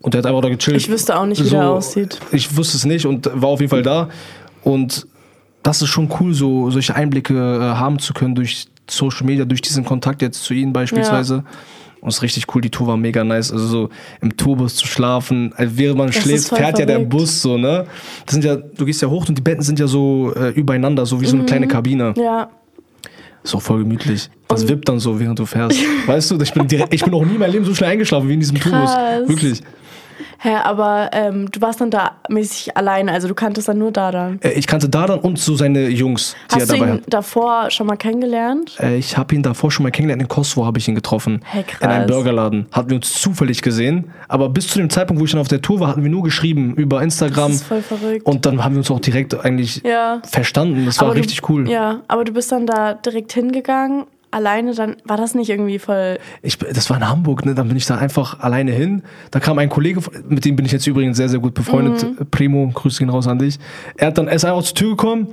Und 0.00 0.14
der 0.14 0.20
hat 0.20 0.26
einfach 0.26 0.40
da 0.40 0.48
gechillt. 0.48 0.78
Ich 0.78 0.88
wüsste 0.90 1.18
auch 1.18 1.26
nicht, 1.26 1.44
wie 1.44 1.50
der 1.50 1.68
aussieht. 1.68 2.18
Ich 2.32 2.56
wusste 2.56 2.78
es 2.78 2.86
nicht 2.86 3.04
und 3.04 3.30
war 3.34 3.50
auf 3.50 3.60
jeden 3.60 3.70
Fall 3.70 3.82
da. 3.82 4.08
Und 4.62 5.06
das 5.62 5.82
ist 5.82 5.88
schon 5.88 6.10
cool, 6.20 6.34
so 6.34 6.70
solche 6.70 6.94
Einblicke 6.94 7.34
äh, 7.34 7.76
haben 7.76 7.98
zu 7.98 8.12
können 8.14 8.34
durch 8.34 8.66
Social 8.88 9.26
Media, 9.26 9.44
durch 9.44 9.62
diesen 9.62 9.84
Kontakt 9.84 10.22
jetzt 10.22 10.42
zu 10.42 10.54
ihnen 10.54 10.72
beispielsweise. 10.72 11.44
Und 12.00 12.08
es 12.08 12.16
ist 12.16 12.22
richtig 12.22 12.46
cool, 12.54 12.62
die 12.62 12.70
Tour 12.70 12.86
war 12.86 12.96
mega 12.96 13.22
nice. 13.24 13.52
Also 13.52 13.66
so 13.66 13.90
im 14.22 14.36
Tourbus 14.36 14.74
zu 14.76 14.86
schlafen, 14.86 15.52
äh, 15.58 15.66
während 15.70 15.98
man 15.98 16.06
Das 16.06 16.16
schläft, 16.16 16.38
ist 16.38 16.48
fährt 16.48 16.78
ja 16.78 16.86
der 16.86 16.96
verrückt. 16.96 17.10
Bus 17.10 17.42
so, 17.42 17.58
ne? 17.58 17.86
Das 18.24 18.32
sind 18.32 18.44
ja, 18.44 18.56
du 18.56 18.84
gehst 18.86 19.02
ja 19.02 19.08
hoch 19.08 19.28
und 19.28 19.36
die 19.36 19.42
Betten 19.42 19.62
sind 19.62 19.78
ja 19.78 19.86
so 19.86 20.32
äh, 20.34 20.50
übereinander, 20.50 21.04
so 21.04 21.20
wie 21.20 21.26
so 21.26 21.36
eine 21.36 21.44
kleine 21.44 21.68
Kabine. 21.68 22.14
Ja. 22.16 22.48
So 23.42 23.58
voll 23.58 23.80
gemütlich. 23.80 24.30
Das 24.48 24.66
wippt 24.68 24.88
dann 24.88 24.98
so, 24.98 25.18
während 25.18 25.38
du 25.38 25.46
fährst. 25.46 25.78
weißt 26.06 26.30
du, 26.30 26.40
ich 26.40 26.52
bin, 26.52 26.66
direkt, 26.66 26.92
ich 26.92 27.02
bin 27.02 27.12
noch 27.12 27.24
nie 27.24 27.34
in 27.34 27.38
meinem 27.38 27.52
Leben 27.52 27.64
so 27.64 27.74
schnell 27.74 27.90
eingeschlafen 27.90 28.28
wie 28.28 28.34
in 28.34 28.40
diesem 28.40 28.58
Tourbus. 28.58 28.90
Krass. 28.90 29.28
Wirklich. 29.28 29.62
Hä, 30.42 30.54
aber 30.64 31.10
ähm, 31.12 31.50
du 31.50 31.60
warst 31.60 31.82
dann 31.82 31.90
da 31.90 32.12
mäßig 32.30 32.74
alleine, 32.74 33.12
also 33.12 33.28
du 33.28 33.34
kanntest 33.34 33.68
dann 33.68 33.76
nur 33.76 33.92
da 33.92 34.10
dann. 34.10 34.40
Äh, 34.42 34.52
ich 34.52 34.66
kannte 34.66 34.88
Dardan 34.88 35.18
und 35.20 35.38
so 35.38 35.54
seine 35.54 35.88
Jungs, 35.88 36.34
die 36.50 36.54
Hast 36.54 36.62
er 36.62 36.66
du 36.66 36.72
dabei 36.80 36.86
ihn 36.92 36.92
hat. 36.98 37.02
davor 37.12 37.70
schon 37.70 37.86
mal 37.86 37.96
kennengelernt? 37.96 38.76
Äh, 38.80 38.96
ich 38.96 39.18
habe 39.18 39.34
ihn 39.34 39.42
davor 39.42 39.70
schon 39.70 39.82
mal 39.82 39.90
kennengelernt. 39.90 40.22
In 40.22 40.28
Kosovo 40.28 40.64
habe 40.64 40.78
ich 40.78 40.88
ihn 40.88 40.94
getroffen. 40.94 41.42
Hey, 41.44 41.62
krass. 41.62 41.80
In 41.82 41.88
einem 41.88 42.06
Burgerladen. 42.06 42.66
Hatten 42.72 42.88
wir 42.88 42.96
uns 42.96 43.12
zufällig 43.20 43.60
gesehen. 43.60 44.12
Aber 44.28 44.48
bis 44.48 44.68
zu 44.68 44.78
dem 44.78 44.88
Zeitpunkt, 44.88 45.20
wo 45.20 45.26
ich 45.26 45.30
dann 45.32 45.40
auf 45.42 45.48
der 45.48 45.60
Tour 45.60 45.78
war, 45.80 45.88
hatten 45.88 46.02
wir 46.02 46.10
nur 46.10 46.22
geschrieben 46.22 46.74
über 46.74 47.02
Instagram. 47.02 47.48
Das 47.52 47.60
ist 47.60 47.66
voll 47.66 47.82
verrückt. 47.82 48.24
Und 48.24 48.46
dann 48.46 48.64
haben 48.64 48.74
wir 48.76 48.78
uns 48.78 48.90
auch 48.90 49.00
direkt 49.00 49.38
eigentlich 49.44 49.82
ja. 49.84 50.22
verstanden. 50.26 50.86
Das 50.86 50.98
war 51.00 51.08
Aber 51.08 51.14
du- 51.16 51.20
richtig 51.20 51.46
cool. 51.50 51.68
Ja, 51.68 52.00
aber 52.08 52.24
du 52.24 52.32
bist 52.32 52.50
dann 52.50 52.66
da 52.66 52.94
direkt 52.94 53.32
hingegangen, 53.34 54.04
alleine, 54.30 54.74
dann 54.74 54.96
war 55.04 55.16
das 55.16 55.34
nicht 55.34 55.50
irgendwie 55.50 55.78
voll. 55.78 56.18
Ich, 56.42 56.58
das 56.58 56.88
war 56.90 56.96
in 56.96 57.08
Hamburg, 57.08 57.44
ne? 57.44 57.54
Dann 57.54 57.68
bin 57.68 57.76
ich 57.76 57.86
da 57.86 57.96
einfach 57.96 58.40
alleine 58.40 58.72
hin. 58.72 59.02
Da 59.30 59.40
kam 59.40 59.58
ein 59.58 59.68
Kollege, 59.68 60.00
mit 60.28 60.44
dem 60.44 60.56
bin 60.56 60.66
ich 60.66 60.72
jetzt 60.72 60.86
übrigens 60.86 61.16
sehr, 61.16 61.28
sehr 61.28 61.40
gut 61.40 61.54
befreundet. 61.54 62.02
Mhm. 62.04 62.26
Primo, 62.30 62.70
Grüße 62.72 62.98
gehen 62.98 63.10
raus 63.10 63.26
an 63.26 63.38
dich. 63.38 63.58
Er 63.96 64.08
hat 64.08 64.18
dann, 64.18 64.28
er 64.28 64.34
ist 64.36 64.44
einfach 64.44 64.62
zur 64.62 64.74
Tür 64.76 64.90
gekommen. 64.90 65.28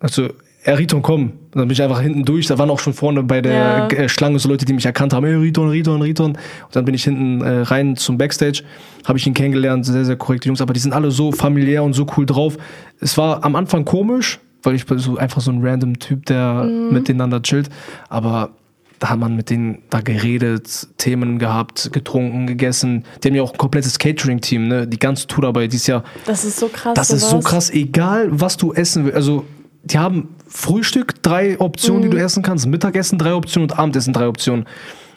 Also, 0.00 0.28
er 0.66 0.78
Riton, 0.78 1.02
komm. 1.02 1.22
Und 1.24 1.56
dann 1.56 1.68
bin 1.68 1.72
ich 1.72 1.82
einfach 1.82 2.00
hinten 2.00 2.24
durch. 2.24 2.46
Da 2.46 2.58
waren 2.58 2.70
auch 2.70 2.78
schon 2.78 2.94
vorne 2.94 3.22
bei 3.22 3.42
der 3.42 3.52
Ja. 3.52 3.88
äh, 3.88 4.08
Schlange 4.08 4.38
so 4.38 4.48
Leute, 4.48 4.64
die 4.64 4.72
mich 4.72 4.86
erkannt 4.86 5.12
haben. 5.12 5.26
Hey, 5.26 5.34
Riton, 5.34 5.68
Riton, 5.68 6.00
Riton. 6.00 6.30
Und 6.32 6.38
dann 6.76 6.84
bin 6.86 6.94
ich 6.94 7.04
hinten 7.04 7.42
äh, 7.42 7.60
rein 7.60 7.96
zum 7.96 8.16
Backstage. 8.16 8.62
Habe 9.04 9.18
ich 9.18 9.26
ihn 9.26 9.34
kennengelernt. 9.34 9.84
Sehr, 9.84 10.04
sehr 10.06 10.16
korrekte 10.16 10.48
Jungs. 10.48 10.62
Aber 10.62 10.72
die 10.72 10.80
sind 10.80 10.94
alle 10.94 11.10
so 11.10 11.32
familiär 11.32 11.82
und 11.84 11.92
so 11.92 12.06
cool 12.16 12.24
drauf. 12.24 12.56
Es 13.00 13.18
war 13.18 13.44
am 13.44 13.56
Anfang 13.56 13.84
komisch, 13.84 14.40
weil 14.64 14.74
ich 14.74 14.86
bin 14.86 14.98
so 14.98 15.16
einfach 15.16 15.40
so 15.40 15.50
ein 15.52 15.64
random 15.64 15.98
Typ, 15.98 16.26
der 16.26 16.64
miteinander 16.64 17.40
chillt. 17.42 17.68
Aber 18.08 18.50
da 18.98 19.10
hat 19.10 19.18
man 19.18 19.36
mit 19.36 19.50
denen 19.50 19.78
da 19.90 20.00
geredet, 20.00 20.88
Themen 20.98 21.38
gehabt, 21.38 21.92
getrunken, 21.92 22.46
gegessen. 22.46 23.04
Die 23.22 23.28
haben 23.28 23.34
ja 23.34 23.42
auch 23.42 23.52
ein 23.52 23.58
komplettes 23.58 23.98
Catering-Team, 23.98 24.68
ne? 24.68 24.86
Die 24.86 24.98
ganze 24.98 25.26
Tour 25.26 25.42
dabei. 25.42 25.66
Dieses 25.66 25.86
Jahr 25.86 26.04
Das 26.26 26.44
ist 26.44 26.58
so 26.58 26.68
krass. 26.68 26.94
das 26.94 27.10
ist 27.10 27.28
so 27.28 27.40
krass, 27.40 27.70
egal 27.70 28.28
was 28.30 28.56
du 28.56 28.72
essen 28.72 29.04
willst. 29.04 29.16
Also, 29.16 29.44
die 29.82 29.98
haben 29.98 30.28
Frühstück, 30.48 31.22
drei 31.22 31.58
Optionen, 31.60 32.02
die 32.02 32.08
du 32.08 32.16
Mhm. 32.16 32.22
essen 32.24 32.42
kannst, 32.42 32.66
Mittagessen, 32.66 33.18
drei 33.18 33.34
Optionen 33.34 33.70
und 33.70 33.78
Abendessen, 33.78 34.12
drei 34.14 34.28
Optionen. 34.28 34.64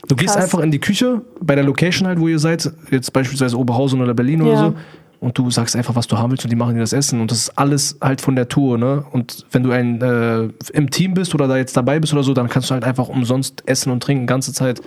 Du 0.10 0.16
gehst 0.16 0.34
Krass. 0.34 0.44
einfach 0.44 0.60
in 0.60 0.72
die 0.72 0.80
Küche, 0.80 1.22
bei 1.42 1.56
der 1.56 1.64
Location 1.64 2.08
halt, 2.08 2.20
wo 2.20 2.28
ihr 2.28 2.40
seid, 2.40 2.70
jetzt 2.92 3.14
beispielsweise 3.14 3.58
Oberhausen 3.58 4.02
oder 4.02 4.14
Berlin 4.14 4.42
oder 4.42 4.52
Ja. 4.54 4.58
so, 4.70 4.74
und 5.20 5.38
du 5.38 5.50
sagst 5.50 5.76
einfach, 5.76 5.96
was 5.96 6.08
du 6.08 6.18
haben 6.18 6.32
willst 6.32 6.46
und 6.46 6.52
die 6.52 6.56
machen 6.56 6.76
dir 6.76 6.82
das 6.82 6.94
Essen. 6.94 7.22
Und 7.22 7.32
das 7.32 7.40
ist 7.40 7.58
alles 7.58 7.98
halt 8.02 8.22
von 8.22 8.36
der 8.36 8.50
Tour, 8.50 8.78
ne? 8.78 9.04
Und 9.12 9.46
wenn 9.52 9.64
du 9.64 9.72
ein, 9.72 10.02
äh, 10.02 10.50
im 10.74 10.90
Team 10.92 11.16
bist 11.16 11.34
oder 11.34 11.48
da 11.48 11.58
jetzt 11.58 11.76
dabei 11.76 12.00
bist 12.00 12.14
oder 12.14 12.24
so, 12.24 12.34
dann 12.34 12.50
kannst 12.50 12.70
du 12.70 12.74
halt 12.74 12.84
einfach 12.84 13.10
umsonst 13.10 13.64
essen 13.66 13.92
und 13.92 14.04
trinken, 14.04 14.28
ganze 14.28 14.54
Zeit. 14.54 14.82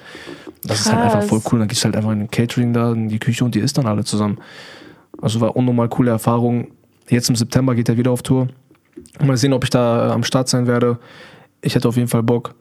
Das 0.62 0.80
ist 0.80 0.92
halt 0.92 1.02
einfach 1.02 1.20
Krass. 1.20 1.28
voll 1.28 1.42
cool. 1.50 1.58
Dann 1.58 1.68
gehst 1.68 1.82
du 1.82 1.86
halt 1.86 1.96
einfach 1.96 2.12
in 2.12 2.20
den 2.20 2.30
Catering 2.30 2.72
da, 2.72 2.92
in 2.92 3.08
die 3.08 3.18
Küche 3.18 3.44
und 3.44 3.54
die 3.54 3.60
isst 3.60 3.76
dann 3.78 3.86
alle 3.86 4.04
zusammen. 4.04 4.38
Also 5.20 5.40
war 5.40 5.56
unnormal 5.56 5.88
coole 5.88 6.10
Erfahrung. 6.10 6.68
Jetzt 7.08 7.28
im 7.28 7.36
September 7.36 7.74
geht 7.74 7.88
er 7.88 7.96
wieder 7.96 8.12
auf 8.12 8.22
Tour. 8.22 8.48
Mal 9.24 9.36
sehen, 9.36 9.52
ob 9.52 9.64
ich 9.64 9.70
da 9.70 10.08
äh, 10.08 10.12
am 10.12 10.22
Start 10.22 10.48
sein 10.48 10.66
werde. 10.66 10.98
Ich 11.60 11.74
hätte 11.74 11.88
auf 11.88 11.96
jeden 11.96 12.08
Fall 12.08 12.22
Bock. 12.22 12.54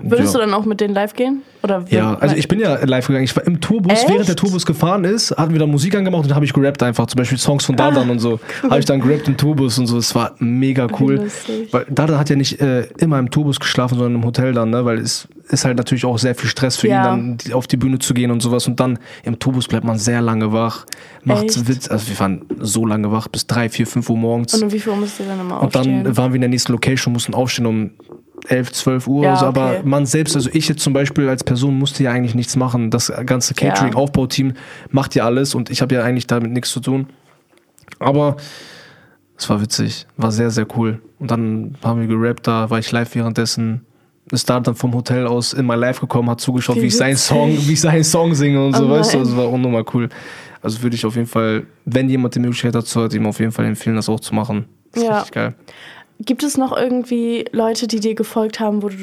Würdest 0.00 0.34
ja. 0.34 0.40
du 0.40 0.46
dann 0.46 0.54
auch 0.54 0.64
mit 0.64 0.80
denen 0.80 0.94
live 0.94 1.14
gehen? 1.14 1.42
Oder 1.62 1.84
Ja, 1.90 2.14
also 2.14 2.34
ich 2.34 2.48
bin 2.48 2.58
ja 2.58 2.82
live 2.84 3.06
gegangen. 3.06 3.24
Ich 3.24 3.36
war 3.36 3.46
im 3.46 3.60
Tourbus, 3.60 3.92
Echt? 3.92 4.08
während 4.08 4.26
der 4.28 4.36
Tourbus 4.36 4.66
gefahren 4.66 5.04
ist, 5.04 5.30
hatten 5.36 5.52
wir 5.52 5.60
da 5.60 5.66
Musik 5.66 5.94
angemacht 5.94 6.22
und 6.22 6.28
dann 6.30 6.34
habe 6.34 6.44
ich 6.44 6.52
gerappt 6.52 6.82
einfach. 6.82 7.06
Zum 7.06 7.18
Beispiel 7.18 7.38
Songs 7.38 7.64
Ah, 7.64 7.66
von 7.66 7.76
Dardan 7.76 8.10
und 8.10 8.18
so. 8.18 8.40
Habe 8.62 8.78
ich 8.80 8.84
dann 8.86 9.00
gerappt 9.00 9.28
im 9.28 9.36
Tourbus 9.36 9.78
und 9.78 9.86
so. 9.86 9.98
Es 9.98 10.14
war 10.14 10.34
mega 10.38 10.88
cool. 10.98 11.28
Weil 11.70 11.86
Dardan 11.90 12.18
hat 12.18 12.30
ja 12.30 12.36
nicht 12.36 12.60
äh, 12.60 12.82
immer 12.98 13.18
im 13.18 13.30
Tourbus 13.30 13.60
geschlafen, 13.60 13.96
sondern 13.96 14.16
im 14.16 14.24
Hotel 14.24 14.52
dann, 14.52 14.70
ne? 14.70 14.84
Weil 14.84 14.98
es 14.98 15.28
ist 15.48 15.64
halt 15.64 15.76
natürlich 15.76 16.04
auch 16.04 16.18
sehr 16.18 16.34
viel 16.34 16.48
Stress 16.48 16.76
für 16.76 16.88
Ja. 16.88 17.14
ihn, 17.14 17.36
dann 17.38 17.52
auf 17.52 17.66
die 17.66 17.76
Bühne 17.76 17.98
zu 17.98 18.14
gehen 18.14 18.30
und 18.30 18.40
sowas. 18.40 18.66
Und 18.66 18.80
dann 18.80 18.98
im 19.22 19.38
Tourbus 19.38 19.68
bleibt 19.68 19.84
man 19.84 19.98
sehr 19.98 20.20
lange 20.22 20.52
wach. 20.52 20.86
Macht 21.24 21.44
Echt? 21.44 21.68
Witz. 21.68 21.88
Also 21.88 22.08
wir 22.08 22.18
waren 22.18 22.42
so 22.58 22.86
lange 22.86 23.12
wach, 23.12 23.28
bis 23.28 23.46
drei, 23.46 23.68
vier, 23.68 23.86
fünf 23.86 24.08
Uhr 24.10 24.16
morgens. 24.16 24.54
Und 24.54 24.64
um 24.64 24.72
wie 24.72 24.80
viel 24.80 24.90
Uhr 24.92 24.98
musst 24.98 25.20
du 25.20 25.24
dann 25.24 25.38
immer 25.40 25.60
Und 25.60 25.76
aufstehen? 25.76 26.04
dann 26.04 26.16
waren 26.16 26.32
wir 26.32 26.36
in 26.36 26.40
der 26.42 26.50
nächsten 26.50 26.72
Location, 26.72 27.12
mussten 27.12 27.34
aufstehen 27.34 27.66
um 27.66 27.90
11, 28.48 28.72
12 28.72 29.06
Uhr 29.06 29.24
Ja, 29.24 29.36
so. 29.36 29.46
okay. 29.46 29.58
Aber 29.60 29.80
man 29.84 30.06
selbst, 30.06 30.34
also 30.36 30.50
ich 30.52 30.68
jetzt 30.68 30.82
zum 30.82 30.92
Beispiel 30.92 31.28
als 31.28 31.44
Person 31.44 31.78
musste 31.78 32.02
ja 32.02 32.10
eigentlich 32.10 32.34
nichts 32.34 32.56
machen. 32.56 32.90
Das 32.90 33.12
ganze. 33.26 33.54
Catering-Aufbauteam 33.54 34.54
macht 34.90 35.14
ja 35.14 35.24
alles 35.24 35.54
und 35.54 35.70
ich 35.70 35.80
habe 35.82 35.94
ja 35.94 36.02
eigentlich 36.02 36.26
damit 36.26 36.50
nichts 36.52 36.70
zu 36.70 36.80
tun. 36.80 37.06
Aber 37.98 38.36
es 39.38 39.48
war 39.48 39.60
witzig, 39.60 40.06
war 40.16 40.32
sehr, 40.32 40.50
sehr 40.50 40.66
cool. 40.76 41.00
Und 41.18 41.30
dann 41.30 41.76
haben 41.84 42.00
wir 42.00 42.08
gerappt, 42.08 42.46
da 42.46 42.68
war 42.70 42.78
ich 42.78 42.90
live 42.92 43.14
währenddessen. 43.14 43.84
Ist 44.30 44.48
da 44.48 44.60
dann 44.60 44.74
vom 44.76 44.94
Hotel 44.94 45.26
aus 45.26 45.52
in 45.52 45.66
mein 45.66 45.78
Live 45.80 46.00
gekommen, 46.00 46.30
hat 46.30 46.40
zugeschaut, 46.40 46.76
Wie 46.76 46.82
wie, 46.82 46.86
ich 46.86 46.96
seinen. 46.96 47.16
Song, 47.16 47.50
wie 47.66 47.72
ich 47.72 47.80
seinen 47.80 48.04
Song 48.04 48.34
singe 48.34 48.64
und 48.64 48.74
so, 48.74 48.86
Oh 48.86 48.90
weißt 48.90 49.14
du, 49.14 49.18
nein. 49.18 49.26
das 49.26 49.36
war 49.36 49.50
unnormal 49.50 49.84
cool. 49.94 50.08
Also 50.62 50.80
würde 50.82 50.94
ich 50.94 51.04
auf 51.04 51.16
jeden 51.16 51.26
Fall, 51.26 51.64
wenn 51.84 52.08
jemand 52.08 52.34
die 52.36 52.38
Möglichkeit 52.38 52.74
dazu 52.74 53.02
hat, 53.02 53.12
ihm 53.14 53.26
auf 53.26 53.40
jeden 53.40 53.50
Fall 53.52 53.64
empfehlen, 53.66 53.96
das 53.96 54.08
auch 54.08 54.20
zu 54.20 54.34
machen. 54.34 54.66
Das 54.92 55.02
ist 55.02 55.08
Ja. 55.08 55.14
richtig 55.16 55.32
geil. 55.32 55.54
Gibt 56.24 56.42
es 56.42 56.56
noch 56.56 56.76
irgendwie 56.76 57.44
Leute, 57.52 57.86
die 57.88 58.00
dir 58.00 58.14
gefolgt 58.14 58.60
haben, 58.60 58.82
wo 58.82 58.88
du, 58.88 58.96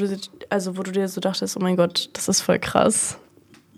also 0.50 0.78
wo 0.78 0.84
du 0.84 0.92
dir 0.92 1.08
so 1.08 1.20
dachtest, 1.22 1.58
oh 1.58 1.60
mein 1.60 1.76
Gott, 1.76 2.10
das 2.14 2.28
ist 2.30 2.42
voll 2.42 2.60
krass? 2.60 3.18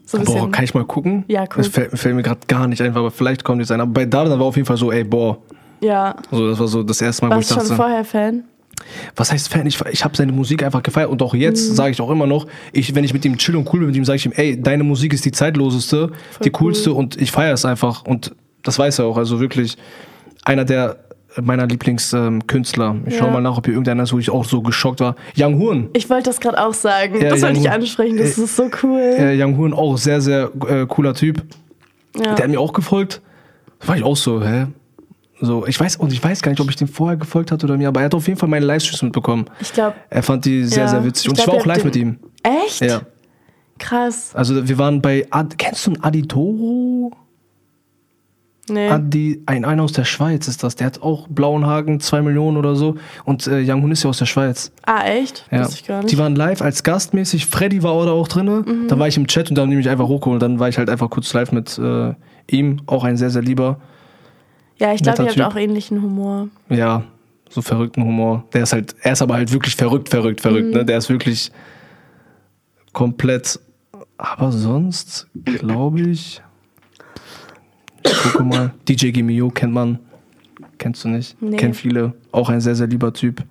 So 0.05 0.17
ein 0.17 0.25
Boah, 0.25 0.51
kann 0.51 0.63
ich 0.65 0.73
mal 0.73 0.83
gucken? 0.83 1.23
Ja, 1.27 1.41
cool. 1.43 1.47
Das 1.57 1.67
fällt, 1.69 1.97
fällt 1.97 2.15
mir 2.15 2.23
gerade 2.23 2.41
gar 2.47 2.67
nicht 2.67 2.81
ein, 2.81 2.95
aber 2.95 3.11
vielleicht 3.11 3.43
kommt 3.43 3.61
jetzt 3.61 3.71
ein. 3.71 3.79
Aber 3.81 3.91
bei 3.91 4.05
Dardan 4.05 4.37
war 4.39 4.45
auf 4.47 4.55
jeden 4.57 4.65
Fall 4.65 4.77
so, 4.77 4.91
ey, 4.91 5.03
boah. 5.03 5.37
ja. 5.79 6.15
Also 6.29 6.49
das 6.49 6.59
war 6.59 6.67
so 6.67 6.83
das 6.83 7.01
erste 7.01 7.25
Mal, 7.25 7.35
wo 7.35 7.39
ich 7.39 7.49
Warst 7.49 7.51
du 7.51 7.55
schon 7.55 7.63
dachte, 7.63 7.75
vorher 7.75 8.03
Fan? 8.05 8.43
was 9.15 9.31
heißt 9.31 9.47
Fan? 9.49 9.65
Ich, 9.67 9.79
ich 9.91 10.03
habe 10.03 10.17
seine 10.17 10.31
Musik 10.31 10.63
einfach 10.63 10.81
gefeiert 10.83 11.09
und 11.09 11.21
auch 11.21 11.33
jetzt 11.35 11.69
Mhm. 11.69 11.75
sage 11.75 11.91
ich 11.91 12.01
auch 12.01 12.09
immer 12.09 12.25
noch, 12.27 12.47
ich, 12.73 12.93
wenn 12.95 13.03
ich 13.03 13.13
mit 13.13 13.23
ihm 13.25 13.37
chill 13.37 13.55
und 13.55 13.71
cool 13.71 13.79
bin, 13.81 13.87
mit 13.87 13.95
ihm 13.95 14.05
sage 14.05 14.17
ich 14.17 14.25
ihm, 14.25 14.33
ey, 14.35 14.59
deine 14.61 14.83
Musik 14.83 15.13
ist 15.13 15.23
die 15.23 15.31
zeitloseste, 15.31 16.11
die 16.43 16.49
coolste 16.49 16.91
und 16.93 17.19
ich 17.21 17.31
feiere 17.31 17.53
es 17.53 17.63
einfach 17.63 18.03
und 18.05 18.33
das 18.63 18.77
weiß 18.79 18.99
er 18.99 19.05
auch. 19.05 19.17
Also 19.17 19.39
wirklich 19.39 19.77
einer 20.43 20.65
der 20.65 20.97
meiner 21.41 21.65
Lieblingskünstler. 21.67 22.95
Ich 23.05 23.17
schau 23.17 23.25
Ja. 23.27 23.31
mal 23.31 23.41
nach, 23.41 23.57
ob 23.57 23.65
hier 23.65 23.73
irgendeiner 23.73 24.03
ist, 24.03 24.13
wo 24.13 24.19
ich 24.19 24.29
auch 24.29 24.43
so 24.45 24.61
geschockt 24.61 24.99
war. 24.99 25.15
Young 25.37 25.59
Horn. 25.59 25.89
Ich 25.93 26.09
wollte 26.09 26.29
das 26.29 26.39
gerade 26.39 26.61
auch 26.63 26.73
sagen. 26.73 27.21
Ja, 27.21 27.29
das 27.29 27.41
wollte 27.41 27.59
ich 27.59 27.69
ansprechen. 27.71 28.17
Das 28.17 28.37
Äh, 28.37 28.43
ist 28.43 28.55
so 28.55 28.69
cool. 28.83 28.99
Äh, 28.99 29.41
Young 29.41 29.57
Horn 29.57 29.73
auch 29.73 29.97
sehr, 29.97 30.19
sehr 30.21 30.51
äh, 30.67 30.85
cooler 30.87 31.13
Typ. 31.13 31.43
ja. 32.17 32.35
Der 32.35 32.43
hat 32.45 32.51
mir 32.51 32.59
auch 32.59 32.73
gefolgt. 32.73 33.21
Da 33.79 33.87
war 33.87 33.97
ich 33.97 34.03
auch 34.03 34.17
so, 34.17 34.43
hä? 34.43 34.67
So, 35.43 35.65
ich 35.65 35.79
weiß, 35.79 35.95
und 35.95 36.13
ich 36.13 36.23
weiß 36.23 36.41
gar 36.43 36.51
nicht, 36.51 36.59
ob 36.61 36.69
ich 36.69 36.75
dem 36.75 36.87
vorher 36.87 37.17
gefolgt 37.17 37.51
hatte 37.51 37.65
oder 37.65 37.75
mir, 37.77 37.87
aber 37.87 38.01
er 38.01 38.05
hat 38.05 38.13
auf 38.13 38.27
jeden 38.27 38.39
Fall 38.39 38.47
meine 38.49 38.65
Livestreams 38.65 39.01
mitbekommen. 39.01 39.45
Ich 39.59 39.73
glaube. 39.73 39.95
Er 40.09 40.21
fand 40.21 40.45
die 40.45 40.65
sehr, 40.65 40.83
Ja. 40.83 40.87
sehr 40.89 41.03
witzig. 41.03 41.29
Und 41.29 41.33
Ich 41.33 41.39
ich, 41.39 41.45
glaub, 41.45 41.55
war 41.55 41.61
auch 41.61 41.65
live 41.65 41.83
mit 41.85 41.95
ihm. 41.95 42.19
Echt? 42.43 42.81
Ja. 42.81 43.01
Krass. 43.79 44.31
Also 44.35 44.67
wir 44.67 44.77
waren 44.77 45.01
bei, 45.01 45.25
Ad, 45.31 45.55
kennst 45.57 45.87
du 45.87 45.91
ein 45.93 46.03
Aditoro? 46.03 47.11
Nee. 48.71 48.89
Ah, 48.89 48.99
die, 48.99 49.43
ein 49.45 49.65
einer 49.65 49.83
aus 49.83 49.91
der 49.91 50.05
Schweiz 50.05 50.47
ist 50.47 50.63
das. 50.63 50.75
Der 50.75 50.87
hat 50.87 51.01
auch 51.01 51.27
blauen 51.27 51.65
Haken, 51.65 51.99
zwei 51.99 52.21
Millionen 52.21 52.57
oder 52.57 52.75
so. 52.75 52.95
Und 53.25 53.45
äh, 53.47 53.61
Young 53.65 53.83
Hun 53.83 53.91
ist 53.91 54.03
ja 54.03 54.09
aus 54.09 54.17
der 54.17 54.25
Schweiz. 54.25 54.71
Ah, 54.85 55.03
echt? 55.03 55.45
Ja. 55.51 55.61
Wusste 55.61 55.75
ich 55.75 55.85
gar 55.85 55.97
nicht. 55.97 56.05
Mhm. 56.05 56.07
Die 56.07 56.17
waren 56.17 56.35
live 56.35 56.61
als 56.61 56.83
gastmäßig. 56.83 57.45
Freddy 57.45 57.83
war 57.83 58.05
da 58.05 58.11
auch 58.11 58.27
drin. 58.27 58.87
Da 58.87 58.97
war 58.97 59.07
ich 59.07 59.17
im 59.17 59.27
Chat 59.27 59.49
und 59.49 59.57
dann 59.57 59.69
nehme 59.69 59.81
ich 59.81 59.89
einfach 59.89 60.07
hochgeholt. 60.07 60.41
Dann 60.41 60.59
war 60.59 60.69
ich 60.69 60.77
halt 60.77 60.89
einfach 60.89 61.09
kurz 61.09 61.33
live 61.33 61.51
mit 61.51 61.77
äh, 61.77 62.13
ihm. 62.49 62.81
Auch 62.85 63.03
ein 63.03 63.17
sehr, 63.17 63.29
sehr 63.29 63.41
lieber. 63.41 63.79
ja, 64.77 64.93
ich 64.93 65.03
glaube, 65.03 65.23
ihr 65.23 65.29
habt 65.29 65.41
auch 65.41 65.55
ähnlichen 65.57 66.01
Humor. 66.01 66.47
Ja, 66.69 67.03
so 67.49 67.61
verrückten 67.61 68.03
Humor. 68.03 68.45
Der 68.53 68.63
ist 68.63 68.73
halt, 68.73 68.95
er 69.01 69.13
ist 69.13 69.21
aber 69.21 69.35
halt 69.35 69.51
wirklich 69.51 69.75
verrückt, 69.75 70.09
verrückt, 70.09 70.41
verrückt. 70.41 70.67
Mhm. 70.67 70.73
Ne? 70.73 70.85
Der 70.85 70.97
ist 70.97 71.09
wirklich 71.09 71.51
komplett. 72.93 73.59
Aber 74.17 74.51
sonst 74.51 75.27
glaube 75.33 76.01
ich. 76.01 76.41
Ich 78.03 78.23
gucke 78.23 78.43
mal. 78.43 78.73
DJ 78.87 79.09
Gimio 79.11 79.49
kennt 79.49 79.73
man. 79.73 79.99
Kennst 80.77 81.03
du 81.03 81.09
nicht? 81.09 81.41
Nee. 81.41 81.57
Kennt 81.57 81.75
viele. 81.75 82.13
Auch 82.31 82.49
ein 82.49 82.61
sehr, 82.61 82.75
sehr 82.75 82.87
lieber 82.87 83.13
Typ. 83.13 83.43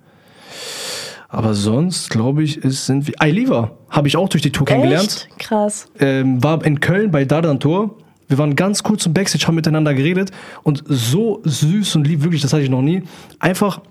Aber 1.29 1.53
sonst, 1.53 2.09
glaube 2.09 2.43
ich, 2.43 2.57
ist, 2.57 2.85
sind 2.85 3.07
wir. 3.07 3.13
Ailiva 3.19 3.71
habe 3.89 4.09
ich 4.09 4.17
auch 4.17 4.27
durch 4.27 4.43
die 4.43 4.51
Tour 4.51 4.65
kennengelernt. 4.67 5.29
Echt? 5.29 5.39
Krass. 5.39 5.89
Ähm, 5.99 6.43
war 6.43 6.63
in 6.65 6.81
Köln 6.81 7.09
bei 7.09 7.23
Dardan 7.23 7.59
Tor. 7.59 7.95
Wir 8.27 8.37
waren 8.37 8.55
ganz 8.55 8.83
kurz 8.83 9.05
im 9.05 9.13
Backstage, 9.13 9.47
haben 9.47 9.55
miteinander 9.55 9.93
geredet 9.93 10.31
und 10.63 10.83
so 10.87 11.41
süß 11.43 11.97
und 11.97 12.07
lieb, 12.07 12.23
wirklich, 12.23 12.41
das 12.41 12.53
hatte 12.53 12.63
ich 12.63 12.69
noch 12.69 12.81
nie. 12.81 13.03
Einfach, 13.39 13.81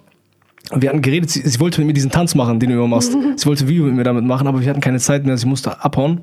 wir 0.75 0.89
hatten 0.89 1.03
geredet, 1.03 1.31
sie, 1.31 1.47
sie 1.47 1.61
wollte 1.61 1.81
mit 1.81 1.89
mir 1.89 1.93
diesen 1.93 2.11
Tanz 2.11 2.35
machen, 2.35 2.59
den 2.59 2.71
du 2.71 2.77
immer 2.77 2.89
machst. 2.89 3.13
sie 3.37 3.47
wollte 3.47 3.65
ein 3.65 3.69
Video 3.69 3.85
mit 3.85 3.95
mir 3.95 4.05
damit 4.05 4.25
machen, 4.25 4.47
aber 4.47 4.61
wir 4.61 4.69
hatten 4.69 4.81
keine 4.81 4.99
Zeit 4.99 5.27
mehr, 5.27 5.37
sie 5.37 5.47
musste 5.47 5.83
abhauen. 5.83 6.21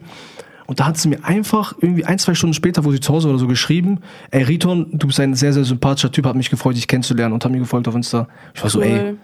Und 0.68 0.80
da 0.82 0.86
hat 0.86 0.98
sie 0.98 1.08
mir 1.08 1.24
einfach 1.24 1.74
irgendwie 1.80 2.04
ein, 2.06 2.20
zwei 2.20 2.34
Stunden 2.36 2.54
später, 2.54 2.84
wo 2.86 2.92
sie 2.92 3.00
zu 3.00 3.14
Hause 3.14 3.30
oder 3.30 3.40
so 3.40 3.48
geschrieben, 3.48 4.00
ey 4.32 4.44
Riton, 4.44 4.88
du 4.92 5.08
bist 5.08 5.20
ein 5.20 5.34
sehr, 5.34 5.54
sehr 5.54 5.64
sympathischer 5.64 6.12
Typ, 6.12 6.26
hat 6.26 6.36
mich 6.36 6.50
gefreut, 6.50 6.76
dich 6.76 6.88
kennenzulernen 6.88 7.34
und 7.34 7.44
hat 7.44 7.52
mir 7.52 7.60
gefolgt 7.60 7.88
auf 7.88 7.96
Insta. 7.96 8.28
Ich 8.54 8.62
war 8.62 8.70
so, 8.70 8.82
ey, 8.82 9.16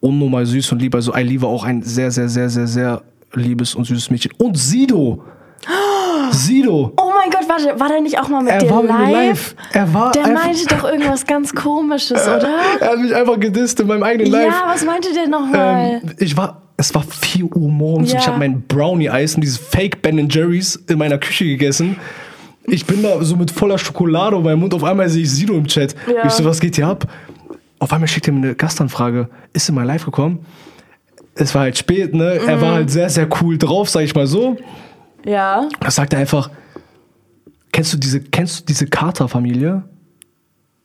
unnormal 0.00 0.44
süß 0.44 0.72
und 0.72 0.80
lieb. 0.82 0.94
Also 0.94 1.12
Aili 1.14 1.40
war 1.40 1.48
auch 1.48 1.64
ein 1.64 1.82
sehr, 1.82 2.10
sehr, 2.10 2.28
sehr, 2.28 2.50
sehr, 2.50 2.66
sehr 2.66 3.02
liebes 3.34 3.74
und 3.74 3.84
süßes 3.84 4.10
Mädchen. 4.10 4.32
Und 4.38 4.58
Sido! 4.58 5.22
Sido! 6.30 6.92
Oh 6.96 7.12
mein 7.14 7.30
Gott, 7.30 7.48
warte, 7.48 7.78
war 7.80 7.88
der 7.88 8.00
nicht 8.00 8.18
auch 8.18 8.28
mal 8.28 8.42
mit 8.42 8.52
Er 8.52 8.58
dir 8.58 8.70
war 8.70 8.82
mit 8.82 8.90
live? 8.90 9.06
mir 9.06 9.12
live. 9.12 9.54
Er 9.72 9.94
war 9.94 10.12
Der 10.12 10.28
meinte 10.28 10.66
doch 10.66 10.84
irgendwas 10.84 11.26
ganz 11.26 11.54
komisches, 11.54 12.22
oder? 12.26 12.48
Er 12.80 12.90
hat 12.90 12.98
mich 12.98 13.14
einfach 13.14 13.38
gedisst 13.38 13.80
in 13.80 13.86
meinem 13.86 14.02
eigenen 14.02 14.30
Live. 14.32 14.52
Ja, 14.52 14.64
was 14.66 14.84
meinte 14.84 15.12
der 15.12 15.28
nochmal? 15.28 16.00
Ähm, 16.02 16.14
ich 16.18 16.36
war, 16.36 16.62
es 16.78 16.94
war 16.94 17.02
4 17.02 17.44
Uhr 17.54 17.70
morgens 17.70 18.08
und 18.10 18.14
Ja. 18.14 18.20
ich 18.20 18.26
habe 18.28 18.38
mein 18.38 18.62
Brownie-Eis 18.62 19.34
und 19.34 19.42
dieses 19.42 19.58
Fake 19.58 20.00
Ben 20.00 20.28
Jerry's 20.30 20.76
in 20.88 20.96
meiner 20.98 21.18
Küche 21.18 21.44
gegessen. 21.44 21.96
Ich 22.66 22.86
bin 22.86 23.02
da 23.02 23.22
so 23.22 23.36
mit 23.36 23.50
voller 23.50 23.76
Schokolade 23.78 24.36
in 24.36 24.42
meinem 24.42 24.60
Mund. 24.60 24.72
Auf 24.74 24.84
einmal 24.84 25.08
sehe 25.08 25.22
ich 25.24 25.30
Sido 25.30 25.54
im 25.54 25.66
Chat. 25.66 25.94
Ja. 26.06 26.24
Ich 26.26 26.32
so, 26.32 26.44
was 26.44 26.60
geht 26.60 26.76
hier 26.76 26.86
ab? 26.86 27.06
Auf 27.78 27.92
einmal 27.92 28.08
schickt 28.08 28.26
er 28.28 28.32
mir 28.34 28.46
eine 28.46 28.54
Gastanfrage. 28.54 29.28
Ist 29.52 29.68
in 29.68 29.74
mein 29.74 29.86
Live 29.86 30.04
gekommen? 30.04 30.44
Es 31.34 31.54
war 31.54 31.62
halt 31.62 31.78
spät, 31.78 32.14
ne? 32.14 32.34
Er 32.46 32.56
Mhm. 32.56 32.60
war 32.60 32.72
halt 32.74 32.90
sehr, 32.90 33.08
sehr 33.10 33.28
cool 33.40 33.58
drauf, 33.58 33.88
sag 33.90 34.02
ich 34.02 34.14
mal 34.14 34.26
so. 34.26 34.56
ja. 35.24 35.68
Da 35.80 35.90
sagt 35.90 36.12
er 36.12 36.20
einfach, 36.20 36.50
kennst 37.72 37.92
du 37.92 37.96
diese, 37.98 38.20
kennst 38.20 38.60
du 38.60 38.64
diese 38.66 38.86
Carter-Familie? 38.86 39.82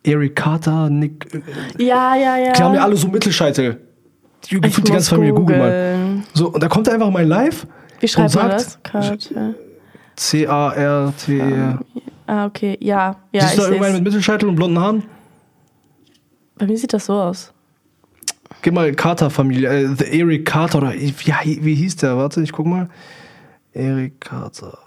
Eric 0.03 0.35
Carter, 0.35 0.89
Nick, 0.89 1.27
äh, 1.33 1.83
Ja, 1.83 2.15
ja, 2.15 2.37
ja. 2.37 2.51
die 2.53 2.61
haben 2.61 2.75
ja 2.75 2.83
alle 2.83 2.95
so 2.97 3.07
Mittelscheitel. 3.07 3.79
Gefühlt 4.49 4.87
die 4.87 4.91
ganze 4.91 5.09
Familie, 5.09 5.33
google 5.33 5.57
mal. 5.57 5.69
googeln. 5.69 6.23
So, 6.33 6.49
und 6.49 6.61
da 6.61 6.67
kommt 6.67 6.87
er 6.87 6.95
einfach 6.95 7.07
in 7.07 7.13
mein 7.13 7.27
Live. 7.27 7.65
Wie 7.99 8.07
schreibt 8.07 8.35
und 8.35 8.41
man 8.41 8.51
sagt, 8.51 8.65
das? 8.65 8.83
Karte. 8.83 9.55
C-A-R-T-E. 10.15 11.75
Ah, 12.27 12.45
okay. 12.45 12.77
Ja, 12.79 13.15
ja, 13.31 13.41
Siehst 13.41 13.53
ich 13.53 13.59
du 13.59 13.61
da 13.61 13.67
irgendwann 13.69 13.93
mit 13.93 14.03
Mittelscheitel 14.03 14.47
und 14.47 14.55
blonden 14.55 14.79
Haaren? 14.79 15.03
Bei 16.57 16.65
mir 16.65 16.77
sieht 16.77 16.93
das 16.93 17.05
so 17.05 17.13
aus. 17.13 17.51
Gib 18.61 18.73
mal 18.73 18.93
Carter-Familie, 18.93 19.67
äh, 19.69 19.95
The 19.97 20.19
Eric 20.19 20.45
Carter 20.45 20.77
oder 20.77 20.93
wie, 20.93 21.65
wie 21.65 21.75
hieß 21.75 21.97
der? 21.97 22.17
Warte, 22.17 22.41
ich 22.41 22.51
guck 22.51 22.65
mal. 22.65 22.89
Eric 23.73 24.21
Carter. 24.21 24.77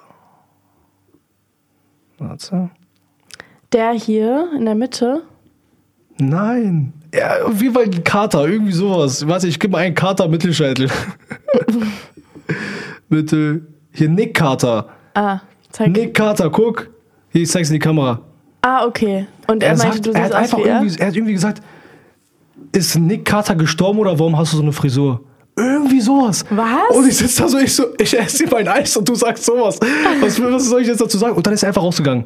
Warte. 2.19 2.71
Der 3.73 3.93
hier 3.93 4.51
in 4.57 4.65
der 4.65 4.75
Mitte. 4.75 5.23
Nein. 6.19 6.93
Ja, 7.17 7.37
wie 7.49 7.71
bei 7.71 7.87
Kater, 7.87 8.47
irgendwie 8.47 8.73
sowas. 8.73 9.27
Warte, 9.27 9.49
ich 9.49 9.59
gebe 9.59 9.73
mal 9.73 9.79
einen 9.79 9.95
Kater 9.95 10.29
Mittelscheitel. 10.29 10.89
Mittel. 13.09 13.67
Hier 13.93 14.09
Nick 14.09 14.35
Carter. 14.35 14.89
Ah, 15.15 15.41
zeig. 15.71 15.93
Nick 15.93 16.15
Carter, 16.15 16.51
guck. 16.51 16.89
Hier, 17.31 17.43
ich 17.43 17.51
zeig's 17.51 17.69
in 17.69 17.75
die 17.75 17.79
Kamera. 17.79 18.21
Ah, 18.63 18.85
okay. 18.85 19.27
Und 19.47 19.63
er, 19.63 19.71
Er, 19.71 19.77
meinte, 19.77 19.93
sagt, 19.95 20.07
du 20.07 20.11
er 20.13 20.23
hat 20.25 20.33
einfach 20.33 20.59
er? 20.59 20.81
irgendwie, 20.83 20.99
er 20.99 21.07
hat 21.07 21.15
irgendwie 21.17 21.33
gesagt, 21.33 21.63
ist 22.73 22.97
Nick 22.99 23.25
Carter 23.25 23.55
gestorben 23.55 23.99
oder 24.01 24.19
warum 24.19 24.37
hast 24.37 24.53
du 24.53 24.57
so 24.59 24.63
eine 24.63 24.73
Frisur? 24.73 25.21
Irgendwie 25.57 26.01
sowas. 26.01 26.45
Was? 26.51 26.97
Und 26.97 27.09
ich 27.09 27.17
sitze 27.17 27.43
da 27.43 27.49
so, 27.49 27.59
ich 27.59 27.75
so, 27.75 27.85
ich 27.99 28.19
esse 28.19 28.45
dir 28.45 28.51
mein 28.51 28.69
Eis 28.69 28.95
und 28.97 29.09
du 29.09 29.15
sagst 29.15 29.45
sowas. 29.45 29.79
Was, 30.21 30.43
was 30.43 30.69
soll 30.69 30.83
ich 30.83 30.89
jetzt 30.89 31.01
dazu 31.01 31.17
sagen? 31.17 31.35
Und 31.35 31.47
dann 31.47 31.55
ist 31.55 31.63
er 31.63 31.69
einfach 31.69 31.83
rausgegangen. 31.83 32.25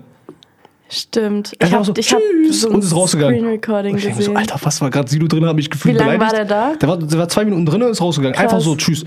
Stimmt. 0.90 1.52
Ich 1.62 1.72
habe 1.72 1.84
so, 1.84 1.94
ich 1.96 2.12
hab 2.12 2.20
tschüss, 2.20 2.62
so 2.62 2.68
ein 2.68 2.74
und 2.74 2.84
ist 2.84 2.94
rausgegangen. 2.94 3.36
Screen 3.36 3.50
Recording 3.50 3.92
Und 3.92 3.98
ich 3.98 4.08
gesehen. 4.08 4.24
so, 4.24 4.34
Alter, 4.34 4.58
was 4.62 4.80
war 4.80 4.90
gerade 4.90 5.08
Sido 5.08 5.26
drin? 5.28 5.46
Habe 5.46 5.60
ich 5.60 5.70
gefühlt 5.70 5.94
Wie 5.94 5.98
lange 5.98 6.18
beleidigt. 6.18 6.50
war 6.50 6.58
der 6.58 6.72
da? 6.72 6.76
Der 6.76 6.88
war, 6.88 6.98
der 6.98 7.18
war 7.18 7.28
zwei 7.28 7.44
Minuten 7.44 7.64
drin 7.64 7.82
und 7.82 7.90
ist 7.90 8.00
rausgegangen. 8.00 8.34
Krass. 8.34 8.44
Einfach 8.44 8.60
so, 8.60 8.74
tschüss. 8.76 9.04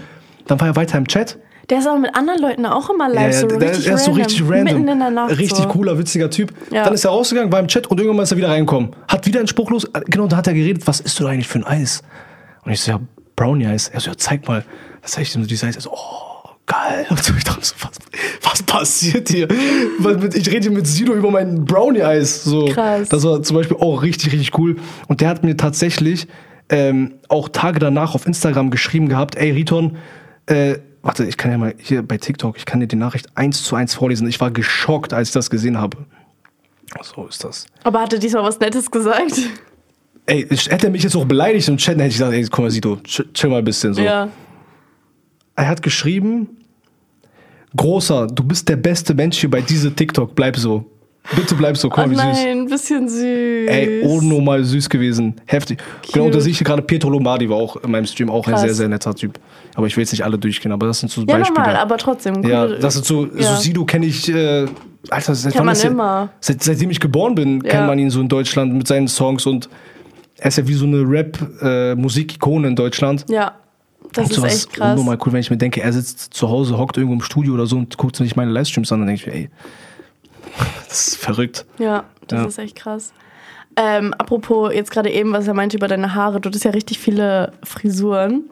Dann 0.47 0.59
war 0.59 0.67
er 0.67 0.75
weiter 0.75 0.97
im 0.97 1.07
Chat. 1.07 1.37
der 1.69 1.79
ist 1.79 1.87
auch 1.87 1.97
mit 1.97 2.15
anderen 2.15 2.41
Leuten 2.41 2.65
auch 2.65 2.89
immer 2.89 3.09
live, 3.09 3.35
so 3.35 3.47
der, 3.47 3.61
richtig 3.61 3.87
er 3.87 3.95
ist 3.95 4.05
so 4.05 4.11
richtig 4.11 4.41
random. 4.43 4.63
Mitten 4.63 4.87
in 4.87 4.99
der 4.99 5.09
Nacht. 5.09 5.37
Richtig 5.37 5.57
so. 5.63 5.67
cooler, 5.67 5.97
witziger 5.97 6.29
Typ. 6.29 6.53
Ja. 6.71 6.85
Dann 6.85 6.93
ist 6.93 7.03
er 7.05 7.11
rausgegangen, 7.11 7.51
war 7.51 7.59
im 7.59 7.67
Chat 7.67 7.87
und 7.87 7.99
irgendwann 7.99 8.23
ist 8.23 8.31
er 8.31 8.37
wieder 8.37 8.49
reingekommen. 8.49 8.95
Hat 9.07 9.25
wieder 9.25 9.39
einen 9.39 9.47
Spruch 9.47 9.69
los. 9.69 9.87
Genau, 10.05 10.27
da 10.27 10.37
hat 10.37 10.47
er 10.47 10.53
geredet, 10.53 10.87
was 10.87 10.99
isst 11.01 11.19
du 11.19 11.23
da 11.23 11.29
eigentlich 11.29 11.47
für 11.47 11.59
ein 11.59 11.65
Eis? 11.65 12.01
Und 12.65 12.71
ich 12.71 12.81
so, 12.81 12.91
ja, 12.91 12.99
Brownie-Eis. 13.35 13.89
Er 13.89 13.99
so, 13.99 14.09
ja, 14.09 14.17
zeig 14.17 14.47
mal. 14.47 14.63
Da 15.01 15.07
zeig 15.07 15.23
ich 15.23 15.35
ihm 15.35 15.41
so 15.41 15.47
dieses 15.47 15.63
Eis. 15.67 15.75
Er 15.75 15.81
so, 15.81 15.91
oh, 15.91 15.97
geil. 16.65 17.05
Und 17.09 17.23
so, 17.23 17.33
ich 17.37 17.43
dachte 17.43 17.65
so, 17.65 17.75
was, 17.81 17.91
was 18.41 18.63
passiert 18.63 19.29
hier? 19.29 19.47
Ich 20.33 20.49
rede 20.49 20.61
hier 20.61 20.71
mit 20.71 20.87
Sido 20.87 21.13
über 21.13 21.31
mein 21.31 21.65
Brownie-Eis. 21.65 22.43
So. 22.43 22.65
Krass. 22.65 23.09
Das 23.09 23.23
war 23.23 23.41
zum 23.43 23.55
Beispiel 23.57 23.77
auch 23.77 24.01
richtig, 24.01 24.31
richtig 24.33 24.57
cool. 24.57 24.77
Und 25.07 25.21
der 25.21 25.29
hat 25.29 25.43
mir 25.43 25.57
tatsächlich 25.57 26.27
ähm, 26.69 27.15
auch 27.27 27.49
Tage 27.49 27.79
danach 27.79 28.15
auf 28.15 28.25
Instagram 28.25 28.69
geschrieben 28.71 29.09
gehabt, 29.09 29.35
ey 29.35 29.51
Riton, 29.51 29.97
äh, 30.45 30.75
warte, 31.01 31.25
ich 31.25 31.37
kann 31.37 31.51
ja 31.51 31.57
mal 31.57 31.73
hier 31.77 32.01
bei 32.01 32.17
TikTok, 32.17 32.57
ich 32.57 32.65
kann 32.65 32.79
dir 32.79 32.87
die 32.87 32.95
Nachricht 32.95 33.27
eins 33.35 33.63
zu 33.63 33.75
eins 33.75 33.93
vorlesen. 33.93 34.27
Ich 34.27 34.39
war 34.39 34.49
geschockt, 34.51 35.13
als 35.13 35.29
ich 35.29 35.33
das 35.33 35.49
gesehen 35.49 35.77
habe. 35.77 35.97
So 37.01 37.25
ist 37.27 37.43
das. 37.43 37.65
Aber 37.83 38.01
hat 38.01 38.13
er 38.13 38.19
diesmal 38.19 38.43
was 38.43 38.59
Nettes 38.59 38.89
gesagt? 38.89 39.33
Ey, 40.25 40.47
ich- 40.49 40.69
hätte 40.69 40.87
er 40.87 40.91
mich 40.91 41.03
jetzt 41.03 41.15
auch 41.15 41.25
beleidigt 41.25 41.67
im 41.67 41.77
Chat, 41.77 41.95
dann 41.95 42.01
hätte 42.01 42.11
ich 42.11 42.17
gesagt, 42.17 42.33
ey, 42.33 42.43
guck 42.49 42.59
mal, 42.59 42.71
Sido, 42.71 42.97
chill, 43.03 43.25
chill 43.33 43.49
mal 43.49 43.57
ein 43.57 43.65
bisschen 43.65 43.93
so. 43.93 44.01
Ja. 44.01 44.29
Er 45.55 45.67
hat 45.67 45.81
geschrieben, 45.81 46.49
Großer, 47.75 48.27
du 48.27 48.43
bist 48.43 48.69
der 48.69 48.75
beste 48.75 49.13
Mensch 49.15 49.39
hier 49.39 49.49
bei 49.49 49.61
diesem 49.61 49.95
TikTok, 49.95 50.35
bleib 50.35 50.55
so. 50.57 50.85
Bitte 51.35 51.55
bleib 51.55 51.75
so, 51.77 51.87
Oh 51.87 51.91
komm, 51.91 52.11
wie 52.11 52.15
süß. 52.15 52.23
nein, 52.23 52.59
ein 52.59 52.65
bisschen 52.67 53.07
süß. 53.09 53.19
Ey, 53.69 54.01
unnormal 54.03 54.63
süß 54.63 54.89
gewesen. 54.89 55.35
Heftig. 55.45 55.79
Genau, 56.11 56.25
und 56.25 56.31
da 56.31 56.37
Cute. 56.37 56.43
sehe 56.43 56.51
ich 56.51 56.57
hier 56.59 56.65
gerade 56.65 56.81
Pietro 56.83 57.09
Lombardi 57.09 57.49
war 57.49 57.55
auch 57.57 57.77
in 57.77 57.89
meinem 57.91 58.05
Stream 58.05 58.29
auch 58.29 58.45
ein 58.45 58.51
Krass. 58.51 58.61
sehr, 58.61 58.73
sehr 58.73 58.89
netter 58.89 59.15
Typ. 59.15 59.39
Aber 59.73 59.87
ich 59.87 59.95
will 59.95 60.03
jetzt 60.03 60.11
nicht 60.11 60.23
alle 60.23 60.37
durchgehen, 60.37 60.71
aber 60.73 60.85
das 60.87 60.99
sind 60.99 61.11
so 61.11 61.21
Ja, 61.21 61.37
Beispiele. 61.37 61.59
normal, 61.61 61.77
aber 61.77 61.97
trotzdem. 61.97 62.43
ja, 62.43 62.67
das 62.67 62.93
sind 62.95 63.05
so, 63.05 63.25
ja. 63.25 63.55
so 63.55 63.61
Sido 63.61 63.85
kenne 63.85 64.05
ich, 64.05 64.27
äh, 64.29 64.65
Alter, 65.09 65.33
seit 65.33 65.57
wann 65.57 65.69
ist 65.69 65.83
er- 65.85 65.91
immer. 65.91 66.29
Seit, 66.41 66.61
seitdem 66.61 66.91
ich 66.91 66.99
geboren 66.99 67.33
bin, 67.35 67.61
Ja. 67.63 67.71
kennt 67.71 67.87
man 67.87 67.97
ihn 67.97 68.09
so 68.09 68.19
in 68.21 68.27
Deutschland 68.29 68.73
mit 68.73 68.85
seinen 68.87 69.07
Songs 69.07 69.45
und 69.47 69.69
er 70.37 70.49
ist 70.49 70.57
ja 70.57 70.67
wie 70.67 70.73
so 70.73 70.85
eine 70.85 70.97
Rap-Musikikone 71.09 72.67
in 72.67 72.75
Deutschland. 72.75 73.25
Ja, 73.29 73.53
das 74.13 74.37
und 74.37 74.45
ist 74.45 74.53
echt 74.53 74.73
krass. 74.73 74.91
unnormal 74.93 75.17
cool, 75.25 75.33
wenn 75.33 75.39
ich 75.41 75.49
mir 75.49 75.57
denke, 75.57 75.81
er 75.81 75.91
sitzt 75.93 76.33
zu 76.33 76.49
Hause, 76.49 76.77
hockt 76.77 76.97
irgendwo 76.97 77.15
im 77.15 77.21
Studio 77.21 77.53
oder 77.53 77.65
so 77.65 77.77
und 77.77 77.97
guckt 77.97 78.15
sich 78.15 78.35
meine 78.35 78.51
Livestreams 78.51 78.91
an, 78.91 78.99
dann 78.99 79.07
denke 79.07 79.21
ich 79.21 79.27
mir, 79.27 79.33
ey, 79.33 79.49
das 80.87 81.07
ist 81.09 81.15
verrückt. 81.17 81.65
Ja, 81.79 82.03
das 82.27 82.39
Ja. 82.41 82.47
ist 82.47 82.57
echt 82.59 82.75
krass. 82.75 83.13
Ähm, 83.75 84.13
apropos, 84.17 84.71
jetzt 84.73 84.91
gerade 84.91 85.09
eben, 85.11 85.33
was 85.33 85.47
er 85.47 85.55
meinte 85.55 85.77
über 85.77 85.87
deine 85.87 86.13
Haare, 86.13 86.39
du 86.39 86.47
hattest 86.49 86.63
ja 86.63 86.71
richtig 86.71 86.99
viele 86.99 87.53
Frisuren. 87.63 88.43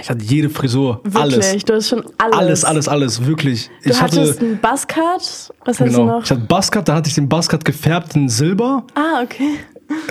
Ich 0.00 0.10
hatte 0.10 0.22
jede 0.24 0.50
Frisur, 0.50 1.00
Wirklich, 1.04 1.22
alles. 1.22 1.64
du 1.64 1.74
hast 1.74 1.88
schon 1.88 2.04
alles. 2.18 2.34
Alles, 2.36 2.64
alles, 2.64 2.88
alles, 2.88 3.24
wirklich. 3.24 3.70
Du 3.84 3.90
ich 3.90 4.02
hatte, 4.02 4.20
hattest 4.20 4.40
einen 4.40 4.58
Buzzcut. 4.60 5.20
Was 5.20 5.50
hast 5.64 5.78
du 5.80 5.84
genau, 5.84 6.04
noch? 6.06 6.24
ich 6.24 6.30
hatte 6.30 6.40
Buzzcut, 6.40 6.88
da 6.88 6.96
hatte 6.96 7.08
ich 7.08 7.14
den 7.14 7.28
Buzzcut 7.28 7.64
gefärbt 7.64 8.16
in 8.16 8.28
Silber. 8.28 8.84
ah, 8.96 9.22
okay. 9.22 9.60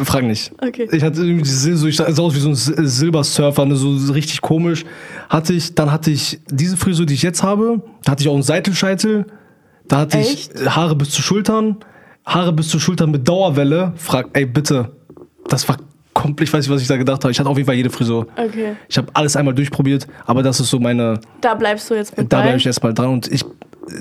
Frag 0.04 0.24
nicht. 0.24 0.52
Okay. 0.62 0.88
Ich 0.92 1.04
hatte 1.04 1.18
so, 1.76 1.88
ich 1.88 1.96
sah 1.98 2.06
aus 2.06 2.36
wie 2.36 2.40
so 2.40 2.50
ein 2.50 2.56
Sil- 2.56 2.86
Silbersurfer, 2.86 3.66
ne, 3.66 3.76
so 3.76 4.12
richtig 4.14 4.42
komisch. 4.42 4.86
Hatte 5.30 5.54
ich, 5.54 5.74
dann 5.76 5.92
hatte 5.92 6.12
ich 6.12 6.40
diese 6.50 6.78
Frisur, 6.78 7.06
die 7.06 7.14
ich 7.14 7.22
jetzt 7.22 7.44
habe. 7.44 7.82
Da 8.04 8.12
hatte 8.12 8.24
ich 8.24 8.30
auch 8.30 8.34
einen 8.34 8.44
Seitelscheitel. 8.44 9.26
Da 9.88 10.00
hatte 10.00 10.18
Echt? 10.18 10.52
ich 10.56 10.70
Haare 10.76 10.96
bis 10.96 11.10
zu 11.12 11.22
Schultern. 11.22 11.78
Haare 12.26 12.54
bis 12.54 12.68
zu 12.70 12.80
Schultern 12.80 13.12
mit 13.12 13.28
Dauerwelle. 13.28 13.94
Frag, 13.96 14.28
ey, 14.34 14.46
bitte. 14.46 14.92
Das 15.48 15.68
war 15.68 15.78
komplett, 16.14 16.50
ich 16.50 16.54
weiß 16.54 16.66
nicht, 16.66 16.74
was 16.76 16.82
ich 16.82 16.88
da 16.88 16.98
gedacht 16.98 17.24
habe. 17.24 17.32
Ich 17.32 17.40
hatte 17.40 17.50
auf 17.50 17.58
jeden 17.58 17.66
Fall 17.66 17.76
jede 17.76 17.90
Frisur. 17.90 18.28
Okay. 18.36 18.76
Ich 18.88 18.98
habe 18.98 19.08
alles 19.14 19.36
einmal 19.36 19.54
durchprobiert, 19.54 20.06
aber 20.26 20.44
das 20.44 20.60
ist 20.60 20.70
so 20.70 20.80
meine, 20.80 21.20
Da 21.42 21.56
bleibst 21.56 21.90
du 21.90 21.96
jetzt 21.96 22.18
mit 22.18 22.32
da 22.32 22.42
bleibe 22.42 22.58
ich 22.58 22.66
erstmal 22.66 22.94
dran 22.94 23.10
und 23.10 23.32
ich, 23.32 23.44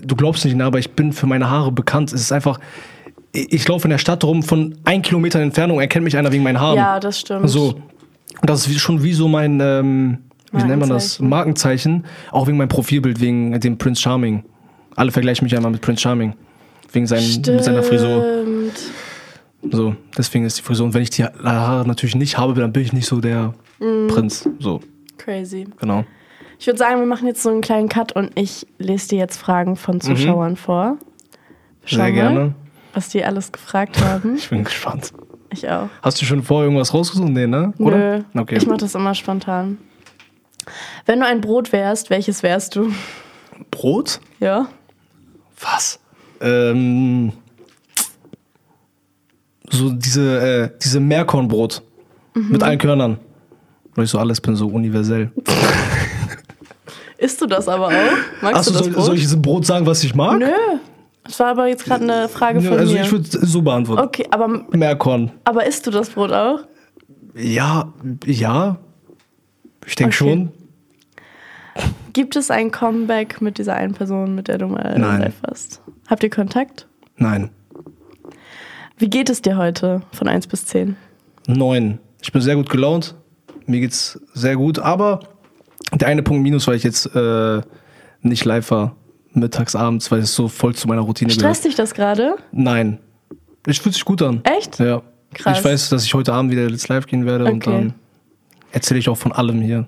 du 0.03 0.17
glaubst 0.17 0.45
nicht, 0.45 0.57
ne, 0.57 0.65
aber 0.65 0.79
ich 0.79 0.91
bin 0.91 1.13
für 1.13 1.27
meine 1.27 1.49
Haare 1.49 1.71
bekannt. 1.73 2.13
Es 2.13 2.21
ist 2.21 2.33
einfach, 2.33 2.59
ich, 3.51 3.67
laufe 3.69 3.85
in 3.85 3.91
der 3.91 3.99
Stadt 3.99 4.25
rum, 4.25 4.43
von 4.43 4.77
ein 4.85 5.03
Kilometer 5.03 5.41
Entfernung 5.41 5.81
erkennt 5.81 6.05
mich 6.05 6.17
einer 6.17 6.33
wegen 6.33 6.43
meinen 6.43 6.61
Haaren. 6.61 6.77
Ja, 6.77 7.01
das 7.01 7.21
stimmt. 7.21 7.49
So. 7.49 7.75
Und 8.41 8.51
das 8.51 8.67
ist 8.67 8.79
schon 8.81 9.03
wie 9.03 9.13
so 9.13 9.29
mein, 9.29 9.61
ähm, 9.61 10.19
wie 10.53 10.63
nennt 10.63 10.81
man 10.81 10.89
das? 10.89 11.19
Markenzeichen. 11.21 12.05
Auch 12.31 12.47
wegen 12.47 12.57
meinem 12.57 12.69
Profilbild, 12.69 13.21
wegen 13.21 13.59
dem 13.61 13.77
Prince 13.79 14.01
Charming. 14.03 14.45
Alle 14.97 15.11
vergleichen 15.13 15.45
mich 15.45 15.57
einmal 15.57 15.73
mit 15.73 15.81
Prince 15.81 16.03
Charming. 16.03 16.35
Wegen 16.93 17.07
seinen, 17.07 17.27
mit 17.37 17.65
seiner 17.65 17.83
Frisur. 17.83 18.25
So, 19.71 19.97
deswegen 20.17 20.45
ist 20.45 20.59
die 20.59 20.63
Frisur. 20.63 20.87
Und 20.87 20.95
wenn 20.95 21.03
ich 21.03 21.11
die 21.11 21.25
Haare 21.25 21.87
natürlich 21.87 22.15
nicht 22.15 22.39
habe, 22.39 22.55
dann 22.55 22.73
bin 22.73 22.83
ich 22.83 22.93
nicht 22.93 23.07
so 23.07 23.21
der 23.21 23.55
Mhm. 23.81 24.09
Prinz. 24.09 24.49
So, 24.59 24.81
Crazy. 25.19 25.67
genau. 25.81 26.05
Ich 26.59 26.67
würde 26.67 26.79
sagen, 26.79 26.99
wir 26.99 27.07
machen 27.07 27.27
jetzt 27.29 27.43
so 27.43 27.51
einen 27.51 27.61
kleinen 27.61 27.89
Cut 27.89 28.13
und 28.13 28.31
ich 28.35 28.67
lese 28.79 29.09
dir 29.11 29.19
jetzt 29.19 29.37
Fragen 29.37 29.77
von 29.77 30.01
Zuschauern 30.01 30.57
vor. 30.57 30.97
Schau 31.85 31.97
Mhm. 31.99 32.01
Sehr 32.01 32.05
mal, 32.05 32.13
gerne. 32.13 32.55
Was 32.99 33.09
die 33.11 33.25
alles 33.25 33.53
gefragt 33.53 34.03
haben. 34.03 34.35
Ich 34.37 34.49
bin 34.51 34.65
gespannt. 34.65 35.13
Ich 35.53 35.69
auch. 35.71 35.89
Hast 36.03 36.21
du 36.21 36.25
schon 36.27 36.43
vorher 36.43 36.65
irgendwas 36.67 36.93
rausgesucht? 36.93 37.29
Nee, 37.29 37.47
ne? 37.47 37.73
Oder? 37.79 37.97
Nö, 37.97 38.25
Okay. 38.41 38.57
ich 38.57 38.67
mache 38.67 38.79
das 38.79 38.95
immer 38.97 39.15
spontan. 39.15 39.79
Wenn 41.07 41.21
du 41.21 41.27
ein 41.27 41.41
Brot 41.41 41.73
wärst, 41.73 42.11
welches 42.11 42.43
wärst 42.43 42.75
du? 42.77 42.93
Brot? 43.71 44.21
Ja. 44.41 44.67
Was? 45.61 45.99
Ähm, 46.41 47.33
so 49.71 49.91
diese, 49.91 50.39
äh, 50.41 50.71
diese 50.83 50.99
Meerkornbrot 51.01 51.83
Mhm. 52.35 52.49
mit 52.51 52.63
allen 52.63 52.79
Körnern. 52.79 53.19
Weil 53.95 54.05
ich 54.05 54.11
so 54.11 54.19
alles 54.19 54.41
bin, 54.41 54.55
so 54.57 54.67
universell. 54.69 55.31
Isst 57.19 57.41
du 57.41 57.47
das 57.47 57.67
aber 57.69 57.87
auch? 57.87 57.93
Magst 58.43 58.59
Achso, 58.59 58.71
du 58.71 58.77
das 58.77 58.85
soll, 58.87 58.93
Brot? 58.95 59.05
soll 59.05 59.15
ich 59.17 59.21
diesem 59.23 59.43
Brot 59.43 59.67
sagen, 59.67 59.87
was 59.87 60.05
ich 60.05 60.15
mag? 60.15 60.39
Nö. 60.39 60.47
Das 61.29 61.39
war 61.41 61.49
aber 61.49 61.69
jetzt 61.69 61.85
gerade 61.85 62.03
eine 62.05 62.29
Frage 62.29 62.61
von 62.63 62.79
also 62.79 62.93
mir. 62.95 63.03
ich 63.03 63.13
würde 63.13 63.29
so 63.47 63.61
beantworten. 63.63 64.03
okay, 64.03 64.27
aber, 64.31 64.49
Meerkorn. 64.49 65.31
aber 65.45 65.67
isst 65.67 65.87
du 65.87 65.91
das 65.91 66.11
Brot 66.11 66.33
auch? 66.33 66.61
Ja, 67.35 67.93
ja. 68.25 68.79
Ich 69.87 69.95
denke 69.95 70.09
Okay. 70.09 70.17
schon. 70.17 70.51
Gibt 72.15 72.35
es 72.35 72.51
ein 72.51 72.71
Comeback 72.73 73.41
mit 73.41 73.59
dieser 73.59 73.75
einen 73.75 73.93
Person, 73.95 74.35
mit 74.35 74.49
der 74.49 74.59
du 74.59 74.67
mal 74.67 74.99
Nein. 74.99 75.21
live 75.21 75.35
warst? 75.43 75.81
Habt 76.09 76.23
ihr 76.23 76.31
Kontakt? 76.31 76.87
Nein. 77.17 77.51
Wie 78.97 79.09
geht 79.11 79.31
es 79.31 79.43
dir 79.43 79.57
heute 79.57 80.03
von 80.13 80.27
1 80.29 80.47
bis 80.49 80.65
10? 80.67 80.97
Neun. 81.47 81.99
Ich 82.23 82.33
bin 82.33 82.43
sehr 82.43 82.57
gut 82.57 82.69
gelaunt. 82.71 83.15
Mir 83.67 83.81
geht's 83.81 84.19
sehr 84.35 84.57
gut. 84.57 84.79
Aber 84.81 85.21
der 85.93 86.09
eine 86.09 86.23
Punkt 86.23 86.43
minus, 86.43 86.67
weil 86.67 86.75
ich 86.77 86.83
jetzt 86.83 87.07
äh, 87.15 87.61
nicht 88.23 88.45
live 88.45 88.71
war. 88.73 88.97
Mittags, 89.33 89.75
abends, 89.77 90.11
weil 90.11 90.21
es 90.21 90.35
so 90.35 90.49
voll 90.49 90.75
zu 90.75 90.89
meiner 90.89 91.03
Routine 91.03 91.31
Stresst 91.31 91.63
gehört. 91.63 91.65
dich 91.65 91.75
das 91.77 91.95
gerade? 91.95 92.37
Nein. 92.53 92.99
Ich 93.67 93.81
fühlt 93.81 93.95
sich 93.95 94.05
gut 94.05 94.23
an. 94.23 94.41
Echt? 94.45 94.79
Ja. 94.79 95.03
Krass. 95.35 95.59
Ich 95.59 95.65
weiß, 95.65 95.89
dass 95.91 96.05
ich 96.05 96.15
heute 96.15 96.33
Abend 96.33 96.51
wieder 96.51 96.69
jetzt 96.69 96.89
live 96.89 97.07
gehen 97.07 97.27
werde 97.27 97.45
und 97.45 97.67
Okay. 97.67 97.71
dann 97.71 97.95
erzähle 98.73 99.01
ich 99.01 99.09
auch 99.09 99.17
von 99.19 99.33
allem 99.33 99.61
hier. 99.61 99.87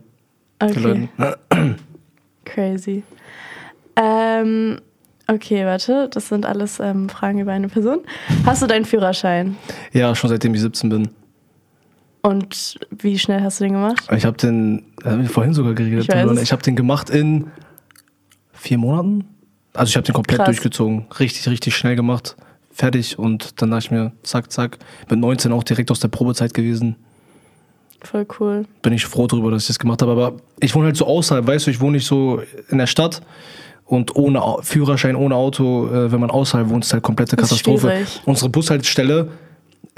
Okay, 0.58 1.08
crazy. 2.44 3.02
Ähm, 3.96 4.80
okay, 5.26 5.64
warte, 5.64 6.08
das 6.12 6.28
sind 6.28 6.44
alles 6.44 6.78
ähm, 6.80 7.08
Fragen 7.08 7.38
über 7.40 7.52
eine 7.52 7.68
Person. 7.68 8.00
Hast 8.44 8.62
du 8.62 8.66
deinen 8.66 8.84
Führerschein? 8.84 9.56
Ja, 9.92 10.14
schon 10.14 10.28
seitdem 10.30 10.54
ich 10.54 10.60
17 10.60 10.90
bin. 10.90 11.08
Und 12.22 12.78
wie 12.90 13.18
schnell 13.18 13.40
hast 13.40 13.60
du 13.60 13.64
den 13.64 13.72
gemacht? 13.72 14.06
Ich 14.14 14.26
habe 14.26 14.36
den, 14.36 14.84
da 15.02 15.12
haben 15.12 15.22
wir 15.22 15.30
vorhin 15.30 15.54
sogar 15.54 15.72
geredet, 15.72 16.04
Ich 16.12 16.42
ich 16.42 16.52
habe 16.52 16.62
den 16.62 16.76
gemacht 16.76 17.08
in 17.08 17.46
vier 18.60 18.78
Monaten. 18.78 19.24
Also 19.74 19.90
ich 19.90 19.96
habe 19.96 20.04
den 20.06 20.14
komplett 20.14 20.38
Krass. 20.38 20.46
durchgezogen. 20.46 21.06
Richtig, 21.18 21.48
richtig 21.48 21.76
schnell 21.76 21.96
gemacht. 21.96 22.36
Fertig. 22.72 23.18
Und 23.18 23.60
dann 23.62 23.70
dachte 23.70 23.84
ich 23.86 23.90
mir, 23.90 24.12
zack, 24.22 24.50
zack. 24.52 24.78
Mit 25.08 25.18
19 25.18 25.52
auch 25.52 25.62
direkt 25.62 25.90
aus 25.90 26.00
der 26.00 26.08
Probezeit 26.08 26.54
gewesen. 26.54 26.96
Voll 28.02 28.26
cool. 28.38 28.64
Bin 28.82 28.92
ich 28.92 29.04
froh 29.04 29.26
darüber, 29.26 29.50
dass 29.50 29.62
ich 29.62 29.68
das 29.68 29.78
gemacht 29.78 30.00
habe. 30.02 30.12
Aber 30.12 30.32
ich 30.60 30.74
wohne 30.74 30.86
halt 30.86 30.96
so 30.96 31.06
außerhalb, 31.06 31.46
weißt 31.46 31.66
du, 31.66 31.70
ich 31.70 31.80
wohne 31.80 31.92
nicht 31.98 32.06
so 32.06 32.40
in 32.70 32.78
der 32.78 32.86
Stadt. 32.86 33.20
Und 33.84 34.14
ohne 34.16 34.40
Führerschein, 34.62 35.16
ohne 35.16 35.34
Auto, 35.34 35.88
äh, 35.88 36.10
wenn 36.12 36.20
man 36.20 36.30
außerhalb 36.30 36.68
wohnt, 36.68 36.84
ist 36.84 36.92
halt 36.92 37.02
komplette 37.02 37.36
Das 37.36 37.48
Katastrophe. 37.50 37.88
schwierig. 37.88 38.20
Unsere 38.24 38.48
Bushaltestelle, 38.48 39.28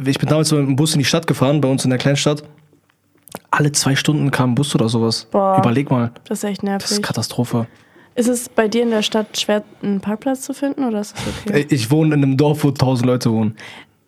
ich 0.05 0.19
bin 0.19 0.29
damals 0.29 0.51
mit 0.51 0.61
dem 0.67 0.77
Bus 0.77 0.95
in 0.95 0.99
die 0.99 1.05
Stadt 1.05 1.27
gefahren, 1.27 1.61
bei 1.61 1.69
uns 1.69 1.85
in 1.85 1.91
der 1.91 1.99
Kleinstadt. 1.99 2.43
Alle 3.51 3.71
zwei 3.73 3.95
Stunden 3.95 4.31
kam 4.31 4.53
ein 4.53 4.55
Bus 4.55 4.75
oder 4.75 4.89
sowas. 4.89 5.27
Boah. 5.31 5.59
Überleg 5.59 5.91
mal. 5.91 6.11
Das 6.25 6.39
ist 6.39 6.45
echt 6.45 6.63
Das 6.63 6.65
nervig. 6.69 6.91
ist 6.91 7.03
Katastrophe. 7.03 7.67
Ist 8.15 8.29
es 8.29 8.49
bei 8.49 8.69
dir 8.69 8.83
in 8.83 8.91
der 8.91 9.03
Stadt 9.03 9.39
schwer, 9.39 9.63
einen 9.83 10.01
Parkplatz 10.01 10.43
zu 10.43 10.53
finden 10.53 10.85
oder 10.85 11.01
ist 11.01 11.15
das 11.17 11.23
okay? 11.47 11.67
Ich 11.71 11.91
wohne 11.91 12.15
in 12.15 12.23
einem 12.23 12.37
Dorf, 12.37 12.63
wo 12.65 12.71
tausend 12.71 13.07
Leute 13.07 13.31
wohnen. 13.33 13.57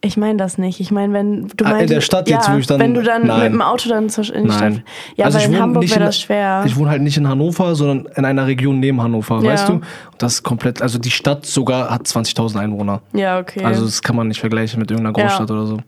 Ich 0.02 0.18
meine 0.18 0.36
das 0.36 0.58
nicht. 0.58 0.80
Ich 0.80 0.90
meine, 0.90 1.14
wenn 1.14 1.48
du 1.56 1.64
Ah, 1.64 1.70
in 1.70 1.76
meinst, 1.76 1.90
der 1.94 2.02
Stadt 2.02 2.28
jetzt, 2.28 2.46
ja, 2.48 2.52
wo 2.54 2.58
ich 2.58 2.66
dann- 2.66 2.78
wenn 2.78 2.92
du 2.92 3.02
dann 3.02 3.26
Nein. 3.26 3.42
mit 3.44 3.52
dem 3.54 3.62
Auto 3.62 3.88
dann 3.88 4.08
in 4.08 4.10
die 4.10 4.30
Nein. 4.32 4.50
Stadt. 4.74 4.82
Ja, 5.16 5.24
Also 5.24 5.38
weil 5.38 5.46
in 5.46 5.58
Hamburg 5.58 5.88
wäre 5.88 6.00
das 6.00 6.20
schwer. 6.20 6.62
Ich 6.66 6.76
wohne 6.76 6.90
halt 6.90 7.00
nicht 7.00 7.16
in 7.16 7.26
Hannover, 7.26 7.74
sondern 7.74 8.12
in 8.14 8.24
einer 8.26 8.46
Region 8.46 8.80
neben 8.80 9.00
Hannover, 9.02 9.40
Ja. 9.42 9.52
weißt 9.52 9.70
du? 9.70 9.80
Das 10.18 10.34
ist 10.34 10.42
komplett, 10.42 10.82
also 10.82 10.98
die 10.98 11.10
Stadt 11.10 11.46
sogar 11.46 11.88
hat 11.88 12.06
20.000 12.06 12.60
Einwohner. 12.60 13.00
ja, 13.14 13.38
okay. 13.38 13.64
Also 13.64 13.86
das 13.86 14.02
kann 14.02 14.14
man 14.16 14.28
nicht 14.28 14.40
vergleichen 14.40 14.78
mit 14.78 14.90
irgendeiner 14.90 15.18
Ja. 15.18 15.26
Großstadt 15.26 15.50
oder 15.50 15.64
so. 15.64 15.78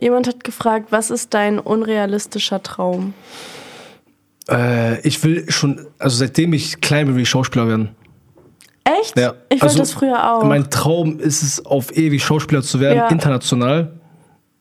Jemand 0.00 0.26
hat 0.26 0.42
gefragt, 0.44 0.86
was 0.90 1.10
ist 1.10 1.34
dein 1.34 1.58
unrealistischer 1.58 2.62
Traum? 2.62 3.12
Äh, 4.48 5.00
ich 5.06 5.22
will 5.24 5.50
schon, 5.50 5.80
also 5.98 6.16
seitdem 6.16 6.52
ich 6.52 6.80
klein 6.80 7.06
bin, 7.06 7.14
will 7.16 7.22
ich 7.22 7.28
Schauspieler 7.28 7.68
werden. 7.68 7.90
Echt? 8.84 9.18
Ja. 9.18 9.34
Ich 9.48 9.60
wollte 9.60 9.64
Also, 9.64 9.78
das 9.78 9.92
früher 9.92 10.32
auch. 10.32 10.42
Mein 10.44 10.70
Traum 10.70 11.18
ist 11.20 11.42
es, 11.42 11.64
auf 11.64 11.96
ewig 11.96 12.24
Schauspieler 12.24 12.62
zu 12.62 12.80
werden, 12.80 12.96
Ja. 12.98 13.08
international. 13.08 13.92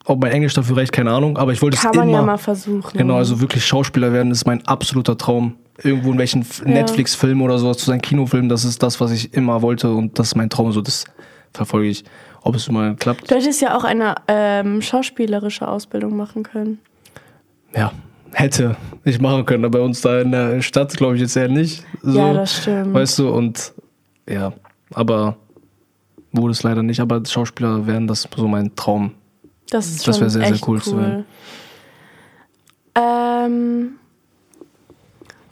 Ob 0.05 0.19
mein 0.21 0.31
Englisch 0.31 0.53
dafür 0.55 0.77
reicht, 0.77 0.91
keine 0.91 1.11
Ahnung, 1.11 1.37
aber 1.37 1.51
ich 1.51 1.61
wollte 1.61 1.77
Kann 1.77 1.91
es 1.91 1.97
man 1.97 2.09
immer. 2.09 2.17
ja 2.19 2.23
mal 2.25 2.37
versuchen. 2.37 2.97
Genau, 2.97 3.15
also 3.17 3.39
wirklich 3.41 3.65
Schauspieler 3.65 4.11
werden 4.11 4.31
ist 4.31 4.45
mein 4.45 4.65
absoluter 4.67 5.17
Traum. 5.17 5.55
Irgendwo 5.83 6.11
in 6.11 6.17
welchen 6.17 6.41
Ja. 6.41 6.65
Netflix-Film 6.71 7.41
oder 7.41 7.57
sowas 7.57 7.77
zu 7.77 7.85
sein, 7.85 8.01
Kinofilm, 8.01 8.49
das 8.49 8.65
ist 8.65 8.81
das, 8.83 8.99
was 8.99 9.11
ich 9.11 9.33
immer 9.33 9.61
wollte 9.61 9.91
und 9.91 10.17
das 10.19 10.27
ist 10.27 10.35
mein 10.35 10.49
Traum, 10.49 10.71
so 10.71 10.81
das 10.81 11.05
verfolge 11.53 11.87
ich. 11.87 12.03
Ob 12.41 12.55
es 12.55 12.69
mal 12.69 12.95
klappt, 12.95 13.29
Du 13.29 13.35
hättest 13.35 13.61
ja 13.61 13.77
auch 13.77 13.83
eine 13.83 14.15
ähm, 14.27 14.81
schauspielerische 14.81 15.67
Ausbildung 15.67 16.17
machen 16.17 16.43
können. 16.43 16.79
ja, 17.75 17.91
hätte 18.33 18.75
ich 19.03 19.19
machen 19.19 19.45
können, 19.45 19.65
aber 19.65 19.79
bei 19.79 19.85
uns 19.85 20.01
da 20.01 20.21
in 20.21 20.31
der 20.31 20.61
Stadt 20.61 20.95
glaube 20.95 21.15
ich 21.15 21.21
jetzt 21.21 21.35
eher 21.35 21.47
nicht. 21.47 21.83
So, 22.01 22.17
Ja, 22.17 22.33
das 22.33 22.61
stimmt. 22.61 22.93
Weißt 22.93 23.19
du, 23.19 23.29
und 23.29 23.73
ja, 24.27 24.53
aber 24.93 25.35
wurde 26.31 26.51
es 26.51 26.63
leider 26.63 26.83
nicht, 26.83 26.99
aber 26.99 27.21
Schauspieler 27.25 27.85
werden 27.87 28.07
das 28.07 28.27
so 28.35 28.47
mein 28.47 28.75
Traum. 28.75 29.11
Das 29.69 29.87
ist 29.87 30.07
Das 30.07 30.17
schon 30.17 30.21
wär 30.25 30.29
sehr, 30.29 30.41
sehr 30.41 30.51
echt 30.53 30.67
cool 30.67 30.81
zu 30.81 30.99
hören. 30.99 31.25
Ähm, 32.95 33.89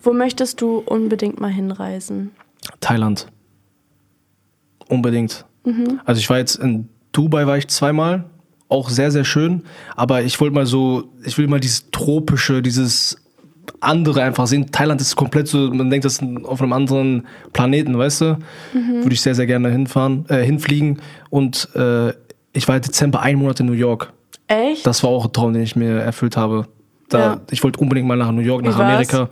wo 0.03 0.13
möchtest 0.13 0.61
du 0.61 0.78
unbedingt 0.80 1.39
mal 1.39 1.51
hinreisen? 1.51 2.32
Thailand. 2.80 3.28
Unbedingt. 4.88 5.45
Mhm. 5.65 5.99
Also 6.05 6.19
ich 6.19 6.30
war 6.30 6.38
jetzt 6.38 6.55
in 6.55 6.89
Dubai 7.11 7.45
war 7.47 7.57
ich 7.57 7.67
zweimal, 7.67 8.23
auch 8.70 8.89
sehr 8.89 9.11
sehr 9.11 9.24
schön, 9.26 9.63
aber 9.95 10.24
ich 10.24 10.39
wollte 10.41 10.53
mal 10.55 10.65
so, 10.65 11.05
ich 11.26 11.38
will 11.38 11.47
mal 11.47 11.59
dieses 11.59 11.89
tropische, 11.91 12.61
dieses 12.61 13.18
andere 13.82 14.24
einfach 14.24 14.47
sehen. 14.47 14.72
Thailand 14.72 15.01
ist 15.01 15.15
komplett 15.15 15.47
so, 15.47 15.57
man 15.72 15.89
denkt, 15.89 16.05
das 16.05 16.13
ist 16.20 16.24
auf 16.45 16.61
einem 16.61 16.74
anderen 16.74 17.28
Planeten, 17.53 17.97
weißt 17.97 18.22
du? 18.22 18.38
Mhm. 18.74 19.03
Würde 19.03 19.13
ich 19.13 19.22
sehr 19.22 19.36
sehr 19.36 19.45
gerne 19.45 19.70
hinfahren, 19.70 20.26
äh, 20.30 20.43
hinfliegen 20.43 20.99
und 21.30 21.70
äh, 21.76 22.09
ich 22.53 22.68
war 22.68 22.76
im 22.76 22.82
Dezember 22.82 23.22
einen 23.22 23.39
Monat 23.39 23.59
in 23.59 23.65
New 23.68 23.74
York. 23.74 24.11
Echt? 24.47 24.86
Das 24.86 25.03
war 25.03 25.09
auch 25.09 25.26
ein 25.26 25.34
Traum, 25.34 25.53
den 25.53 25.61
ich 25.63 25.76
mir 25.76 25.99
erfüllt 25.99 26.38
habe. 26.38 26.68
Da, 27.09 27.20
Ja. 27.20 27.41
Ich 27.51 27.63
wollte 27.63 27.80
unbedingt 27.80 28.07
mal 28.07 28.18
nach 28.18 28.32
New 28.32 28.41
York, 28.41 28.63
Wie 28.63 28.68
nach 28.70 28.78
war's? 28.80 28.89
Amerika. 29.13 29.30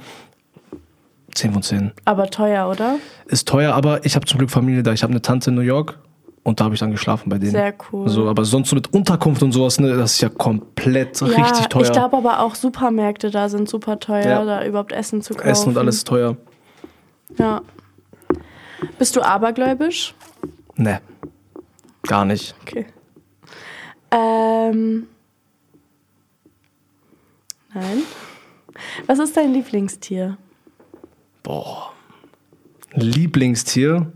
10 1.34 1.52
von 1.54 1.62
10 1.64 1.92
Aber 2.06 2.30
teuer, 2.30 2.70
oder? 2.70 2.96
ist 3.28 3.48
teuer, 3.48 3.74
aber 3.74 4.06
ich 4.06 4.16
habe 4.16 4.26
zum 4.26 4.38
Glück 4.38 4.50
Familie 4.52 4.84
da. 4.84 4.94
Ich 4.94 5.04
habe 5.04 5.12
eine 5.12 5.22
Tante 5.22 5.50
in 5.50 5.56
New 5.56 5.62
York 5.62 5.98
und 6.46 6.60
da 6.60 6.66
habe 6.66 6.76
ich 6.76 6.80
dann 6.80 6.92
geschlafen 6.92 7.28
bei 7.28 7.40
denen. 7.40 7.52
Sehr 7.52 7.74
cool. 7.92 8.08
So, 8.08 8.30
aber 8.30 8.46
sonst 8.46 8.70
so 8.70 8.76
mit 8.76 8.94
Unterkunft 8.94 9.42
und 9.42 9.52
sowas, 9.52 9.80
ne, 9.80 9.98
das 9.98 10.14
ist 10.14 10.22
ja 10.22 10.30
komplett 10.30 11.20
ja, 11.20 11.28
richtig 11.28 11.66
teuer. 11.70 11.82
Ich 11.82 11.92
glaube 11.92 12.16
aber 12.18 12.40
auch 12.42 12.54
Supermärkte 12.54 13.32
da 13.32 13.50
sind 13.50 13.68
super 13.68 14.00
teuer, 14.00 14.24
Ja. 14.24 14.46
da 14.46 14.64
überhaupt 14.64 14.92
Essen 14.92 15.24
zu 15.24 15.34
kaufen. 15.34 15.50
Essen 15.50 15.70
und 15.70 15.78
alles 15.80 16.04
teuer. 16.04 16.38
Ja. 17.40 17.64
Bist 19.00 19.16
du 19.16 19.22
abergläubisch? 19.24 20.14
Ne, 20.76 21.02
gar 22.04 22.26
nicht. 22.26 22.54
Okay. 22.62 22.86
Ähm. 24.12 25.08
Nein. 27.74 28.04
Was 29.08 29.18
ist 29.18 29.36
dein 29.36 29.52
Lieblingstier? 29.52 30.38
Boah. 31.42 31.92
Lieblingstier? 32.94 34.12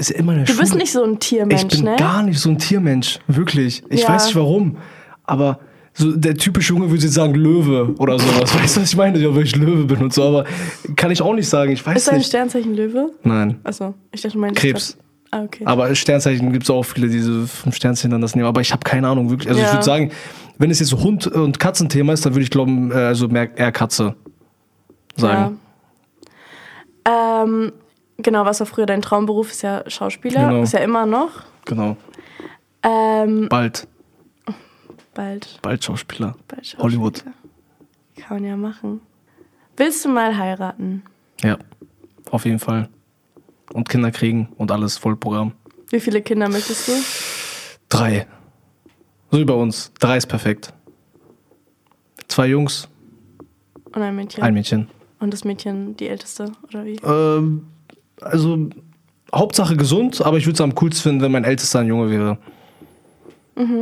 Ist 0.00 0.10
immer 0.10 0.32
eine 0.32 0.44
Du 0.44 0.56
bist 0.56 0.70
Schule- 0.70 0.80
nicht 0.82 0.92
so 0.92 1.04
ein 1.04 1.18
Tiermensch, 1.18 1.62
Ich 1.62 1.68
bin 1.68 1.84
ne? 1.84 1.96
gar 1.96 2.22
nicht 2.22 2.38
so 2.40 2.48
ein 2.50 2.58
Tiermensch, 2.58 3.18
wirklich. 3.28 3.82
Ich 3.88 4.02
Ja. 4.02 4.08
weiß 4.08 4.26
nicht 4.26 4.36
warum, 4.36 4.76
aber 5.24 5.60
so 5.94 6.12
der 6.12 6.34
typische 6.36 6.72
Junge 6.72 6.90
würde 6.90 7.02
jetzt 7.04 7.14
sagen 7.14 7.34
Löwe 7.34 7.94
oder 7.98 8.18
sowas. 8.18 8.54
Weißt 8.62 8.76
du, 8.76 8.80
was 8.82 8.90
ich 8.90 8.96
meine? 8.96 9.18
Ja, 9.18 9.34
weil 9.34 9.42
ich 9.44 9.54
Löwe 9.56 9.84
bin 9.84 9.98
und 9.98 10.12
so, 10.14 10.22
aber 10.24 10.44
kann 10.96 11.10
ich 11.10 11.20
auch 11.22 11.34
nicht 11.34 11.48
sagen. 11.48 11.72
Ich 11.72 11.84
weiß 11.84 11.96
Ist 11.96 12.08
dein 12.08 12.18
nicht. 12.18 12.28
Sternzeichen 12.28 12.74
Löwe? 12.74 13.10
Nein. 13.22 13.58
Achso, 13.64 13.94
ich 14.12 14.20
dachte, 14.22 14.34
du 14.34 14.40
meinst 14.40 14.60
Krebs. 14.60 14.96
Ah, 15.32 15.42
okay. 15.44 15.64
Aber 15.66 15.94
Sternzeichen 15.94 16.52
gibt 16.52 16.64
es 16.64 16.70
auch 16.70 16.82
viele, 16.82 17.06
die 17.08 17.14
diese 17.18 17.46
fünf 17.46 17.76
Sternzeichen 17.76 18.10
dann 18.10 18.20
das 18.20 18.34
nehmen. 18.34 18.48
Aber 18.48 18.60
ich 18.60 18.72
habe 18.72 18.82
keine 18.84 19.06
Ahnung, 19.08 19.30
wirklich. 19.30 19.48
Also 19.48 19.60
ich 19.60 19.66
Ja. 19.66 19.72
würde 19.74 19.84
sagen, 19.84 20.10
wenn 20.58 20.70
es 20.70 20.80
jetzt 20.80 20.88
so 20.88 21.00
Hund- 21.02 21.26
und 21.28 21.58
Katzenthema 21.60 22.12
ist, 22.12 22.24
dann 22.26 22.34
würde 22.34 22.42
ich 22.44 22.50
glauben, 22.50 22.90
äh, 22.90 22.94
also 22.94 23.28
mehr 23.28 23.56
eher 23.56 23.70
Katze 23.72 24.14
sagen. 25.16 25.58
Ja. 27.06 27.42
Ähm, 27.44 27.72
genau, 28.22 28.44
was 28.44 28.60
war 28.60 28.66
früher 28.66 28.86
dein 28.86 29.02
Traumberuf? 29.02 29.50
Ist 29.50 29.62
ja 29.62 29.82
Schauspieler. 29.88 30.48
Genau. 30.48 30.62
Ist 30.62 30.72
ja 30.72 30.80
immer 30.80 31.06
noch. 31.06 31.30
Genau. 31.64 31.96
Ähm, 32.82 33.48
Bald. 33.48 33.86
bald. 35.14 35.58
Bald 35.62 35.84
Schauspieler. 35.84 36.34
bald 36.48 36.66
Schauspieler. 36.66 36.82
Hollywood. 36.82 37.24
Kann 38.16 38.36
man 38.38 38.44
ja 38.44 38.56
machen. 38.56 39.00
Willst 39.76 40.04
du 40.04 40.08
mal 40.08 40.36
heiraten? 40.36 41.02
Ja. 41.42 41.58
Auf 42.30 42.44
jeden 42.44 42.58
Fall. 42.58 42.88
Und 43.72 43.88
Kinder 43.88 44.10
kriegen 44.10 44.48
und 44.56 44.70
alles 44.72 44.96
Vollprogramm. 44.98 45.52
Wie 45.90 46.00
viele 46.00 46.22
Kinder 46.22 46.48
möchtest 46.48 46.88
du? 46.88 46.92
Drei. 47.88 48.26
So 49.30 49.38
wie 49.38 49.44
bei 49.44 49.54
uns. 49.54 49.92
Drei 49.98 50.16
ist 50.16 50.26
perfekt. 50.26 50.72
Zwei 52.28 52.46
Jungs, 52.46 52.88
Und 53.92 54.02
ein 54.02 54.14
Mädchen? 54.14 54.42
ein 54.42 54.54
Mädchen. 54.54 54.88
Und 55.18 55.32
das 55.32 55.44
Mädchen 55.44 55.96
die 55.96 56.08
älteste, 56.08 56.52
oder 56.68 56.84
wie? 56.84 56.96
Ähm, 57.04 57.66
also 58.20 58.68
Hauptsache 59.34 59.76
gesund, 59.76 60.20
aber 60.22 60.36
ich 60.38 60.46
würde 60.46 60.54
es 60.54 60.60
am 60.60 60.74
coolsten 60.74 61.02
finden, 61.02 61.22
wenn 61.22 61.32
mein 61.32 61.44
ältester 61.44 61.80
ein 61.80 61.86
Junge 61.86 62.10
wäre. 62.10 62.38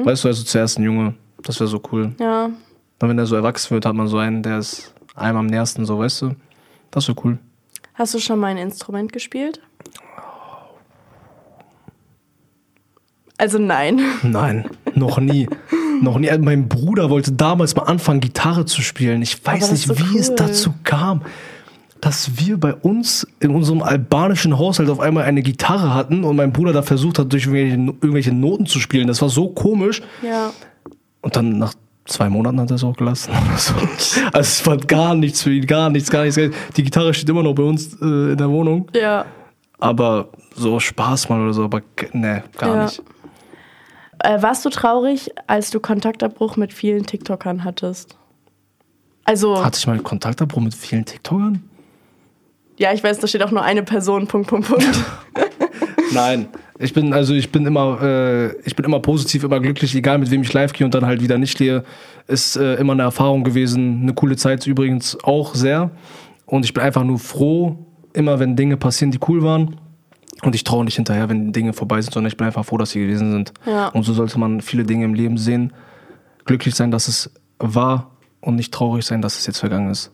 Weißt 0.05 0.25
du, 0.25 0.29
also 0.29 0.43
zuerst 0.43 0.79
ein 0.79 0.85
Junge. 0.85 1.15
Das 1.43 1.61
wäre 1.61 1.69
so 1.69 1.81
cool. 1.93 2.13
Ja. 2.19 2.51
Dann, 2.99 3.11
wenn 3.11 3.19
er 3.19 3.27
so 3.27 3.37
erwachsen 3.37 3.71
wird, 3.71 3.87
hat 3.87 3.95
man 3.95 4.09
so 4.09 4.19
einen, 4.19 4.43
der 4.43 4.59
ist 4.59 4.93
einem 5.15 5.37
am 5.39 5.47
nächsten, 5.47 5.85
so, 5.85 5.99
weißt 5.99 6.23
du? 6.23 6.35
Das 6.91 7.07
wäre 7.07 7.17
cool. 7.25 7.39
Hast 7.95 8.15
du 8.15 8.19
schon 8.19 8.39
mal 8.39 8.49
ein 8.49 8.59
Instrument 8.59 9.13
gespielt? 9.13 9.61
Also 13.37 13.59
nein. 13.59 14.01
Nein, 14.25 14.69
noch 14.97 15.21
nie. 15.21 15.49
noch 16.03 16.19
nie. 16.19 16.29
Mein 16.39 16.69
Bruder 16.69 17.09
wollte 17.09 17.31
damals 17.31 17.77
mal 17.77 17.85
anfangen, 17.85 18.19
Gitarre 18.19 18.65
zu 18.65 18.83
spielen. 18.83 19.23
Ich 19.23 19.45
weiß 19.45 19.71
nicht, 19.71 19.87
so 19.87 19.97
wie 19.97 20.19
es 20.19 20.31
cool. 20.31 20.37
dazu 20.37 20.75
kam, 20.83 21.23
dass 22.01 22.39
wir 22.39 22.59
bei 22.59 22.75
uns 22.75 23.27
in 23.41 23.55
unserem 23.55 23.83
albanischen 23.83 24.59
Haushalt 24.59 24.89
auf 24.91 25.01
einmal 25.01 25.25
eine 25.25 25.43
Gitarre 25.43 25.95
hatten 25.95 26.25
und 26.25 26.37
mein 26.37 26.53
Bruder 26.53 26.73
da 26.73 26.83
versucht 26.83 27.19
hat, 27.19 27.33
durch 27.33 27.47
irgendwelche, 27.47 28.33
Noten 28.33 28.67
zu 28.67 28.79
spielen. 28.79 29.09
Das 29.09 29.21
war 29.23 29.29
so 29.29 29.49
komisch. 29.49 30.03
Ja. 30.23 30.51
Und 31.21 31.37
dann 31.37 31.59
nach 31.59 31.75
zwei 32.05 32.29
Monaten 32.29 32.61
hat 32.61 32.71
er 32.71 32.77
es 32.77 32.85
auch 32.85 32.97
gelassen. 32.97 33.33
Also 34.33 34.41
es 34.41 34.67
war 34.67 34.77
gar 34.77 35.15
nichts 35.15 35.43
für 35.43 35.53
ihn, 35.53 35.67
gar 35.67 35.91
nichts, 35.91 36.11
gar 36.11 36.25
nichts. 36.25 36.39
Die 36.77 36.83
Gitarre 36.83 37.13
steht 37.15 37.29
immer 37.29 37.43
noch 37.43 37.55
bei 37.55 37.63
uns 37.63 37.95
äh, 38.01 38.33
in 38.33 38.37
der 38.37 38.49
Wohnung. 38.49 38.89
Ja. 38.95 39.27
Aber 39.79 40.29
so 40.55 40.81
Spaß 40.81 41.29
mal 41.29 41.41
oder 41.41 41.53
so, 41.53 41.65
aber 41.65 41.83
nee, 42.13 42.43
gar 42.57 42.77
Ja. 42.77 42.85
nicht. 42.85 43.03
Äh, 44.21 44.43
warst 44.43 44.65
du 44.65 44.71
traurig, 44.71 45.31
als 45.47 45.71
du 45.71 45.79
Kontaktabbruch 45.79 46.57
mit 46.57 46.73
vielen 46.73 47.07
TikTokern 47.07 47.63
hattest? 47.65 48.17
Also, 49.25 49.63
Hatte 49.65 49.79
ich 49.79 49.87
mal 49.87 49.99
Kontaktabbruch 49.99 50.61
mit 50.63 50.75
vielen 50.75 51.05
TikTokern? 51.05 51.63
Ja, 52.79 52.93
ich 52.93 53.03
weiß, 53.03 53.19
da 53.19 53.27
steht 53.27 53.43
auch 53.43 53.51
nur 53.51 53.63
eine 53.63 53.83
Person, 53.83 54.27
Punkt, 54.27 54.49
Punkt, 54.49 54.69
Punkt. 54.69 54.87
Nein. 56.13 56.49
Ich 56.81 56.95
bin, 56.95 57.13
also 57.13 57.35
ich 57.35 57.51
bin 57.51 57.67
immer, 57.67 58.01
äh, 58.01 58.57
ich 58.63 58.77
bin 58.77 58.85
immer 58.85 59.01
positiv, 59.01 59.43
immer 59.43 59.59
glücklich, 59.59 59.95
egal 59.97 60.19
mit 60.19 60.31
wem 60.31 60.43
ich 60.43 60.53
live 60.53 60.73
gehe 60.73 60.85
und 60.85 60.95
dann 60.95 61.05
halt 61.05 61.21
wieder 61.21 61.37
nicht 61.37 61.59
gehe. 61.59 61.83
Ist 62.29 62.57
äh, 62.57 62.77
immer 62.77 62.93
eine 62.93 63.03
Erfahrung 63.03 63.43
gewesen, 63.43 64.03
eine 64.03 64.15
coole 64.15 64.37
Zeit 64.37 64.65
übrigens 64.67 65.19
auch 65.25 65.57
sehr. 65.57 65.91
Und 66.47 66.65
ich 66.65 66.73
bin 66.73 66.85
einfach 66.85 67.03
nur 67.03 67.19
froh, 67.19 67.85
immer 68.13 68.39
wenn 68.39 68.55
Dinge 68.55 68.77
passieren, 68.77 69.11
die 69.11 69.19
cool 69.29 69.43
waren. 69.43 69.77
Und 70.43 70.55
ich 70.55 70.63
traue 70.63 70.85
nicht 70.85 70.95
hinterher, 70.95 71.29
wenn 71.29 71.53
Dinge 71.53 71.73
vorbei 71.73 72.01
sind, 72.01 72.15
sondern 72.15 72.29
ich 72.29 72.37
bin 72.37 72.47
einfach 72.47 72.65
froh, 72.65 72.79
dass 72.79 72.91
sie 72.91 73.01
gewesen 73.01 73.33
sind. 73.33 73.53
Ja. 73.67 73.89
Und 73.89 74.05
so 74.05 74.13
sollte 74.13 74.39
man 74.39 74.61
viele 74.61 74.85
Dinge 74.85 75.05
im 75.05 75.15
Leben 75.15 75.37
sehen. 75.37 75.73
Glücklich 76.45 76.77
sein, 76.77 76.93
dass 76.93 77.09
es 77.09 77.33
war 77.59 78.13
und 78.41 78.55
nicht 78.55 78.73
traurig 78.73 79.05
sein, 79.05 79.21
dass 79.21 79.37
es 79.37 79.47
jetzt 79.47 79.59
vergangen 79.59 79.91
ist. 79.91 80.13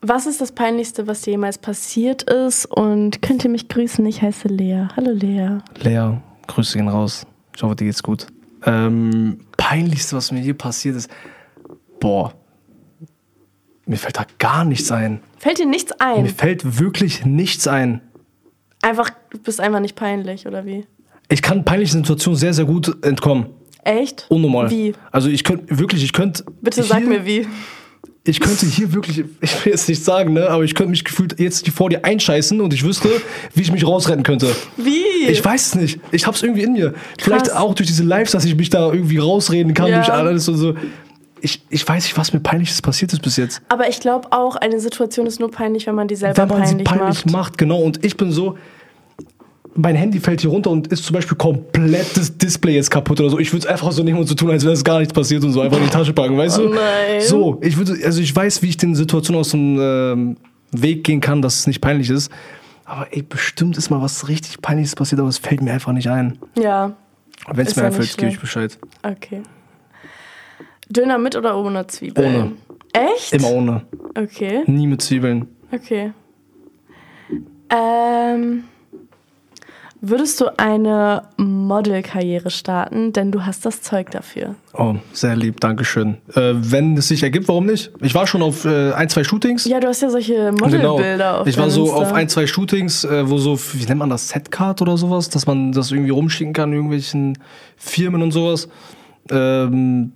Was 0.00 0.26
ist 0.26 0.40
das 0.40 0.52
Peinlichste, 0.52 1.06
was 1.08 1.22
dir 1.22 1.32
jemals 1.32 1.58
passiert 1.58 2.22
ist? 2.24 2.66
Und 2.66 3.20
könnt 3.20 3.42
ihr 3.44 3.50
mich 3.50 3.68
grüßen? 3.68 4.04
Ich 4.06 4.22
heiße 4.22 4.46
Lea. 4.48 4.86
Hallo 4.96 5.10
Lea. 5.10 5.58
Lea, 5.82 6.18
Grüße 6.46 6.78
gehen 6.78 6.88
raus. 6.88 7.26
Ich 7.56 7.62
hoffe, 7.62 7.74
dir 7.74 7.86
geht's 7.86 8.02
gut. 8.02 8.26
Ähm, 8.64 9.40
peinlichste, 9.56 10.16
was 10.16 10.30
mir 10.30 10.40
hier 10.40 10.54
passiert 10.54 10.96
ist. 10.96 11.10
Boah. 11.98 12.32
Mir 13.86 13.96
fällt 13.96 14.18
da 14.18 14.26
gar 14.38 14.64
nichts 14.64 14.92
ein. 14.92 15.20
Fällt 15.38 15.58
dir 15.58 15.66
nichts 15.66 15.92
Mir 15.98 16.06
ein? 16.06 16.26
fällt 16.28 16.78
wirklich 16.78 17.24
nichts 17.24 17.66
ein. 17.66 18.00
Einfach, 18.82 19.10
du 19.30 19.38
bist 19.38 19.60
einfach 19.60 19.80
nicht 19.80 19.96
peinlich, 19.96 20.46
oder 20.46 20.64
wie? 20.64 20.86
Ich 21.28 21.42
kann 21.42 21.64
peinlichen 21.64 21.98
Situationen 22.04 22.38
sehr, 22.38 22.54
sehr 22.54 22.66
gut 22.66 23.04
entkommen. 23.04 23.46
Echt? 23.82 24.26
Unnormal. 24.28 24.70
Wie? 24.70 24.94
Also 25.10 25.28
ich 25.28 25.42
könnte 25.42 25.78
wirklich, 25.78 26.04
ich 26.04 26.12
könnte. 26.12 26.44
Bitte 26.60 26.82
sag 26.84 27.04
mir 27.04 27.24
wie. 27.24 27.48
Ich 28.24 28.40
könnte 28.40 28.66
hier 28.66 28.92
wirklich, 28.92 29.24
ich 29.40 29.64
will 29.64 29.72
jetzt 29.72 29.88
nicht 29.88 30.04
sagen, 30.04 30.34
ne, 30.34 30.50
aber 30.50 30.62
ich 30.62 30.74
könnte 30.74 30.90
mich 30.90 31.04
gefühlt 31.04 31.38
jetzt 31.40 31.66
vor 31.70 31.88
dir 31.88 32.04
einscheißen 32.04 32.60
und 32.60 32.74
ich 32.74 32.84
wüsste, 32.84 33.08
wie 33.54 33.62
ich 33.62 33.72
mich 33.72 33.86
rausretten 33.86 34.22
könnte. 34.22 34.54
Wie? 34.76 35.26
Ich 35.28 35.42
weiß 35.42 35.68
es 35.68 35.74
nicht. 35.76 36.00
Ich 36.12 36.26
hab's 36.26 36.42
irgendwie 36.42 36.62
in 36.62 36.72
mir. 36.74 36.94
Vielleicht 37.18 37.46
Krass. 37.46 37.56
auch 37.56 37.74
durch 37.74 37.86
diese 37.86 38.02
Lives, 38.02 38.32
dass 38.32 38.44
ich 38.44 38.54
mich 38.54 38.68
da 38.68 38.92
irgendwie 38.92 39.16
rausreden 39.18 39.72
kann, 39.72 39.88
Ja. 39.88 39.98
durch 39.98 40.12
alles 40.12 40.46
und 40.48 40.56
so. 40.56 40.74
Ich, 41.40 41.62
ich 41.70 41.86
weiß 41.88 42.02
nicht, 42.04 42.18
was 42.18 42.32
mir 42.32 42.40
peinliches 42.40 42.82
passiert 42.82 43.12
ist 43.12 43.22
bis 43.22 43.36
jetzt. 43.36 43.62
Aber 43.68 43.88
ich 43.88 44.00
glaube 44.00 44.28
auch, 44.32 44.56
eine 44.56 44.80
Situation 44.80 45.26
ist 45.26 45.38
nur 45.40 45.50
peinlich, 45.50 45.86
wenn 45.86 45.94
man 45.94 46.08
die 46.08 46.16
selber 46.16 46.36
Wenn 46.36 46.48
man 46.48 46.62
peinlich, 46.62 46.78
sie 46.78 46.84
peinlich 46.98 47.24
macht. 47.26 47.32
macht. 47.32 47.58
genau. 47.58 47.80
Und 47.80 48.04
ich 48.04 48.16
bin 48.16 48.32
so, 48.32 48.58
mein 49.74 49.94
Handy 49.96 50.18
fällt 50.20 50.40
hier 50.40 50.50
runter 50.50 50.70
und 50.70 50.88
ist 50.88 51.04
zum 51.04 51.14
Beispiel 51.14 51.36
komplett 51.36 52.16
das 52.16 52.36
Display 52.36 52.74
jetzt 52.74 52.90
kaputt 52.90 53.20
oder 53.20 53.30
so. 53.30 53.38
Ich 53.38 53.52
würde 53.52 53.66
es 53.66 53.66
einfach 53.66 53.92
so 53.92 54.02
nehmen 54.02 54.18
und 54.18 54.26
so 54.26 54.34
tun, 54.34 54.50
als 54.50 54.64
wäre 54.64 54.74
es 54.74 54.82
gar 54.84 54.98
nichts 54.98 55.12
passiert 55.14 55.44
und 55.44 55.52
so 55.52 55.60
einfach 55.60 55.78
in 55.78 55.84
die 55.84 55.90
Tasche 55.90 56.12
packen, 56.12 56.36
weißt 56.36 56.58
Oh 56.58 56.68
du? 56.68 56.74
nein. 56.74 57.20
So, 57.20 57.58
ich 57.62 57.76
würde, 57.76 57.96
also 58.04 58.20
ich 58.20 58.34
weiß, 58.34 58.62
wie 58.62 58.68
ich 58.68 58.76
den 58.76 58.94
Situationen 58.94 59.40
aus 59.40 59.50
dem 59.50 59.78
ähm, 59.80 60.36
Weg 60.72 61.04
gehen 61.04 61.20
kann, 61.20 61.42
dass 61.42 61.58
es 61.60 61.66
nicht 61.66 61.80
peinlich 61.80 62.10
ist. 62.10 62.30
Aber 62.84 63.06
ey, 63.10 63.22
bestimmt 63.22 63.76
ist 63.76 63.90
mal 63.90 64.00
was 64.02 64.28
richtig 64.28 64.60
Peinliches 64.62 64.94
passiert, 64.96 65.20
aber 65.20 65.28
es 65.28 65.38
fällt 65.38 65.60
mir 65.62 65.72
einfach 65.72 65.92
nicht 65.92 66.08
ein. 66.08 66.38
Ja, 66.58 66.92
Wenn 67.52 67.66
es 67.66 67.76
mir 67.76 67.82
ja 67.82 67.88
einfällt, 67.88 68.16
gebe 68.16 68.32
ich. 68.32 68.40
Bescheid. 68.40 68.78
okay. 69.02 69.42
Döner 70.90 71.18
mit 71.18 71.36
oder 71.36 71.56
ohne 71.58 71.86
Zwiebeln? 71.86 72.34
Ohne. 72.34 72.52
Echt? 73.14 73.34
Immer 73.34 73.50
ohne. 73.50 73.82
Okay, 74.16 74.62
Nie 74.66 74.86
mit 74.86 75.02
Zwiebeln. 75.02 75.46
okay. 75.70 76.12
Ähm, 77.70 78.64
würdest 80.00 80.40
du 80.40 80.46
eine 80.58 81.22
Modelkarriere 81.36 82.50
starten? 82.50 83.12
Denn 83.12 83.30
du 83.32 83.44
hast 83.44 83.64
das 83.66 83.82
Zeug 83.82 84.10
dafür. 84.10 84.54
Oh, 84.74 84.94
sehr 85.12 85.36
lieb, 85.36 85.60
Dankeschön. 85.60 86.18
Äh, 86.34 86.54
wenn 86.56 86.96
es 86.96 87.08
sich 87.08 87.22
ergibt, 87.22 87.48
warum 87.48 87.66
nicht? 87.66 87.90
Ich 88.00 88.14
war 88.14 88.26
schon 88.26 88.42
auf 88.42 88.64
äh, 88.64 88.92
ein, 88.92 89.08
zwei 89.08 89.24
Shootings. 89.24 89.64
Ja, 89.64 89.80
du 89.80 89.88
hast 89.88 90.00
ja 90.02 90.10
solche 90.10 90.52
Modelbilder 90.52 91.40
auf 91.40 91.44
Genau. 91.44 91.48
Ich 91.48 91.58
war 91.58 91.70
so 91.70 91.84
Insta. 91.86 91.96
auf 91.98 92.12
ein, 92.12 92.28
zwei 92.28 92.46
Shootings, 92.46 93.04
äh, 93.04 93.28
wo 93.28 93.38
so, 93.38 93.58
wie 93.74 93.84
nennt 93.86 93.98
man 93.98 94.10
das, 94.10 94.28
Setcard 94.28 94.80
oder 94.82 94.96
sowas, 94.96 95.28
dass 95.28 95.46
man 95.46 95.72
das 95.72 95.90
irgendwie 95.92 96.10
rumschicken 96.10 96.52
kann, 96.52 96.72
irgendwelchen 96.72 97.38
Firmen 97.76 98.22
und 98.22 98.32
sowas. 98.32 98.68
Ähm, 99.30 100.12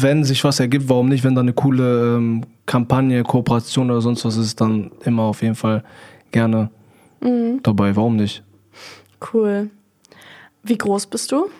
wenn 0.00 0.24
sich 0.24 0.42
was 0.44 0.60
ergibt, 0.60 0.88
warum 0.88 1.08
nicht? 1.10 1.24
Wenn 1.24 1.34
da 1.34 1.42
eine 1.42 1.52
coole 1.52 2.16
ähm, 2.16 2.42
Kampagne, 2.64 3.22
Kooperation 3.22 3.90
oder 3.90 4.00
sonst 4.00 4.24
was 4.24 4.36
ist, 4.36 4.60
dann 4.60 4.90
immer 5.04 5.24
auf 5.24 5.42
jeden 5.42 5.54
Fall 5.54 5.84
gerne 6.30 6.70
Mhm. 7.20 7.60
dabei. 7.62 7.94
Warum 7.94 8.16
nicht? 8.16 8.42
Cool. 9.32 9.70
Wie 10.62 10.78
groß 10.78 11.06
bist 11.06 11.32
du? 11.32 11.50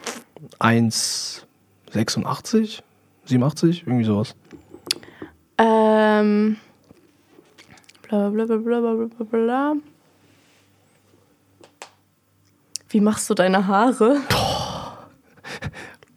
1,86? 0.60 2.82
87? 3.26 3.82
Irgendwie 3.86 4.04
sowas. 4.04 4.34
Ähm. 5.58 6.56
Bla 8.08 8.28
bla 8.30 8.44
bla 8.44 8.56
bla 8.56 8.80
bla 8.80 8.94
bla 9.06 9.26
bla. 9.30 9.74
Wie 12.90 13.00
machst 13.00 13.28
du 13.30 13.34
deine 13.34 13.66
Haare? 13.66 14.18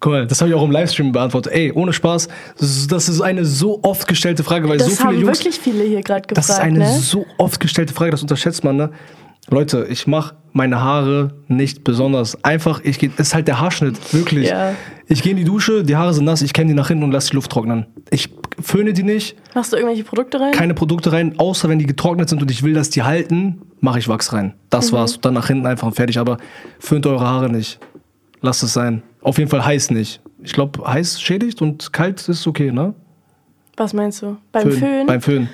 Guck 0.02 0.12
mal, 0.12 0.28
das 0.28 0.42
habe 0.42 0.50
ich 0.50 0.56
auch 0.56 0.64
im 0.64 0.72
Livestream 0.72 1.12
beantwortet. 1.12 1.54
Ey, 1.54 1.72
ohne 1.72 1.94
Spaß, 1.94 2.28
das 2.60 2.70
ist, 2.70 2.92
das 2.92 3.10
ist 3.10 3.22
eine 3.22 3.46
so 3.46 3.80
oft 3.82 4.08
gestellte 4.08 4.44
Frage, 4.44 4.70
weil 4.70 4.78
Das 4.78 4.88
so 4.88 4.96
viele 4.96 5.08
haben 5.08 5.20
Jungs. 5.20 5.40
wirklich 5.40 5.60
viele 5.60 5.84
hier 5.84 6.02
gerade 6.02 6.28
gefragt. 6.28 6.38
Das 6.38 6.50
ist 6.50 6.60
eine 6.62 6.80
ne? 6.80 7.00
so 7.00 7.26
oft 7.38 7.60
gestellte 7.60 7.94
Frage, 7.94 8.12
das 8.12 8.22
unterschätzt 8.22 8.64
man, 8.64 8.76
ne? 8.76 8.92
Leute, 9.50 9.86
ich 9.90 10.08
mache 10.08 10.36
meine 10.54 10.82
Haare 10.82 11.34
nicht 11.48 11.84
besonders. 11.84 12.44
Einfach, 12.44 12.82
ich 12.84 12.98
gehe, 12.98 13.12
ist 13.18 13.36
halt 13.36 13.48
der 13.48 13.60
Haarschnitt, 13.60 14.14
wirklich. 14.14 14.50
Ja. 14.50 14.74
Ich 15.08 15.22
gehe 15.22 15.32
in 15.32 15.38
die 15.38 15.44
Dusche, 15.44 15.84
die 15.84 15.96
Haare 15.96 16.14
sind 16.14 16.26
nass, 16.26 16.42
ich 16.42 16.54
kenne 16.54 16.70
die 16.70 16.74
nach 16.74 16.88
hinten 16.88 17.04
und 17.04 17.12
lasse 17.12 17.30
die 17.30 17.36
Luft 17.36 17.52
trocknen. 17.52 17.86
Ich 18.10 18.30
föhne 18.60 18.94
die 18.94 19.04
nicht, 19.04 19.36
Machst 19.54 19.72
du 19.74 19.78
irgendwelche 19.78 20.04
Produkte 20.04 20.40
rein? 20.40 20.52
keine 20.52 20.74
Produkte 20.74 21.12
rein, 21.12 21.36
außer 21.38 21.70
wenn 21.70 21.78
die 21.78 21.86
getrocknet 21.86 22.30
sind 22.30 22.42
und 22.42 22.50
ich 22.50 22.64
will, 22.64 22.74
dass 22.74 22.90
die 22.90 23.04
halten, 23.04 23.62
mache 23.82 24.00
ich 24.00 24.08
Wachs 24.08 24.34
rein. 24.34 24.54
Das 24.72 24.92
Mhm. 24.92 24.96
war's. 24.98 25.20
Dann 25.22 25.34
nach 25.36 25.48
hinten 25.48 25.68
einfach 25.68 25.86
und 25.88 25.94
fertig. 25.96 26.18
Aber 26.18 26.38
föhnt 26.80 27.06
eure 27.06 27.26
Haare 27.28 27.50
nicht. 27.50 27.80
Lasst 28.42 28.64
es 28.64 28.74
sein. 28.74 29.04
Auf 29.22 29.38
jeden 29.38 29.50
Fall 29.50 29.64
heiß 29.64 29.92
nicht. 29.92 30.22
Ich 30.42 30.54
glaube, 30.54 30.86
heiß 30.92 31.22
schädigt 31.22 31.62
und 31.62 31.92
kalt 31.94 32.28
ist 32.30 32.48
okay, 32.48 32.72
ne? 32.72 32.94
Was 33.78 33.94
meinst 33.94 34.22
du? 34.22 34.38
Beim 34.52 34.72
Föhn? 34.72 35.06
Beim 35.06 35.22
Föhn. 35.22 35.50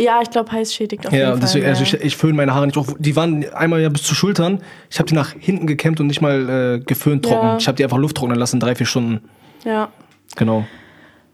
Ja, 0.00 0.20
ich 0.22 0.30
glaube, 0.30 0.50
heiß 0.52 0.72
schädigt 0.74 1.06
auf 1.06 1.12
Ja, 1.12 1.28
jeden 1.28 1.40
deswegen, 1.40 1.64
Fall. 1.64 1.70
also 1.74 1.82
ich, 1.82 1.94
ich 1.94 2.16
föhne 2.16 2.34
meine 2.34 2.54
Haare 2.54 2.66
nicht. 2.66 2.78
Auch, 2.78 2.86
die 2.98 3.14
waren 3.16 3.44
einmal 3.52 3.80
ja 3.80 3.88
bis 3.90 4.02
zu 4.02 4.14
Schultern. 4.14 4.60
Ich 4.90 4.98
habe 4.98 5.08
die 5.08 5.14
nach 5.14 5.34
hinten 5.38 5.66
gekämmt 5.66 6.00
und 6.00 6.06
nicht 6.06 6.20
mal 6.20 6.78
äh, 6.78 6.80
geföhnt 6.80 7.24
trocken. 7.24 7.46
Ja. 7.46 7.56
Ich 7.58 7.66
habe 7.68 7.76
die 7.76 7.84
einfach 7.84 7.98
Luft 7.98 8.16
trocknen 8.16 8.38
lassen, 8.38 8.60
drei, 8.60 8.74
vier 8.74 8.86
Stunden. 8.86 9.20
ja. 9.64 9.88
Genau. 10.36 10.64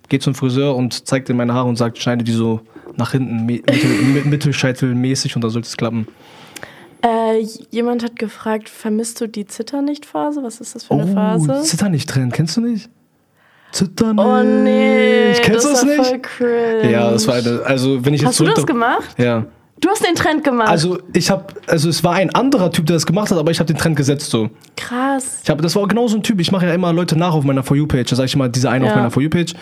Geht 0.09 0.23
zum 0.23 0.35
Friseur 0.35 0.75
und 0.77 1.07
zeigt 1.07 1.29
in 1.31 1.37
meine 1.37 1.53
Haare 1.53 1.69
und 1.69 1.77
sagt, 1.77 1.99
schneide 1.99 2.23
die 2.25 2.33
so 2.33 2.61
nach 2.97 3.11
hinten, 3.13 3.45
mittel, 3.45 3.75
mi- 4.15 4.23
mittelscheitelmäßig 4.25 5.35
und 5.37 5.43
da 5.43 5.51
sollte 5.51 5.67
es 5.67 5.77
klappen. 5.77 6.07
Äh, 7.05 7.45
jemand 7.71 8.03
hat 8.03 8.17
gefragt, 8.17 8.69
vermisst 8.69 9.21
du 9.21 9.27
die 9.29 9.47
Zitter-nicht-Phase? 9.47 10.43
Was 10.43 10.61
ist 10.61 10.75
das 10.75 10.85
für 10.85 10.95
eine 10.95 11.07
Phase? 11.13 11.61
Zitter 11.63 11.89
nicht 11.89 12.07
drin, 12.07 12.31
kennst 12.33 12.57
du 12.57 12.61
nicht? 12.63 12.89
Zitter 13.73 14.15
nicht. 14.15 14.25
Oh 14.25 14.43
nee, 14.43 15.33
Kennst 15.43 15.65
du 15.65 15.71
das 15.71 15.81
das 15.81 15.83
war 15.83 15.97
nicht? 15.97 16.07
voll 16.09 16.19
cringe. 16.21 16.91
Ja, 16.93 17.11
das 17.11 17.27
war 17.29 17.35
eine, 17.37 17.61
also 17.65 18.05
wenn 18.05 18.15
ich 18.15 18.21
jetzt 18.23 18.29
Hast 18.31 18.41
du 18.41 18.45
das 18.45 18.67
gemacht? 18.67 19.05
Ja. 19.19 19.45
Du 19.79 19.91
hast 19.91 20.07
den 20.07 20.15
Trend 20.15 20.43
gemacht. 20.43 20.69
Also 20.71 20.99
ich 21.13 21.31
habe, 21.31 21.45
also 21.67 21.91
es 21.91 22.03
war 22.03 22.15
ein 22.15 22.35
anderer 22.35 22.71
Typ, 22.73 22.87
der 22.87 22.95
das 22.97 23.05
gemacht 23.05 23.31
hat, 23.31 23.37
aber 23.39 23.51
ich 23.51 23.59
habe 23.59 23.67
den 23.67 23.77
Trend 23.77 23.95
gesetzt 23.97 24.31
so. 24.31 24.49
Krass. 24.77 25.41
Ich 25.45 25.51
habe, 25.51 25.63
das 25.63 25.77
war 25.77 25.87
genau 25.87 26.09
so 26.09 26.17
ein 26.17 26.23
Typ. 26.23 26.41
Ich 26.41 26.51
mache 26.51 26.67
ja 26.67 26.73
immer 26.73 26.93
Leute 26.95 27.19
nach 27.19 27.35
auf 27.35 27.45
meiner 27.45 27.63
For 27.63 27.77
You 27.77 27.87
Page. 27.87 28.09
Da 28.09 28.17
sage 28.17 28.27
ich 28.27 28.35
immer 28.35 28.49
diese 28.49 28.71
eine 28.71 28.87
Ja. 28.87 28.91
auf 28.93 28.97
meiner 28.97 29.11
For 29.11 29.23
You 29.23 29.29
Page. 29.29 29.53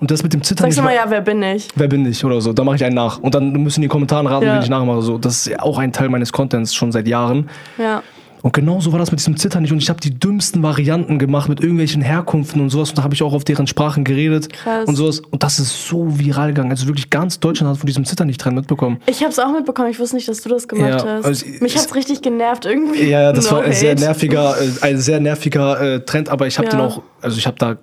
Und 0.00 0.10
das 0.10 0.22
mit 0.22 0.32
dem 0.32 0.42
Zittern. 0.42 0.66
Sagst 0.70 0.78
du 0.78 0.82
ich 0.82 0.84
mal, 0.86 0.94
ja, 0.94 1.04
wer 1.08 1.20
bin 1.20 1.42
ich? 1.42 1.68
Wer 1.74 1.88
bin 1.88 2.06
ich 2.06 2.24
oder 2.24 2.40
so? 2.40 2.52
Da 2.54 2.64
mache 2.64 2.76
ich 2.76 2.84
einen 2.84 2.94
nach. 2.94 3.18
Und 3.18 3.34
dann 3.34 3.52
müssen 3.52 3.80
die 3.80 3.86
in 3.86 3.88
den 3.88 3.92
Kommentaren 3.92 4.26
raten, 4.26 4.46
Ja. 4.46 4.54
wen 4.54 4.62
ich 4.62 4.68
nachmache. 4.70 5.02
So. 5.02 5.18
Das 5.18 5.38
ist 5.38 5.46
ja 5.48 5.60
auch 5.60 5.76
ein 5.78 5.92
Teil 5.92 6.08
meines 6.08 6.32
Contents 6.32 6.72
schon 6.72 6.90
seit 6.92 7.06
Jahren. 7.08 7.50
Ja. 7.76 8.02
Und 8.42 8.52
genau 8.52 8.80
so 8.80 8.92
war 8.92 8.98
das 8.98 9.10
mit 9.10 9.18
diesem 9.20 9.36
Zittern 9.36 9.62
nicht. 9.62 9.72
Und 9.72 9.78
ich 9.82 9.88
habe 9.90 10.00
die 10.00 10.10
dümmsten 10.18 10.62
Varianten 10.62 11.18
gemacht 11.18 11.48
mit 11.48 11.60
irgendwelchen 11.60 12.02
Herkunften 12.02 12.60
und 12.60 12.70
sowas. 12.70 12.90
Und 12.90 12.98
da 12.98 13.02
habe 13.02 13.14
ich 13.14 13.22
auch 13.22 13.32
auf 13.32 13.44
deren 13.44 13.66
Sprachen 13.66 14.04
geredet 14.04 14.52
Krass. 14.52 14.86
und 14.88 14.94
sowas. 14.96 15.20
Und 15.20 15.42
das 15.42 15.58
ist 15.58 15.88
so 15.88 16.18
viral 16.18 16.48
gegangen. 16.48 16.70
Also 16.70 16.86
wirklich 16.86 17.10
ganz 17.10 17.40
Deutschland 17.40 17.70
hat 17.70 17.78
von 17.78 17.86
diesem 17.86 18.04
Zittern 18.04 18.28
nicht 18.28 18.40
Trend 18.40 18.56
mitbekommen. 18.56 19.00
Ich 19.06 19.20
habe 19.22 19.30
es 19.32 19.38
auch 19.38 19.52
mitbekommen. 19.52 19.90
Ich 19.90 19.98
wusste 19.98 20.16
nicht, 20.16 20.28
dass 20.28 20.40
du 20.42 20.48
das 20.48 20.68
gemacht 20.68 20.88
Ja, 21.04 21.04
hast. 21.16 21.24
also 21.24 21.46
Mich 21.46 21.74
ich- 21.74 21.76
hat's 21.78 21.94
richtig 21.94 22.22
genervt 22.22 22.64
irgendwie. 22.64 23.08
Ja, 23.08 23.32
das 23.32 23.46
No 23.50 23.56
war 23.56 23.62
ein 23.64 23.72
sehr 23.72 23.94
nerviger, 23.96 24.56
äh, 24.60 24.68
ein 24.82 24.98
sehr 24.98 25.20
nerviger 25.20 25.80
äh, 25.80 26.00
Trend. 26.04 26.28
Aber 26.28 26.46
ich 26.46 26.58
habe 26.58 26.66
Ja. 26.68 26.72
den 26.76 26.80
auch, 26.80 27.02
also 27.20 27.38
ich 27.38 27.46
habe 27.46 27.56
da 27.58 27.76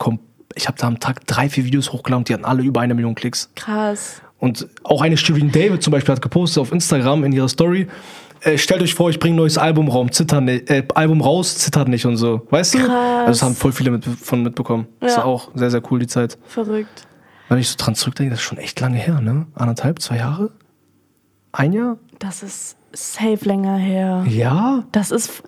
ich 0.57 0.67
habe 0.67 0.77
da 0.79 0.87
am 0.87 0.99
Tag 1.01 1.27
drei, 1.27 1.49
vier 1.49 1.65
Videos 1.65 1.91
hochgeladen 1.91 2.23
die 2.23 2.33
hatten 2.33 2.45
alle 2.45 2.63
über 2.63 2.79
eine 2.79 2.93
Million 2.93 3.13
Klicks. 3.13 3.49
Krass. 3.55 4.21
Und 4.39 4.67
auch 4.83 5.01
eine 5.01 5.17
Shirin 5.17 5.51
David 5.51 5.81
zum 5.83 5.91
Beispiel 5.91 6.13
hat 6.13 6.21
gepostet 6.21 6.61
auf 6.61 6.71
Instagram 6.71 7.23
in 7.25 7.31
ihrer 7.33 7.49
Story. 7.49 7.87
Äh, 8.45 8.57
stellt 8.59 8.81
euch 8.83 8.93
vor, 8.93 9.09
ich 9.09 9.19
bringe 9.19 9.33
ein 9.33 9.37
neues 9.37 9.57
Album, 9.57 9.87
raum, 9.89 10.11
zittern, 10.11 10.47
äh, 10.47 10.83
Album 10.93 11.19
raus, 11.21 11.57
zittert 11.57 11.87
nicht 11.87 12.05
und 12.05 12.15
so. 12.17 12.45
Weißt 12.51 12.75
du? 12.75 12.77
Krass. 12.79 12.89
Also 12.89 13.27
das 13.31 13.41
haben 13.41 13.55
voll 13.55 13.71
viele 13.71 13.89
mit, 13.91 14.05
von 14.05 14.43
mitbekommen. 14.43 14.85
Das 14.99 15.13
Ja. 15.13 15.17
war 15.19 15.25
auch 15.25 15.49
sehr, 15.55 15.71
sehr 15.71 15.81
cool, 15.91 15.99
die 15.99 16.07
Zeit. 16.07 16.37
Verrückt. 16.47 17.07
Wenn 17.49 17.57
ich 17.57 17.69
so 17.69 17.75
dran 17.77 17.95
zurückdenke, 17.95 18.29
das 18.31 18.39
ist 18.39 18.45
schon 18.45 18.59
echt 18.59 18.79
lange 18.79 18.97
her, 18.97 19.19
ne? 19.19 19.47
Anderthalb, 19.55 19.99
zwei 19.99 20.17
Jahre? 20.17 20.51
Ein 21.53 21.73
Jahr? 21.73 21.97
Das 22.19 22.43
ist 22.43 22.75
safe 22.93 23.39
länger 23.43 23.77
her. 23.77 24.23
Ja? 24.27 24.83
Das 24.91 25.09
ist. 25.11 25.41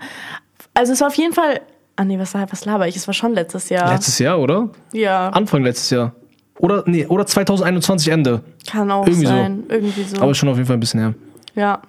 Also, 0.74 0.94
es 0.94 1.02
war 1.02 1.08
auf 1.08 1.16
jeden 1.16 1.34
Fall. 1.34 1.62
Ah, 1.98 2.04
nee, 2.04 2.18
was, 2.20 2.34
was 2.34 2.66
laber 2.66 2.88
ich? 2.88 2.96
Es 2.96 3.08
war 3.08 3.14
schon 3.14 3.34
letztes 3.34 3.70
Jahr. 3.70 3.92
Letztes 3.94 4.20
Jahr, 4.20 4.40
oder? 4.40 4.70
ja. 4.92 5.30
Anfang 5.30 5.64
letztes 5.64 5.90
Jahr. 5.92 6.14
Oder, 6.60 6.84
nee, 6.88 7.06
oder 7.06 7.26
2021 7.28 8.10
Ende. 8.10 8.42
Kann 8.68 8.90
auch 8.92 9.06
irgendwie 9.06 9.26
so. 9.26 9.32
sein. 9.32 9.64
Irgendwie 9.70 10.04
so. 10.04 10.22
Aber 10.22 10.34
schon 10.34 10.50
auf 10.50 10.56
jeden 10.58 10.66
Fall 10.68 10.78
ein 10.78 10.80
bisschen 10.80 11.00
her. 11.00 11.14
ja. 11.56 11.80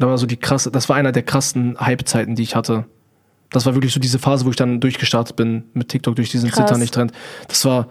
Da 0.00 0.06
war 0.08 0.16
so 0.18 0.26
die 0.26 0.38
krasse, 0.38 0.70
das 0.70 0.88
war 0.88 0.96
einer 0.96 1.12
der 1.12 1.22
krassen 1.22 1.78
Hype-Zeiten, 1.78 2.34
die 2.34 2.42
ich 2.42 2.56
hatte. 2.56 2.86
Das 3.50 3.66
war 3.66 3.74
wirklich 3.74 3.92
so 3.92 4.00
diese 4.00 4.18
Phase, 4.18 4.46
wo 4.46 4.50
ich 4.50 4.56
dann 4.56 4.80
durchgestartet 4.80 5.36
bin 5.36 5.64
mit 5.74 5.88
TikTok 5.90 6.16
durch 6.16 6.30
diesen 6.30 6.50
Krass. 6.50 6.66
Zitter 6.66 6.78
nicht 6.78 6.94
Trend. 6.94 7.12
Das 7.48 7.64
war, 7.66 7.88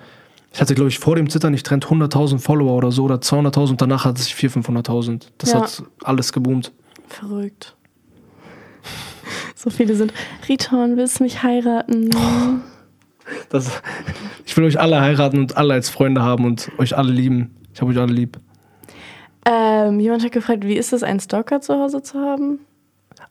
ich 0.52 0.60
hatte 0.60 0.74
glaube 0.74 0.90
ich 0.90 0.98
vor 1.00 1.16
dem 1.16 1.30
Zitter 1.30 1.50
nicht 1.52 1.66
Trend 1.68 1.86
100.000 1.86 2.40
Follower 2.40 2.74
oder 2.76 2.92
so 2.92 3.04
oder 3.04 3.16
200.000 3.18 3.70
und 3.72 3.82
danach 3.82 4.06
hatte 4.06 4.22
ich 4.22 4.34
400.000, 4.34 4.66
500.000. 4.88 5.28
Das 5.38 5.52
Ja. 5.52 5.62
hat 5.62 5.84
alles 6.04 6.34
geboomt. 6.34 6.72
Verrückt. 7.08 7.76
So 9.56 9.70
viele 9.70 9.96
sind. 9.96 10.12
Riton, 10.48 10.98
willst 10.98 11.20
du 11.20 11.24
mich 11.24 11.44
heiraten? 11.44 12.10
Das, 13.50 13.70
ich 14.46 14.58
will 14.58 14.64
euch 14.64 14.80
alle 14.80 15.00
heiraten 15.02 15.38
und 15.38 15.58
alle 15.58 15.74
als 15.76 15.90
Freunde 15.90 16.24
haben 16.24 16.46
und 16.46 16.72
euch 16.80 16.98
alle 16.98 17.12
lieben. 17.12 17.56
Ich 17.74 17.82
habe 17.82 17.92
euch 17.92 17.98
alle 18.00 18.14
lieb. 18.14 18.40
Ähm, 19.46 20.00
jemand 20.00 20.24
hat 20.24 20.32
gefragt, 20.32 20.66
wie 20.66 20.76
ist 20.76 20.94
es, 20.94 21.04
einen 21.04 21.20
Stalker 21.20 21.62
zu 21.62 21.74
Hause 21.76 22.02
zu 22.04 22.20
haben? 22.20 22.60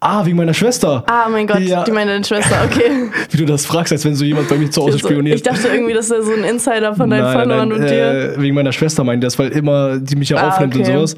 Ah, 0.01 0.25
wegen 0.25 0.37
meiner 0.37 0.55
Schwester. 0.55 1.03
Ah, 1.09 1.29
mein 1.29 1.47
Gott, 1.47 1.61
Ja. 1.61 1.83
die 1.85 1.91
meine 1.91 2.13
deine 2.13 2.25
Schwester, 2.25 2.57
okay. 2.71 3.11
Wie 3.31 3.37
du 3.37 3.45
das 3.47 3.67
fragst, 3.67 3.93
als 3.93 4.05
wenn 4.05 4.15
so 4.15 4.25
jemand 4.25 4.49
bei 4.49 4.57
mir 4.57 4.71
zu 4.71 4.83
Hause 4.83 4.99
spioniert. 4.99 5.37
ich 5.37 5.43
dachte 5.43 5.69
irgendwie, 5.69 5.93
das 5.93 6.11
ist 6.11 6.25
so 6.27 6.33
ein 6.33 6.45
Insider 6.45 6.95
von 6.95 7.11
deinen 7.11 7.23
Nein, 7.23 7.33
Followern 7.37 7.69
nein, 7.71 7.81
und 7.81 7.89
dir. 7.91 8.35
äh, 8.37 8.41
Wegen 8.41 8.55
meiner 8.55 8.73
Schwester 8.73 9.03
meint 9.03 9.25
das, 9.25 9.39
weil 9.39 9.49
immer 9.51 9.99
die 9.99 10.15
mich 10.17 10.29
ja 10.29 10.37
Ah, 10.39 10.49
aufnimmt 10.49 10.77
und 10.77 10.83
okay. 10.83 10.93
sowas. 10.95 11.17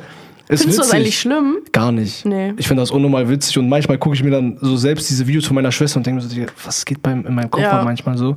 Ist 0.49 0.63
Findest 0.63 0.65
du 0.65 0.69
das 0.83 0.89
witzig. 0.89 0.95
eigentlich 0.99 1.21
schlimm? 1.21 1.59
Gar 1.73 1.93
nicht. 1.93 2.25
Nee. 2.25 2.55
Ich 2.57 2.67
finde 2.67 2.83
das 2.83 2.91
unnormal 2.91 3.29
witzig 3.29 3.57
und 3.59 3.69
manchmal 3.69 3.99
gucke 3.99 4.17
ich 4.17 4.25
mir 4.25 4.31
dann 4.31 4.57
so 4.61 4.77
selbst 4.77 5.09
diese 5.11 5.27
Videos 5.27 5.47
von 5.47 5.55
meiner 5.55 5.71
Schwester 5.71 5.99
und 5.99 6.07
denke 6.07 6.23
mir 6.23 6.29
so, 6.29 6.37
was 6.65 6.85
geht 6.85 7.03
beim, 7.03 7.25
in 7.27 7.35
meinem 7.35 7.51
Kopf 7.51 7.63
Ja. 7.63 7.83
manchmal 7.85 8.17
so? 8.17 8.37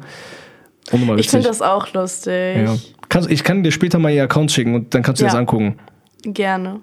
Unnormal 0.91 1.15
Ich 1.19 1.25
witzig. 1.25 1.31
finde 1.31 1.47
das 1.47 1.61
auch 1.61 1.91
lustig. 1.93 2.57
ja. 2.57 2.75
kannst, 3.09 3.31
ich 3.31 3.43
kann 3.43 3.63
dir 3.63 3.71
später 3.71 3.97
mal 3.97 4.11
ihr 4.11 4.23
Account 4.23 4.51
schicken 4.51 4.75
und 4.75 4.93
dann 4.93 5.01
kannst 5.01 5.21
du 5.21 5.25
Ja. 5.25 5.31
das 5.31 5.39
angucken. 5.39 5.77
Gerne. 6.23 6.81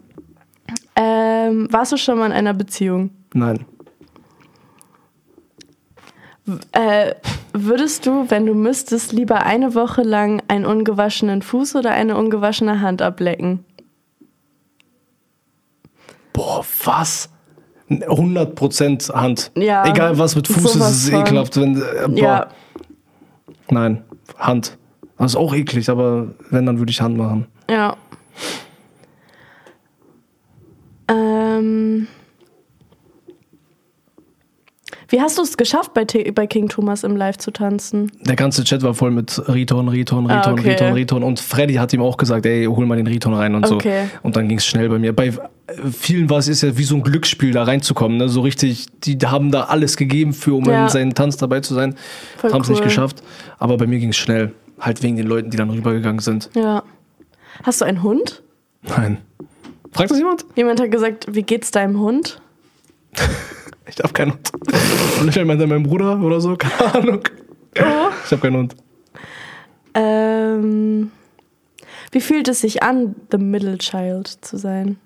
Ähm, 0.96 1.68
warst 1.70 1.92
du 1.92 1.96
schon 1.96 2.18
mal 2.18 2.26
in 2.26 2.32
einer 2.32 2.54
Beziehung? 2.54 3.10
Nein. 3.32 3.64
Äh, 6.72 7.14
würdest 7.52 8.06
du, 8.06 8.28
wenn 8.28 8.46
du 8.46 8.54
müsstest, 8.54 9.12
lieber 9.12 9.44
eine 9.44 9.74
Woche 9.74 10.02
lang 10.02 10.42
einen 10.48 10.66
ungewaschenen 10.66 11.42
Fuß 11.42 11.76
oder 11.76 11.90
eine 11.92 12.16
ungewaschene 12.16 12.80
Hand 12.80 13.02
ablecken? 13.02 13.64
Boah, 16.32 16.64
was? 16.84 17.28
100% 17.88 19.12
Hand. 19.12 19.50
Ja, 19.56 19.84
Egal 19.86 20.16
was 20.18 20.36
mit 20.36 20.46
Fuß 20.46 20.76
ist, 20.76 20.80
ist 20.80 21.04
es 21.04 21.08
ekelhaft. 21.08 21.56
Wenn, 21.56 21.80
äh. 21.82 22.20
Ja, 22.20 22.48
Nein, 23.68 24.02
Hand. 24.38 24.76
Das 25.18 25.32
ist 25.32 25.36
auch 25.36 25.54
eklig, 25.54 25.88
aber 25.90 26.28
wenn, 26.50 26.66
dann 26.66 26.78
würde 26.78 26.90
ich 26.90 27.00
Hand 27.00 27.16
machen. 27.16 27.46
ja. 27.68 27.96
Ähm, 31.60 32.06
wie 35.08 35.20
hast 35.20 35.38
du 35.38 35.42
es 35.42 35.56
geschafft, 35.56 35.92
bei, 35.92 36.04
T- 36.04 36.30
bei 36.30 36.46
King 36.46 36.68
Thomas 36.68 37.02
im 37.02 37.16
Live 37.16 37.36
zu 37.38 37.50
tanzen? 37.50 38.12
Der 38.20 38.36
ganze 38.36 38.62
Chat 38.62 38.82
war 38.82 38.94
voll 38.94 39.10
mit 39.10 39.40
Riton, 39.48 39.88
Riton, 39.88 40.30
Ah, 40.30 40.38
Riton, 40.38 40.52
okay. 40.60 40.70
Riton, 40.70 40.92
Riton. 40.92 41.22
Und 41.24 41.40
Freddy 41.40 41.74
hat 41.74 41.92
ihm 41.92 42.00
auch 42.02 42.16
gesagt, 42.16 42.46
ey, 42.46 42.66
hol 42.66 42.86
mal 42.86 42.96
den 42.96 43.08
Riton 43.08 43.34
rein 43.34 43.54
und 43.56 43.68
Okay. 43.70 44.04
so. 44.12 44.18
Und 44.22 44.36
dann 44.36 44.48
ging 44.48 44.58
es 44.58 44.66
schnell 44.66 44.88
bei 44.88 44.98
mir. 45.00 45.12
Bei 45.12 45.32
vielen 45.92 46.30
war 46.30 46.38
es 46.38 46.46
ist 46.46 46.62
ja 46.62 46.78
wie 46.78 46.84
so 46.84 46.94
ein 46.94 47.02
Glücksspiel, 47.02 47.50
da 47.52 47.64
reinzukommen. 47.64 48.18
Ne? 48.18 48.28
So 48.28 48.40
richtig, 48.42 48.86
die 49.02 49.18
haben 49.18 49.50
da 49.50 49.64
alles 49.64 49.96
gegeben 49.96 50.32
für, 50.32 50.54
um 50.54 50.64
Ja. 50.64 50.84
in 50.84 50.88
seinen 50.90 51.14
Tanz 51.14 51.36
dabei 51.36 51.58
zu 51.60 51.74
sein. 51.74 51.96
Haben 52.42 52.62
es 52.62 52.68
nicht 52.68 52.78
cool. 52.78 52.84
geschafft. 52.86 53.22
Aber 53.58 53.76
bei 53.78 53.86
mir 53.88 53.98
ging 53.98 54.10
es 54.10 54.16
schnell. 54.16 54.52
Halt 54.78 55.02
wegen 55.02 55.16
den 55.16 55.26
Leuten, 55.26 55.50
die 55.50 55.56
dann 55.56 55.70
rübergegangen 55.70 56.20
sind. 56.20 56.50
Ja. 56.54 56.84
Hast 57.64 57.80
du 57.80 57.84
einen 57.84 58.02
Hund? 58.04 58.42
Nein. 58.82 59.18
Fragt 59.92 60.10
das 60.10 60.18
jemand? 60.18 60.44
Jemand 60.56 60.80
hat 60.80 60.90
gesagt, 60.90 61.26
wie 61.30 61.42
geht's 61.42 61.70
deinem 61.70 61.98
Hund? 62.00 62.40
Ich 63.86 63.98
habe 64.04 64.12
keinen 64.12 64.32
Hund. 64.34 64.52
Und 65.20 65.36
ich 65.36 65.44
meinte 65.44 65.66
mein 65.66 65.82
Bruder 65.82 66.20
oder 66.20 66.40
so, 66.40 66.56
keine 66.56 66.94
Ahnung. 66.94 67.22
Ich 67.74 67.82
habe 68.30 68.38
keinen 68.40 68.56
Hund. 68.56 68.76
Ähm, 69.94 71.10
wie 72.12 72.20
fühlt 72.20 72.46
es 72.46 72.60
sich 72.60 72.82
an, 72.84 73.16
the 73.32 73.38
middle 73.38 73.78
child 73.78 74.28
zu 74.28 74.58
sein? 74.58 74.96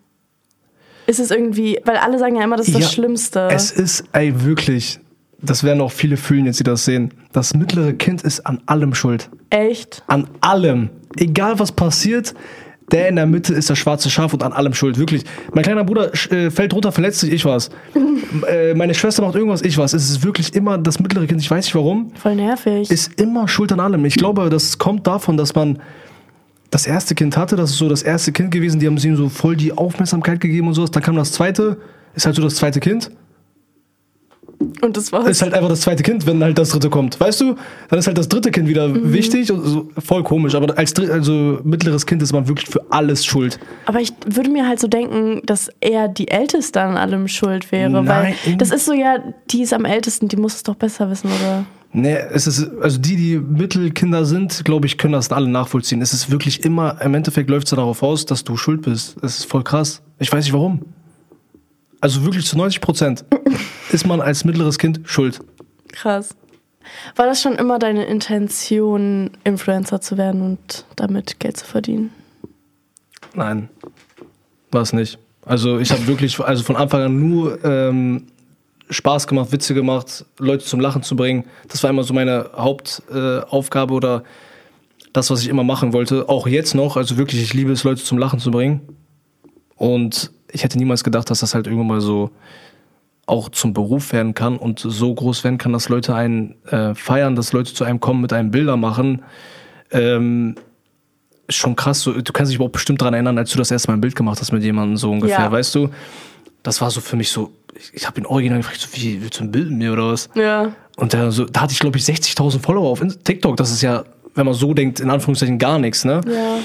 Ist 1.06 1.18
es 1.18 1.30
irgendwie, 1.30 1.80
weil 1.84 1.96
alle 1.96 2.18
sagen 2.18 2.36
ja 2.36 2.44
immer, 2.44 2.56
das 2.56 2.68
ist 2.68 2.74
Ja, 2.74 2.80
das 2.80 2.92
Schlimmste. 2.92 3.48
Es 3.50 3.70
ist, 3.70 4.04
ey, 4.12 4.44
wirklich, 4.44 5.00
das 5.40 5.64
werden 5.64 5.80
auch 5.80 5.92
viele 5.92 6.16
fühlen 6.16 6.46
jetzt, 6.46 6.60
die 6.60 6.64
das 6.64 6.84
sehen. 6.84 7.12
Das 7.32 7.54
mittlere 7.54 7.92
Kind 7.92 8.22
ist 8.22 8.40
an 8.46 8.60
allem 8.66 8.94
schuld. 8.94 9.28
Echt? 9.50 10.02
An 10.06 10.28
allem. 10.40 10.90
Egal 11.16 11.58
was 11.58 11.72
passiert, 11.72 12.34
der 12.92 13.08
in 13.08 13.16
der 13.16 13.26
Mitte 13.26 13.54
ist 13.54 13.70
das 13.70 13.78
schwarze 13.78 14.10
Schaf 14.10 14.32
und 14.34 14.42
an 14.42 14.52
allem 14.52 14.74
schuld. 14.74 14.98
Wirklich. 14.98 15.24
Mein 15.52 15.64
kleiner 15.64 15.84
Bruder 15.84 16.12
äh, 16.30 16.50
fällt 16.50 16.74
runter, 16.74 16.92
verletzt 16.92 17.20
sich, 17.20 17.32
ich 17.32 17.44
was. 17.44 17.70
äh, 18.48 18.74
meine 18.74 18.94
Schwester 18.94 19.22
macht 19.22 19.34
irgendwas, 19.34 19.62
ich 19.62 19.78
was. 19.78 19.94
Es 19.94 20.10
ist 20.10 20.24
wirklich 20.24 20.54
immer 20.54 20.78
das 20.78 21.00
mittlere 21.00 21.26
Kind, 21.26 21.40
ich 21.40 21.50
weiß 21.50 21.64
nicht 21.64 21.74
warum, 21.74 22.12
Voll 22.14 22.36
nervig. 22.36 22.90
ist 22.90 23.20
immer 23.20 23.48
schuld 23.48 23.72
an 23.72 23.80
allem. 23.80 24.04
Ich 24.04 24.16
glaube, 24.16 24.48
das 24.50 24.78
kommt 24.78 25.06
davon, 25.06 25.36
dass 25.36 25.54
man 25.54 25.78
das 26.70 26.86
erste 26.86 27.14
Kind 27.14 27.36
hatte, 27.36 27.54
das 27.56 27.70
ist 27.70 27.78
so 27.78 27.88
das 27.88 28.02
erste 28.02 28.32
Kind 28.32 28.50
gewesen, 28.50 28.80
die 28.80 28.86
haben 28.86 28.96
ihm 28.98 29.16
so 29.16 29.28
voll 29.28 29.56
die 29.56 29.72
Aufmerksamkeit 29.72 30.40
gegeben 30.40 30.66
und 30.66 30.74
sowas. 30.74 30.90
Dann 30.90 31.02
kam 31.02 31.14
das 31.14 31.32
zweite, 31.32 31.76
ist 32.14 32.26
halt 32.26 32.36
so 32.36 32.42
das 32.42 32.56
zweite 32.56 32.80
Kind. 32.80 33.10
Und 34.82 34.96
das 34.96 35.12
war's. 35.12 35.28
ist 35.28 35.42
halt 35.42 35.54
einfach 35.54 35.68
das 35.68 35.80
zweite 35.82 36.02
Kind, 36.02 36.26
wenn 36.26 36.42
halt 36.42 36.58
das 36.58 36.70
dritte 36.70 36.90
kommt. 36.90 37.18
Weißt 37.20 37.40
du? 37.40 37.56
Dann 37.88 37.98
ist 37.98 38.06
halt 38.06 38.18
das 38.18 38.28
dritte 38.28 38.50
Kind 38.50 38.68
wieder 38.68 38.88
Mhm. 38.88 39.12
wichtig 39.12 39.50
und 39.52 39.64
so, 39.64 39.88
voll 39.98 40.22
komisch. 40.22 40.54
Aber 40.54 40.76
als 40.78 40.94
dritt, 40.94 41.10
also 41.10 41.60
mittleres 41.64 42.06
Kind 42.06 42.22
ist 42.22 42.32
man 42.32 42.48
wirklich 42.48 42.68
für 42.68 42.80
alles 42.90 43.24
schuld. 43.24 43.58
Aber 43.86 44.00
ich 44.00 44.12
würde 44.26 44.50
mir 44.50 44.66
halt 44.66 44.80
so 44.80 44.88
denken, 44.88 45.40
dass 45.46 45.70
eher 45.80 46.08
die 46.08 46.28
Älteste 46.28 46.80
an 46.80 46.96
allem 46.96 47.28
schuld 47.28 47.70
wäre. 47.72 47.90
Nein. 47.90 48.34
Weil 48.44 48.56
das 48.56 48.70
ist 48.70 48.86
so, 48.86 48.92
ja, 48.92 49.18
die 49.50 49.62
ist 49.62 49.72
am 49.72 49.84
ältesten, 49.84 50.28
die 50.28 50.36
muss 50.36 50.54
es 50.56 50.62
doch 50.62 50.74
besser 50.74 51.10
wissen, 51.10 51.28
oder? 51.28 51.64
Nee, 51.96 52.16
es 52.32 52.48
ist, 52.48 52.68
also 52.80 52.98
die, 52.98 53.14
die 53.14 53.36
Mittelkinder 53.38 54.24
sind, 54.24 54.64
glaube 54.64 54.86
ich, 54.86 54.98
können 54.98 55.12
das 55.12 55.30
alle 55.30 55.46
nachvollziehen. 55.48 56.02
Es 56.02 56.12
ist 56.12 56.28
wirklich 56.30 56.64
immer, 56.64 57.00
im 57.00 57.14
Endeffekt 57.14 57.48
läuft 57.48 57.68
es 57.68 57.70
darauf 57.70 58.02
aus, 58.02 58.26
dass 58.26 58.42
du 58.42 58.56
schuld 58.56 58.82
bist. 58.82 59.16
Es 59.22 59.38
ist 59.38 59.44
voll 59.44 59.62
krass. 59.62 60.02
Ich 60.18 60.32
weiß 60.32 60.44
nicht 60.44 60.52
warum. 60.52 60.80
Also 62.04 62.22
wirklich 62.22 62.44
zu 62.44 62.58
90 62.58 62.82
Prozent 62.82 63.24
ist 63.90 64.06
man 64.06 64.20
als 64.20 64.44
mittleres 64.44 64.76
Kind 64.76 65.00
schuld. 65.06 65.40
Krass. 65.88 66.36
War 67.16 67.24
das 67.24 67.40
schon 67.40 67.54
immer 67.54 67.78
deine 67.78 68.04
Intention, 68.04 69.30
Influencer 69.42 70.02
zu 70.02 70.18
werden 70.18 70.42
und 70.42 70.84
damit 70.96 71.40
Geld 71.40 71.56
zu 71.56 71.64
verdienen? 71.64 72.10
Nein, 73.32 73.70
war 74.70 74.82
es 74.82 74.92
nicht. 74.92 75.18
Also 75.46 75.78
ich 75.78 75.92
habe 75.92 76.06
wirklich, 76.06 76.38
also 76.38 76.62
von 76.62 76.76
Anfang 76.76 77.00
an 77.00 77.18
nur 77.18 77.64
ähm, 77.64 78.26
Spaß 78.90 79.26
gemacht, 79.26 79.50
Witze 79.52 79.72
gemacht, 79.72 80.26
Leute 80.38 80.66
zum 80.66 80.80
Lachen 80.80 81.02
zu 81.02 81.16
bringen. 81.16 81.44
Das 81.68 81.82
war 81.82 81.88
immer 81.88 82.04
so 82.04 82.12
meine 82.12 82.50
Hauptaufgabe 82.54 83.94
äh, 83.94 83.96
oder 83.96 84.24
das, 85.14 85.30
was 85.30 85.40
ich 85.40 85.48
immer 85.48 85.64
machen 85.64 85.94
wollte. 85.94 86.28
Auch 86.28 86.46
jetzt 86.48 86.74
noch. 86.74 86.98
Also 86.98 87.16
wirklich, 87.16 87.40
ich 87.40 87.54
liebe 87.54 87.72
es, 87.72 87.82
Leute 87.82 88.04
zum 88.04 88.18
Lachen 88.18 88.40
zu 88.40 88.50
bringen. 88.50 88.82
Und 89.76 90.30
ich 90.54 90.62
hätte 90.62 90.78
niemals 90.78 91.04
gedacht, 91.04 91.28
dass 91.30 91.40
das 91.40 91.54
halt 91.54 91.66
irgendwann 91.66 91.88
mal 91.88 92.00
so 92.00 92.30
auch 93.26 93.48
zum 93.48 93.72
Beruf 93.72 94.12
werden 94.12 94.34
kann 94.34 94.56
und 94.56 94.78
so 94.80 95.14
groß 95.14 95.44
werden 95.44 95.58
kann, 95.58 95.72
dass 95.72 95.88
Leute 95.88 96.14
einen 96.14 96.54
äh, 96.66 96.94
feiern, 96.94 97.36
dass 97.36 97.52
Leute 97.52 97.72
zu 97.72 97.84
einem 97.84 98.00
kommen, 98.00 98.20
mit 98.20 98.32
einem 98.32 98.50
Bilder 98.50 98.76
machen. 98.76 99.22
Ähm, 99.90 100.56
schon 101.48 101.74
krass. 101.74 102.02
So, 102.02 102.12
du 102.12 102.32
kannst 102.32 102.50
dich 102.50 102.56
überhaupt 102.56 102.74
bestimmt 102.74 103.00
daran 103.00 103.14
erinnern, 103.14 103.38
als 103.38 103.50
du 103.50 103.58
das 103.58 103.70
erste 103.70 103.88
Mal 103.88 103.96
ein 103.96 104.00
Bild 104.00 104.14
gemacht 104.14 104.40
hast 104.40 104.52
mit 104.52 104.62
jemandem, 104.62 104.96
so 104.96 105.10
ungefähr, 105.10 105.38
ja. 105.38 105.52
weißt 105.52 105.74
du? 105.74 105.88
Das 106.62 106.80
war 106.80 106.90
so 106.90 107.00
für 107.00 107.16
mich 107.16 107.30
so, 107.30 107.50
ich, 107.74 107.94
ich 107.94 108.06
habe 108.06 108.20
ihn 108.20 108.26
original 108.26 108.58
gefragt, 108.58 108.80
so, 108.80 108.88
wie, 108.92 109.22
willst 109.22 109.40
du 109.40 109.44
ein 109.44 109.50
Bild 109.50 109.70
mit 109.70 109.78
mir 109.78 109.92
oder 109.92 110.12
was? 110.12 110.28
Ja. 110.34 110.72
Und 110.96 111.12
der, 111.12 111.32
so, 111.32 111.44
da 111.46 111.62
hatte 111.62 111.72
ich, 111.72 111.78
glaube 111.78 111.96
ich, 111.98 112.04
60.000 112.04 112.60
Follower 112.60 112.90
auf 112.90 113.02
TikTok. 113.24 113.56
Das 113.56 113.70
ist 113.70 113.82
ja, 113.82 114.04
wenn 114.34 114.44
man 114.44 114.54
so 114.54 114.74
denkt, 114.74 115.00
in 115.00 115.10
Anführungszeichen 115.10 115.58
gar 115.58 115.78
nichts, 115.78 116.04
ne? 116.04 116.20
Ja. 116.26 116.58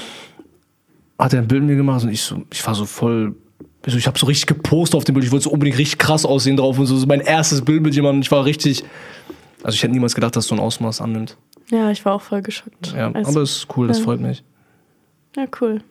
Hat 1.18 1.32
er 1.32 1.40
ein 1.40 1.48
Bild 1.48 1.62
mit 1.62 1.70
mir 1.70 1.76
gemacht 1.76 2.04
und 2.04 2.10
ich 2.10 2.22
so, 2.22 2.42
ich 2.52 2.66
war 2.66 2.74
so 2.74 2.84
voll 2.84 3.34
also 3.84 3.96
ich 3.96 4.06
habe 4.06 4.18
so 4.18 4.26
richtig 4.26 4.46
gepostet 4.46 4.96
auf 4.96 5.04
dem 5.04 5.14
Bild. 5.14 5.24
Ich 5.24 5.32
wollte 5.32 5.44
so 5.44 5.50
unbedingt 5.50 5.78
richtig 5.78 5.98
krass 5.98 6.24
aussehen 6.24 6.56
drauf 6.56 6.78
und 6.78 6.86
so. 6.86 6.96
so 6.96 7.06
mein 7.06 7.20
erstes 7.20 7.62
Bild 7.62 7.82
mit 7.82 7.94
jemandem. 7.94 8.22
Ich 8.22 8.30
war 8.30 8.44
richtig. 8.44 8.84
Also 9.62 9.74
ich 9.74 9.82
hätte 9.82 9.92
niemals 9.92 10.14
gedacht, 10.14 10.36
dass 10.36 10.46
so 10.46 10.54
ein 10.54 10.60
Ausmaß 10.60 11.00
annimmt. 11.00 11.36
Ja, 11.70 11.90
ich 11.90 12.04
war 12.04 12.14
auch 12.14 12.22
voll 12.22 12.42
geschockt. 12.42 12.92
Ja, 12.94 13.10
also, 13.12 13.30
aber 13.30 13.42
es 13.42 13.56
ist 13.58 13.76
cool, 13.76 13.88
das 13.88 13.98
ja. 13.98 14.04
freut 14.04 14.20
mich. 14.20 14.42
Ja, 15.36 15.44
cool. 15.60 15.82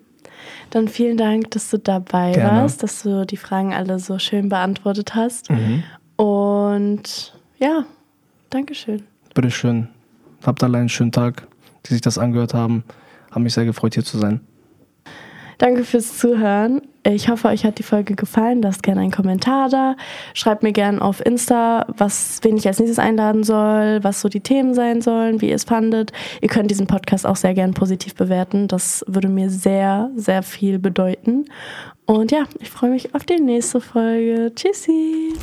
Dann 0.69 0.87
vielen 0.87 1.17
Dank, 1.17 1.51
dass 1.51 1.69
du 1.69 1.77
dabei 1.77 2.33
Gerne. 2.33 2.61
warst, 2.61 2.83
dass 2.83 3.03
du 3.03 3.25
die 3.25 3.37
Fragen 3.37 3.73
alle 3.73 3.99
so 3.99 4.19
schön 4.19 4.49
beantwortet 4.49 5.15
hast. 5.15 5.49
Mhm. 5.49 5.83
Und 6.15 7.33
ja, 7.59 7.85
Dankeschön. 8.49 9.03
Bitteschön. 9.35 9.87
Habt 10.43 10.63
alle 10.63 10.77
einen 10.77 10.89
schönen 10.89 11.11
Tag, 11.11 11.47
die 11.85 11.93
sich 11.93 12.01
das 12.01 12.17
angehört 12.17 12.53
haben. 12.53 12.83
Haben 13.31 13.43
mich 13.43 13.53
sehr 13.53 13.65
gefreut, 13.65 13.93
hier 13.93 14.03
zu 14.03 14.17
sein. 14.17 14.41
Danke 15.59 15.83
fürs 15.83 16.17
Zuhören. 16.17 16.81
Ich 17.05 17.29
hoffe, 17.29 17.49
euch 17.49 17.65
hat 17.65 17.79
die 17.79 17.83
Folge 17.83 18.15
gefallen. 18.15 18.61
Lasst 18.61 18.81
gerne 18.81 19.01
einen 19.01 19.11
Kommentar 19.11 19.67
da. 19.69 19.97
Schreibt 20.33 20.63
mir 20.63 20.71
gerne 20.71 21.01
auf 21.01 21.23
Insta, 21.25 21.85
was, 21.97 22.39
wen 22.43 22.55
ich 22.55 22.65
als 22.65 22.79
nächstes 22.79 22.97
einladen 22.97 23.43
soll, 23.43 23.99
was 24.01 24.21
so 24.21 24.29
die 24.29 24.39
Themen 24.39 24.73
sein 24.73 25.01
sollen, 25.01 25.41
wie 25.41 25.49
ihr 25.49 25.55
es 25.55 25.65
fandet. 25.65 26.13
Ihr 26.41 26.47
könnt 26.47 26.71
diesen 26.71 26.87
Podcast 26.87 27.27
auch 27.27 27.35
sehr 27.35 27.53
gerne 27.53 27.73
positiv 27.73 28.15
bewerten. 28.15 28.69
Das 28.69 29.03
würde 29.05 29.27
mir 29.27 29.49
sehr, 29.49 30.09
sehr 30.15 30.43
viel 30.43 30.79
bedeuten. 30.79 31.45
Und 32.05 32.31
ja, 32.31 32.45
ich 32.59 32.69
freue 32.69 32.91
mich 32.91 33.13
auf 33.13 33.25
die 33.25 33.41
nächste 33.41 33.81
Folge. 33.81 34.53
Tschüssi! 34.55 35.33